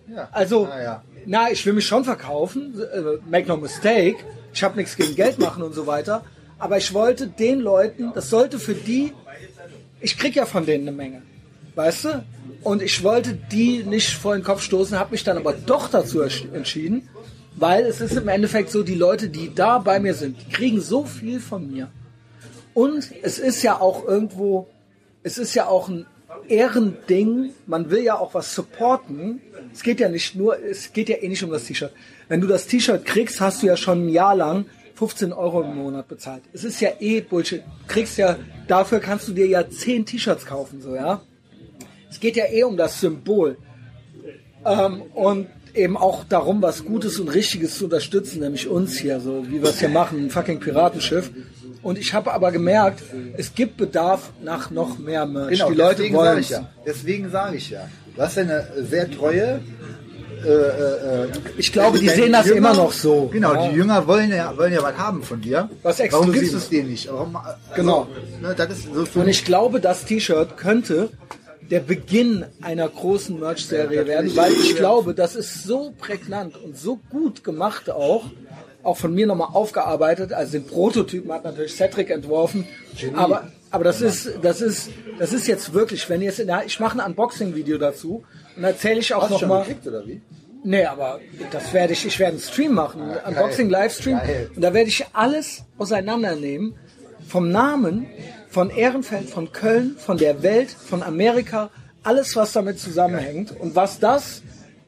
[0.09, 0.28] Ja.
[0.31, 1.02] also, Ah, ja.
[1.26, 4.16] Na, ich will mich schon verkaufen, äh, make no mistake.
[4.52, 6.24] Ich habe nichts gegen Geld machen und so weiter.
[6.59, 9.12] Aber ich wollte den Leuten, das sollte für die,
[10.01, 11.22] ich krieg ja von denen eine Menge,
[11.74, 12.24] weißt du?
[12.62, 16.20] Und ich wollte die nicht vor den Kopf stoßen, habe mich dann aber doch dazu
[16.22, 17.09] entschieden,
[17.56, 20.80] weil es ist im Endeffekt so, die Leute, die da bei mir sind, die kriegen
[20.80, 21.90] so viel von mir.
[22.72, 24.68] Und es ist ja auch irgendwo,
[25.22, 26.06] es ist ja auch ein
[26.48, 27.51] Ehrending.
[27.66, 29.40] Man will ja auch was supporten.
[29.73, 31.93] Es geht ja nicht nur, es geht ja eh nicht um das T-Shirt.
[32.28, 35.77] Wenn du das T-Shirt kriegst, hast du ja schon ein Jahr lang 15 Euro im
[35.77, 36.43] Monat bezahlt.
[36.52, 37.62] Es ist ja eh Bullshit.
[37.62, 38.36] Du kriegst ja,
[38.69, 41.20] dafür kannst du dir ja 10 T-Shirts kaufen, so, ja.
[42.09, 43.59] Es geht ja eh um das Symbol.
[44.65, 49.44] Ähm, und eben auch darum, was Gutes und Richtiges zu unterstützen, nämlich uns hier, so
[49.48, 51.31] wie wir es hier machen, ein fucking Piratenschiff.
[51.85, 53.02] Und ich habe aber gemerkt,
[53.36, 55.51] es gibt Bedarf nach noch mehr Merch.
[55.51, 56.69] Genau, die Leute deswegen wollen sage ich ja.
[56.86, 57.89] Deswegen sage ich ja.
[58.16, 59.61] Du hast ja eine sehr treue.
[60.44, 63.28] Äh, äh, äh, Ich glaube, die sehen das Jünger- immer noch so.
[63.32, 63.69] Genau, Ja.
[63.69, 65.69] die Jünger wollen ja, wollen ja was haben von dir.
[65.82, 67.11] Was Warum gibst du es denen nicht?
[67.11, 68.09] Warum, also, Genau.
[68.43, 71.11] Ne, das ist so Und ich glaube, das T-Shirt könnte
[71.70, 77.01] der Beginn einer großen Merch-Serie werden, weil ich glaube, das ist so prägnant und so
[77.11, 78.24] gut gemacht auch,
[78.85, 80.32] auch von mir nochmal aufgearbeitet.
[80.32, 82.66] Also den Prototypen hat natürlich Cedric entworfen,
[83.15, 86.65] aber aber das ist das ist das ist jetzt wirklich, wenn ihr jetzt in der,
[86.65, 88.24] ich mache ein Unboxing-Video dazu
[88.56, 89.66] und erzähle ich auch nochmal.
[90.66, 91.20] Nee, aber
[91.51, 93.24] das werde ich, ich werde einen Stream machen, einen geil.
[93.27, 94.16] Unboxing-Livestream.
[94.16, 94.51] Geil.
[94.56, 96.74] Und da werde ich alles auseinandernehmen.
[97.28, 98.06] Vom Namen,
[98.48, 101.70] von Ehrenfeld, von Köln, von der Welt, von Amerika,
[102.02, 103.55] alles, was damit zusammenhängt.
[103.59, 104.43] Und was das,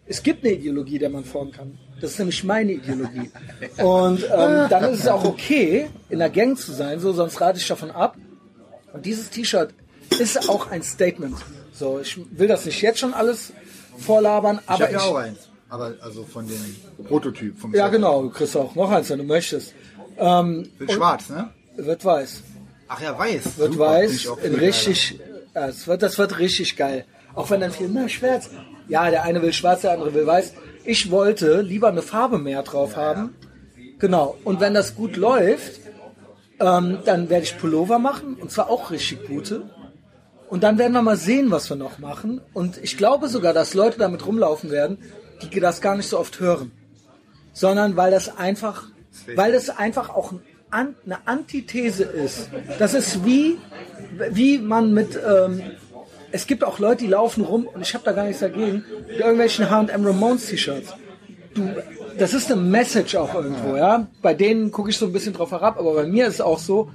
[0.06, 1.78] es gibt eine Ideologie, der man formen kann.
[2.00, 3.30] Das ist nämlich meine Ideologie.
[3.78, 7.58] Und ähm, dann ist es auch okay, in der Gang zu sein, so, sonst rate
[7.58, 8.16] ich davon ab.
[8.92, 9.72] Und dieses T-Shirt
[10.18, 11.36] ist auch ein Statement.
[11.72, 13.52] So, ich will das nicht jetzt schon alles
[13.98, 15.38] vorlabern, Ich aber habe ja auch eins.
[15.68, 17.58] Aber also von dem Prototyp.
[17.58, 19.74] Vom ja, genau, du kriegst auch noch eins, wenn du möchtest.
[20.16, 21.50] Wird schwarz, ne?
[21.76, 22.42] Wird weiß.
[22.88, 23.58] Ach ja, weiß.
[23.58, 24.12] Wird Super, weiß.
[24.12, 25.20] ich richtig,
[25.54, 27.04] ja, es wird, das wird richtig geil.
[27.34, 28.48] Auch wenn dann viel, na, schwarz.
[28.88, 30.52] Ja, der eine will schwarz, der andere will weiß.
[30.86, 33.34] Ich wollte lieber eine Farbe mehr drauf haben.
[33.98, 34.36] Genau.
[34.44, 35.80] Und wenn das gut läuft,
[36.60, 38.34] ähm, dann werde ich Pullover machen.
[38.34, 39.68] Und zwar auch richtig gute.
[40.48, 42.40] Und dann werden wir mal sehen, was wir noch machen.
[42.52, 44.98] Und ich glaube sogar, dass Leute damit rumlaufen werden,
[45.42, 46.70] die das gar nicht so oft hören.
[47.52, 48.84] Sondern weil das einfach,
[49.34, 50.34] weil das einfach auch
[50.70, 52.48] eine Antithese ist.
[52.78, 53.58] Das ist wie,
[54.30, 55.62] wie man mit, ähm,
[56.36, 59.18] es gibt auch Leute, die laufen rum, und ich habe da gar nichts dagegen, mit
[59.18, 60.94] irgendwelchen H&M Ramones T-Shirts.
[61.54, 61.70] Du,
[62.18, 64.06] das ist eine Message auch irgendwo, ja.
[64.20, 66.58] Bei denen gucke ich so ein bisschen drauf herab, aber bei mir ist es auch
[66.58, 66.90] so,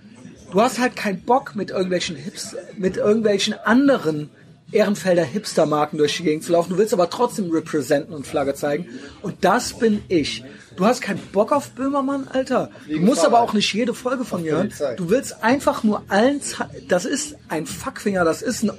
[0.52, 4.30] du hast halt keinen Bock mit irgendwelchen Hips, mit irgendwelchen anderen
[4.72, 6.70] Ehrenfelder Hipster-Marken durch die Gegend zu laufen.
[6.70, 8.88] Du willst aber trotzdem representen und Flagge zeigen.
[9.22, 10.46] Und das bin ich.
[10.78, 12.70] Du hast keinen Bock auf Böhmermann, Alter.
[12.88, 14.74] Du musst aber auch nicht jede Folge von mir hören.
[14.96, 16.40] Du willst einfach nur allen,
[16.88, 18.72] das ist ein Fuckfinger, das ist ein,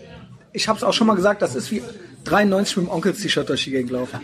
[0.53, 1.83] ich habe es auch schon mal gesagt, das ist wie
[2.25, 4.21] 93 mit dem Onkels-T-Shirt durch die Gegend laufen.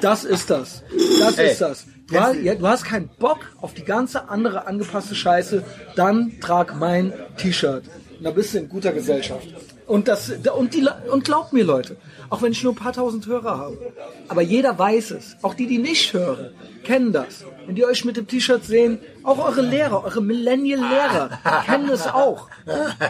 [0.00, 0.82] Das ist das.
[1.20, 1.86] Das Ey, ist das.
[2.08, 5.62] Du hast, ja, du hast keinen Bock auf die ganze andere angepasste Scheiße,
[5.96, 7.84] dann trag mein T-Shirt.
[8.18, 9.46] Und Da bist du in guter Gesellschaft.
[9.86, 11.96] Und, das, und, die, und glaubt mir, Leute,
[12.32, 13.92] auch wenn ich nur ein paar tausend Hörer habe,
[14.28, 15.36] aber jeder weiß es.
[15.42, 16.50] Auch die, die nicht hören,
[16.82, 17.44] kennen das.
[17.66, 22.48] Wenn die euch mit dem T-Shirt sehen, auch eure Lehrer, eure Millennial-Lehrer kennen es auch.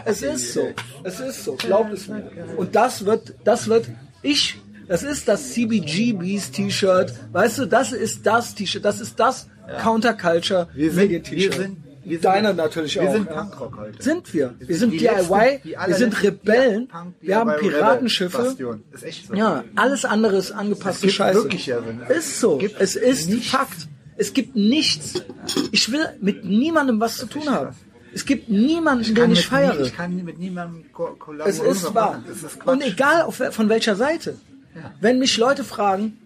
[0.05, 0.67] Es ist so.
[1.03, 1.53] Es ist so.
[1.55, 2.29] Glaubt es mir.
[2.57, 3.87] Und das wird, das wird,
[4.21, 7.13] ich, das ist das CBGBs T-Shirt.
[7.31, 8.83] Weißt du, das ist das T-Shirt.
[8.85, 9.47] Das ist das
[9.81, 13.13] Counterculture Wir sind- wir sind- wir sind- Deiner natürlich wir auch.
[13.13, 13.33] sind ja.
[13.43, 14.01] Punkrock heute.
[14.03, 14.53] Sind wir.
[14.59, 18.55] Wir sind die DIY, letzten- wir sind Rebellen, Punk- wir haben Piratenschiffe.
[18.91, 19.33] Ist echt so.
[19.33, 21.43] Ja, alles andere ist angepasste Scheiße.
[21.43, 22.01] wirklich ja Sinn.
[22.09, 22.59] Ist so.
[22.79, 23.49] Es ist nichts.
[23.49, 23.87] Fakt.
[24.17, 25.23] Es gibt nichts.
[25.71, 27.75] Ich will mit niemandem was zu tun haben.
[28.13, 29.73] Es gibt niemanden, den ich feiere.
[29.75, 31.71] nie- Ich kann mit niemandem ko kollaborieren.
[31.71, 32.23] Es ist wahr.
[32.31, 34.35] ist Und egal auf, von welcher Seite.
[35.01, 36.17] Wenn mich Leute fragen,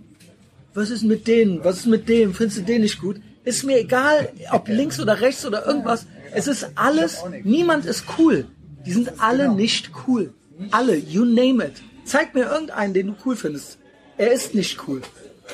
[0.74, 3.22] was ist mit denen, was ist mit dem, findest du den nicht gut?
[3.48, 6.06] Ist mir egal, ob links oder rechts oder irgendwas.
[6.34, 8.46] Es ist alles, niemand ist cool.
[8.86, 9.56] Die sind alle Genau.
[9.56, 10.34] nicht cool.
[10.72, 11.76] Alle, you name it.
[12.04, 13.78] Zeig mir irgendeinen, den du cool findest.
[14.18, 15.02] Er ist nicht cool.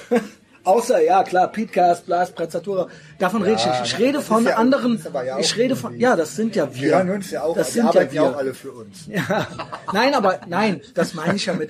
[0.63, 2.87] Außer, ja klar, Petecast, Blast, Prezzatura,
[3.19, 3.81] davon rede ich nicht.
[3.85, 6.81] Ich rede von ja- anderen, ja ich rede von, ja, das sind ja wir.
[6.81, 8.23] Wir hören uns ja auch, das die sind ja ja wir.
[8.23, 9.05] auch alle für uns.
[9.07, 9.47] Ja.
[9.91, 11.69] Nein, aber nein, das meine ich damit.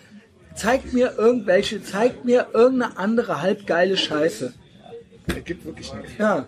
[0.55, 4.53] Zeigt mir irgendwelche, zeigt mir irgendeine andere halbgeile Scheiße.
[5.27, 6.11] Es gibt wirklich nichts.
[6.17, 6.47] Ja.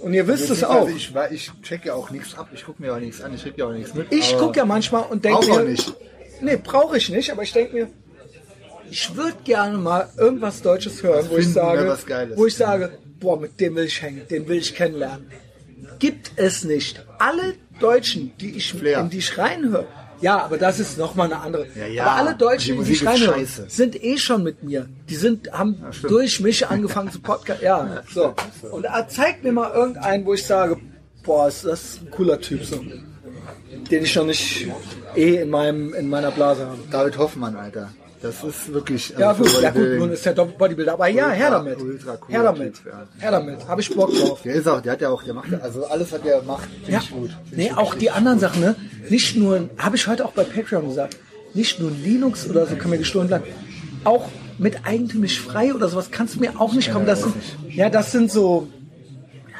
[0.00, 1.30] Und ihr wisst es Beziehungsweise auch.
[1.30, 2.48] Ich, ich check ja auch nichts ab.
[2.52, 3.34] Ich gucke mir auch nichts an.
[3.34, 4.12] Ich krieg ja auch nichts mit.
[4.12, 5.92] Ich gucke ja manchmal und denke mir, nicht.
[6.40, 7.88] nee, brauche ich nicht, aber ich denke mir,
[8.90, 12.38] ich würde gerne mal irgendwas Deutsches hören, wo ich sage, ne, Geiles.
[12.38, 15.30] wo ich sage, boah, mit dem will ich hängen, den will ich kennenlernen.
[15.98, 17.04] Gibt es nicht.
[17.18, 19.00] Alle Deutschen, die ich, Flair.
[19.00, 19.86] in die ich reinhöre,
[20.20, 21.66] ja, aber das ist nochmal eine andere.
[21.74, 23.66] Ja, ja, aber alle die Deutschen, die reinhöre, scheiße.
[23.68, 24.88] sind eh schon mit mir.
[25.08, 26.12] Die sind, haben stimmt.
[26.12, 27.62] durch mich angefangen zu Podcast.
[27.62, 28.34] Ja, so.
[28.70, 30.78] Und äh, zeigt mir mal irgendeinen, wo ich sage,
[31.22, 32.82] boah, ist das ein cooler Typ so.
[33.90, 34.66] Den ich noch nicht
[35.14, 36.78] eh in meinem, in meiner Blase habe.
[36.90, 37.90] David Hoffmann, Alter.
[38.20, 39.14] Das ist wirklich.
[39.16, 41.80] Ja also gut, ja gut, nun ist der Bodybuilder, aber ja, her damit.
[41.80, 42.74] ultra cooler Her damit.
[42.74, 43.06] Typ, ja.
[43.18, 43.68] Her damit.
[43.68, 44.42] Habe ich Bock drauf.
[44.42, 46.68] Der ist auch, der hat ja auch, der macht ja, also alles, was der macht,
[46.70, 46.98] finde Ja.
[47.00, 47.30] ich gut.
[47.30, 48.74] Find Nee, ich auch die anderen Sachen, ne?
[49.08, 51.16] Nicht nur, habe ich heute auch bei Patreon gesagt,
[51.54, 53.44] nicht nur Linux oder so kann mir gestohlen bleiben.
[54.04, 54.28] Auch
[54.58, 57.06] mit eigentümlich frei oder sowas kannst du mir auch nicht kommen.
[57.06, 57.34] Das sind,
[57.70, 58.66] ja, das sind so,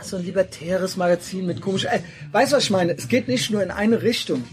[0.03, 1.87] so ein libertäres Magazin mit komisch.
[2.33, 2.97] Weißt du, was ich meine?
[2.97, 4.45] Es geht nicht nur in eine Richtung,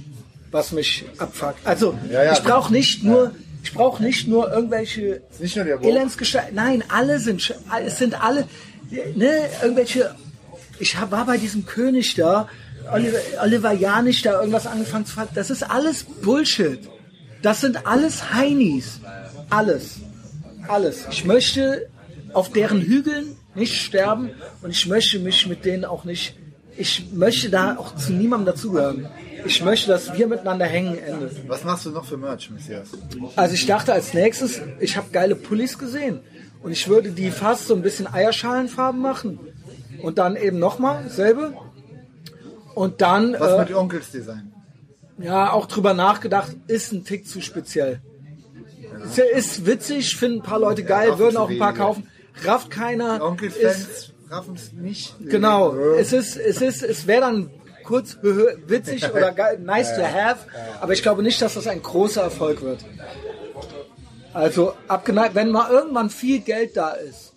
[0.52, 1.66] was mich abfuckt.
[1.66, 3.32] Also, Ja, ja, ich brauche nicht nur,
[3.66, 5.90] ich brauche nicht nur irgendwelche nicht nur der Woke.
[5.90, 6.54] Elendsgestalt.
[6.54, 7.54] Nein, alle sind,
[7.86, 8.48] es sind alle,
[9.16, 9.32] ne,
[9.62, 10.14] irgendwelche.
[10.80, 12.48] Ich hab, war bei diesem König da,
[12.94, 16.80] Oliver, Oliver Janich da irgendwas angefangen zu ver- Das ist alles Bullshit.
[17.42, 19.00] Das sind alles Heinis.
[19.50, 19.96] Alles.
[20.68, 21.06] Alles.
[21.12, 21.88] Ich möchte
[22.34, 24.30] auf deren Hügeln nicht sterben
[24.62, 26.36] und ich möchte mich mit denen auch nicht.
[26.78, 29.08] Ich möchte da auch zu niemandem dazugehören.
[29.46, 31.32] Ich möchte, dass wir miteinander hängen, Ende.
[31.48, 32.90] Was machst du noch für Merch, Messias?
[33.36, 36.20] Also ich dachte als nächstes, ich habe geile Pullis gesehen
[36.64, 39.40] und ich würde die fast so ein bisschen Eierschalenfarben machen
[40.02, 41.54] und dann eben nochmal selbe
[42.74, 44.52] und dann Was äh, mit Onkels Design?
[45.18, 48.02] ja auch drüber nachgedacht, ist ein Tick zu speziell.
[49.06, 51.84] Ist, ist witzig, finden ein paar Leute geil, würden auch ein paar wenige.
[51.84, 52.08] kaufen,
[52.44, 53.16] rafft keiner.
[53.16, 55.16] ist, Onkels-Fans raffen es nicht.
[55.20, 57.50] Genau, es ist, es ist, es wäre dann
[57.86, 60.48] kurz witzig oder nice to have,
[60.82, 62.84] aber ich glaube nicht, dass das ein großer Erfolg wird.
[64.34, 67.32] Also abgeneigt, wenn mal irgendwann viel Geld da ist,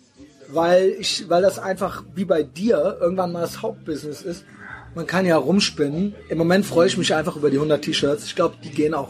[0.49, 4.43] weil ich, weil das einfach wie bei dir irgendwann mal das Hauptbusiness ist.
[4.95, 6.15] Man kann ja rumspinnen.
[6.27, 8.25] Im Moment freue ich mich einfach über die 100 T-Shirts.
[8.25, 9.09] Ich glaube, die gehen auch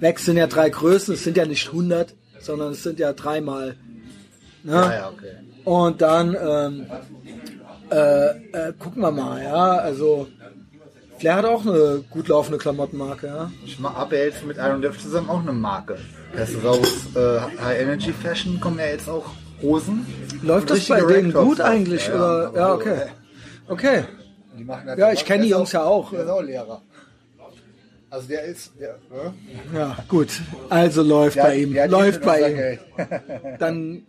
[0.00, 0.18] weg.
[0.18, 1.14] Es sind ja drei Größen.
[1.14, 3.76] Es sind ja nicht 100, sondern es sind ja dreimal.
[4.64, 4.72] Ne?
[4.72, 5.36] Ja, ja, okay.
[5.64, 6.86] Und dann ähm,
[7.90, 9.76] äh, äh, gucken wir mal, ja.
[9.76, 10.28] Also
[11.24, 13.50] Flair hat auch eine gut laufende Klamottenmarke, ja.
[13.64, 13.78] Ich
[14.12, 15.96] ja jetzt mit Iron Def zusammen auch eine Marke.
[16.36, 19.24] Das ist aus äh, High Energy Fashion kommen ja jetzt auch
[19.62, 20.04] Hosen.
[20.42, 21.64] Läuft das bei denen gut auch.
[21.64, 22.08] eigentlich?
[22.08, 22.44] Ja, oder?
[22.48, 23.00] aber Ja, so, okay.
[23.00, 24.04] äh, Okay.
[24.58, 26.10] Die machen das Ja, ich kenne die Jungs ja auch.
[26.10, 26.82] Der ist auch Lehrer.
[28.10, 29.34] Also der ist, der, ne?
[29.74, 30.28] Ja, gut.
[30.68, 31.74] Also läuft der, bei ihm.
[31.88, 32.78] läuft bei ihm.
[33.58, 34.02] Dann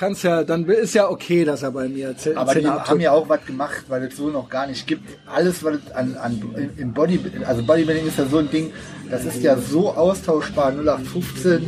[0.00, 3.00] kann's ja, dann ist ja okay, dass er bei mir zehn Aber die Zehner haben
[3.00, 5.04] ja auch was gemacht, weil es so noch gar nicht gibt.
[5.26, 8.72] Alles, was an, an im Body, also Bodybuilding ist ja so ein Ding,
[9.10, 11.66] das ist ja so austauschbar, 0815,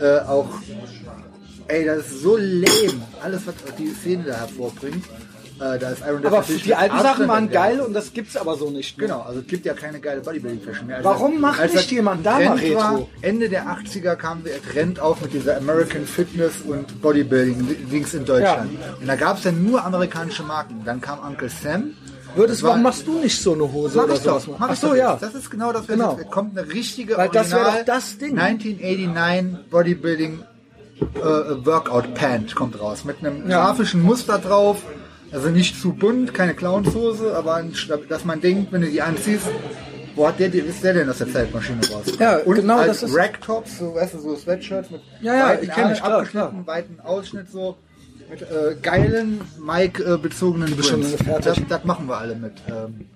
[0.00, 0.48] äh, auch,
[1.66, 3.02] ey, das ist so lame.
[3.20, 5.04] Alles, was die Szene da hervorbringt,
[5.60, 8.56] äh, da ist Iron Def Aber die alten Sachen waren geil und das gibt's aber
[8.56, 8.98] so nicht.
[8.98, 9.06] mehr.
[9.08, 10.96] Genau, also es gibt ja keine geile Bodybuilding-Fashion mehr.
[10.98, 13.10] Also Warum macht als nicht jemand da mal Trend war, Retro?
[13.22, 18.70] Ende der 80er kam der Trend auf mit dieser American Fitness und Bodybuilding-Dings in Deutschland.
[19.00, 20.82] Und da gab es dann nur amerikanische Marken.
[20.84, 21.92] Dann kam Uncle Sam.
[22.36, 24.58] Würdest, war- warum machst du nicht so eine Hose Mach oder ich doch, sowas?
[24.58, 25.16] mach Ach so, ja.
[25.20, 26.16] Das ist genau das, was Genau.
[26.18, 26.58] jetzt kommt.
[26.58, 28.36] Eine richtige Weil das wär Original doch das Ding.
[28.36, 30.40] 1989 Bodybuilding
[31.00, 31.20] äh,
[31.64, 33.04] Workout Pant kommt raus.
[33.04, 33.66] Mit einem Ja.
[33.66, 34.78] grafischen Muster drauf.
[35.34, 37.62] Also nicht zu bunt, keine Clownshose, aber
[38.08, 39.46] dass man denkt, wenn du die anziehst,
[40.14, 42.04] wo hat der, ist der denn aus der Zeitmaschine raus?
[42.20, 45.48] Ja, Und genau, als das ist- Racktops, so, weißt du, so Sweatshirts mit Ja, ja,
[45.48, 46.00] weiten ich kenn ich,
[46.30, 47.76] klar, weiten Ausschnitt so.
[48.30, 51.14] Mit äh, geilen Mike-bezogenen Prints.
[51.22, 51.44] fertig.
[51.44, 52.52] Das, das machen wir alle mit.
[52.68, 53.06] Ähm,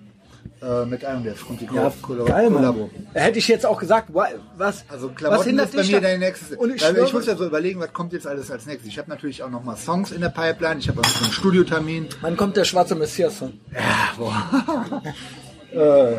[0.61, 1.91] äh, mit Def und die Ja.
[2.01, 2.89] Kollabo.
[3.13, 4.27] Hätte ich jetzt auch gesagt, wa-
[4.57, 6.57] was, Also was Klamotten hindert ist bei mir dein nächstes.
[6.57, 8.87] Und ich, ich muss ja so überlegen, was kommt jetzt alles als nächstes.
[8.89, 10.79] Ich habe natürlich auch noch mal Songs in der Pipeline.
[10.79, 12.09] Ich habe auch noch einen Studiotermin.
[12.21, 13.53] Wann kommt der schwarze Messias-Song?
[15.73, 16.13] äh,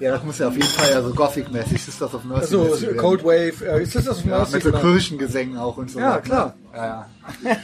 [0.00, 1.84] ja, das muss ja auf jeden Fall ja so Gothic-mäßig.
[1.84, 2.56] Sisters of Mercy.
[2.56, 2.96] Also werden.
[2.96, 4.54] Cold Wave, äh, ist das das ja, Mercy?
[4.54, 4.72] mit so?
[4.72, 6.00] Kirchengesängen auch und so.
[6.00, 6.54] Ja, klar.
[6.74, 7.06] Ja,
[7.44, 7.44] ja.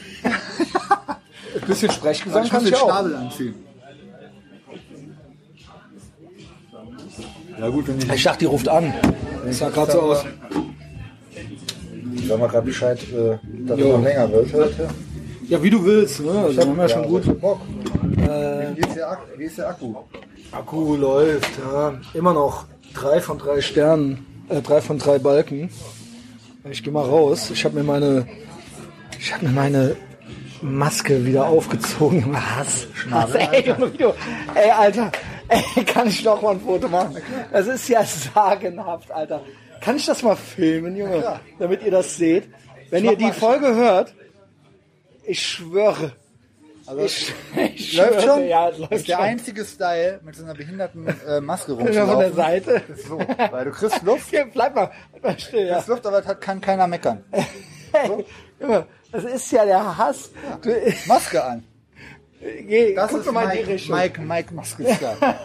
[1.61, 2.85] Ein bisschen Sprechgesang Ich kann ich auch.
[2.89, 3.55] Schnabel anziehen.
[7.61, 8.93] Ja gut, wenn ich Ich dachte, die ruft an.
[9.45, 10.25] Das sah gerade so aus.
[12.29, 13.87] Sag mal gerade Bescheid, äh, dass Jo.
[13.87, 14.89] es noch länger wird heute.
[15.49, 16.31] Ja, wie du willst, ne?
[16.31, 17.21] Also, haben wir ja schon gut.
[17.23, 17.61] also Bock.
[18.75, 19.23] Wie, ist der Akku?
[19.39, 19.95] Wie ist der Akku?
[20.53, 21.95] Akku läuft, ja.
[22.15, 25.71] Immer noch drei von drei Sternen, äh, drei von drei Balken.
[26.71, 27.51] Ich gehe mal raus.
[27.51, 28.27] Ich habe mir meine,
[29.19, 29.97] ich habe mir meine
[30.61, 32.27] Maske wieder aufgezogen.
[32.31, 32.87] Was?
[33.09, 33.35] Was?
[33.35, 34.09] Ey, Junge, wie du,
[34.55, 35.11] ey, Alter,
[35.49, 37.17] ey, kann ich noch mal ein Foto machen?
[37.53, 39.43] Das ist ja sagenhaft, Alter.
[39.81, 42.49] Kann ich das mal filmen, Junge, damit ihr das seht?
[42.91, 44.15] Wenn ihr die Folge hört,
[45.25, 46.13] ich schwöre,
[47.05, 47.35] ich,
[47.75, 48.49] ich Läuft schwöre, schon?
[48.49, 49.25] Ja, läuft ist der schon.
[49.25, 52.33] einzige Style, mit so einer behinderten äh, Maske Ja, von der.
[52.33, 52.83] Seite.
[53.07, 55.75] So, weil du kriegst Luft, Hier, bleib mal, bleib mal still, ja.
[55.75, 57.25] kriegst Luft, aber das kann keiner meckern.
[57.93, 58.25] Hey,
[58.61, 60.31] Junge, das ist ja der Hass.
[60.63, 60.71] Du,
[61.07, 61.65] Maske an.
[62.41, 63.97] Geh, Das guck ist mal in die Mike, Richtung.
[63.97, 65.17] Mike, Mike Maske-Style.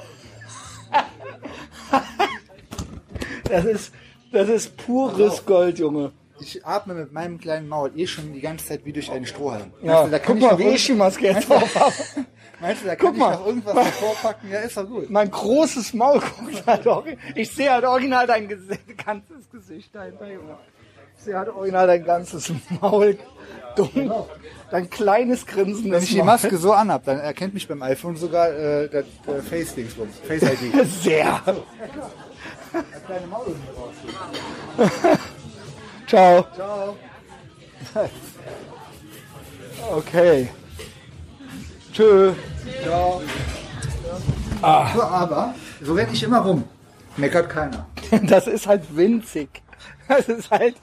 [3.49, 3.91] Das ist,
[4.31, 6.11] das ist pures Gold, Junge.
[6.39, 9.71] Ich atme mit meinem kleinen Maul eh schon die ganze Zeit wie durch einen Strohhalm.
[9.81, 11.93] Ja, Meinst du, da guck kann mal, wie ich die Maske jetzt auf habe.
[12.59, 13.33] Meinst du, da Guck kann mal.
[13.33, 14.49] ich noch irgendwas davor packen?
[14.51, 15.09] Ja, ist doch gut.
[15.09, 17.05] Mein großes Maul guckt halt auch.
[17.35, 18.47] Ich sehe halt original dein
[19.05, 20.57] ganzes Gesicht dahinter, Junge.
[21.17, 23.17] Ich sehe halt original dein ganzes Maul.
[23.75, 24.11] Dumm.
[24.71, 25.91] Dein kleines Grinsen.
[25.91, 29.43] Wenn ich die Maske so anhab, dann erkennt mich beim iPhone sogar äh, der, der
[29.43, 30.15] Face-Dingsbums.
[30.27, 30.87] Face-ID.
[31.01, 31.41] Sehr.
[36.07, 36.45] Ciao.
[36.55, 36.97] Ciao.
[39.91, 40.49] Okay.
[41.93, 42.33] Tschö.
[44.63, 46.63] So, aber, so renne ich immer rum.
[47.17, 47.85] Meckert keiner.
[48.23, 49.49] Das ist halt winzig.
[50.07, 50.75] Das ist halt,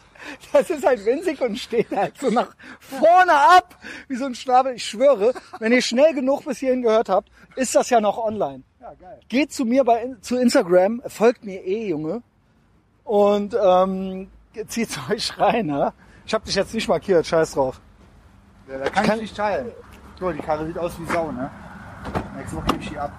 [0.52, 3.76] das ist halt winzig und steht halt so nach vorne ab,
[4.09, 4.75] wie so ein Schnabel.
[4.75, 8.62] Ich schwöre, wenn ihr schnell genug bis hierhin gehört habt, ist das ja noch online.
[8.81, 9.20] Ja, geil.
[9.28, 12.23] Geht zu mir bei, zu Instagram, folgt mir eh, Junge.
[13.05, 14.31] Und, ähm,
[14.68, 15.92] zieht's euch rein, ja.
[16.26, 17.81] Ich hab dich jetzt nicht markiert, scheiß drauf.
[18.68, 19.73] Ja, da kann ich, kann- nicht teilen.
[20.18, 21.50] So, die Karre sieht aus wie Sau, ne?
[22.36, 23.12] Nächste Woche gebe ich die ab.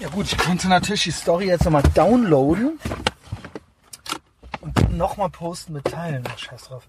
[0.00, 2.78] Ja gut, ich könnte natürlich die Story jetzt nochmal downloaden
[4.76, 6.24] und nochmal posten mit Teilen.
[6.28, 6.82] Ach, Scheiß drauf.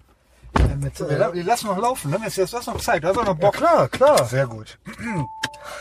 [0.58, 2.18] Äh, Mit, Wir, äh, wir lassen noch laufen, ne?
[2.24, 3.54] Jetzt, hast du noch Zeit, du hast auch noch ja, Bock.
[3.54, 4.24] klar, klar.
[4.24, 4.78] Sehr gut.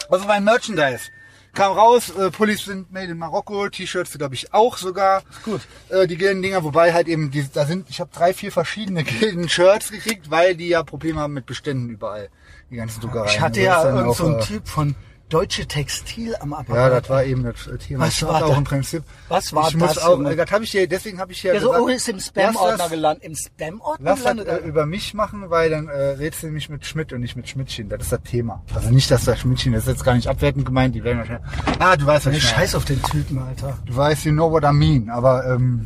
[0.10, 1.10] Also mein Merchandise.
[1.54, 5.24] kam raus, äh, Pullis sind made in Marokko, T-Shirts glaube ich auch sogar.
[5.46, 5.62] Gut.
[5.88, 9.92] Äh, die Gilden-Dinger, wobei halt eben, die, da sind, ich habe drei, vier verschiedene Gilden-Shirts
[9.92, 12.30] gekriegt, weil die ja Probleme haben mit Beständen überall.
[12.70, 13.30] Die ganzen Druckereien.
[13.30, 14.96] Ich hatte das ja ist dann irgend auch, so einen äh, Typ von
[15.30, 17.04] Deutsche Textil am Ja, Apparat.
[17.04, 18.06] das war eben das Thema.
[18.08, 18.58] Was war hab auch das?
[18.58, 19.04] im Prinzip.
[19.28, 20.32] Was war ich muss das, Auch, Junge?
[20.32, 22.20] äh, das habe ich dir, deswegen habe ich ja ja, so, gesagt, oh, ist im
[22.20, 23.24] Spam-Ordner gelandet.
[23.24, 24.64] Im Spam-Ordner Lass das gelandet?
[24.64, 27.48] äh, über mich machen, weil dann äh, redest du nämlich mit Schmidt und nicht mit
[27.48, 27.90] Schmidtchen.
[27.90, 28.64] Das ist das Thema.
[28.74, 31.48] Also nicht, dass das Schmidtchen, das ist jetzt gar nicht abwertend gemeint, die werden wahrscheinlich.
[31.80, 32.56] Ah, du weißt, was ich meine.
[32.56, 33.78] Scheiß auf den Typen, Alter.
[33.86, 35.10] Du weißt, you know what I mean.
[35.10, 35.86] Aber ähm,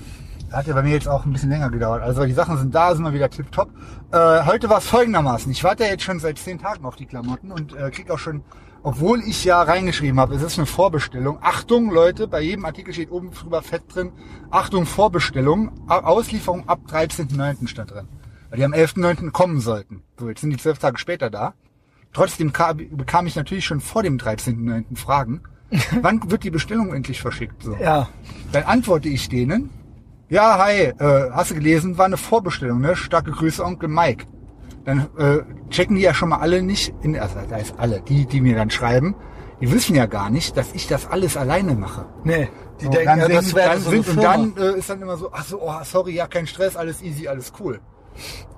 [0.54, 2.02] hat ja bei mir jetzt auch ein bisschen länger gedauert.
[2.02, 3.70] Also die Sachen sind da, sind wir wieder tipptopp.
[4.12, 5.52] Äh, heute war es folgendermaßen.
[5.52, 8.20] Ich warte ja jetzt schon seit zehn Tagen auf die Klamotten und äh, krieg auch
[8.20, 8.44] schon,
[8.84, 11.38] obwohl ich ja reingeschrieben habe, es ist eine Vorbestellung.
[11.42, 14.12] Achtung, Leute, bei jedem Artikel steht oben drüber fett drin.
[14.52, 15.72] Achtung, Vorbestellung.
[15.88, 17.68] Auslieferung ab 13.09.
[17.68, 18.08] stand drin.
[18.50, 19.32] Weil die am 11.09.
[19.32, 20.04] kommen sollten.
[20.20, 21.54] So, jetzt sind die zwölf Tage später da.
[22.12, 24.98] Trotzdem ka- bekam ich natürlich schon vor dem 13.09.
[24.98, 25.42] Fragen.
[26.02, 27.64] Wann wird die Bestellung endlich verschickt?
[27.64, 27.76] So.
[27.78, 28.10] Ja.
[28.52, 29.72] Dann antworte ich denen,
[30.30, 32.96] ja, hi, äh, hast du gelesen, war eine Vorbestellung, ne?
[32.96, 34.26] Starke Grüße, Onkel Mike.
[34.86, 35.40] Dann äh,
[35.70, 38.56] checken die ja schon mal alle nicht, in, also das heißt alle, die, die mir
[38.56, 39.16] dann schreiben,
[39.62, 42.06] die wissen ja gar nicht, dass ich das alles alleine mache.
[42.24, 42.50] Nee,
[42.82, 44.90] die So, denken, dann ja, sind, das wäre dann so sind, und dann äh, ist
[44.90, 47.80] dann immer so, ach so, oh, sorry, ja, kein Stress, alles easy, alles cool.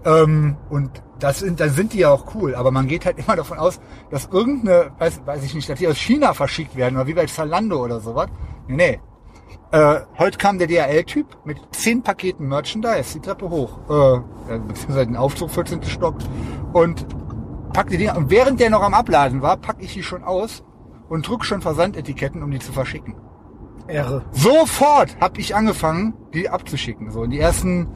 [0.04, 0.90] Ähm, und
[1.20, 3.80] das sind, dann sind die ja auch cool, aber man geht halt immer davon aus,
[4.10, 7.26] dass irgendeine, weiß, weiß ich nicht, dass die aus China verschickt werden oder wie bei
[7.26, 8.28] Zalando oder sowas.
[8.68, 9.00] Nee, nee.
[9.76, 15.18] Äh, heute kam der DHL-Typ mit zehn Paketen Merchandise, die Treppe hoch, äh, beziehungsweise den
[15.18, 15.84] Aufzug 14.
[15.84, 16.16] Stock
[16.72, 17.06] und
[17.74, 18.16] pack die Dinger.
[18.16, 20.64] Und während der noch am Abladen war, pack ich die schon aus
[21.10, 23.16] und druck schon Versandetiketten, um die zu verschicken.
[23.90, 24.24] Ehre.
[24.32, 27.12] Sofort habe ich angefangen, die abzuschicken.
[27.12, 27.90] So, und die ersten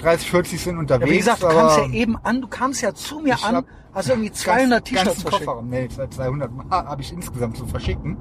[0.00, 1.08] 30, 40 sind unterwegs.
[1.08, 4.10] Ja, wie gesagt, du kamst ja eben an, du kamst ja zu mir an, hast
[4.10, 5.46] irgendwie ganz- 200 T-Shirts verschickt.
[5.46, 5.70] Kofferraum.
[5.70, 8.18] Nee, 200 habe ich insgesamt zu verschicken.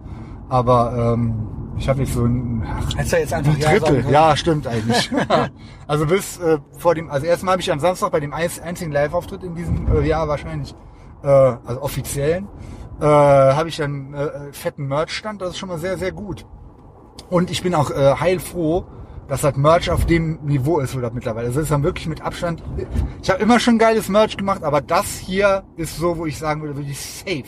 [0.52, 1.48] Aber ähm,
[1.78, 4.02] ich habe jetzt so ein, ach, Hättest du jetzt einfach ein Ja sagen Drittel.
[4.02, 4.14] können.
[4.14, 5.10] Ja, stimmt eigentlich.
[5.88, 9.44] also bis äh, vor dem, also erstmal habe ich am Samstag bei dem einzigen Live-Auftritt
[9.44, 10.76] in diesem äh, Jahr wahrscheinlich,
[11.24, 12.50] äh, also offiziellen,
[13.00, 15.42] äh, habe ich dann äh, fetten Merch-Stand.
[15.42, 16.46] Das ist schon mal sehr, sehr gut.
[17.30, 18.84] Und ich bin auch äh, heilfroh,
[19.30, 21.56] dass das Merch auf dem Niveau ist, wo das mittlerweile ist.
[21.56, 22.62] Das ist dann wirklich mit Abstand.
[23.24, 26.62] Ich habe immer schon geiles Merch gemacht, aber das hier ist so, wo ich sagen
[26.62, 27.46] würde, wirklich safe.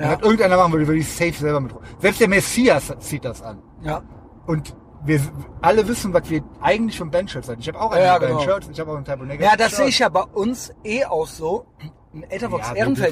[0.00, 0.16] Wenn Ja.
[0.16, 1.74] das irgendeiner machen würde, würde ich safe selber mit.
[1.98, 3.62] Selbst der Messias zieht das an.
[3.82, 4.02] Ja.
[4.46, 5.20] Und wir
[5.60, 7.60] alle wissen, was wir eigentlich vom Bandshirts sind.
[7.60, 8.40] Ich habe auch ein Ja, ja, genau.
[8.40, 11.04] Shirt, ich habe auch ein Typo Negative Ja, das sehe ich ja bei uns eh
[11.04, 11.66] auch so.
[12.14, 13.08] Ein Etherbox Ja, dürfen- das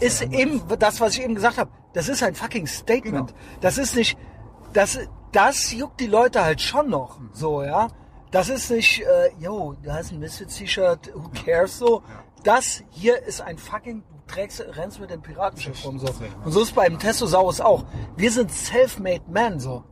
[0.00, 1.70] ist ist ja eben das, was ich eben gesagt habe.
[1.92, 3.28] Das ist ein fucking Statement.
[3.28, 3.40] Genau.
[3.60, 4.18] Das ist nicht,
[4.72, 4.98] das,
[5.30, 7.20] das juckt die Leute halt schon noch.
[7.20, 7.30] Mhm.
[7.32, 7.88] So, ja.
[8.32, 12.02] Das ist nicht, äh, yo, du hast ein Misfits-T-Shirt, who cares so.
[12.44, 16.06] Das hier ist ein fucking, trägst, rennst mit dem Piratenschiff rum so.
[16.06, 16.12] ja.
[16.44, 17.84] Und so ist es beim Testosaurus auch.
[18.16, 19.84] Wir sind self-made men so.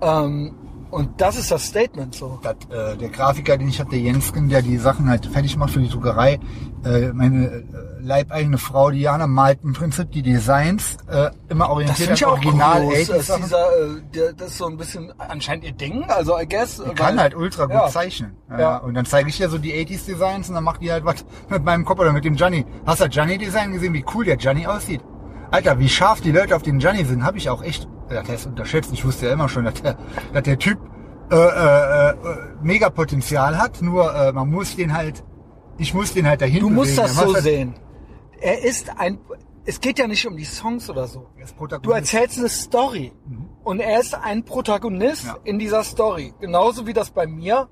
[0.00, 0.54] Ähm,
[0.90, 2.38] und das ist das Statement so.
[2.42, 5.80] Das, äh, der Grafiker, den ich hatte, Jensken, der die Sachen halt fertig macht für
[5.80, 6.38] die Druckerei,
[6.84, 7.64] äh, meine äh,
[8.00, 12.32] leibeigene Frau Diana malt im Prinzip die Designs äh, immer Das orientiert finde ich auch
[12.32, 12.94] Original groß.
[12.94, 13.42] 80s Das, Sachen.
[13.42, 16.82] dieser, äh, der, das ist so ein bisschen anscheinend ihr Ding, also I guess.
[16.82, 17.88] Die kann halt ultra gut ja.
[17.88, 18.36] zeichnen.
[18.50, 18.60] Ja.
[18.60, 18.76] Ja.
[18.78, 21.24] Und dann zeige ich ihr so die 80s Designs und dann macht die halt was
[21.48, 22.64] mit meinem Kopf oder mit dem Gianni.
[22.86, 25.00] Hast du das Gianni Design gesehen, wie cool der Gianni aussieht?
[25.56, 28.34] Alter, wie scharf die Leute auf den Gianni sind, habe ich auch echt, ja, der
[28.34, 28.90] ist unterschätzt.
[28.92, 29.96] Ich wusste ja immer schon, dass der,
[30.34, 30.78] dass der Typ
[31.30, 32.14] äh, äh, äh,
[32.62, 35.24] mega Potenzial hat, nur äh, man muss den halt,
[35.78, 37.02] ich muss den halt dahin Du musst bewegen.
[37.08, 37.74] das Er macht so halt- sehen.
[38.38, 39.18] Er ist ein,
[39.64, 41.26] es geht ja nicht um die Songs oder so.
[41.38, 43.12] er ist Du erzählst eine Story.
[43.64, 45.36] Und er ist ein Protagonist Ja.
[45.44, 46.34] in dieser Story.
[46.38, 47.68] Genauso wie das bei mir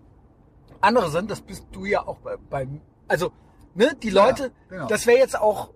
[0.81, 2.67] andere sind, das bist du ja auch bei, bei
[3.09, 3.31] also,
[3.75, 4.87] ne, die Leute, genau.
[4.87, 5.71] das wäre jetzt auch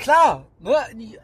[0.00, 0.74] klar, ne,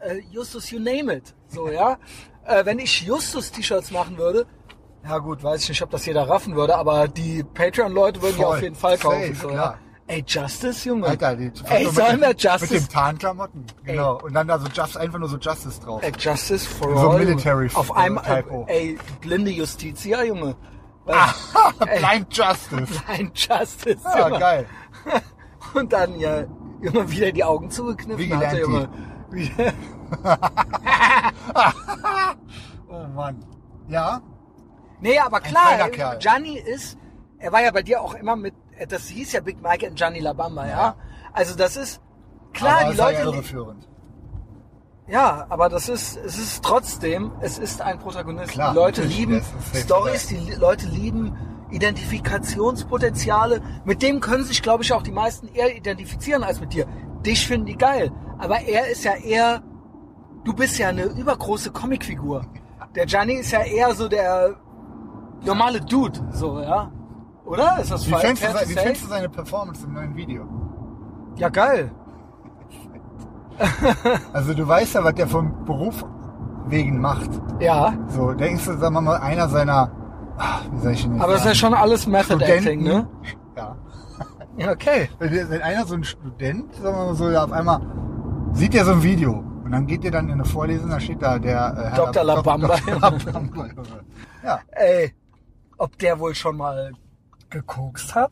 [0.01, 1.33] äh, Justus, you name it.
[1.49, 1.97] So, ja.
[2.45, 4.45] Äh, wenn ich Justus-T-Shirts machen würde,
[5.07, 8.45] ja gut, weiß ich nicht, ob das jeder raffen würde, aber die Patreon-Leute würden die
[8.45, 9.33] auf jeden Fall kaufen.
[9.33, 9.77] Safe, so, ja.
[10.09, 11.07] Ey, Justice, Junge.
[11.07, 13.65] Alter, die, Ey, mit sollen wir Mit Justice, dem Tarnklamotten.
[13.83, 14.21] Genau.
[14.21, 16.01] Und dann da so just, einfach nur so Justice drauf.
[16.01, 17.19] ey, Justice for So all.
[17.19, 18.65] Military Auf äh, einmal, Typo.
[18.69, 20.55] ey, blinde Justitia, Junge.
[21.07, 23.01] Ey, Blind Justice.
[23.07, 24.39] Nein, Justice, Ja, Junge.
[24.39, 24.65] geil.
[25.73, 26.43] Und dann, ja,
[26.81, 28.59] Junge, wieder die Augen zugekniffen hatte, Vigilante.
[28.61, 28.89] Junge.
[29.31, 29.73] Wieder-
[32.89, 33.43] Oh Mann.
[33.89, 34.21] Ja,
[34.99, 35.87] Nee, aber klar.
[36.17, 36.97] Gianni ist,
[37.37, 38.55] er war ja bei dir auch immer mit,
[38.89, 40.71] das hieß ja Big Mike und Gianni Labamba, ja.
[40.71, 40.95] Ja.
[41.33, 42.01] Also das ist,
[42.53, 43.87] klar, aber die ist ja Leute, irreführend.
[45.07, 48.49] Ja, aber das ist, es ist trotzdem, es ist ein Protagonist.
[48.51, 49.41] Klar, die Leute lieben
[49.75, 51.37] Stories, die Leute lieben
[51.71, 53.61] Identifikationspotenziale.
[53.85, 56.85] Mit dem können sich, glaube ich, auch die meisten eher identifizieren als mit dir.
[57.25, 58.11] Dich finden die geil.
[58.37, 59.63] Aber er ist ja eher
[60.47, 62.45] du bist ja eine übergroße Comicfigur.
[62.95, 64.55] Der Gianni ist ja eher so der
[65.45, 66.89] normale Dude, so, ja.
[67.45, 67.79] Oder?
[67.79, 68.39] Ist das Wie falsch?
[68.39, 70.45] findest, du, wie findest du seine Performance im neuen Video?
[71.35, 71.91] Ja, geil.
[74.33, 76.05] Also du weißt ja, was der vom Beruf
[76.67, 77.29] wegen macht.
[77.59, 77.93] Ja.
[78.09, 79.91] So, denkst du, sagen wir mal, einer seiner,
[80.37, 83.07] ah, wie soll ich denn Aber das ist ja schon alles Method Acting, ne?
[83.55, 83.75] Ja.
[84.57, 85.09] Ja, okay.
[85.19, 87.79] Wenn, einer so ein Student, sagen wir mal so, auf einmal
[88.53, 91.21] sieht er so ein Video und dann geht ihr dann in eine Vorlesung, da steht
[91.21, 92.23] da der äh, Herr Dr.
[92.23, 92.67] Lab- Labamba.
[92.77, 92.99] Dr.
[92.99, 93.67] Labamba.
[94.43, 95.13] ja, Ey,
[95.77, 96.91] ob der wohl schon mal
[97.49, 98.31] gekokst hat?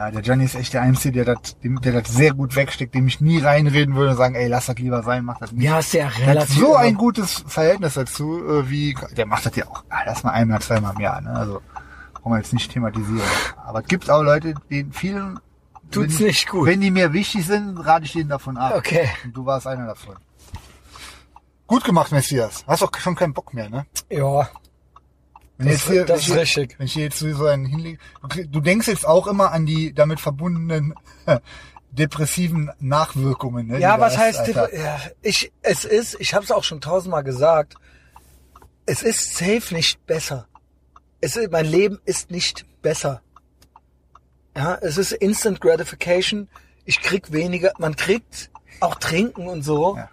[0.00, 3.06] Ja, der Johnny ist echt der Einzige, der das, der das sehr gut wegsteckt, dem
[3.06, 5.62] ich nie reinreden würde und sagen, ey, lass das lieber sein, mach das nicht.
[5.62, 6.56] Ja, ist ja relativ.
[6.56, 9.84] so ein gutes Verhältnis dazu, äh, wie der macht das ja auch.
[9.90, 11.20] Ah, das mal einmal, zweimal im Jahr.
[11.20, 11.30] Ne?
[11.30, 11.60] Also
[12.14, 13.20] brauchen wir jetzt nicht thematisieren.
[13.62, 15.38] Aber es gibt auch Leute, denen vielen
[15.90, 16.66] Tut's wenn, nicht gut.
[16.66, 18.72] Wenn die mir wichtig sind, rate ich denen davon ab.
[18.76, 19.06] Okay.
[19.24, 20.16] Und du warst einer davon.
[21.66, 22.64] Gut gemacht, Messias.
[22.66, 23.84] Hast auch schon keinen Bock mehr, ne?
[24.08, 24.48] Ja,
[25.60, 26.78] Wenn Das- jetzt hier, das wenn ist ich- richtig.
[26.78, 27.98] Wenn ich hier jetzt so einen hinlege,
[28.48, 30.94] du, denkst jetzt auch immer an die damit verbundenen
[31.92, 33.66] depressiven Nachwirkungen.
[33.66, 37.74] Ne, Ja, was heißt, ja, ich, es ist, ich habe es auch schon tausendmal gesagt,
[38.86, 40.46] es ist safe nicht besser.
[41.20, 43.20] Es ist, mein Leben ist nicht besser.
[44.56, 46.48] Ja, es ist Instant Gratification.
[46.86, 49.96] Ich krieg weniger, man kriegt auch Trinken und so.
[49.96, 50.08] Ja.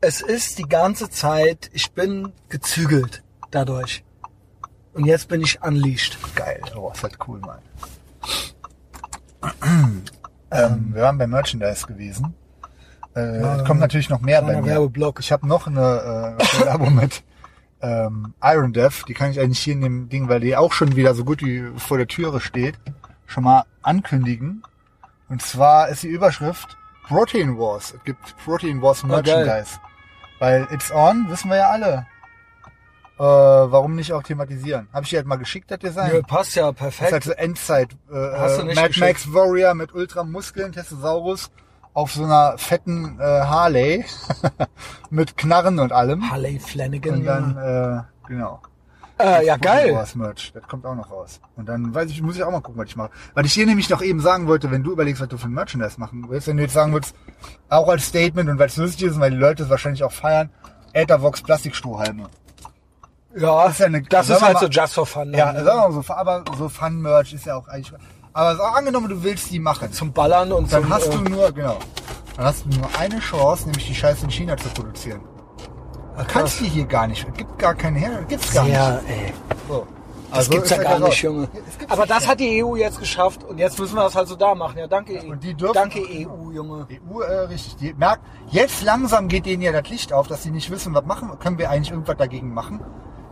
[0.00, 4.02] Es ist die ganze Zeit, ich bin gezügelt dadurch.
[4.98, 6.18] Und jetzt bin ich unleashed.
[6.34, 7.60] Geil, oh, ist halt cool, Mann.
[10.50, 12.34] ähm, wir waren bei Merchandise gewesen.
[13.14, 14.66] Äh, es kommt natürlich noch mehr bei mir.
[14.66, 15.20] Werbeblock.
[15.20, 17.22] Ich habe noch eine äh, Kollabo mit
[17.80, 19.04] ähm, Iron Death.
[19.06, 21.44] Die kann ich eigentlich hier in dem Ding, weil die auch schon wieder so gut
[21.44, 22.74] wie vor der Türe steht,
[23.24, 24.64] schon mal ankündigen.
[25.28, 27.94] Und zwar ist die Überschrift Protein Wars.
[27.94, 29.10] Es gibt Protein Wars geil.
[29.10, 29.78] Merchandise.
[30.40, 32.04] weil It's On, wissen wir ja alle.
[33.18, 34.88] Äh, warum nicht auch thematisieren?
[34.92, 36.14] Habe ich dir halt mal geschickt, das Design?
[36.14, 37.12] Ja, passt ja Das ist perfekt.
[37.12, 37.92] halt so Endzeit.
[38.10, 39.06] Äh, Hast du nicht Mad geschickt.
[39.06, 41.50] Max Warrior mit Ultramuskeln, Testosaurus
[41.94, 44.04] auf so einer fetten äh, Harley
[45.10, 46.30] mit Knarren und allem.
[46.30, 47.14] Harley Flanagan.
[47.14, 48.60] Und dann, äh, genau.
[49.18, 49.94] äh, ja, geil.
[49.96, 51.40] Wars Merch, das kommt auch noch raus.
[51.56, 53.10] Und dann weiß ich, muss ich auch mal gucken, was ich mache.
[53.34, 55.54] Weil ich dir nämlich noch eben sagen wollte, wenn du überlegst, was du für ein
[55.54, 57.16] Merchandise machen willst, wenn du jetzt sagen würdest,
[57.68, 60.12] auch als Statement und weil es lustig ist und weil die Leute es wahrscheinlich auch
[60.12, 60.50] feiern,
[60.92, 62.28] Ethervox Plastikstrohhalme.
[63.36, 65.32] Ja, ist ja eine- das ist halt mal- so just for fun.
[65.34, 65.64] Ja, ne?
[65.64, 67.92] sagen wir mal so, aber so Fun-Merch ist ja auch eigentlich.
[68.32, 69.92] Aber so angenommen, du willst die machen.
[69.92, 71.78] zum Ballern und Dann zum, hast äh, du nur, genau.
[72.36, 75.20] Dann hast du nur eine Chance, nämlich die Scheiße in China zu produzieren.
[76.16, 77.26] Du kannst die hier gar nicht.
[77.28, 79.04] Es gibt gar keinen Her, gibt's gar ja, nicht.
[79.10, 79.32] ey.
[79.68, 79.86] So.
[80.30, 81.48] Das Also gibt's ja gar nicht, Junge.
[81.88, 82.28] Aber nicht das mehr.
[82.30, 84.76] hat die EU jetzt geschafft und jetzt müssen wir das halt so da machen.
[84.78, 85.30] Ja, danke EU.
[85.32, 86.86] Und die dürfen- danke EU, Junge.
[86.90, 87.76] EU, äh, richtig.
[87.76, 91.04] Die merkt, jetzt langsam geht denen ja das Licht auf, dass sie nicht wissen, was
[91.06, 91.30] machen.
[91.38, 92.80] Können wir eigentlich irgendwas dagegen machen?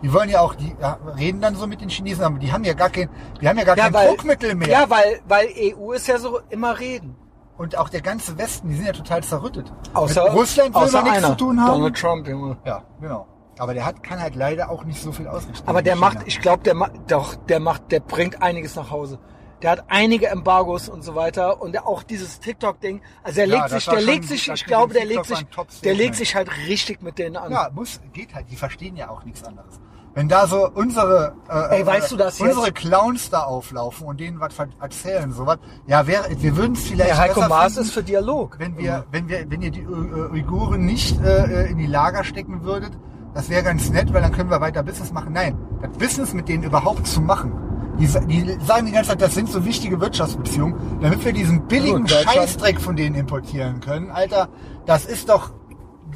[0.07, 2.63] Die wollen ja auch, die ja, reden dann so mit den Chinesen, aber die haben
[2.63, 3.11] ja gar kein,
[3.41, 4.69] die haben ja gar kein Druckmittel mehr.
[4.69, 7.17] Ja, weil, weil EU ist ja so immer reden.
[7.57, 9.73] Und auch der ganze Westen, die sind ja total zerrüttet.
[9.95, 11.73] Außer, mit Russland will außer man nichts einer, zu tun haben.
[11.73, 12.57] Donald Trump, Junge.
[12.65, 13.27] Ja, genau.
[13.59, 15.69] Aber der hat, kann halt leider auch nicht so viel ausrichten.
[15.69, 16.07] Aber der China.
[16.15, 19.19] macht, ich glaube, der macht, doch, der macht, der bringt einiges nach Hause.
[19.61, 23.01] Der hat einige Embargos und so weiter und der, auch dieses TikTok-Ding.
[23.25, 25.47] Also der Ja, legt sich, der schon- legt sich, ich glaube, der legt sich,
[25.83, 27.51] der legt sich halt richtig mit denen an.
[27.51, 28.49] Ja, muss, geht halt.
[28.53, 29.81] Die verstehen ja auch nichts anderes.
[30.17, 32.77] Wenn da so unsere, äh, Ey, weißt du das unsere jetzt?
[32.77, 35.59] Clowns da auflaufen und denen was erzählen, sowas.
[35.87, 38.59] Ja, wäre, wir würden es vielleicht Der Heiko Maas finden, ist für Dialog.
[38.59, 42.63] wenn wir, wenn wir, wenn ihr die äh, Uiguren nicht äh, in die Lager stecken
[42.63, 42.93] würdet,
[43.35, 45.35] das wäre ganz nett, weil dann können wir weiter Business machen.
[45.35, 47.53] Nein, das Business mit denen überhaupt zu machen.
[47.99, 52.01] Die, die sagen die ganze Zeit, das sind so wichtige Wirtschaftsbeziehungen, damit wir diesen billigen
[52.07, 54.11] Gut, Scheißdreck von denen importieren können.
[54.11, 54.49] Alter,
[54.87, 55.53] das ist doch,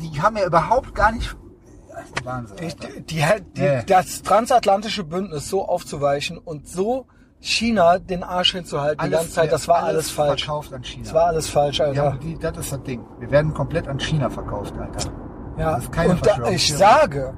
[0.01, 1.37] die haben ja überhaupt gar nicht,
[2.25, 2.59] Wahnsinn.
[2.61, 2.89] Alter.
[3.01, 3.25] die,
[3.57, 3.83] die, Ja.
[3.83, 7.07] Das transatlantische Bündnis so aufzuweichen und so
[7.41, 10.45] China den Arsch hinzuhalten die ganze Zeit, das war alles, falsch.
[10.45, 11.05] Verkauft an China.
[11.05, 12.19] Das war alles falsch, ja, Alter.
[12.23, 13.03] die, das ist das Ding.
[13.19, 15.11] Wir werden komplett an China verkauft, Alter.
[15.59, 17.35] Ja, Das ist keine und da, ich sage,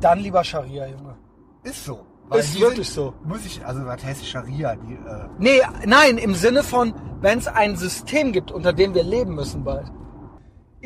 [0.00, 1.16] dann lieber Scharia, Junge.
[1.64, 2.00] Ist so.
[2.32, 3.12] Ist die wirklich so.
[3.24, 4.76] Muss ich, also was heißt Scharia?
[4.76, 9.02] Die, äh, Nee, nein, im Sinne von, wenn es ein System gibt, unter dem wir
[9.02, 9.90] leben müssen bald.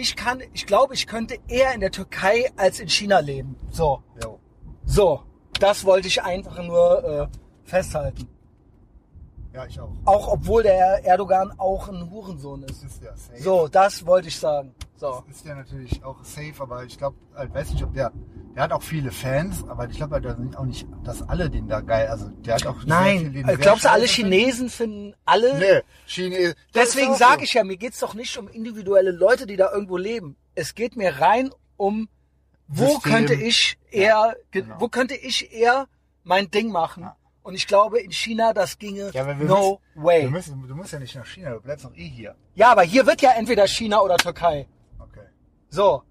[0.01, 3.57] Ich kann, ich glaube, ich könnte eher in der Türkei als in China leben.
[3.73, 4.39] So, jo.
[4.85, 5.25] so.
[5.59, 8.28] Das wollte ich einfach nur äh, festhalten.
[9.52, 9.91] Ja, ich auch.
[10.05, 12.83] Auch obwohl der Erdogan auch ein Hurensohn ist.
[12.85, 13.43] Das ist ja safe.
[13.43, 14.75] So, das wollte ich sagen.
[14.97, 15.25] So.
[15.31, 18.12] Ist ja natürlich auch safe, aber ich glaube, ich weiß nicht, ob der,
[18.55, 21.68] der hat auch viele Fans, aber ich glaube, da sind auch nicht, dass alle den
[21.68, 24.07] da geil, also der hat auch sehr viel, Nein, äh, sehr glaubst du, alle.
[24.07, 25.57] Chinesen finden alle?
[25.59, 26.55] Nee, Chine.
[26.75, 30.36] Deswegen sage ich ja, mir geht's doch nicht um individuelle Leute, die da irgendwo leben.
[30.57, 32.09] es geht mir rein um,
[32.67, 33.12] wo System.
[33.12, 34.75] könnte ich eher, ge- genau.
[34.81, 35.86] wo könnte ich eher
[36.25, 37.09] mein Ding machen?
[37.49, 40.25] Und ich glaube, in China, das ginge Ja, no müssen, way.
[40.25, 42.35] Wir müssen, du musst ja nicht nach China, du bleibst doch eh hier.
[42.55, 44.68] Ja, aber hier wird ja entweder China oder Türkei.
[44.99, 45.25] Okay.
[45.70, 46.02] So,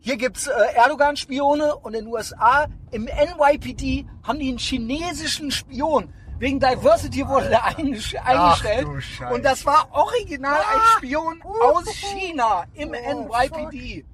[0.00, 6.12] hier gibt's äh, Erdogan-Spione und in den USA im NYPD haben die einen chinesischen Spion.
[6.38, 8.86] Wegen Diversity wurde der eingestellt.
[8.86, 9.32] du Scheiße.
[9.32, 14.04] und das war original ein Spion aus China im NYPD.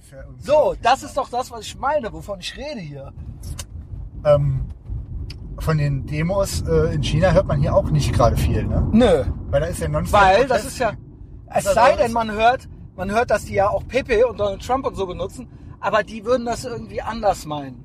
[0.00, 3.12] Das ja So, das ist doch das, was ich meine, wovon ich rede hier.
[4.24, 4.70] Ähm,
[5.64, 8.86] von den Demos äh, in China hört man hier auch nicht gerade viel, ne?
[8.92, 10.92] Nö, Weil da ist ja nonstop weil das ist ja,
[11.52, 14.86] es sei denn, man hört, man hört, dass die ja auch Pepe und Donald Trump
[14.86, 15.48] und so benutzen,
[15.80, 17.84] aber die würden das irgendwie anders meinen.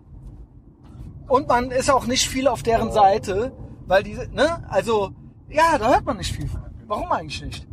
[1.27, 3.53] Und man ist auch nicht viel auf deren Seite,
[3.87, 5.11] weil die, ne, also,
[5.47, 6.61] ja, da hört man nicht viel von.
[6.87, 7.67] Warum eigentlich nicht?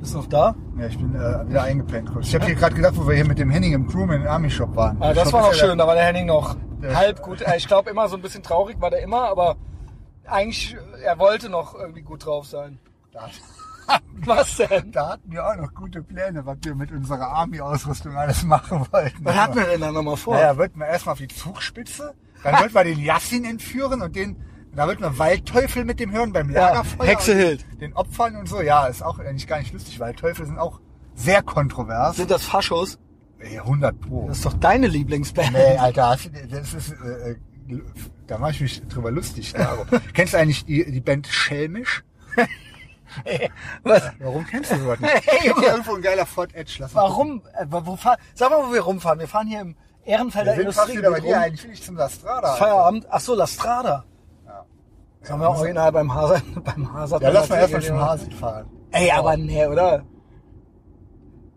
[0.00, 0.54] Bist du noch da?
[0.78, 2.26] Ja, ich bin äh, wieder eingepennt kurz.
[2.28, 4.76] Ich habe hier gerade gedacht, wo wir hier mit dem Henning im Crewman Army Shop
[4.76, 5.00] waren.
[5.00, 6.56] Ah, das Shop war ist noch ja schön, da war der Henning noch
[6.92, 7.40] Halb gut.
[7.42, 9.56] Äh, Ich glaube immer so ein bisschen traurig war der immer, aber
[10.26, 12.78] eigentlich, er wollte noch irgendwie gut drauf sein.
[13.12, 13.28] Da,
[14.24, 14.92] Was denn?
[14.92, 19.24] da hatten wir auch noch gute Pläne, was wir mit unserer Army-Ausrüstung alles machen wollten.
[19.24, 20.34] Was hatten wir denn da nochmal vor?
[20.34, 24.36] Naja, wollten wir erstmal auf die Zugspitze, dann wollten wir den Yassin entführen und den,
[24.74, 27.06] da wollten wir Waldteufel mit dem hören beim Ja, Lagerfeuer.
[27.08, 27.80] Hexe und Hild.
[27.80, 28.62] Den Opfern und so.
[28.62, 30.80] Ja, ist auch eigentlich gar nicht lustig, weil Teufel sind auch
[31.14, 32.16] sehr kontrovers.
[32.16, 32.98] Sind das Faschos?
[33.44, 34.26] Ey, 100 Pro.
[34.28, 35.52] Das ist doch deine Lieblingsband.
[35.52, 36.16] Nee, Alter,
[36.50, 37.36] das ist, äh, äh,
[38.26, 39.52] da mache ich mich drüber lustig.
[39.52, 39.86] Darum.
[40.14, 42.04] Kennst du eigentlich die, die Band Schelmisch?
[43.84, 44.10] Was?
[44.18, 45.12] Warum kennst du sowas nicht?
[45.24, 46.78] Hey, ja irgendwo ein geiler Ford Edge.
[46.80, 47.42] Lass Warum?
[47.56, 48.16] Äh, wo fahren?
[48.34, 49.20] Sag mal, wo wir rumfahren.
[49.20, 51.38] Wir fahren hier im Ehrenfelder Wir sind fast wieder bei dir.
[51.38, 52.56] Eigentlich will ich zum Lastrada.
[52.56, 53.06] Feierabend.
[53.08, 54.04] Ach so, La Strada.
[54.46, 54.64] Ja.
[55.22, 57.18] Sollen wir original beim Hase, beim Hase.
[57.20, 58.66] Ja, lass mal erstmal zum Hasi fahren.
[58.90, 60.02] Ey, aber nee, oder?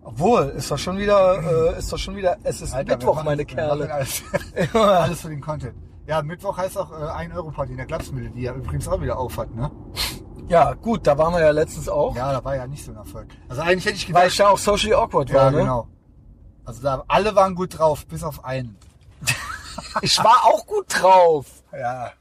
[0.08, 3.44] Obwohl, ist doch schon wieder, äh, ist doch schon wieder, es ist Alter, Mittwoch, meine
[3.44, 3.94] Kerle.
[3.94, 4.24] Alles,
[4.74, 5.76] alles für den Content.
[6.08, 9.02] Ja, Mittwoch heißt auch äh, 1 Euro Party in der Klapsmühle, die ja übrigens auch
[9.02, 9.70] wieder auf hat, ne?
[10.48, 12.98] Ja, gut, da waren wir ja letztens auch, Ja, da war ja nicht so ein
[12.98, 13.28] Erfolg.
[13.50, 15.58] Also eigentlich hätte ich weil gedacht, ich ja auch socially awkward war, ja, ne?
[15.58, 15.88] genau.
[16.64, 18.78] Also da alle waren gut drauf, bis auf einen.
[20.02, 21.46] Ich war auch gut drauf.
[21.72, 22.12] Ja,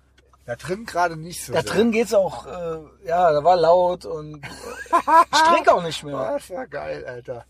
[0.44, 1.52] da drin gerade nicht so.
[1.52, 1.72] Da sehr.
[1.72, 6.32] drin geht's auch, äh, ja, da war laut und ich trinke auch nicht mehr.
[6.32, 7.44] Das war geil, Alter.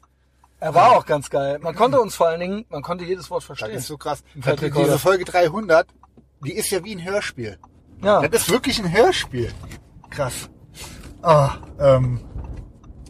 [0.58, 1.58] Er war auch ganz geil.
[1.60, 3.72] Man konnte uns vor allen Dingen, man konnte jedes Wort Das verstehen.
[3.76, 4.22] ist so krass.
[4.34, 5.86] Diese Folge 300,
[6.44, 7.58] die ist ja wie ein Hörspiel.
[8.02, 8.26] Ja.
[8.26, 9.52] Das ist wirklich ein Hörspiel.
[10.10, 10.48] Krass.
[11.22, 12.20] Oh, ähm,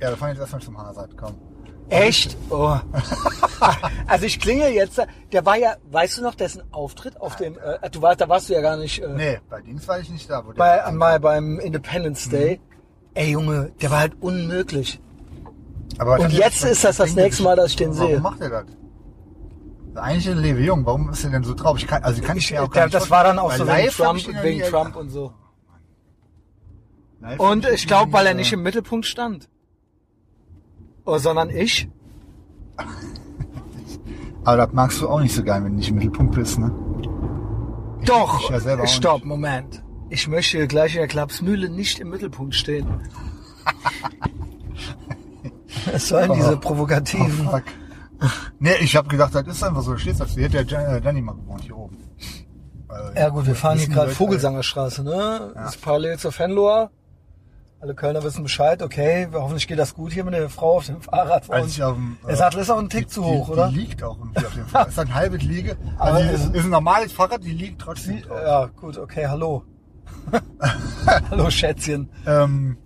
[0.01, 1.35] ja, wir fahren jetzt erstmal zum Hasard, komm.
[1.89, 2.37] Echt?
[2.51, 2.77] Oh.
[4.09, 5.01] also ich klingel jetzt,
[5.33, 8.49] der war ja, weißt du noch, dessen Auftritt auf dem, äh, du warst, da warst
[8.49, 10.45] du ja gar nicht, äh, Nee, bei Dings war ich nicht da.
[10.45, 12.59] Wo der bei, mal beim Independence Day.
[12.59, 12.77] Mhm.
[13.15, 15.01] Ey Junge, der war halt unmöglich.
[15.99, 18.21] Aber Und jetzt ist das das nächste Mal, dass ich den warum sehe.
[18.21, 18.65] macht er das?
[19.95, 21.79] Eigentlich ein Lewe Jung, warum ist er denn so drauf?
[21.79, 23.51] Ich kann, also kann ich, Ich, mir auch gar der, nicht das war dann auch
[23.53, 25.33] so wegen Trump, ich noch wegen Trump und so.
[27.21, 29.49] Live Und ich glaube, weil er nicht im Mittelpunkt stand.
[31.07, 31.89] Oh, sondern ich.
[34.45, 36.73] Aber das magst du auch nicht so gern, wenn du nicht im Mittelpunkt bist, ne?
[38.01, 39.25] Ich Doch, ich ja stopp.
[39.25, 39.83] Moment.
[40.09, 42.87] Ich möchte gleich in der Klapsmühle nicht im Mittelpunkt stehen.
[45.93, 47.49] Es sollen diese Oh, provokativen.
[47.49, 47.63] fuck.
[48.59, 49.97] Nee, ich habe gedacht, das ist einfach so.
[49.97, 51.99] Stehst du, hier hat der äh, Danny mal gewohnt, hier oben.
[53.15, 55.53] Äh, Ja gut, wir fahren hier die gerade Vogelsangerstraße, ne?
[55.55, 56.91] Das ist parallel zur Fenloher.
[57.79, 61.03] Alle Kölner wissen Bescheid, okay, hoffentlich geht das gut hier mit der Frau auf dem
[61.03, 61.45] Fahrrad.
[61.45, 61.77] vor uns.
[61.77, 63.69] dem, Der äh, Sattel ist auch ein Tick die, zu hoch, die, oder?
[63.69, 64.89] Die liegt auch irgendwie auf dem Fahrrad.
[64.93, 65.77] ist ein halbes Liege.
[65.99, 68.39] Also die ist, ist ein normales Fahrrad, die liegt trotzdem drauf.
[68.43, 69.63] Ja, gut, okay, hallo.
[71.31, 72.09] hallo Schätzchen.
[72.27, 72.79] Ähm,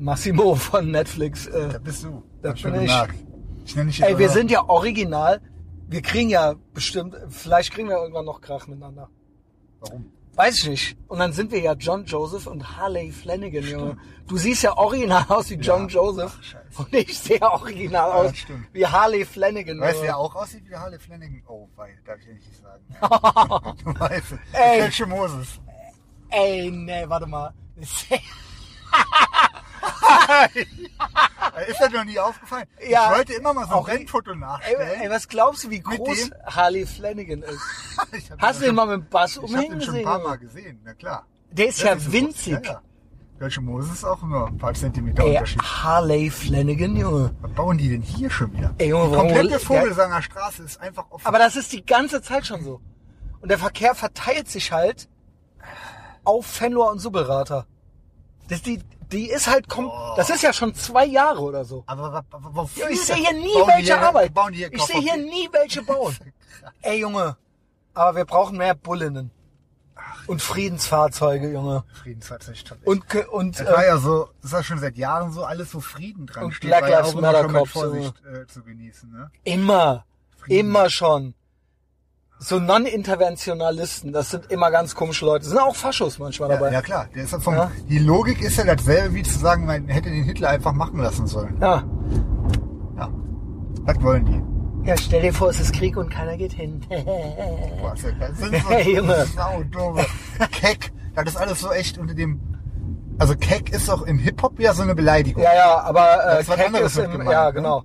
[0.00, 1.48] Massimo von Netflix.
[1.50, 2.22] da Äh, bist du.
[2.42, 2.80] Da Hab bin ich.
[2.80, 3.14] gemerkt.
[3.66, 5.40] Ich nenne dich ey, wir sind ja original.
[5.88, 9.08] Wir kriegen ja bestimmt, vielleicht kriegen wir irgendwann noch Krach miteinander.
[9.80, 10.12] Warum?
[10.36, 10.96] Weiß ich nicht.
[11.08, 13.96] Und dann sind wir ja John Joseph und Harley Flanagan, Junge.
[14.28, 16.38] Du siehst ja original aus wie John Joseph.
[16.74, 18.68] Ach, und ich sehe original Ja, aus stimmt.
[18.72, 19.80] wie Harley Flanagan.
[19.80, 21.42] Weißt du, wer auch aussieht wie Harley Flanagan?
[21.48, 23.76] Oh, weil, darf ich ja nicht sagen.
[23.84, 24.98] du weißt es.
[25.00, 25.06] Ey.
[25.06, 25.60] Moses.
[26.30, 27.52] Ey, nee, warte mal.
[31.68, 32.66] Ist das noch nie aufgefallen?
[32.88, 33.10] Ja.
[33.10, 35.00] Ich wollte immer mal so ein Rennfoto ey, nachstellen.
[35.02, 36.30] ey, was glaubst du, wie groß?
[36.46, 37.60] Harley Flanagan ist?
[38.12, 39.94] Ich hab Hast du ihn den mal mit dem Bass Ich habe umhängen ihn schon
[39.94, 40.04] ein gesehen?
[40.04, 40.18] paar?
[40.20, 41.26] Mal gesehen, na klar.
[41.50, 42.12] Der ist Ja, ja so.
[42.12, 42.52] winzig.
[42.52, 42.82] Ja, ja.
[43.38, 45.62] Kölsche Moses ist auch nur ein paar Zentimeter Ey, Unterschied.
[45.62, 47.34] Harley Flanagan, Junge.
[47.40, 48.74] Was bauen die denn hier schon wieder?
[48.78, 49.58] Ey, Junge, die komplette Ja.
[49.58, 51.26] Vogelsanger Straße ist einfach offen.
[51.26, 52.80] Aber das ist die ganze Zeit schon so.
[53.40, 55.08] Und der Verkehr verteilt sich halt
[56.24, 57.66] auf Fenloher und Subbelrater.
[58.50, 61.84] Das, die, die ist halt, kom das ist ja schon zwei Jahre oder so.
[61.86, 62.90] Aber wofür?
[62.90, 64.32] Ich sehe hier nie welche hier- Arbeit.
[64.72, 66.16] Ich sehe hier nie welche bauen.
[66.82, 67.36] Ey, Junge.
[67.94, 69.30] Aber wir brauchen mehr Bullinnen.
[70.26, 71.84] Und Friedensfahrzeuge, Junge.
[71.92, 72.56] Friedensfahrzeug.
[72.56, 72.78] stopp.
[72.84, 75.80] Und, und, Das war äh, ja so, das war schon seit Jahren so, alles so
[75.80, 76.70] Frieden dran Und steht.
[76.70, 79.30] Black ja Lives Matter Cops, Vorsicht äh, zu genießen, ne?
[79.44, 80.04] immer.
[80.38, 80.68] Frieden.
[80.70, 81.34] Immer schon.
[82.42, 85.44] So Non-Interventionalisten, das sind immer ganz komische Leute.
[85.44, 86.72] Sind auch Faschos manchmal Ja, dabei.
[86.72, 87.06] ja klar,
[87.40, 87.70] vom, Ja.
[87.88, 91.26] die Logik ist ja dasselbe wie zu sagen, man hätte den Hitler einfach machen lassen
[91.26, 91.58] sollen.
[91.60, 91.84] Ja.
[92.96, 93.10] Ja.
[93.84, 94.88] Was wollen die?
[94.88, 96.80] Ja, stell dir vor, es ist Krieg und keiner geht hin.
[96.88, 99.26] Boah, das das sind so Hey, Junge.
[99.26, 100.06] Saudumme.
[100.50, 102.40] Keck, das ist alles so echt unter dem...
[103.18, 105.42] Also Keck ist doch im Hip-Hop ja so eine Beleidigung.
[105.42, 107.82] ja, ja, aber Das äh, ist was Keck anderes ist im, gemeint, ja, ne?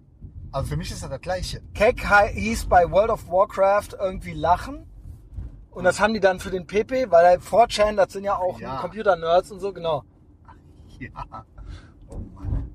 [0.55, 1.61] Also für mich ist das das Gleiche.
[1.73, 4.89] Keck hieß bei World of Warcraft irgendwie Lachen.
[5.69, 8.57] Und das haben die dann für den PP, weil der 4chan, das sind ja auch
[8.57, 8.77] Ja.
[8.77, 10.05] Computer-Nerds und so, genau.
[10.97, 11.45] Ja.
[12.07, 12.69] Oh Mann.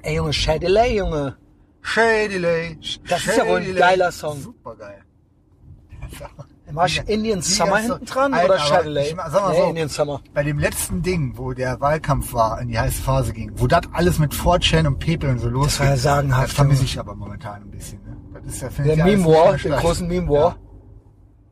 [0.00, 1.36] Ey, Junge, Shadilay, Junge.
[1.82, 2.78] Shadilay.
[3.06, 4.40] Das ist ja wohl ein geiler Song.
[4.40, 5.04] Super geil.
[6.72, 9.68] Mach ich Indian Summer hinten dran Alter, oder mach- sag mal nee, so.
[9.68, 10.20] Indian Summer.
[10.34, 13.82] Bei dem letzten Ding, wo der Wahlkampf war, in die heiße Phase ging, wo das
[13.92, 15.72] alles mit 4chan und Pepe und so losgeht.
[15.72, 18.02] Das war ja sagenhaft, Das vermisse ich aber momentan ein bisschen.
[18.04, 18.16] Ne?
[18.44, 20.06] Das ist ja, Der Meme War, mehr großen.
[20.08, 20.50] Meme War.
[20.50, 20.56] Ja.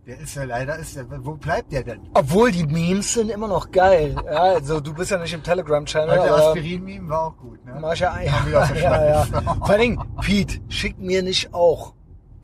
[0.07, 2.01] Der ist ja leider, ist der, wo bleibt der denn?
[2.12, 4.15] Obwohl die Memes sind immer noch geil.
[4.26, 7.65] Ja, also du bist ja nicht im Telegram-Channel, der Aspirin-Meme war auch gut.
[7.65, 7.78] Ne?
[7.81, 8.52] mach ja, ja, der
[8.83, 9.25] ja, ja.
[9.25, 9.43] Schleife.
[9.43, 11.94] Vor allen Dingen, Pete, schick mir nicht auch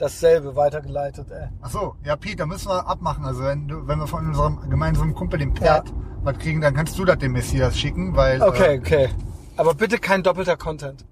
[0.01, 1.49] dasselbe weitergeleitet, ey.
[1.61, 3.25] Ach so, ja Pete, da müssen wir abmachen.
[3.25, 5.95] Also wenn du, wenn wir von unserem gemeinsamen Kumpel, dem Pat, Ja.
[6.23, 9.09] was kriegen, dann kannst du das dem Messias schicken, weil Okay, okay.
[9.57, 11.05] Aber bitte kein doppelter Content.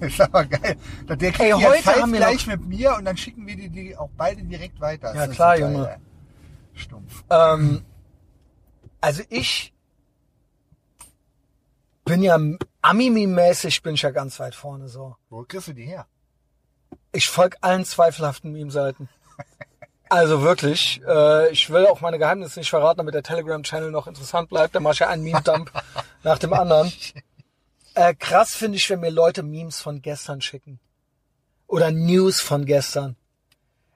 [0.00, 0.76] äh, ist aber geil.
[1.08, 3.56] Der kriegt Ey, die heute Zeit haben wir gleich mit mir und dann schicken wir
[3.56, 5.08] die, die auch beide direkt weiter.
[5.14, 5.96] Ja, Das ist klar, total Junge.
[6.74, 7.24] Stumpf.
[7.30, 7.82] Ähm,
[9.00, 9.74] also ich
[12.04, 12.38] bin ja
[12.82, 15.16] Amimi-mäßig bin ich ja ganz weit vorne so.
[15.28, 16.06] Wo kriegst du die her?
[17.12, 19.08] Ich folge allen zweifelhaften Meme-Seiten.
[20.08, 24.48] Also wirklich, äh, ich will auch meine Geheimnisse nicht verraten, damit der Telegram-Channel noch interessant
[24.50, 24.74] bleibt.
[24.74, 25.70] Da mache ich ja einen Meme-Dump
[26.22, 26.92] nach dem anderen.
[27.94, 30.80] Äh, krass finde ich, wenn mir Leute Memes von gestern schicken.
[31.66, 33.16] Oder News von gestern.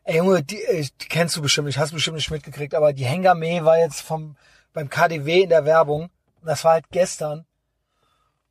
[0.05, 3.05] Ey Junge, die, äh, die kennst du bestimmt nicht, hast bestimmt nicht mitgekriegt, aber die
[3.05, 4.37] Hengame war jetzt vom,
[4.73, 6.11] beim KDW in der Werbung.
[6.41, 7.47] Und das war halt gestern.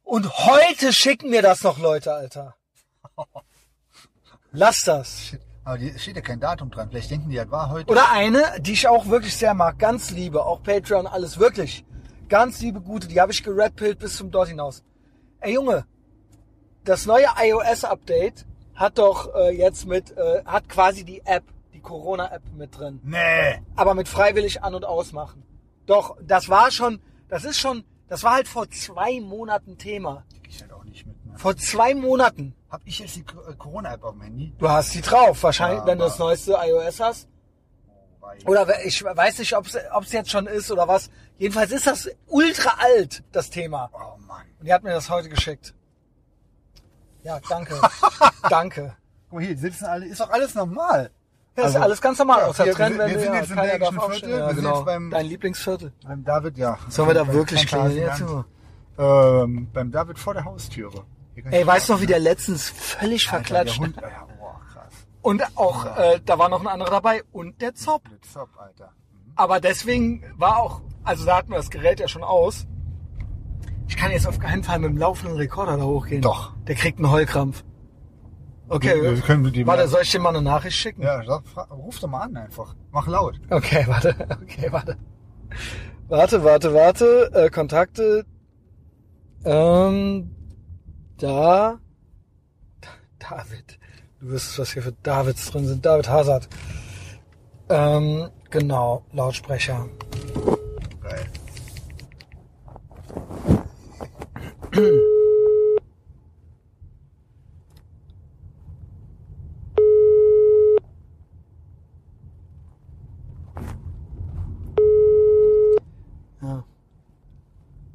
[0.03, 2.55] Und heute schicken mir das noch Leute, Alter.
[4.55, 5.21] Lass das.
[5.21, 5.41] Shit.
[5.65, 6.89] Aber die steht ja kein Datum dran.
[6.89, 7.91] Vielleicht denken die, das war heute.
[7.91, 11.83] Oder eine, die ich auch wirklich sehr mag, ganz liebe, auch Patreon, alles wirklich.
[12.29, 14.83] Ganz liebe, gute, die habe ich geredpillt bis zum dort hinaus.
[15.39, 15.85] Ey Junge,
[16.83, 21.43] das neue iOS-Update hat doch äh, jetzt mit, äh, hat quasi die App,
[21.73, 22.99] die Corona-App mit drin.
[23.03, 23.61] Nee.
[23.75, 25.43] Aber mit freiwillig an- und ausmachen.
[25.87, 30.25] Doch, das war schon, das ist schon, das war halt vor zwei Monaten Thema.
[30.47, 31.25] Ich halt auch nicht mit.
[31.25, 31.37] Ne?
[31.37, 32.53] Vor zwei Monaten.
[32.75, 34.53] Hab ich jetzt die äh, Corona-App auf dem Handy?
[34.57, 37.29] Du hast die drauf, wahrscheinlich, Ja, wenn du das neueste iOS hast.
[38.19, 41.09] Weil- Oder ich weiß nicht, ob es jetzt schon ist oder was.
[41.37, 43.89] Jedenfalls ist das ultra alt, das Thema.
[43.93, 44.41] Oh Mann.
[44.59, 45.73] Und die hat mir das heute geschickt.
[47.23, 47.79] Ja, danke.
[48.49, 48.93] danke.
[49.29, 51.11] Guck mal hier, die sitzen alle, ist doch alles normal.
[51.55, 52.39] Ja, ist Also, alles ganz normal.
[52.41, 54.19] ja, außer wir- Trennwände, wir sind ja, jetzt im belgischen darf aufstehen.
[54.29, 54.75] Viertel, Ja, wir sind genau.
[54.75, 55.93] jetzt beim- Dein Lieblingsviertel.
[56.05, 56.77] Beim David, ja.
[56.89, 58.43] Sollen wir da wirklich klingeln.
[58.97, 61.05] Ähm, beim David vor der Haustüre.
[61.51, 64.93] Ey, weißt du noch, wie der letztens völlig Alter, verklatscht Der Hund, ja, boah, krass.
[65.21, 68.03] Und auch, äh, da war noch ein anderer dabei und der Zopp.
[68.05, 68.91] Blitzop, Alter.
[69.11, 69.31] Mhm.
[69.35, 72.65] Aber deswegen war auch, also da hatten wir das Gerät ja schon aus.
[73.87, 76.21] Ich kann jetzt auf keinen Fall mit dem laufenden Rekorder da hochgehen.
[76.21, 76.53] Doch.
[76.67, 77.63] Der kriegt einen Heulkrampf.
[78.67, 81.03] Okay, Wir- wir können dem- warte, soll ich dir mal eine Nachricht schicken?
[81.03, 81.19] Ja,
[81.69, 82.75] ruf doch mal an einfach.
[82.91, 83.39] Mach laut.
[83.51, 84.97] Okay, warte, okay, warte.
[86.07, 88.25] Warte, warte, warte, äh, Kontakte,
[89.43, 90.34] ähm,
[91.17, 91.79] da,
[93.19, 93.79] David,
[94.19, 96.47] du wüsstest, was hier für Davids drin sind, David Hazard.
[97.69, 99.87] Ähm, genau, Lautsprecher.
[101.01, 101.27] Geil.
[116.41, 116.63] Ja.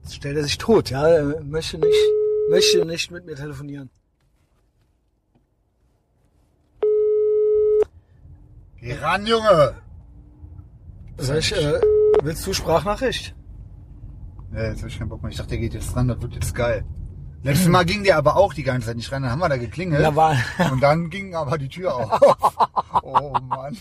[0.02, 1.94] Jetzt stellt er sich tot, ja, er möchte nicht,
[2.50, 3.90] möchte nicht mit mir telefonieren.
[8.80, 9.74] Geh ran, Junge!
[11.18, 11.80] Soll ich, äh,
[12.22, 13.34] willst du Sprachnachricht?
[14.50, 15.30] Nee, jetzt hab ich keinen Bock mehr.
[15.30, 16.84] Ich dachte, der geht jetzt ran, das wird jetzt geil.
[17.42, 19.56] Letztes Mal ging der aber auch die ganze Zeit nicht ran, dann haben wir da
[19.56, 20.02] geklingelt.
[20.02, 20.36] Da war,
[20.72, 22.36] Und dann ging aber die Tür auf.
[23.02, 23.78] Oh Mann.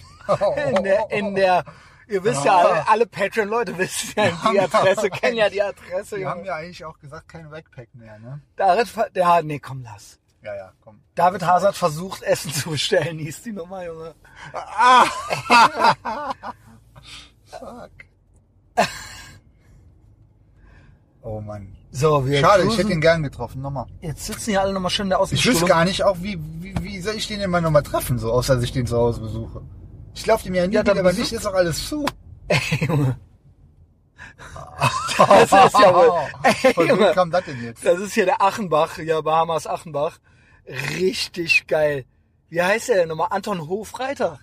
[0.67, 1.65] in der, in der,
[2.10, 6.18] Ihr wisst ja, alle, alle Patreon-Leute wissen ja die Adresse, kennen ja die Adresse.
[6.18, 8.42] Wir haben ja eigentlich auch gesagt, kein Backpack mehr, ne?
[8.56, 10.18] David, der, nee, komm, lass.
[10.42, 11.02] Ja, ja, komm.
[11.14, 14.16] David hat versucht, Essen zu bestellen, hieß die Nummer, Junge.
[17.46, 17.92] Fuck.
[21.22, 21.76] Oh Mann.
[21.92, 22.82] So, wir Schade, ich cruisen.
[22.82, 23.86] hätte ihn gern getroffen, nochmal.
[24.02, 26.74] Jetzt sitzen hier alle nochmal schön in der Ich wüsste gar nicht auch, wie, wie,
[26.82, 29.62] wie soll ich den immer nochmal treffen, so, außer dass ich den zu Hause besuche.
[30.19, 32.06] Ich laufe dem ja nie Ja, wieder, aber nicht ist doch alles zu.
[32.81, 33.17] Junge.
[35.17, 36.11] Das ist ja wohl.
[36.43, 37.11] Ey, Von Junge.
[37.14, 37.85] kam das denn jetzt?
[37.85, 40.19] Das ist hier der Achenbach, ja, Bahamas Achenbach.
[40.67, 42.06] Richtig geil.
[42.49, 43.27] Wie heißt der denn nochmal?
[43.31, 44.39] Anton Hofreiter.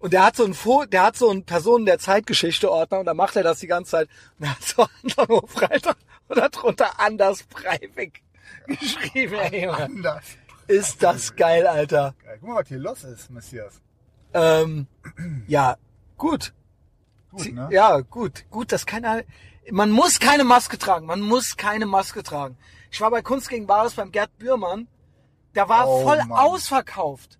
[0.00, 3.06] Und der hat so ein Fo der hat so einen Personen der Zeitgeschichte Ordner und
[3.06, 4.08] da macht er das die ganze Zeit.
[4.38, 5.94] Und er hat so Anton Hofreiter
[6.28, 8.22] und darunter Anders Breivik
[8.66, 9.34] geschrieben.
[9.34, 9.76] Ey, Junge.
[9.78, 10.24] Anders.
[10.66, 12.14] Ist das geil, Alter.
[12.40, 13.80] Guck mal, was hier los ist, Messias.
[14.34, 14.86] Ähm,
[15.46, 15.76] ja,
[16.16, 16.52] gut.
[17.30, 17.68] Gut, ne?
[17.70, 18.44] Ja, gut.
[18.50, 19.22] Gut, dass keiner.
[19.70, 21.06] Man muss keine Maske tragen.
[21.06, 22.56] Man muss keine Maske tragen.
[22.90, 24.88] Ich war bei Kunst gegen Bares beim Gerd Bührmann.
[25.54, 26.32] Der war Oh, voll Mann.
[26.32, 27.38] ausverkauft.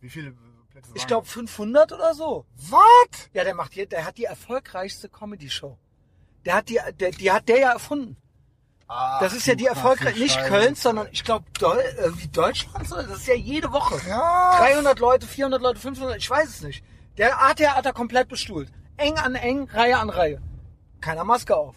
[0.00, 0.32] Wie viele
[0.70, 2.44] Plätze Ich waren glaube 500 oder so.
[2.56, 3.30] Was?
[3.32, 5.78] Ja, der macht hier, der hat die erfolgreichste Comedy Show.
[6.44, 8.16] Der hat die, der, die hat der ja erfunden.
[8.92, 10.48] Ach, Das ist ja die erfolgreich, nicht Scheiße.
[10.48, 12.90] Köln, sondern ich glaube Deu äh, wie Deutschland.
[12.90, 13.04] oder?
[13.04, 14.00] Das ist ja jede Woche.
[14.08, 14.56] Ja.
[14.58, 16.84] 300 Leute, 400 Leute, 500, ich weiß es nicht.
[17.16, 18.68] Der ATR hat er komplett bestuhlt.
[18.96, 20.40] Eng an eng, Reihe an Reihe.
[21.00, 21.76] Keiner Maske auf.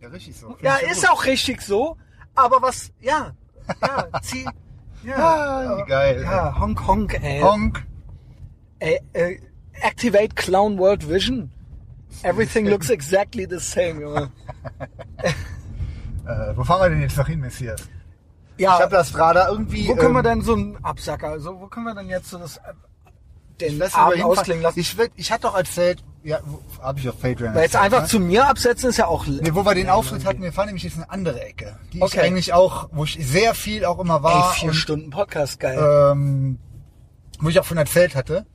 [0.00, 0.48] Ja, richtig so.
[0.48, 1.10] Find Ja, ist gut.
[1.10, 1.96] auch richtig so.
[2.34, 3.32] Aber was, ja,
[3.80, 4.46] ja, zieh,
[5.02, 6.22] ja, Ah, wie geil.
[6.22, 7.40] ja, Honk Honk, ey.
[7.40, 7.82] Honk.
[8.80, 9.38] ey äh,
[9.80, 11.50] activate Clown World Vision.
[12.22, 14.30] Everything looks exactly the same, Junge.
[16.26, 17.82] Äh, wo fahren wir denn jetzt noch hin, Messias?
[18.58, 19.86] Ja, Ich habe das Radar irgendwie.
[19.88, 22.38] wo können wir ähm, denn so einen Absacker, also wo können wir denn jetzt so
[22.38, 22.60] das, äh,
[23.60, 24.78] den Ich Abend ausklingen lassen?
[24.78, 26.40] Ich, werd- ich hatte doch erzählt, ja,
[26.82, 28.08] habe ich auf Patreon Weil jetzt erzählt, einfach ne?
[28.08, 29.26] zu mir absetzen ist ja auch...
[29.26, 31.78] Nee, wo wir den Auftritt hatten, wir fahren nämlich jetzt in eine andere Ecke.
[31.92, 32.16] Die Okay.
[32.16, 34.52] ich eigentlich auch, wo ich sehr viel auch immer Ey, war.
[34.54, 35.78] vier und, Stunden Podcast, geil.
[36.12, 36.58] ähm,
[37.38, 38.46] wo ich auch von erzählt hatte.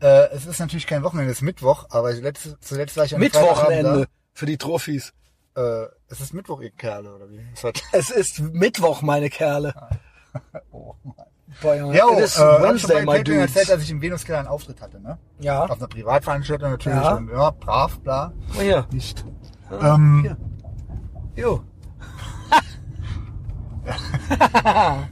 [0.00, 3.20] Äh, es ist natürlich kein Wochenende, es ist Mittwoch, aber letzte, zuletzt war ich am
[3.20, 5.12] Mittwochenende für die Trophys.
[5.56, 7.40] Äh, es ist Mittwoch, ihr Kerle, oder wie?
[7.54, 9.74] Es hat, Es ist Mittwoch, meine Kerle.
[10.72, 11.14] oh, Mann.
[11.62, 13.54] Boah, Junge, Ja, it is äh, Wednesday, my dudes.
[13.54, 15.18] erzählt, dass ich im Venuskeller einen Auftritt hatte, ne?
[15.38, 16.98] Ja, Auf einer Privatveranstaltung natürlich.
[17.02, 17.14] Ja.
[17.14, 18.32] Und, ja, brav, bla.
[18.56, 18.86] oh, hier.
[18.92, 19.24] Nicht.
[19.80, 20.36] Ähm, hier.
[21.44, 21.62] Jo.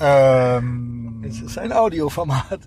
[0.00, 2.60] ähm, Es ist ein Audioformat.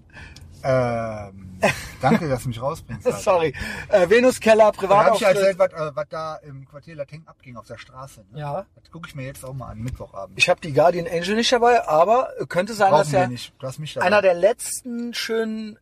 [0.63, 1.48] ähm,
[2.01, 3.05] danke, dass du mich rausbringst.
[3.05, 3.17] Alter.
[3.19, 3.53] Sorry.
[3.89, 7.55] Äh, Venus Keller, Dann habe ich erzählt, was, äh, was da im Quartier Lateng abging
[7.57, 8.21] auf der Straße.
[8.31, 8.39] Ne?
[8.39, 8.65] Ja.
[8.75, 10.37] Das gucke ich mir jetzt auch mal an, Mittwochabend.
[10.37, 13.53] Ich habe die Guardian Angel nicht dabei, aber könnte sein, Brauchen dass er nicht.
[13.59, 14.07] Du hast mich dabei.
[14.07, 15.77] einer der letzten schönen,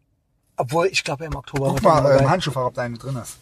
[0.55, 2.29] obwohl ich glaube im Oktober Guck mal, äh, im.
[2.29, 3.37] Handschuhfach, ob da eine drin ist.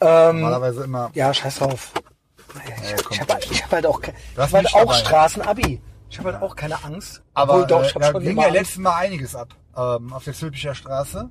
[0.00, 1.10] ähm, Normalerweise immer.
[1.14, 1.92] ja, scheiß drauf.
[2.64, 4.94] Ich, Ja, ich habe hab halt auch, ich hab halt auch dabei.
[4.94, 5.80] Straßenabi.
[6.10, 7.20] Ich habe halt auch keine Angst.
[7.34, 10.12] Aber Obwohl, doch, äh, ich habe da schon ging ja letztes Mal einiges ab ähm,
[10.12, 11.28] auf der Zülpicher Straße.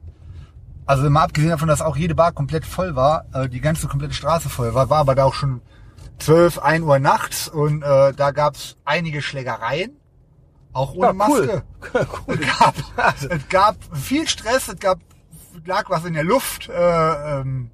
[0.88, 4.14] Also mal abgesehen davon, dass auch jede Bar komplett voll war, äh, die ganze komplette
[4.14, 5.62] Straße voll war, war aber da auch schon
[6.20, 9.92] 12, 1 Uhr nachts und äh, da gab's einige Schlägereien,
[10.74, 11.64] auch ohne Ja, Maske.
[11.94, 12.08] cool.
[12.28, 12.40] cool.
[12.42, 12.76] Es gab,
[13.30, 15.00] es gab viel Stress, es gab
[15.66, 16.74] lag was in der Luft, äh,
[17.42, 17.70] ähm,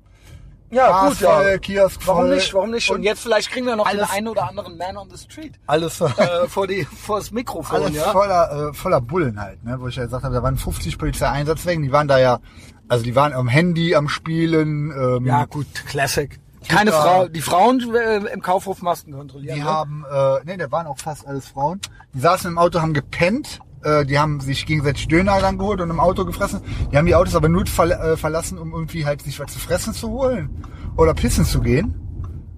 [0.71, 1.35] Ja, Bars gut, ja.
[1.35, 2.35] voll, Kiosk Warum voll.
[2.35, 2.53] nicht?
[2.55, 2.89] Warum nicht?
[2.89, 5.17] Und, Und jetzt vielleicht kriegen wir noch alles- den einen oder anderen Man on the
[5.17, 8.11] Street alles, äh, vor die vor das Mikrofon, alles ja.
[8.11, 9.79] voller, äh, voller Bullen halt, ne?
[9.79, 12.39] wo ich ja gesagt habe, da waren 50 Polizeieinsatzwegen, die waren da ja,
[12.87, 16.39] also die waren am Handy am Spielen, ähm, Ja, gut, Classic.
[16.67, 17.03] Keine Super.
[17.03, 19.55] Frau, die Frauen äh, im Kaufhof Masken kontrollieren.
[19.55, 19.67] die ne?
[19.67, 21.81] haben, äh, nee, da waren auch fast alles Frauen,
[22.13, 25.89] die saßen im Auto, haben gepennt, äh, die haben sich gegenseitig Döner dann geholt und
[25.89, 26.61] im Auto gefressen.
[26.91, 29.93] Die haben die Autos aber nur äh, verlassen, um irgendwie halt sich was zu fressen
[29.93, 30.63] zu holen
[30.95, 31.95] oder pissen zu gehen.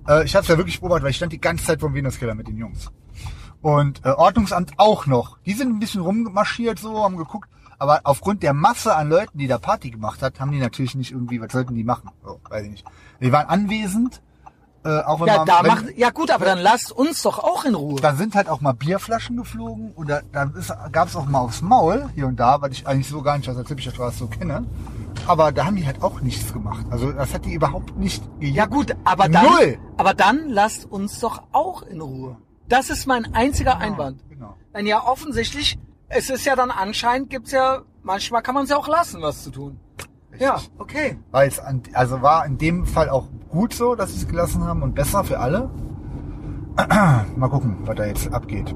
[0.07, 2.35] Äh, ich habe es ja wirklich beobachtet, weil ich stand die ganze Zeit vom Venuskeller
[2.35, 2.91] mit den Jungs.
[3.61, 5.39] Und äh, Ordnungsamt auch noch.
[5.45, 7.49] Die sind ein bisschen rummarschiert so, haben geguckt.
[7.77, 11.11] Aber aufgrund der Masse an Leuten, die da Party gemacht hat, haben die natürlich nicht
[11.11, 12.09] irgendwie, was sollten die machen?
[12.23, 12.85] So, weiß ich nicht.
[13.21, 14.21] Die waren anwesend.
[14.83, 17.39] Äh, auch wenn Ja, man, da wenn, macht, ja gut, aber dann lasst uns doch
[17.39, 17.99] auch in Ruhe.
[17.99, 20.45] da sind halt auch mal Bierflaschen geflogen oder da
[20.91, 23.49] gab es auch mal aufs Maul hier und da, weil ich eigentlich so gar nicht
[23.49, 24.63] aus der Zippischer Straße so kenne.
[25.25, 26.85] Aber da haben die halt auch nichts gemacht.
[26.91, 28.55] Also das hat die überhaupt nicht gejuckt.
[28.57, 29.79] Ja gut, aber dann, Null.
[29.97, 32.37] aber dann lasst uns doch auch in Ruhe.
[32.69, 34.21] Das ist mein einziger Einwand.
[34.29, 34.55] Genau.
[34.75, 38.77] Denn ja offensichtlich, es ist ja dann anscheinend, gibt's ja, manchmal kann man es ja
[38.77, 39.79] auch lassen, was zu tun.
[40.37, 41.17] Ja, okay.
[41.31, 44.63] War jetzt an, also war in dem Fall auch gut so, dass sie es gelassen
[44.63, 45.69] haben und besser für alle.
[47.35, 48.75] Mal gucken, was da jetzt abgeht.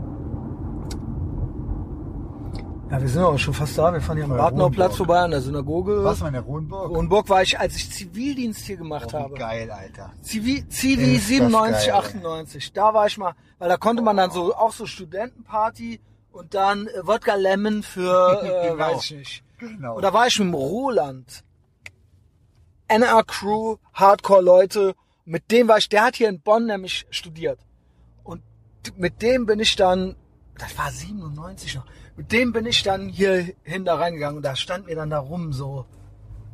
[2.90, 3.94] Ja, wir sind auch schon fast da.
[3.94, 6.04] Wir fahren hier am Ratnauplatz vorbei an der Synagoge.
[6.04, 6.90] Was war in der Rohnburg?
[6.90, 9.36] Hohenburg war ich, als ich Zivildienst hier gemacht Oh, habe.
[9.36, 10.12] geil, Alter.
[10.22, 12.74] Zivi, Zivi Ist das 97, geil, 98.
[12.74, 16.00] Da war ich mal, weil da konnte man dann so auch so Studentenparty
[16.32, 18.80] und dann äh, Wodka Lemon für, äh, Genau.
[18.80, 19.44] weiß ich nicht.
[19.60, 19.96] Genau.
[19.96, 21.44] Und da war ich mit dem Roland.
[22.88, 24.96] NR Crew, Hardcore-Leute.
[25.26, 27.60] Mit dem war ich, der hat hier in Bonn nämlich studiert.
[28.24, 28.42] Und
[28.98, 30.16] mit dem bin ich dann,
[30.58, 31.86] das war 97 noch,
[32.16, 35.20] mit dem bin ich dann hier hin da reingegangen und da stand mir dann da
[35.20, 35.86] rum so.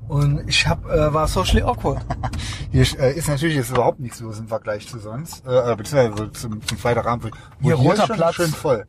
[0.08, 2.06] Und ich hab, äh, war socially awkward.
[2.72, 5.44] Hier äh, ist natürlich jetzt überhaupt nichts los im Vergleich zu sonst.
[5.48, 7.34] Äh, äh, beziehungsweise zum, zum Freitagabend.
[7.62, 8.36] Hier, roter Platz.
[8.36, 8.86] Schön voll.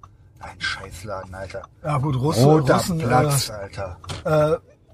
[0.46, 1.62] Ein Scheißladen, Alter.
[1.82, 3.98] Ja gut, Russe, Roter Russen, Platz, Alter.
[4.24, 4.52] Äh,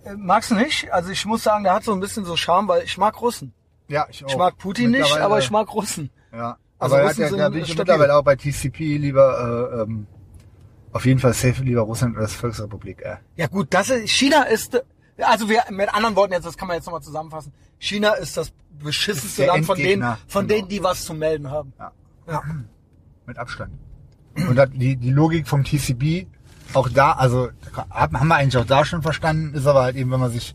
[0.09, 0.91] äh, magst du nicht?
[0.93, 3.53] Also ich muss sagen, der hat so ein bisschen so Charme, weil ich mag Russen.
[3.89, 4.29] Ja, ich auch.
[4.29, 6.11] Ich mag Putin nicht, aber ich mag Russen.
[6.33, 6.57] Ja.
[6.79, 9.77] Also aber er hat Russen ja, sind da bin ich mittlerweile auch bei TCP lieber,
[9.77, 10.07] äh, ähm,
[10.93, 13.17] auf jeden Fall safe lieber Russland als Volksrepublik, äh.
[13.37, 14.83] Ja gut, das ist, China ist, äh,
[15.19, 17.53] also wir, mit anderen Worten jetzt, das kann man jetzt nochmal zusammenfassen.
[17.79, 20.61] China ist das beschissenste Ist Land von denen, von genau.
[20.61, 21.73] denen, die was zu melden haben.
[21.79, 21.93] Ja.
[22.27, 22.43] Ja.
[23.27, 23.73] Mit Abstand.
[24.36, 26.27] Und das, die, die Logik vom TCB,
[26.75, 27.51] auch da, also
[27.91, 30.55] haben wir eigentlich auch da schon verstanden, ist aber halt eben, wenn man sich,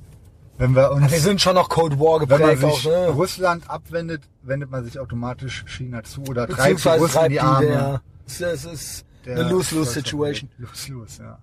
[0.58, 3.08] wenn wir uns, Wir sind schon noch Cold War wenn man geprägt sich auch, ne?
[3.10, 8.02] Russland abwendet, wendet man sich automatisch China zu oder treibt die Russen in die Arme.
[8.40, 10.50] der, es ist, eine Lose-Lose-Situation.
[10.58, 11.40] Lose-lose, ja.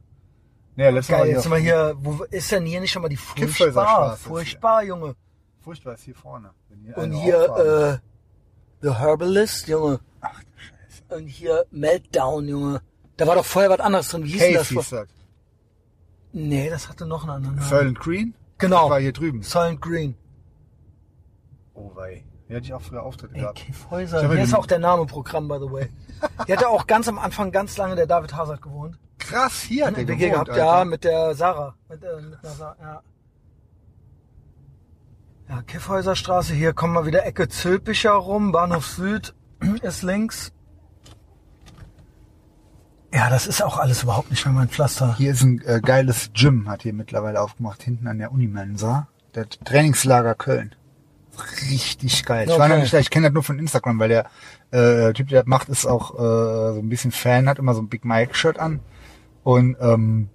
[0.76, 3.02] Ja, letztes Geil, Mal jetzt hier, sind wir hier, wo ist denn hier nicht schon
[3.02, 4.16] mal die Furchtbar?
[4.16, 5.14] Furchtbar, Junge.
[5.60, 6.50] furchtbar ist hier vorne.
[6.82, 10.00] Hier Und hier, äh, The Herbalist, Junge.
[11.14, 12.80] Und hier Meltdown, Junge.
[13.16, 14.24] Da war doch vorher was anderes drin.
[14.24, 14.68] Wie hieß Cave das?
[14.68, 14.94] hieß.
[16.32, 17.68] Nee, das hatte noch einen anderen Namen.
[17.68, 18.34] Soylent Green?
[18.58, 18.82] Genau.
[18.82, 19.42] Das war hier drüben.
[19.42, 20.16] Silent Green.
[21.74, 22.24] Oh wei.
[22.46, 23.58] Hier hatte ich auch früher Auftritte gehabt.
[23.58, 24.18] Kiffhäuser.
[24.18, 25.90] Ich hab Hier ist auch der Name Programm, by the way.
[26.46, 28.98] Hier hat er auch ganz am Anfang ganz lange der David Hazard gewohnt.
[29.18, 30.64] Krass, hier hat der WG gewohnt, gehabt, Alter.
[30.64, 31.74] ja, mit der Sarah.
[31.88, 33.02] Mit, äh, mit Sarah, ja.
[35.48, 39.34] Ja, Kiffhäuserstraße, hier kommen wir wieder Ecke Zülpicher rum, Bahnhof Süd
[39.82, 40.52] ist links.
[43.14, 45.16] Ja, das ist auch alles überhaupt nicht mehr mein Pflaster.
[45.16, 49.06] Hier ist ein äh, geiles Gym, hat hier mittlerweile aufgemacht, hinten an der Unimensa.
[49.36, 50.74] Der Trainingslager Köln.
[51.70, 52.48] Richtig geil.
[52.48, 52.68] Ich war Okay.
[52.70, 54.26] noch nicht da, ich kenne das nur von Instagram, weil der
[54.72, 57.82] äh, Typ, der das macht, ist auch äh, so ein bisschen Fan, hat immer so
[57.82, 58.80] ein Big Mike-Shirt an.
[59.44, 60.28] Und ähm,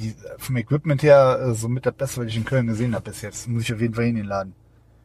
[0.00, 3.10] die, vom Equipment her äh, so mit das Beste, was ich in Köln gesehen habe
[3.10, 3.46] bis jetzt.
[3.48, 4.54] Muss ich auf jeden Fall hin den Laden.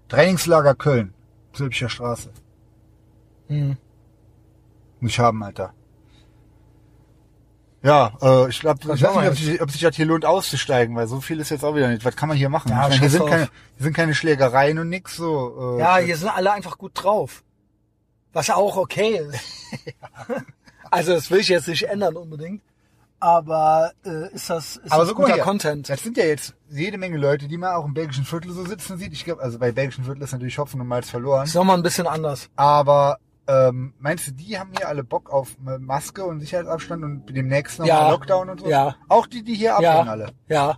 [0.07, 1.13] Trainingslager Köln.
[1.53, 2.31] Zülpicher Straße.
[3.49, 3.77] Hm.
[4.99, 5.73] Muss ich haben, Alter.
[7.83, 10.95] Ja, äh, ich glaube, ich weiß nicht, ob sich, ob sich das hier lohnt auszusteigen,
[10.95, 12.05] weil so viel ist jetzt auch wieder nicht.
[12.05, 12.69] Was kann man hier machen?
[12.69, 13.43] Ja, ich meine, hier, sind keine,
[13.77, 15.77] hier sind keine Schlägereien und nix so.
[15.77, 17.43] Äh, Ja, hier sind alle einfach gut drauf.
[18.33, 19.39] Was ja auch okay ist.
[20.91, 22.61] also das will ich jetzt nicht ändern unbedingt.
[23.19, 25.89] Aber äh, ist das, ist aber das so guter hier, Content?
[25.89, 28.97] Das sind ja jetzt jede Menge Leute, die man auch im belgischen Viertel so sitzen
[28.97, 29.13] sieht.
[29.13, 31.45] Ich glaube, also bei belgischen Viertel ist natürlich Hopfen und Malz verloren.
[31.45, 32.49] Ist nochmal ein bisschen anders.
[32.55, 33.19] Aber
[33.51, 37.95] ähm, meinst du, die haben hier alle Bock auf Maske und Sicherheitsabstand und demnächst nochmal
[37.97, 38.09] Ja.
[38.11, 38.69] Lockdown und so?
[38.69, 38.95] Ja.
[39.09, 40.31] Auch die, die hier abhängen Ja, alle.
[40.47, 40.77] ja.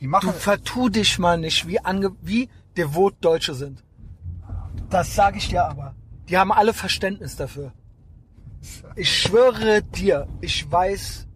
[0.00, 0.26] Die machen.
[0.30, 3.84] Du vertu dich mal nicht, wie, ange wie devot Deutsche sind.
[4.90, 5.94] Das sage ich dir aber.
[6.28, 7.72] Die haben alle Verständnis dafür.
[8.96, 11.26] Ich schwöre dir, ich weiß,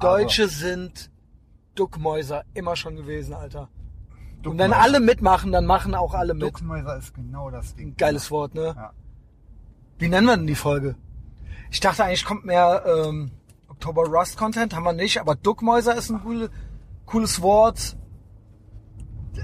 [0.00, 1.10] Deutsche sind
[1.74, 3.68] Duckmäuser immer schon gewesen, Alter.
[4.44, 6.42] Und wenn alle mitmachen, dann machen auch alle mit.
[6.44, 7.94] Duckmäuser ist genau das Ding.
[7.96, 8.72] Geiles Wort, ne?
[8.74, 8.92] Ja.
[10.00, 10.96] Wie nennen wir denn die Folge?
[11.70, 13.30] Ich dachte eigentlich kommt mehr ähm,
[13.68, 16.48] Oktober Rust Content, haben wir nicht, aber Duckmäuser ist ein cool,
[17.04, 17.98] cooles Wort.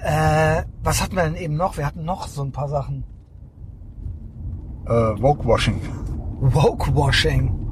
[0.02, 1.76] Äh, was hatten wir denn eben noch?
[1.76, 3.04] Wir hatten noch so ein paar Sachen.
[4.86, 5.80] Äh, Woke-Washing.
[6.40, 7.62] Woke-Washing.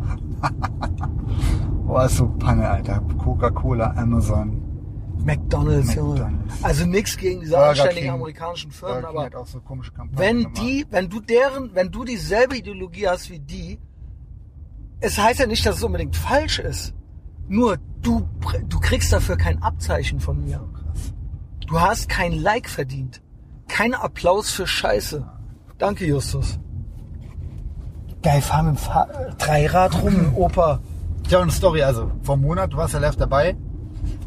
[1.87, 3.03] Oh, ist so Panne, Alter.
[3.19, 4.64] Coca-Cola, Amazon.
[5.25, 6.21] McDonalds, Junge.
[6.21, 6.65] McDonald's.
[6.65, 8.11] Also nix gegen diese Burger anständigen King.
[8.11, 10.59] amerikanischen Firmen, Burger King aber hat auch so komische Kampagnen wenn gemacht.
[10.59, 13.79] die, wenn du deren, wenn du dieselbe Ideologie hast wie die,
[15.01, 16.95] es heißt ja nicht, dass es unbedingt falsch ist.
[17.49, 18.29] Nur du,
[18.69, 20.67] du kriegst dafür kein Abzeichen von mir.
[21.67, 23.23] Du hast kein Like verdient.
[23.69, 25.27] Kein Applaus für Scheiße.
[25.79, 26.59] Danke, Justus.
[28.23, 30.81] Geil, fahr mit dem Fahr Dreirad rum, Opa.
[31.27, 33.57] Ich habe eine Story, also vor einem Monat, du warst ja live dabei,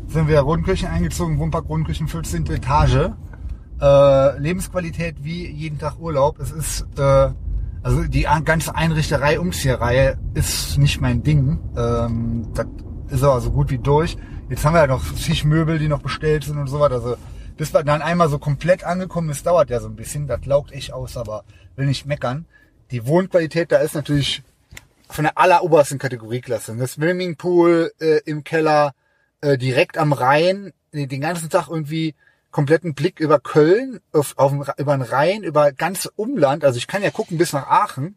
[0.07, 2.45] sind wir Rodenkirchen eingezogen, Wohnpark Rodenkirchen, 14.
[2.47, 3.11] Etage.
[3.79, 6.39] Äh, Lebensqualität wie jeden Tag Urlaub.
[6.39, 7.29] Es ist, äh,
[7.83, 11.59] also die an- ganze Einrichterei, Umzieherei ist nicht mein Ding.
[11.77, 12.65] Ähm, das
[13.09, 14.17] ist aber so gut wie durch.
[14.49, 16.95] Jetzt haben wir ja noch zig Möbel, die noch bestellt sind und so weiter.
[16.95, 17.17] Also
[17.57, 20.25] bis wir dann einmal so komplett angekommen ist, dauert ja so ein bisschen.
[20.27, 21.43] Das laugt echt aus, aber
[21.75, 22.45] will nicht meckern.
[22.91, 24.41] Die Wohnqualität da ist natürlich
[25.09, 26.75] von der allerobersten Kategorieklasse.
[26.77, 28.93] Das Swimmingpool äh, im Keller,
[29.41, 32.15] äh, direkt am Rhein, den ganzen Tag irgendwie
[32.51, 36.63] kompletten Blick über Köln, auf, auf über den Rhein, über ganz Umland.
[36.65, 38.15] Also ich kann ja gucken bis nach Aachen.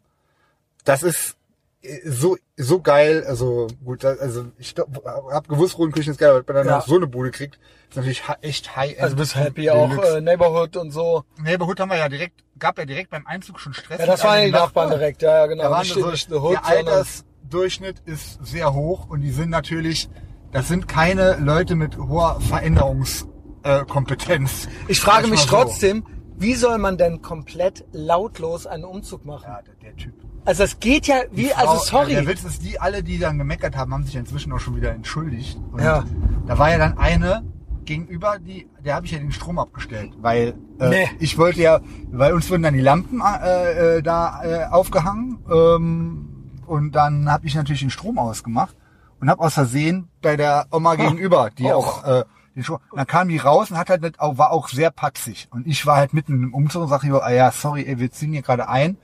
[0.83, 1.35] Das ist
[1.83, 3.23] äh, so so geil.
[3.27, 6.77] Also gut, also ich habe gewusst, Rodenkirchen ist geil, aber wenn man dann Ja.
[6.79, 7.59] noch so eine Bude kriegt,
[7.89, 9.01] ist natürlich echt high end.
[9.01, 11.23] Also bist happy auch äh, Neighborhood und so.
[11.37, 13.99] Neighborhood haben wir ja direkt, gab ja direkt beim Einzug schon Stress.
[13.99, 15.63] Ja, das waren einem die Nachbarn direkt, ja, ja genau.
[15.63, 20.09] Da waren so, nicht Hood, der Altersdurchschnitt ist sehr hoch und die sind natürlich,
[20.51, 24.65] das sind keine Leute mit hoher Veränderungskompetenz.
[24.65, 25.47] Äh, ich frage mich so.
[25.47, 26.03] trotzdem,
[26.37, 29.45] wie soll man denn komplett lautlos einen Umzug machen?
[29.47, 30.13] Ja, der, der Typ.
[30.43, 32.13] Also das geht ja wie, Frau- also sorry.
[32.13, 34.91] Der Witz ist, die alle, die dann gemeckert haben, haben sich inzwischen auch schon wieder
[34.91, 35.59] entschuldigt.
[35.71, 36.03] Und Ja.
[36.47, 37.43] Da war ja dann eine
[37.85, 41.07] gegenüber, die, der habe ich ja den Strom abgestellt, weil äh, Nee.
[41.19, 41.79] ich wollte ja,
[42.11, 46.27] weil uns wurden dann die Lampen äh, äh, da äh, aufgehangen ähm,
[46.65, 48.75] und dann habe ich natürlich den Strom ausgemacht
[49.21, 52.25] und habe aus Versehen bei der Oma gegenüber, die auch äh,
[52.55, 55.47] den und dann kam die raus und hat halt nicht, auch, war auch sehr patzig
[55.51, 58.11] und ich war halt mitten im Umzug und sag ich, ah ja, sorry, ey, wir
[58.11, 58.97] ziehen hier gerade ein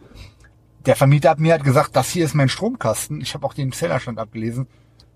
[0.88, 3.20] der Vermieter hat mir halt gesagt, das hier ist mein Stromkasten.
[3.20, 4.68] Ich habe auch den Zellerstand abgelesen.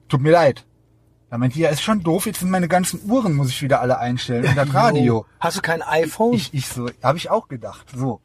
[0.10, 0.66] Tut mir leid.
[1.30, 3.80] Da meinte ich, ja, ist schon doof, jetzt sind meine ganzen Uhren, muss ich wieder
[3.80, 5.26] alle einstellen und das Radio.
[5.40, 6.34] Hast du kein iPhone?
[6.34, 7.88] Ich, ich so, habe ich auch gedacht.
[7.96, 8.20] So.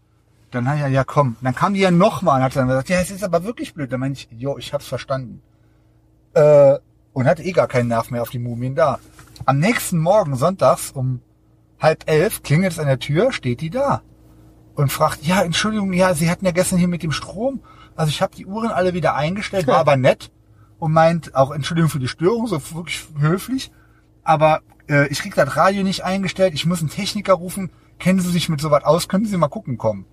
[0.51, 1.37] Dann hat er, ja komm.
[1.41, 3.93] Dann kam die ja nochmal und hat dann gesagt, ja, es ist aber wirklich blöd.
[3.93, 5.41] Dann meinte ich, jo, ich hab's verstanden.
[6.37, 6.79] Äh,
[7.15, 8.99] und hatte eh gar keinen Nerv mehr auf die Mumien da.
[9.47, 11.23] Am nächsten Morgen, sonntags, um
[11.81, 14.03] halb elf, klingelt es an der Tür, steht die da.
[14.75, 17.63] Und fragt, ja, Entschuldigung, ja, Sie hatten ja gestern hier mit dem Strom.
[17.95, 20.31] Also ich habe die Uhren alle wieder eingestellt, war aber nett.
[20.79, 23.73] Und meint, auch Entschuldigung für die Störung, so wirklich höflich.
[24.23, 27.71] Aber äh, ich krieg das Radio nicht eingestellt, ich muss einen Techniker rufen.
[27.99, 29.09] Kennen Sie sich mit sowas aus?
[29.09, 30.05] Können Sie mal gucken kommen?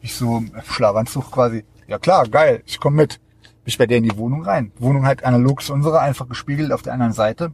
[0.00, 1.66] Ich so, Schlafanzug quasi.
[1.86, 3.20] Ja klar, geil, ich komme mit.
[3.68, 4.72] Bin ich bei der in die Wohnung rein.
[4.78, 7.52] Wohnung halt analog zu unserer, einfach gespiegelt auf der anderen Seite.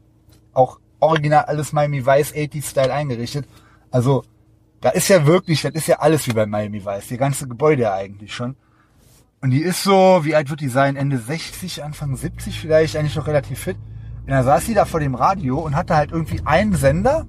[0.52, 3.48] Auch original alles Miami Vice 80 Style eingerichtet.
[3.90, 4.22] Also,
[4.80, 7.08] da ist ja wirklich, das ist ja alles wie bei Miami Vice.
[7.08, 8.54] Die ganze Gebäude ja eigentlich schon.
[9.40, 10.94] Und die ist so, wie alt wird die sein?
[10.94, 13.76] Ende 60, Anfang 70 vielleicht, eigentlich noch relativ fit.
[14.20, 17.26] Und dann saß die da vor dem Radio und hatte halt irgendwie einen Sender.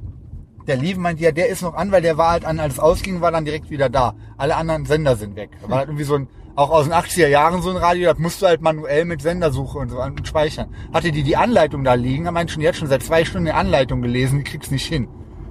[0.67, 2.79] Der lief, meinte, ja, der ist noch an, weil der war halt an, als es
[2.79, 4.13] ausging, war dann direkt wieder da.
[4.37, 5.49] Alle anderen Sender sind weg.
[5.63, 8.19] Da war halt irgendwie so ein, auch aus den 80er Jahren so ein Radio, das
[8.19, 10.73] musst du halt manuell mit Sendersuche und so an und speichern.
[10.93, 13.51] Hatte die die Anleitung da liegen, da meinte schon, hat schon seit zwei Stunden die
[13.51, 15.07] Anleitung gelesen, die kriegt's nicht hin.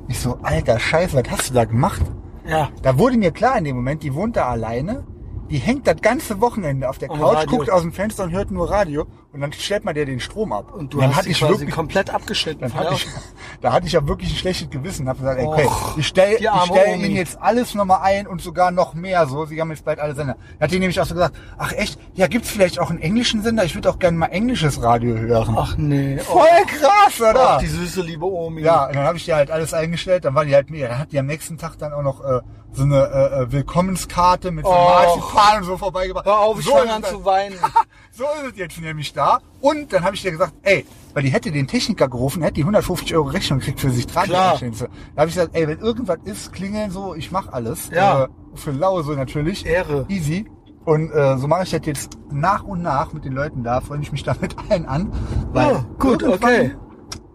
[0.08, 2.02] Ich so, alter Scheiße, was hast du da gemacht?
[2.46, 2.68] ja.
[2.82, 5.04] Da wurde mir klar in dem Moment, die wohnt da alleine,
[5.50, 8.70] die hängt das ganze Wochenende auf der Couch, guckt aus dem Fenster und hört nur
[8.70, 10.72] Radio und dann stellt man der den Strom ab.
[10.72, 12.60] Und du dann hast hatte sie ich quasi wirklich, komplett abgeschnitten.
[12.60, 13.06] dann hatte ich,
[13.60, 15.08] da hatte ich ja wirklich ein schlechtes Gewissen.
[15.08, 18.00] Hab gesagt, ey, okay, Och, ich stell, die ich arme stell ihnen jetzt alles nochmal
[18.02, 19.44] ein und sogar noch mehr so.
[19.44, 20.36] Sie haben jetzt bald alle Sender.
[20.58, 23.42] Da hat die nämlich auch so gesagt, ach echt, ja gibt's vielleicht auch einen englischen
[23.42, 23.64] Sender?
[23.64, 25.54] Ich würde auch gerne mal englisches Radio hören.
[25.58, 26.18] Ach nee.
[26.20, 27.50] Oh, Voll krass, oder?
[27.50, 28.62] Ach, die süße liebe Omi.
[28.62, 30.98] Ja, und dann habe ich dir halt alles eingestellt, dann war die halt mir, dann
[30.98, 32.40] hat die am nächsten Tag dann auch noch äh,
[32.72, 34.88] so eine äh, äh, Willkommenskarte mit so Och.
[34.88, 36.26] Marzipan und so vorbeigebracht.
[36.26, 37.56] Hör auf, ich so fange an zu weinen.
[38.16, 39.23] So ist es jetzt nämlich da.
[39.60, 42.62] Und dann habe ich dir gesagt, ey, weil die hätte den Techniker gerufen, hätte die
[42.62, 44.06] 150 Euro Rechnung gekriegt für sich.
[44.06, 44.26] Klar.
[44.26, 47.90] Da habe ich gesagt, ey, wenn irgendwas ist, klingeln so, ich mach alles.
[47.90, 48.24] Ja.
[48.24, 49.64] Äh, für lau so natürlich.
[49.64, 50.06] Ehre.
[50.08, 50.46] Easy.
[50.84, 54.00] Und äh, so mache ich das jetzt nach und nach mit den Leuten da, freue
[54.00, 55.12] ich mich damit allen an.
[55.52, 56.72] Weil Oh, gut, okay.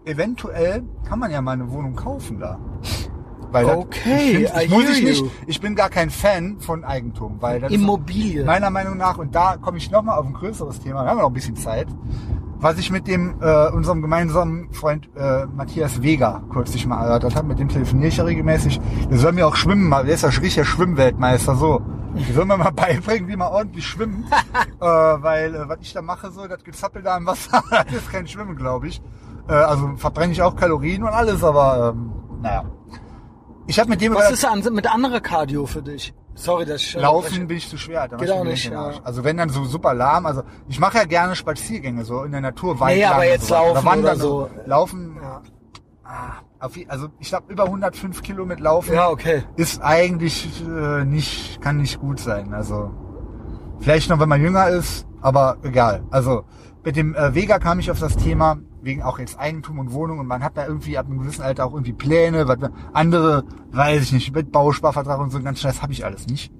[0.04, 2.58] Eventuell kann man ja mal eine Wohnung kaufen da.
[3.52, 5.24] Weil das- Okay, ich, find, I ich muss ich nicht.
[5.46, 8.40] Ich bin gar kein Fan von Eigentum, weil das Immobilie.
[8.40, 11.04] Ist meiner Meinung nach und da komme ich noch mal auf ein größeres Thema.
[11.04, 11.88] Wir haben noch ein bisschen Zeit.
[12.62, 17.48] Was ich mit dem äh, unserem gemeinsamen Freund äh, Matthias Vega kürzlich mal erörtert habe,
[17.48, 18.78] mit dem telefoniere ich ja regelmäßig.
[19.10, 20.04] Der soll mir auch schwimmen, mal.
[20.04, 21.80] der ist ja richtiger Schwimmweltmeister so.
[22.14, 24.24] Der soll mir mal beibringen, wie man ordentlich schwimmen,
[24.80, 28.10] äh, weil äh, was ich da mache so, das Gezappel da im Wasser, das ist
[28.10, 29.00] kein Schwimmen, glaube ich.
[29.48, 32.12] Äh, also verbrenne ich auch Kalorien und alles, aber ähm,
[32.42, 32.64] naja.
[33.70, 36.12] Ich habe mit dem Was ist an, mit anderer Cardio für dich?
[36.34, 36.94] Sorry, dass ich...
[36.94, 38.08] Laufen bin ich zu schwer.
[38.08, 38.94] Da Geht ich auch nicht, ja.
[39.04, 42.40] Also wenn dann so super lahm, also ich mache ja gerne Spaziergänge so in der
[42.40, 44.42] Natur weit Nee, lang aber jetzt so laufen Wandern oder so.
[44.42, 45.42] und Laufen, Ja.
[46.02, 46.32] ah,
[46.88, 49.44] also ich glaube über 105 Kilo mit Laufen Ja, okay.
[49.54, 52.52] ist eigentlich äh, nicht, kann nicht gut sein.
[52.52, 52.90] Also
[53.78, 56.02] vielleicht noch, wenn man jünger ist, aber egal.
[56.10, 56.42] Also
[56.82, 60.18] mit dem äh, Vega kam ich auf das Thema wegen auch jetzt Eigentum und Wohnung
[60.18, 62.58] und man hat da irgendwie ab einem gewissen Alter auch irgendwie Pläne, was
[62.92, 66.52] andere, weiß ich nicht, mit Bausparvertrag und so ein ganz Scheiß habe ich alles nicht.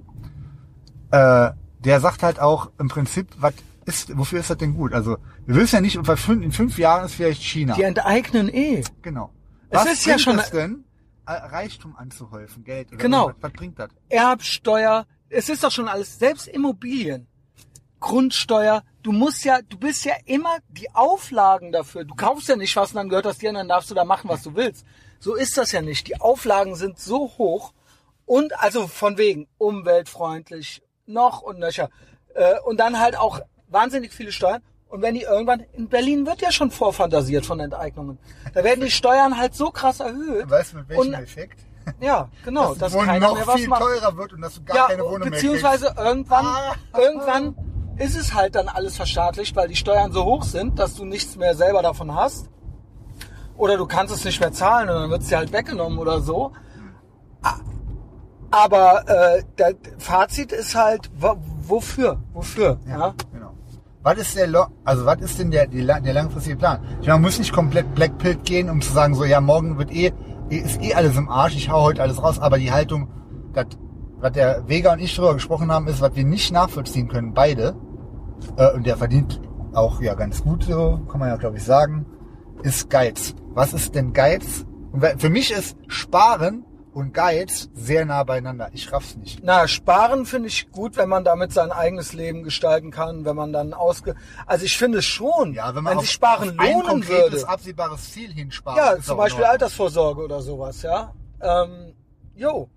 [1.11, 1.51] Äh,
[1.81, 3.55] der sagt halt auch im Prinzip, was
[3.87, 4.93] ist, wofür ist das denn gut?
[4.93, 5.17] Also
[5.47, 7.75] wir wissen ja nicht, in fünf Jahren ist vielleicht China.
[7.75, 8.85] Die enteignen eh.
[9.03, 9.33] Genau.
[9.71, 10.85] Es Was ist ja schon- das denn,
[11.27, 12.89] äh, Reichtum anzuhäufen, Geld?
[12.89, 13.29] Oder Genau.
[13.29, 13.91] Was, was bringt das?
[14.09, 15.07] Erbsteuer.
[15.29, 17.27] Es ist doch schon alles, selbst Immobilien.
[18.01, 18.83] Grundsteuer.
[19.03, 22.05] Du musst ja, du bist ja immer die Auflagen dafür.
[22.05, 24.05] Du kaufst ja nicht was und dann gehört das dir und dann darfst du da
[24.05, 24.85] machen, was du willst.
[25.21, 26.09] So ist das ja nicht.
[26.09, 27.73] Die Auflagen sind so hoch
[28.27, 31.91] und also von wegen umweltfreundlich noch und nöcher.
[32.35, 34.63] Äh, und dann halt auch wahnsinnig viele Steuern.
[34.89, 38.19] Und wenn die irgendwann, in Berlin wird ja schon vorfantasiert von Enteignungen.
[38.55, 40.51] Da werden die Steuern halt so krass erhöht.
[40.51, 41.61] Weißt du mit welchem Und- Effekt?
[42.01, 42.71] Ja, genau.
[42.71, 44.77] Dass dass das Wohnen keiner noch mehr was viel teurer wird und dass du gar
[44.77, 46.75] Ja, keine Wohnung mehr beziehungsweise irgendwann, Ah.
[46.97, 47.55] irgendwann
[48.01, 51.37] ist es halt dann alles verstaatlicht, weil die Steuern so hoch sind, dass du nichts
[51.37, 52.49] mehr selber davon hast.
[53.57, 56.21] Oder du kannst es nicht mehr zahlen und dann wird es dir halt weggenommen oder
[56.21, 56.53] so.
[58.51, 62.19] Aber äh, das Fazit ist halt, wo- wofür?
[62.33, 62.79] Wofür?
[62.89, 63.15] Ja, Ja.
[63.33, 63.51] genau.
[64.03, 66.81] Was ist der, Lo also was ist denn der, der langfristige Plan?
[67.01, 69.93] Ich meine, man muss nicht komplett Blackpilled gehen, um zu sagen, so, ja, morgen wird
[69.93, 70.11] eh,
[70.49, 73.09] eh- ist eh alles im Arsch, ich hau heute alles raus, aber die Haltung,
[73.53, 73.67] das,
[74.19, 77.77] was der Vega und ich drüber gesprochen haben, ist, was wir nicht nachvollziehen können, beide,
[78.57, 79.41] äh, und der verdient
[79.73, 82.07] auch ja ganz gut, so kann man ja glaube ich sagen,
[82.63, 83.35] ist Geiz.
[83.51, 84.65] Was ist denn Geiz?
[85.19, 88.69] Für mich ist Sparen und Geiz sehr nah beieinander.
[88.73, 89.41] Ich raff's nicht.
[89.45, 93.53] Na, sparen finde ich gut, wenn man damit sein eigenes Leben gestalten kann, wenn man
[93.53, 94.17] dann ausge...
[94.47, 97.49] Also ich finde schon, Ja, wenn man auf, sich Sparen auf ein lohnen konkretes, würde.
[97.49, 98.77] absehbares Ziel hinspart.
[98.77, 99.45] Ja, zum Beispiel.
[99.45, 101.15] Altersvorsorge oder sowas, ja.
[101.41, 101.95] Ähm,
[102.35, 102.69] jo,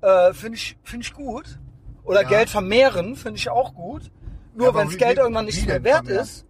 [0.00, 1.60] äh, finde ich, finde ich gut.
[2.02, 2.28] Oder Ja.
[2.28, 4.10] Geld vermehren finde ich auch gut.
[4.54, 6.46] Nur Ja, wenn das Geld irgendwann nicht mehr wert ist,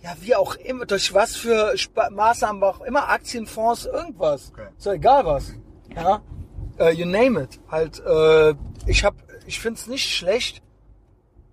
[0.00, 4.52] ja, wie auch immer, durch was für Spa Maßnahmen auch immer, Aktienfonds, irgendwas.
[4.52, 4.68] Okay.
[4.82, 5.54] Doch egal was.
[5.94, 6.20] Ja,
[6.78, 7.60] äh, you name it.
[7.68, 8.54] Halt, äh,
[8.86, 9.14] ich hab,
[9.46, 10.62] ich finde es nicht schlecht,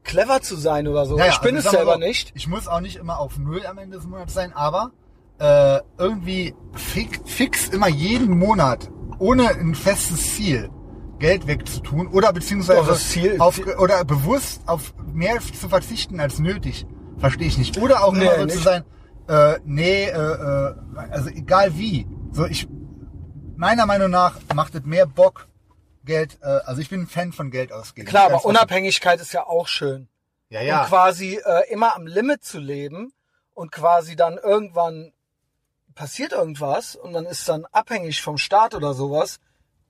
[0.03, 1.17] clever zu sein oder so.
[1.17, 2.32] Ja, ich bin also es selber so, nicht.
[2.35, 4.92] Ich muss auch nicht immer auf Null am Ende des Monats sein, aber
[5.40, 10.69] äh, irgendwie fix, fix immer jeden Monat ohne ein festes Ziel
[11.25, 16.37] Geld wegzutun oder beziehungsweise Doch, das Ziel- auf, oder bewusst auf mehr zu verzichten als
[16.37, 16.85] nötig.
[17.17, 17.77] Verstehe ich nicht.
[17.79, 18.57] Oder auch Nee, immer so nicht.
[18.57, 18.83] zu sein,
[19.27, 20.75] äh, nee, äh, äh,
[21.09, 22.07] also egal wie.
[22.31, 22.67] So ich
[23.57, 25.47] meiner Meinung nach macht es mehr Bock,
[26.03, 28.07] Geld, äh, also ich bin ein Fan von Geld ausgeben.
[28.07, 30.07] Klar, aber Unabhängigkeit ist ja auch schön.
[30.49, 30.81] Ja, ja.
[30.81, 33.13] und quasi äh, immer am Limit zu leben
[33.55, 35.11] und quasi dann irgendwann
[35.95, 39.39] passiert irgendwas und man ist dann abhängig vom Staat oder sowas,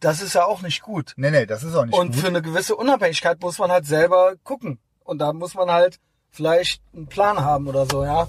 [0.05, 1.13] das ist ja auch nicht gut.
[1.17, 2.15] Nee, nee, das ist auch nicht Und gut.
[2.21, 4.79] für eine gewisse Unabhängigkeit muss man halt selber gucken.
[5.03, 5.99] Und da muss man halt
[6.31, 8.27] vielleicht einen Plan haben oder so, ja.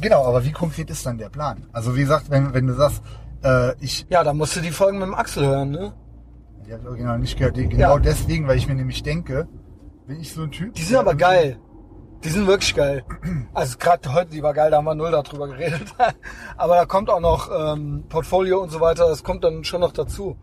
[0.00, 1.66] Genau, aber wie konkret ist dann der Plan?
[1.72, 3.02] Also wie gesagt, wenn, wenn du sagst,
[3.44, 5.92] äh, ich, Ja, da musst du die Folgen mit dem Axel hören, ne?
[6.66, 7.98] ich habe original nicht gehört, die- genau Ja.
[7.98, 9.48] deswegen, weil ich mir nämlich denke,
[10.06, 10.74] bin ich so ein Typ.
[10.74, 11.58] Die sind aber geil.
[12.24, 13.04] Die sind wirklich geil.
[13.54, 15.94] Also gerade heute, die war geil, da haben wir null darüber geredet.
[16.56, 19.92] Aber da kommt auch noch ähm, Portfolio und so weiter, das kommt dann schon noch
[19.92, 20.36] dazu.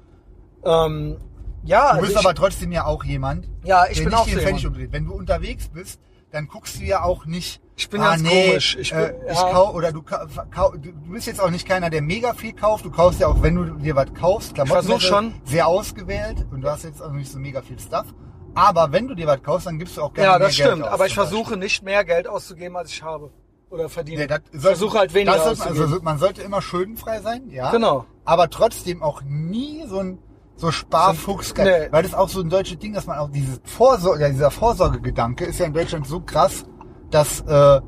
[0.65, 1.17] Ähm,
[1.63, 4.19] ja, Du also bist ich, aber trotzdem ja auch jemand, Ja, ich der bin nicht
[4.21, 4.91] auch den Pfennig umdreht.
[4.91, 5.99] Wenn du unterwegs bist,
[6.31, 7.61] dann guckst du ja auch nicht.
[7.77, 8.75] Ich bin ah, ganz nee, komisch.
[8.75, 9.51] Ich Ich, bin- äh, ich ja.
[9.51, 12.85] kau oder du, ka- kau, du bist jetzt auch nicht keiner, der mega viel kauft.
[12.85, 15.33] Du kaufst ja auch, wenn du dir was kaufst, Klamotten versuch schon.
[15.45, 18.05] sehr ausgewählt und du hast jetzt auch nicht so mega viel Stuff.
[18.53, 20.69] Aber wenn du dir was kaufst, dann gibst du auch gerne ja, mehr das Geld
[20.69, 20.83] stimmt.
[20.83, 23.31] aus, Aber ich versuche nicht mehr Geld auszugeben, als ich habe.
[23.69, 24.21] Oder verdiene.
[24.21, 25.83] Nee, das ich soll- versuche halt weniger das sollte, auszugeben.
[25.91, 27.71] Also man sollte immer schuldenfrei sein, ja.
[27.71, 28.05] Genau.
[28.23, 30.19] Aber trotzdem auch nie so ein
[30.57, 31.87] so Sparfuchs, So- nee.
[31.91, 34.51] weil das ist auch so ein deutsches Ding, dass man auch dieses Vorsorge, ja, dieser
[34.51, 36.65] Vorsorgegedanke ist ja in Deutschland so krass,
[37.11, 37.81] dass äh,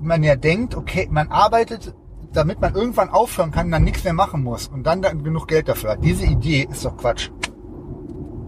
[0.00, 1.94] man ja denkt, okay, man arbeitet,
[2.32, 5.68] damit man irgendwann aufhören kann, dann nichts mehr machen muss und dann, dann genug Geld
[5.68, 6.04] dafür hat.
[6.04, 7.30] Diese Idee ist doch Quatsch,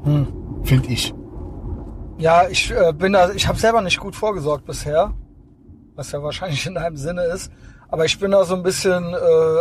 [0.04, 0.26] Hm.
[0.64, 1.14] finde ich.
[2.18, 5.12] Ja, ich äh, bin da, ich habe selber nicht gut vorgesorgt bisher,
[5.96, 7.50] was ja wahrscheinlich in deinem Sinne ist.
[7.94, 9.16] Aber ich bin da so ein bisschen äh,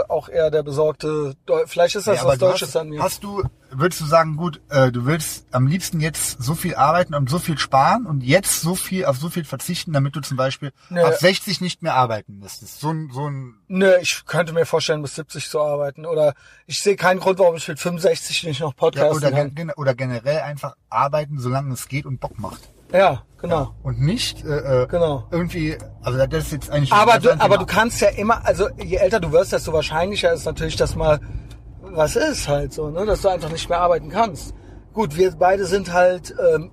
[0.09, 1.35] auch eher der besorgte.
[1.45, 2.99] Deu Vielleicht ist das Ja, was Deutsches hast, an mir.
[2.99, 7.13] Hast du, würdest du sagen, gut, äh, du willst am liebsten jetzt so viel arbeiten
[7.13, 10.35] und so viel sparen und jetzt so viel auf so viel verzichten, damit du zum
[10.35, 11.01] Beispiel Nee.
[11.01, 12.79] ab 60 nicht mehr arbeiten müsstest.
[12.79, 16.07] So ein, so ein, Nö, ich könnte mir vorstellen, bis 70 zu arbeiten.
[16.07, 16.33] Oder
[16.65, 19.53] ich sehe keinen Grund, warum ich mit 65 nicht noch ja, podcasten oder, kann.
[19.53, 22.61] gen- oder generell einfach arbeiten, solange es geht und Bock macht.
[22.93, 23.73] Ja, genau.
[23.81, 25.25] Und nicht äh, äh, Genau.
[25.31, 28.97] irgendwie, also das ist jetzt eigentlich Aber du, aber du kannst ja immer, also je
[28.97, 31.19] älter du wirst, desto wahrscheinlicher ist natürlich, dass mal
[31.95, 34.53] was ist halt so, ne, dass du einfach nicht mehr arbeiten kannst.
[34.93, 36.71] Gut, wir beide sind halt, ähm,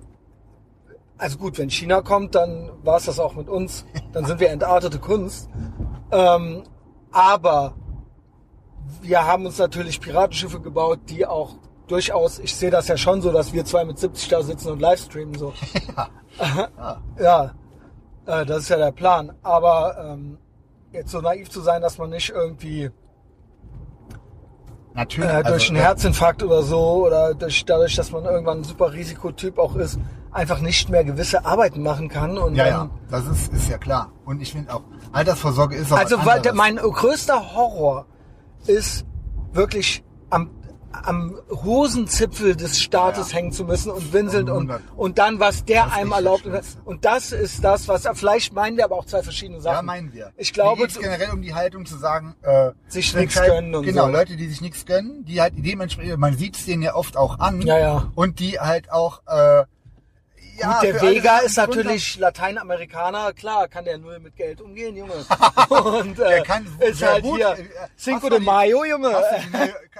[1.17, 4.49] also gut, wenn China kommt, dann war es das auch mit uns, dann sind wir
[4.49, 5.49] entartete Kunst.
[6.11, 6.63] Ähm,
[7.11, 7.75] aber
[9.01, 11.55] wir haben uns natürlich Piratenschiffe gebaut, die auch
[11.91, 14.79] durchaus, ich sehe das ja schon so, dass wir zwei mit 70 da sitzen und
[14.79, 15.53] livestreamen so.
[17.19, 17.51] ja,
[18.25, 19.33] äh, das ist ja der Plan.
[19.43, 20.37] Aber ähm,
[20.91, 22.89] jetzt so naiv zu sein, dass man nicht irgendwie
[24.93, 25.29] Natürlich.
[25.29, 28.63] äh, durch also, einen ja, Herzinfarkt oder so oder durch, dadurch, dass man irgendwann ein
[28.63, 29.99] super Risikotyp auch ist,
[30.31, 32.37] einfach nicht mehr gewisse Arbeiten machen kann.
[32.37, 34.11] Und Ja, dann, ja, das ist, ist ja klar.
[34.25, 38.05] Und ich finde auch, Altersvorsorge ist auch Also weil, mein größter Horror
[38.65, 39.05] ist
[39.53, 40.49] wirklich am,
[40.93, 44.81] am Hosenzipfel des Staates Ja, hängen zu müssen und winseln und, 100.
[44.95, 46.43] und dann, was der einem erlaubt.
[46.85, 49.75] Und das ist das, was, vielleicht meinen wir aber auch zwei verschiedene Sachen.
[49.75, 50.31] Ja, meinen wir.
[50.37, 53.83] Ich glaube, geht's generell um die Haltung zu sagen, äh, Sich nichts halt- gönnen und
[53.85, 54.11] Genau, so.
[54.11, 57.61] Leute, die sich nichts gönnen, die halt dementsprechend, man sieht's denen ja oft auch an.
[57.61, 58.11] Ja, ja.
[58.15, 59.63] Und die halt auch, äh,
[60.61, 65.13] ja, Gut, der Vega ist natürlich Lateinamerikaner, klar, kann der nur mit Geld umgehen, Junge.
[65.69, 67.57] Und äh, Der kann ist halt gut, hier
[67.97, 69.09] Cinco de Mayo, Junge.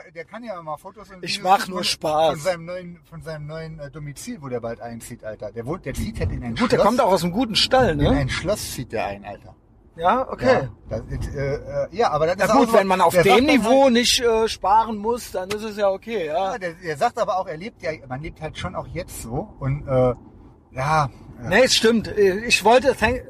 [0.08, 2.32] Die der kann ja mal Fotos und Ich mach von- nur Spaß.
[2.32, 5.52] Von seinem neuen, von seinem neuen äh, Domizil, wo der bald einzieht, Alter.
[5.52, 6.70] Der wohnt, der zieht halt in ein Gut, Schloss.
[6.70, 8.10] der kommt auch aus einem guten Stall, in ne?
[8.10, 9.56] ein Schloss zieht der ein, Alter.
[9.98, 10.70] Ja, okay.
[10.90, 13.14] Ja, das ist, äh, äh, ja aber das Na ist gut, auch wenn man auf
[13.14, 16.54] dem Niveau Halt, nicht äh, sparen muss, dann ist es ja okay, ja.
[16.54, 19.22] ja, der, der sagt aber auch, er lebt ja, man lebt halt schon auch jetzt
[19.22, 20.14] so und äh,
[20.72, 22.08] ja, äh, Nee, es stimmt.
[22.08, 23.24] Äh, Ich wollte, thank,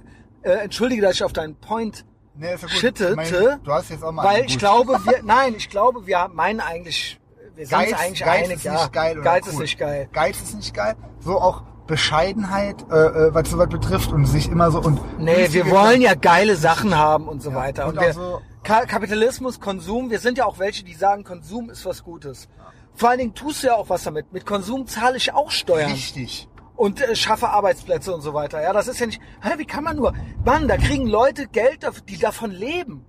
[0.44, 2.06] äh, entschuldige, dass ich auf deinen Point
[2.36, 2.78] nee, ist ja gut.
[2.78, 6.06] shittete, Ich meine, du hast jetzt auch mal weil ich glaube, wir, nein, ich glaube,
[6.08, 7.20] wir meinen eigentlich,
[7.56, 8.74] wir sind Geiz, eigentlich Geiz einig, ist ja.
[8.74, 9.14] nicht geil.
[9.20, 9.54] Oder Geiz cool.
[9.54, 10.10] ist nicht geil.
[10.14, 10.96] Geiz ist nicht geil.
[11.20, 15.70] So auch Bescheidenheit, äh, äh, was sowas betrifft und sich immer so und Nee, wir
[15.70, 17.88] wollen ja geile Sachen haben und so weiter.
[17.88, 21.70] und Und wir, so- Ka Kapitalismus, Konsum, wir sind ja auch welche, die sagen, Konsum
[21.70, 22.48] ist was Gutes.
[22.94, 24.32] Vor allen Dingen tust du ja auch was damit.
[24.32, 26.48] Mit Konsum zahle ich auch Steuern richtig.
[26.76, 28.62] Und äh, schaffe Arbeitsplätze und so weiter.
[28.62, 29.22] Ja, das ist ja nicht.
[29.42, 30.14] Hä, wie kann man nur?
[30.46, 33.06] Mann, da kriegen Leute Geld, die davon leben.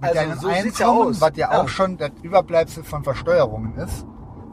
[0.00, 1.20] Mit Also, so sieht's ja Einkommen, aus.
[1.20, 1.62] was ja, Ja.
[1.62, 4.04] auch schon das Überbleibsel von Versteuerungen ist,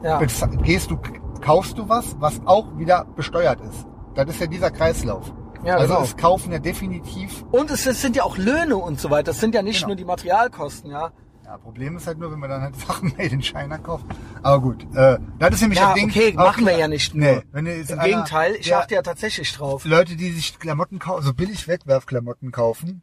[0.02, 0.18] Ja.
[0.62, 0.98] gehst du,
[1.40, 3.86] kaufst du was, was auch wieder besteuert ist.
[4.14, 5.32] Das ist ja dieser Kreislauf.
[5.64, 6.04] Ja, also genau.
[6.04, 7.44] es kaufen ja definitiv.
[7.50, 9.24] Und es, es sind ja auch Löhne und so weiter.
[9.32, 9.88] Das sind ja nicht Genau.
[9.88, 11.10] nur die Materialkosten, ja.
[11.54, 14.04] Ja, Problem ist halt nur, wenn man dann halt Sachen made in China kauft.
[14.42, 16.10] Aber gut, äh, das ist nämlich Ja, das Ding.
[16.10, 17.24] okay, machen wir ja nicht nur.
[17.26, 19.84] Nee, wenn jetzt Im einer- Gegenteil, ich ja, achte ja tatsächlich drauf.
[19.84, 23.02] Leute, die sich Klamotten kaufen, so billig Wegwerfklamotten kaufen,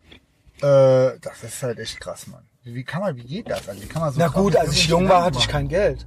[0.58, 2.44] äh, das ist halt echt krass, Mann.
[2.64, 3.70] Wie wie kann man, wie geht das?
[3.70, 6.06] Also, wie kann man so Na gut, als ich jung war, hatte ich kein Geld.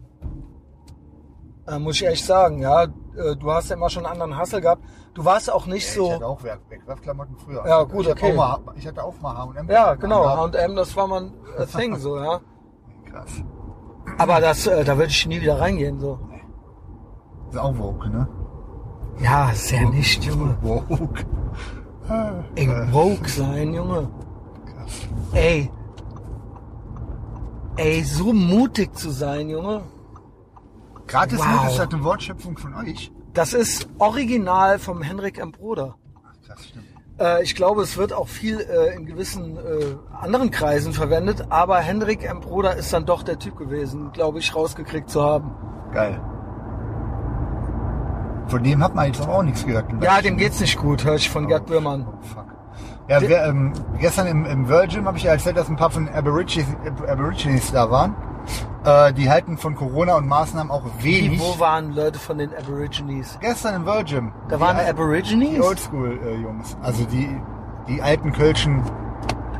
[1.67, 2.85] Äh, muss ich echt sagen, ja.
[2.85, 4.83] Äh, Du hast ja immer schon einen anderen Hassel gehabt.
[5.15, 6.13] Du warst auch nicht Ich so.
[6.13, 7.65] hatte auch Weg- Wegwerfklamotten früher.
[7.67, 8.37] Ja, gut, ich hatte okay.
[8.39, 9.69] Auch mal, ich hatte auch mal H&M.
[9.71, 10.25] Ja, genau.
[10.25, 12.41] Ja, H&M, das war mal ein äh, Thing, so, ja.
[13.11, 13.43] krass.
[14.19, 16.19] Aber das, äh, da würde ich nie wieder reingehen, so.
[17.51, 18.29] Ist auch woke, ne?
[19.21, 20.57] Ja, sehr nicht, Junge.
[20.63, 21.25] Woke.
[22.57, 24.11] Ey, woke sein, Junge.
[25.33, 25.71] Ey.
[27.77, 29.83] Ey, so mutig zu sein, Junge.
[31.07, 31.47] Gratis Wow.
[31.47, 33.13] Mut ist halt eine Wortschöpfung von euch.
[33.35, 35.51] Das ist original vom Henrik M.
[35.51, 35.97] Broder.
[36.47, 36.85] Krass, stimmt.
[37.19, 41.79] Äh, ich glaube, es wird auch viel äh, in gewissen äh, anderen Kreisen verwendet, aber
[41.79, 42.41] Henrik M.
[42.41, 45.53] Broder ist dann doch der Typ gewesen, glaube ich, rausgekriegt zu haben.
[45.93, 46.21] Geil.
[48.47, 49.87] Von dem hat man jetzt aber auch nichts gehört.
[50.01, 52.07] Ja, dem geht's nicht gut, höre ich von Gerd Bührmann.
[52.07, 52.45] Oh, fuck.
[53.09, 56.09] Ja, wer, ähm, gestern im, im Virgin habe ich ja erzählt, dass ein paar von
[56.09, 56.69] Aborigines,
[57.07, 58.15] Aborigines da waren.
[58.85, 61.41] Äh, die halten von Corona und Maßnahmen auch Wie, wenig.
[61.41, 63.39] wo waren Leute von den Aborigines?
[63.41, 64.33] Gestern im Virgin.
[64.49, 65.65] Da waren die, al- die Aborigines?
[65.65, 66.77] Oldschool-Jungs.
[66.83, 67.29] also die,
[67.89, 68.83] die alten Kölschen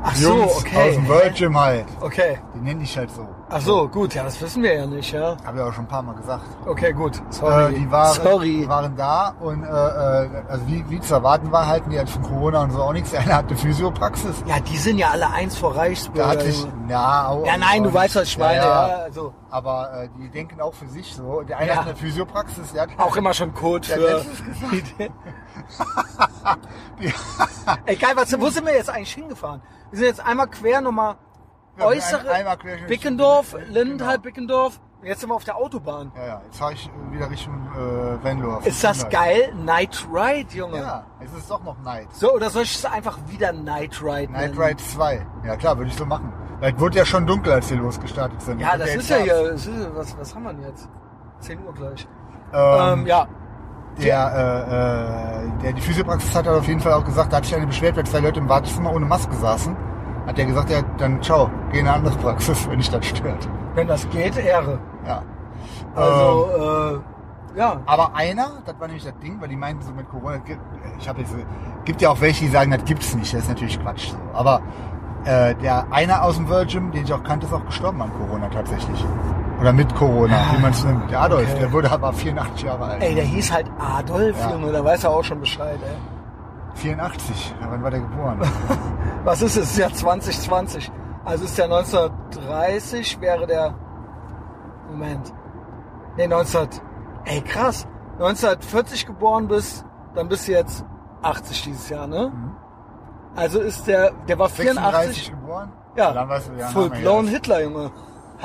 [0.03, 0.89] Ach so, Jungs okay.
[0.91, 1.87] aus dem Virgin halt.
[2.03, 2.39] Okay.
[2.55, 3.27] Die nenne ich halt so.
[3.57, 5.37] Ach so, gut, ja, das wissen wir ja nicht, ja.
[5.45, 6.43] Habe ich auch schon ein paar Mal gesagt.
[6.67, 7.23] Okay, gut.
[7.31, 7.73] Sorry.
[7.73, 8.69] Äh, die waren, Sorry.
[8.69, 12.23] waren da und äh, äh, also wie, wie zu erwarten war, halten die halt von
[12.25, 13.15] Corona und so auch nichts.
[13.15, 14.43] Einer hatte Physiopraxis.
[14.45, 16.29] Ja, die sind ja alle eins vor Da Reichsbürger.
[16.31, 16.73] hat sich, Junge.
[16.89, 18.87] na, au, ja, nein, du weißt, was ich meine, ja.
[19.05, 21.43] also, Aber äh, die denken auch für sich so.
[21.43, 21.77] Der eine Ja.
[21.77, 24.19] hat eine Physiopraxis, der hat auch immer schon Code für.
[24.19, 24.27] hat
[27.87, 29.63] geil, was, wo sind wir jetzt eigentlich hingefahren?
[29.91, 31.19] Wir sind jetzt einmal quer nochmal Ja,
[31.81, 32.25] äußere
[32.89, 33.65] Bickendorf, Genau.
[33.73, 34.81] Lindenthal, Bickendorf.
[35.01, 36.11] Und Jetzt sind wir auf der Autobahn.
[36.17, 38.59] Ja, ja, jetzt fahre ich äh, wieder Richtung äh, Venlo.
[38.65, 39.53] Ist das geil?
[39.55, 40.79] Night Ride, Junge.
[40.79, 42.09] Ja, es ist doch noch Night.
[42.13, 44.59] So, oder soll ich es einfach wieder Night Ride Night nennen?
[44.59, 45.27] Ride 2.
[45.45, 46.33] Ja klar, würde ich so machen.
[46.61, 48.61] Weil es wurde ja schon dunkel, als wir losgestartet sind.
[48.61, 50.89] Ja, das ist ja hier, ist, was, was haben wir denn jetzt?
[51.41, 52.09] 10 Uhr gleich.
[52.55, 53.27] Ähm, Ähm, ja,
[54.01, 57.55] Der, äh, äh, der die Physiopraxis hat auf jeden Fall auch gesagt, da hat sich
[57.55, 59.77] eine beschwert, weil zwei Leute im Wartezimmer ohne Maske saßen.
[60.27, 63.49] Hat der gesagt, ja, dann ciao, geh in eine andere Praxis, wenn dich das stört.
[63.75, 64.79] wenn das geht, Ehre.
[65.07, 65.23] Ja.
[65.95, 67.03] Also, Ähm.
[67.55, 67.77] äh, ja.
[67.87, 70.39] Aber einer, das war nämlich das Ding, weil die meinten so mit Corona,
[70.99, 71.35] ich habe jetzt,
[71.85, 74.11] gibt ja auch welche, die sagen, das gibt's nicht, das ist natürlich Quatsch.
[74.11, 74.17] So.
[74.33, 74.61] Aber
[75.25, 78.49] äh, der einer aus dem Virgin, den ich auch kannte, ist auch gestorben an Corona
[78.49, 79.05] tatsächlich.
[79.61, 81.09] Oder mit Corona, wie man es nimmt.
[81.11, 81.61] Der Adolf, okay.
[81.61, 83.03] der wurde aber 84 Jahre alt.
[83.03, 84.51] Ey, der hieß halt Adolf, Ja.
[84.51, 85.97] Junge, da weiß er auch schon Bescheid, ey.
[86.75, 88.41] 84, ja, wann war der geboren?
[89.25, 89.77] Was ist es?
[89.77, 90.91] Ja, 2020.
[91.25, 93.75] Also ist der 1930, wäre der
[94.89, 95.33] Moment.
[96.17, 96.69] Nee, 19.
[97.25, 97.87] Ey, krass.
[98.15, 100.85] 1940 geboren bist, dann bist du jetzt
[101.23, 102.33] 80 dieses Jahr, ne?
[103.35, 105.31] Also ist der, der war 36 84.
[105.31, 105.73] geboren?
[105.97, 107.27] Ja, Dann weißt du, ja, full blown.
[107.27, 107.91] Hitler, Junge.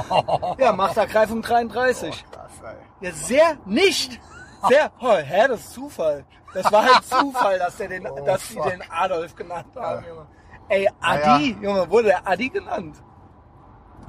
[0.57, 2.25] ja, Machtergreifung 33.
[2.31, 3.07] Krass, ey.
[3.07, 4.19] Ja, sehr nicht.
[4.67, 6.25] Sehr, oh, hä, das ist Zufall.
[6.53, 8.69] Das war halt Zufall, dass, der den, Oh, dass die fuck.
[8.69, 10.09] den Adolf genannt haben, Ja.
[10.09, 10.25] Junge.
[10.69, 12.95] Ey, Adi, Junge, wurde der Adi genannt.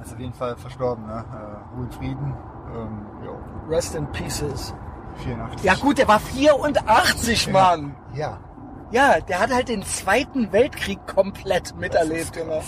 [0.03, 1.23] Ist auf jeden Fall verstorben, ne?
[1.31, 2.35] Äh, Ruhe in Frieden.
[2.75, 3.39] Ähm, jo,
[3.69, 4.73] Rest in Pieces.
[5.17, 5.63] 84.
[5.63, 7.95] Ja gut, der war 84, Mann.
[8.13, 8.39] Ja.
[8.91, 12.61] Ja, der hat halt den Zweiten Weltkrieg komplett miterlebt, Junge.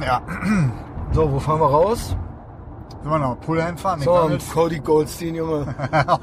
[0.00, 0.22] Ja,
[1.12, 2.16] So, wo fahren wir raus?
[3.02, 4.00] Sollen wir noch Pulheim fahren?
[4.00, 4.50] So, McDonald's?
[4.50, 5.74] Cody Goldstein, Junge.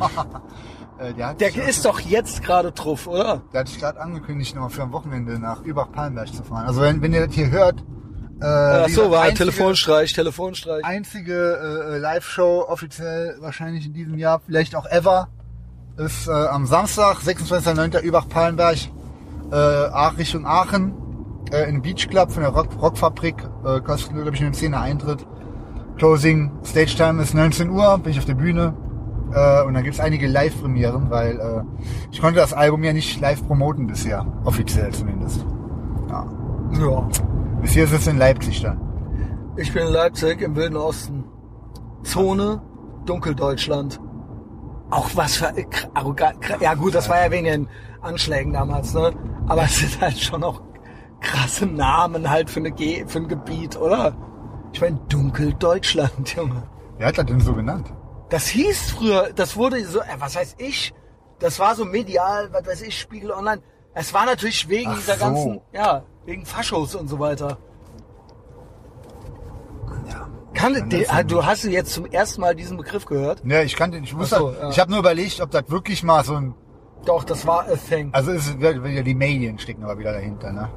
[0.99, 3.41] Äh, der Der ist doch jetzt gerade truff, oder?
[3.53, 6.67] Der hat sich gerade angekündigt, nochmal für am Wochenende nach Übach-Pallenberg zu fahren.
[6.67, 7.80] Also wenn, wenn ihr das hier hört,
[8.41, 10.83] äh, Ach so, war ein einzige- Telefonstreich, Telefonstreich.
[10.83, 15.30] einzige äh, Live-Show offiziell wahrscheinlich in diesem Jahr, vielleicht auch ever,
[15.95, 18.01] ist äh, am Samstag, 26.09.
[18.01, 18.77] Übach-Pallenberg,
[19.53, 20.93] äh, Ach- Richtung Aachen,
[21.53, 23.35] äh, in Beach Club von der Rock Rockfabrik,
[23.66, 25.25] äh, kostet glaube ich nur 10 Eintritt.
[26.00, 28.74] Closing, Stage Time ist 19 Uhr, bin ich auf der Bühne.
[29.34, 33.45] Äh, und dann gibt's einige Live-Premieren, weil äh, ich konnte das Album ja nicht live
[33.45, 35.45] promoten bisher, offiziell zumindest.
[36.10, 36.26] Ja.
[36.80, 37.08] Ja.
[37.61, 38.80] Bisher es in Leipzig dann.
[39.58, 41.26] Ich bin in Leipzig im Wilden Osten.
[42.03, 42.61] Zone
[43.06, 44.00] Dunkeldeutschland.
[44.90, 45.53] Auch was für
[45.94, 46.38] arrogant.
[46.61, 47.68] Ja gut, das war ja wegen den
[48.02, 49.11] Anschlägen damals, ne?
[49.48, 50.61] Aber es sind halt schon auch
[51.19, 54.14] krasse Namen halt für, eine Ge für ein Gebiet, oder?
[54.73, 56.64] Ich meine, Dunkeldeutschland, Junge.
[56.98, 57.91] Wer hat das denn so genannt?
[58.30, 60.93] Das hieß früher, das wurde so, äh, was heißt ich?
[61.39, 63.61] Das war so medial, was weiß ich, Spiegel Online.
[63.93, 65.25] Es war natürlich wegen Ach dieser so.
[65.25, 67.57] ganzen, ja, wegen Faschos und so weiter.
[70.07, 70.27] Ja.
[70.53, 71.27] Kann, Kann de, sein?
[71.27, 73.41] du hast jetzt zum ersten Mal diesen Begriff gehört?
[73.45, 74.69] Ja, ich kannte, ich wusste, so, ja.
[74.69, 76.53] ich habe nur überlegt, ob das wirklich mal so ein,
[77.06, 78.09] Doch, das war a thing.
[78.11, 80.69] also ist ja die Medien stecken aber wieder dahinter, ne?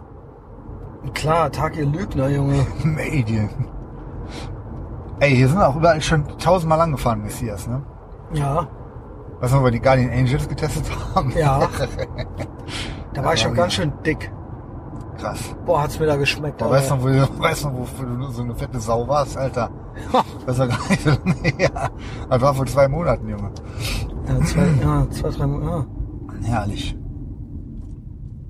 [1.14, 2.64] Klar, Tag ihr Lügner, Junge.
[2.84, 3.50] Medien.
[5.20, 7.82] Ey, hier sind auch überall schon tausendmal angefahren, Messias, ne?
[8.32, 8.66] Ja,
[9.40, 10.84] Was wir bei die Guardian Angels getestet
[11.14, 11.32] haben.
[11.36, 11.68] ja.
[13.14, 14.32] Da war ich schon ganz schön dick.
[15.18, 15.54] Krass.
[15.66, 16.62] Boah, hat's mir da geschmeckt.
[16.62, 16.74] Alter.
[16.74, 19.70] weißt du, wo, du- weißt du, wofür du so eine fette Sau warst, Alter.
[20.46, 21.90] Das war gar nicht so lange her.
[22.30, 23.50] Das war vor zwei Monaten, Junge.
[24.26, 25.86] Ja, zwei, ja, zwei, drei Monate.
[26.42, 26.96] Herrlich.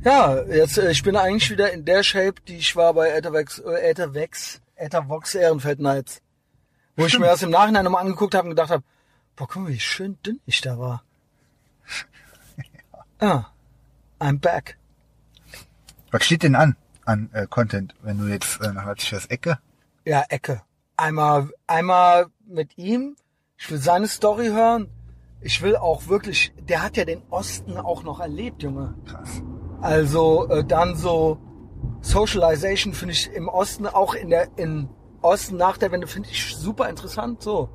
[0.04, 0.36] Ja.
[0.36, 3.58] ja, jetzt, äh, ich bin eigentlich wieder in der Shape, die ich war bei Ethervex,
[3.58, 6.20] äh, Ethervex, Ethervox Ehrenfeld Nights.
[6.96, 8.82] Wo ich mir das im Nachhinein nochmal angeguckt habe und gedacht habe,
[9.36, 11.04] boah, guck mal, wie schön dünn ich da war.
[13.20, 13.52] Ja,
[14.20, 14.78] I'm back.
[16.10, 19.30] Was steht denn an, an äh, Content, wenn du jetzt äh, nach Leipzig fährst?
[19.30, 19.58] Ecke?
[20.04, 20.62] Ja, Ecke.
[20.96, 23.16] Einmal, einmal mit ihm.
[23.56, 24.88] Ich will seine Story hören.
[25.40, 28.94] Ich will auch wirklich, der hat ja den Osten auch noch erlebt, Junge.
[29.06, 29.42] Krass.
[29.80, 31.40] Also äh, dann so
[32.02, 34.88] Socialization finde ich im Osten, auch in der in
[35.22, 37.42] Osten nach der Wende finde ich super interessant.
[37.42, 37.70] So,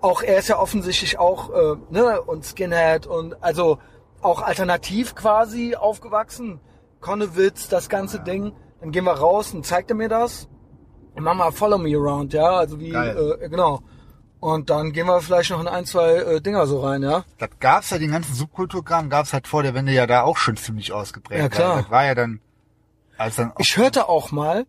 [0.00, 3.78] auch er ist ja offensichtlich auch äh, ne und Skinhead und also
[4.20, 6.60] auch alternativ quasi aufgewachsen.
[7.00, 8.52] Konnewitz, das ganze Ding.
[8.80, 10.48] Dann gehen wir raus und zeigt er mir das.
[11.14, 13.38] Dann machen wir Follow Me Around, ja, also wie Geil.
[13.40, 13.80] äh, genau.
[14.40, 17.24] Und dann gehen wir vielleicht noch in ein, zwei äh, Dinger so rein, ja.
[17.38, 20.56] Das gab's ja, den ganzen Subkulturkram gab's halt vor der Wende ja da auch schon
[20.56, 21.40] ziemlich ausgeprägt.
[21.40, 21.82] Ja, klar.
[21.82, 22.40] Das war ja dann
[23.58, 24.66] Ich hörte auch mal,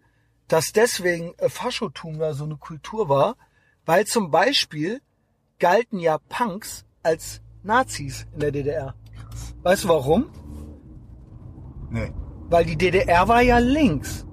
[0.48, 3.36] dass deswegen äh, Faschotum da so eine Kultur war,
[3.86, 5.02] weil zum Beispiel
[5.60, 8.96] galten ja Punks als Nazis in der DDR.
[9.64, 10.30] Weißt du warum?
[11.90, 12.12] nee,
[12.50, 14.26] Weil die DDR war ja links.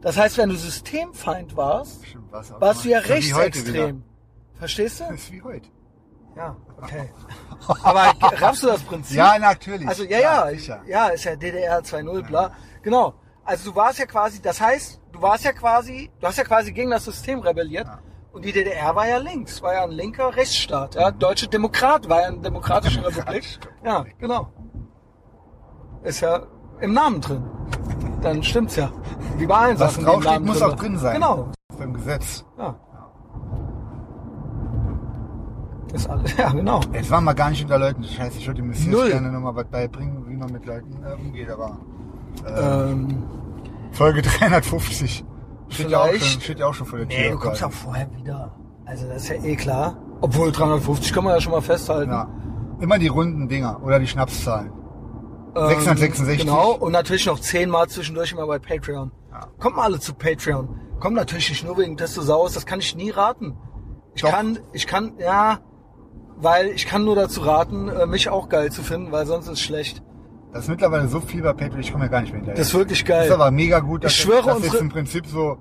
[0.00, 4.02] Das heißt, wenn du Systemfeind warst, stimmt, warst du ja rechtsextrem.
[4.54, 5.04] Verstehst du?
[5.04, 5.68] Das ist wie heute.
[6.36, 7.10] Ja, okay.
[7.82, 9.16] Aber raffst du das Prinzip?
[9.16, 9.88] Ja, natürlich.
[9.88, 10.82] Also ja, ja, sicher.
[10.86, 12.52] ja, ist ja DDR 2.0, bla.
[12.82, 13.14] Genau.
[13.48, 16.70] Also du warst ja quasi, das heißt, du warst ja quasi, du hast ja quasi
[16.70, 17.86] gegen das System rebelliert.
[18.30, 20.96] Und die DDR war ja links, war ja ein linker Rechtsstaat.
[20.96, 21.10] Ja?
[21.10, 23.58] Deutsche Demokrat war ja eine demokratische Republik.
[23.82, 24.52] Ja, genau.
[26.02, 26.42] Ist ja
[26.82, 27.42] im Namen drin.
[28.20, 28.92] Dann stimmt's ja.
[29.38, 30.04] Wie bei allen Was Sachen.
[30.04, 31.14] im draufsteht, muss drin auch drin sein.
[31.14, 31.48] Genau.
[31.78, 32.44] Beim Gesetz.
[32.58, 32.78] Ja.
[35.94, 36.82] Ist alles, ja, genau.
[36.92, 38.02] Jetzt waren wir gar nicht unter Leuten.
[38.02, 39.08] Das heißt, ich würde Messias Null.
[39.08, 41.78] gerne nochmal was beibringen, wie man mit Leuten äh, umgeht, aber
[42.46, 43.22] Ähm,
[43.92, 45.24] Folge 350.
[45.68, 47.18] Steht ja, auch schon, steht ja auch schon vor der Tür.
[47.18, 48.56] Nee, du kommst ja vorher wieder.
[48.86, 49.98] Also das ist ja eh klar.
[50.20, 52.10] Obwohl 350 kann man ja schon mal festhalten.
[52.10, 52.28] Ja.
[52.80, 54.72] Immer die runden Dinger oder die Schnapszahlen.
[55.54, 56.38] Ähm, 666.
[56.38, 59.10] Genau, und natürlich noch zehnmal zwischendurch immer bei Patreon.
[59.58, 60.68] Kommt mal alle zu Patreon.
[61.00, 63.56] Kommt natürlich nicht nur wegen Testosaurus, das kann ich nie raten.
[64.14, 64.30] Ich Doch.
[64.30, 65.58] kann, ich kann, ja,
[66.36, 69.52] weil ich kann nur dazu raten, äh, mich auch geil zu finden, weil sonst ist
[69.52, 70.02] es schlecht.
[70.52, 72.56] Das ist mittlerweile so viel bei Patreon, ich komme ja gar nicht mehr hinterher.
[72.58, 73.32] Das ist wirklich Das ist geil.
[73.40, 75.58] aber mega gut, dass, Ich schwöre, unsere- jetzt im Prinzip so,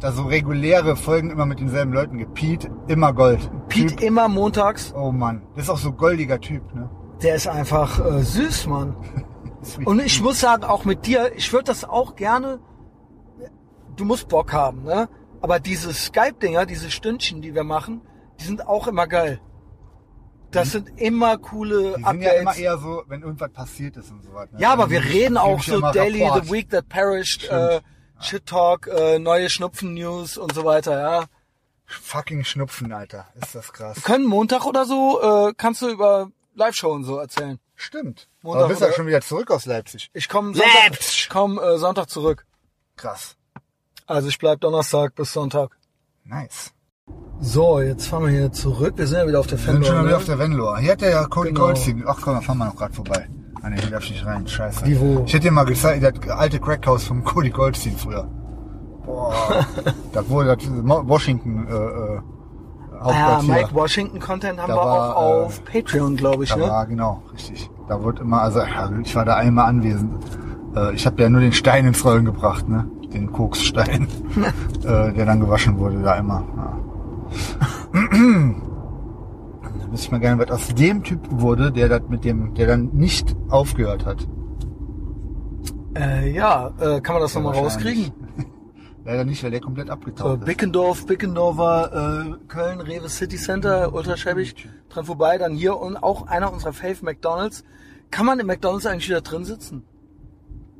[0.00, 2.34] da so reguläre Folgen immer mit denselben Leuten gibt.
[2.34, 3.50] Pete, immer Gold.
[3.68, 6.88] Pete Typ, immer montags, oh Mann, das ist auch so goldiger Typ, ne?
[7.22, 8.96] der ist einfach äh, süß, Mann.
[9.84, 12.60] Und ich muss sagen, auch mit dir, ich würde das auch gerne,
[13.96, 15.08] du musst Bock haben, ne?
[15.42, 18.00] Aber diese Skype-Dinger, diese Stündchen, die wir machen,
[18.40, 19.40] die sind auch immer geil.
[20.50, 22.40] Das sind immer coole Die sind ja Updates.
[22.40, 24.50] immer eher so, wenn irgendwas passiert ist und so was.
[24.50, 24.60] Ne?
[24.60, 26.44] Ja, aber wir reden auch so Daily, Rapport.
[26.46, 27.80] The Week That Perished, äh,
[28.20, 31.24] Shit Talk, äh, neue Schnupfen-News und so weiter, ja.
[31.86, 33.26] Fucking Schnupfen, Alter.
[33.40, 34.02] Ist das krass.
[34.02, 37.58] Können Montag oder so, äh, kannst du über Live-Show und so erzählen.
[37.74, 38.28] Stimmt.
[38.42, 40.10] Montag aber bist ja schon wieder zurück aus Leipzig.
[40.12, 41.20] Ich komme Sonntag, Leipzig.
[41.22, 42.44] ich komm, äh, Sonntag zurück.
[42.96, 43.36] Krass.
[44.06, 45.76] Also ich bleib Donnerstag bis Sonntag.
[46.24, 46.72] Nice.
[47.40, 48.94] So, jetzt fahren wir hier zurück.
[48.96, 50.16] Wir sind ja wieder auf der Wir sind schon wieder Ne?
[50.16, 50.78] auf der Venloa.
[50.78, 51.60] Hier hat der ja Cody Genau.
[51.66, 52.04] Goldstein.
[52.06, 53.28] Ach komm, da fahren wir noch gerade vorbei.
[53.62, 54.46] Ah ne, hier darf ich nicht rein.
[54.46, 54.84] Scheiße.
[54.86, 55.22] Wie, wo?
[55.26, 58.28] Ich hätte dir mal gezeigt, das alte Crackhaus vom Cody Goldstein früher.
[59.04, 59.32] Boah.
[60.12, 62.20] da wurde das Washington äh, äh,
[63.02, 63.54] Ah, Hauptquartier.
[63.54, 66.62] Mike Washington Content haben Da wir war, auch auf äh, Patreon, glaube ich, Da ne?
[66.64, 67.70] war, genau, richtig.
[67.88, 70.12] Da wurde immer, also ja, ich war da einmal anwesend.
[70.76, 72.86] Äh, ich habe ja nur den Stein ins Rollen gebracht, ne?
[73.14, 74.06] Den Koksstein,
[74.84, 76.44] äh, der dann gewaschen wurde, da immer.
[76.58, 76.78] Ja.
[77.92, 82.66] Da wüsste ich mal gerne, was aus dem Typ wurde, der das mit dem, der
[82.66, 84.26] dann nicht aufgehört hat.
[85.96, 88.08] Äh, ja, äh, kann man das nochmal wahrscheinlich.
[88.08, 88.12] rauskriegen?
[89.04, 90.44] Leider nicht, weil der komplett So, abgetaucht ist.
[90.46, 94.54] Bickendorf, Bickendorfer, äh, Köln, Rewe City Center, ultraschäbig,
[94.88, 97.64] dran vorbei, dann hier und auch einer unserer Fave McDonalds.
[98.10, 99.84] Kann man im McDonalds eigentlich wieder drin sitzen?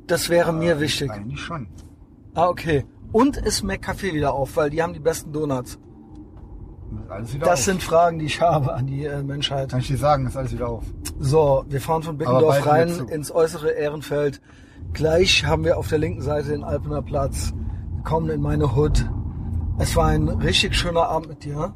[0.07, 1.09] Das wäre mir wichtig.
[1.11, 1.67] Eigentlich schon.
[2.33, 2.85] Ah, okay.
[3.11, 5.79] Und ist McCafé wieder auf, weil die haben die besten Donuts.
[7.39, 7.65] Das auf.
[7.65, 9.69] sind Fragen, die ich habe an die äh, Menschheit.
[9.69, 10.83] Kann ich dir sagen, ist alles wieder auf.
[11.19, 14.41] So, wir fahren von wieder rein ins äußere Ehrenfeld.
[14.93, 17.53] Gleich haben wir auf der linken Seite den Alpener Platz.
[17.95, 19.05] Wir kommen in meine Hood.
[19.77, 21.73] Es war ein richtig schöner Abend mit dir.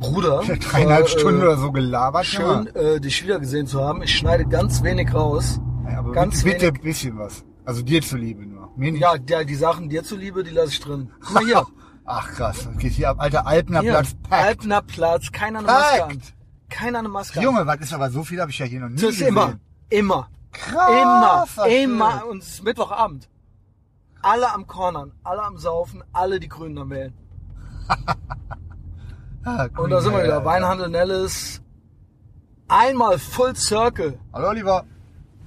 [0.00, 0.42] Bruder.
[0.42, 2.26] Ich dreieinhalb War, Stunden äh, oder so gelabert.
[2.26, 4.02] Schön, äh, dich wieder gesehen zu haben.
[4.02, 5.60] Ich schneide ganz wenig raus.
[5.88, 7.44] Ja, aber ganz bitte, ein bisschen was.
[7.64, 8.70] Also dir zuliebe nur.
[8.76, 9.00] Mir nicht.
[9.00, 11.10] Ja, ja, die Sachen dir zuliebe, die lasse ich drin.
[11.20, 11.66] Guck mal hier.
[12.06, 13.16] Ach krass, geht hier ab.
[13.20, 13.92] Alter Alpener hier.
[13.92, 14.44] Platz packt.
[14.44, 15.32] Alpener Platz.
[15.32, 16.22] Keiner eine Maske an.
[16.68, 17.44] Keiner eine Maske an.
[17.44, 19.28] Junge, was ist aber so viel habe ich ja hier noch nie Das ist gesehen.
[19.28, 19.54] immer.
[19.90, 20.28] Immer.
[20.52, 22.10] Krass, Immer, immer.
[22.18, 22.24] Bild.
[22.30, 23.28] Und es ist Mittwochabend.
[24.22, 27.12] Alle am Cornern, alle am Saufen, alle die Grünen am Wählen.
[29.44, 30.44] Ah, Und da sind wir wieder.
[30.44, 31.62] Weinhandel Nellis.
[32.66, 34.18] Einmal Full Circle.
[34.32, 34.84] Hallo Oliver.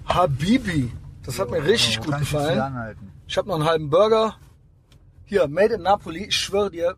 [0.05, 0.89] Habibi.
[1.25, 2.95] Das hat mir richtig Wo gut gefallen.
[3.27, 4.35] Ich habe noch einen halben Burger.
[5.29, 6.25] Hier, Made in Napoli.
[6.25, 6.95] Ich schwöre dir.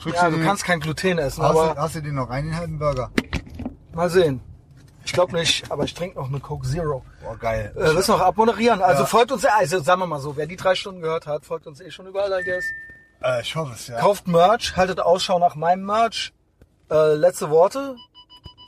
[0.00, 2.30] Drückst Ja, du du kannst kein Gluten essen, hast, du, aber hast du den noch
[2.30, 3.10] rein, den halben Burger?
[3.92, 4.40] mal sehen.
[5.04, 7.04] Ich glaube nicht, aber ich trinke noch eine Coke Zero.
[7.22, 7.72] Boah, geil.
[7.76, 8.80] Äh, willst noch abmoderieren?
[8.80, 9.06] Also Ja.
[9.06, 11.80] folgt uns, also sagen wir mal so, wer die drei Stunden gehört hat, folgt uns
[11.82, 12.64] eh schon überall, I guess.
[13.22, 13.98] Äh, ich hoffe es, ja.
[14.00, 16.32] Kauft Merch, haltet Ausschau nach meinem Merch.
[16.90, 17.96] Äh, letzte Worte.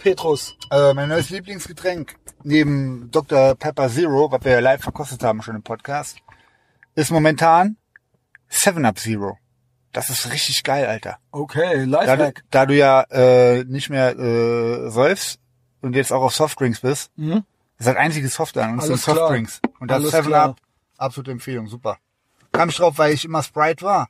[0.00, 0.54] Petrus.
[0.70, 3.54] Äh, mein neues Lieblingsgetränk neben Dr.
[3.54, 6.18] Pepper Zero, was wir ja live verkostet haben schon im Podcast,
[6.94, 7.78] ist momentan
[8.50, 9.38] 7-Up Zero.
[9.92, 11.18] Das ist richtig geil, Alter.
[11.30, 12.44] Okay, Da du, Lifehack.
[12.50, 15.38] da du ja äh, nicht mehr äh, säufst
[15.80, 17.44] und jetzt auch auf Softdrinks bist, Mhm.
[17.78, 18.98] das ist das einzige Soft an uns sind.
[19.00, 19.60] Softdrinks.
[19.80, 20.48] Und das 7 klar.
[20.50, 20.56] Up,
[20.98, 21.98] absolute Empfehlung, super.
[22.52, 24.08] Kam ich drauf, weil ich immer Sprite war.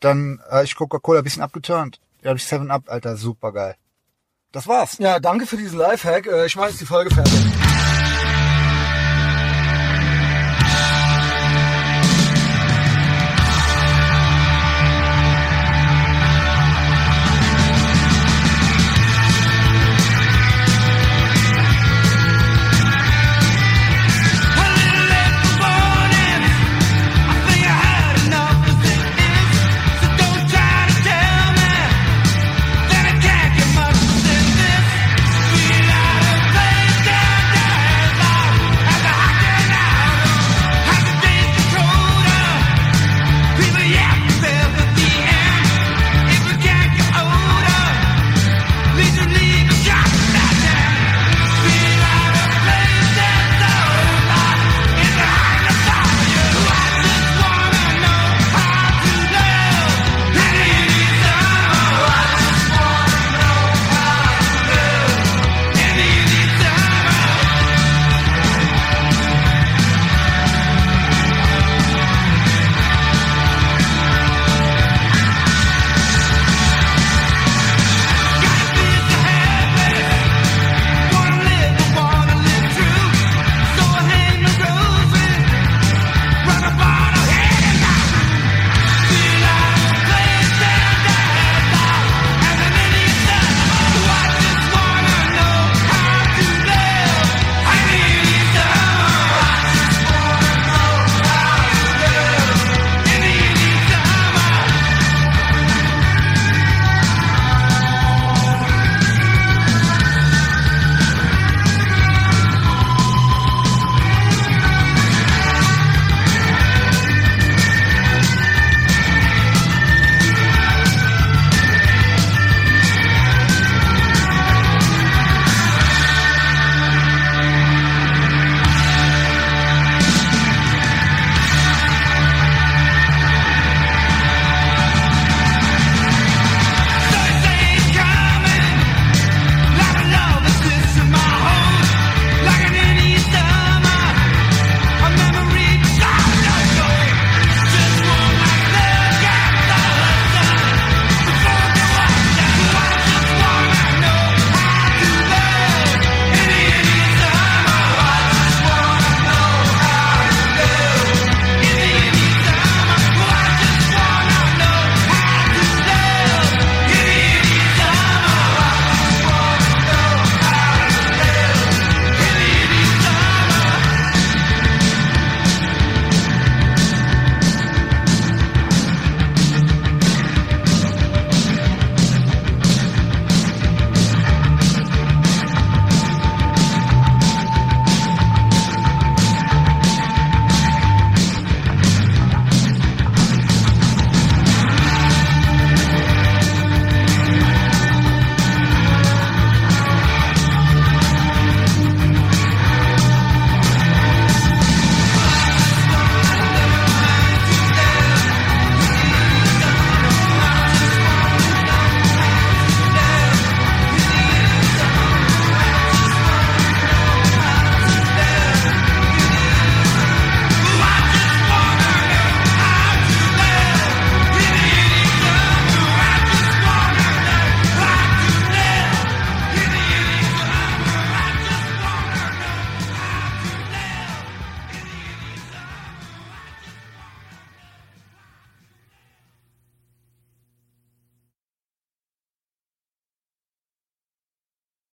[0.00, 2.00] Dann äh, ich Coca-Cola ein bisschen abgeturnt.
[2.22, 3.76] Da habe ich 7 Up, Alter, super geil.
[4.50, 4.98] Das war's.
[4.98, 6.26] Ja, danke für diesen Lifehack.
[6.26, 7.67] Äh, ich mache jetzt die Folge fertig.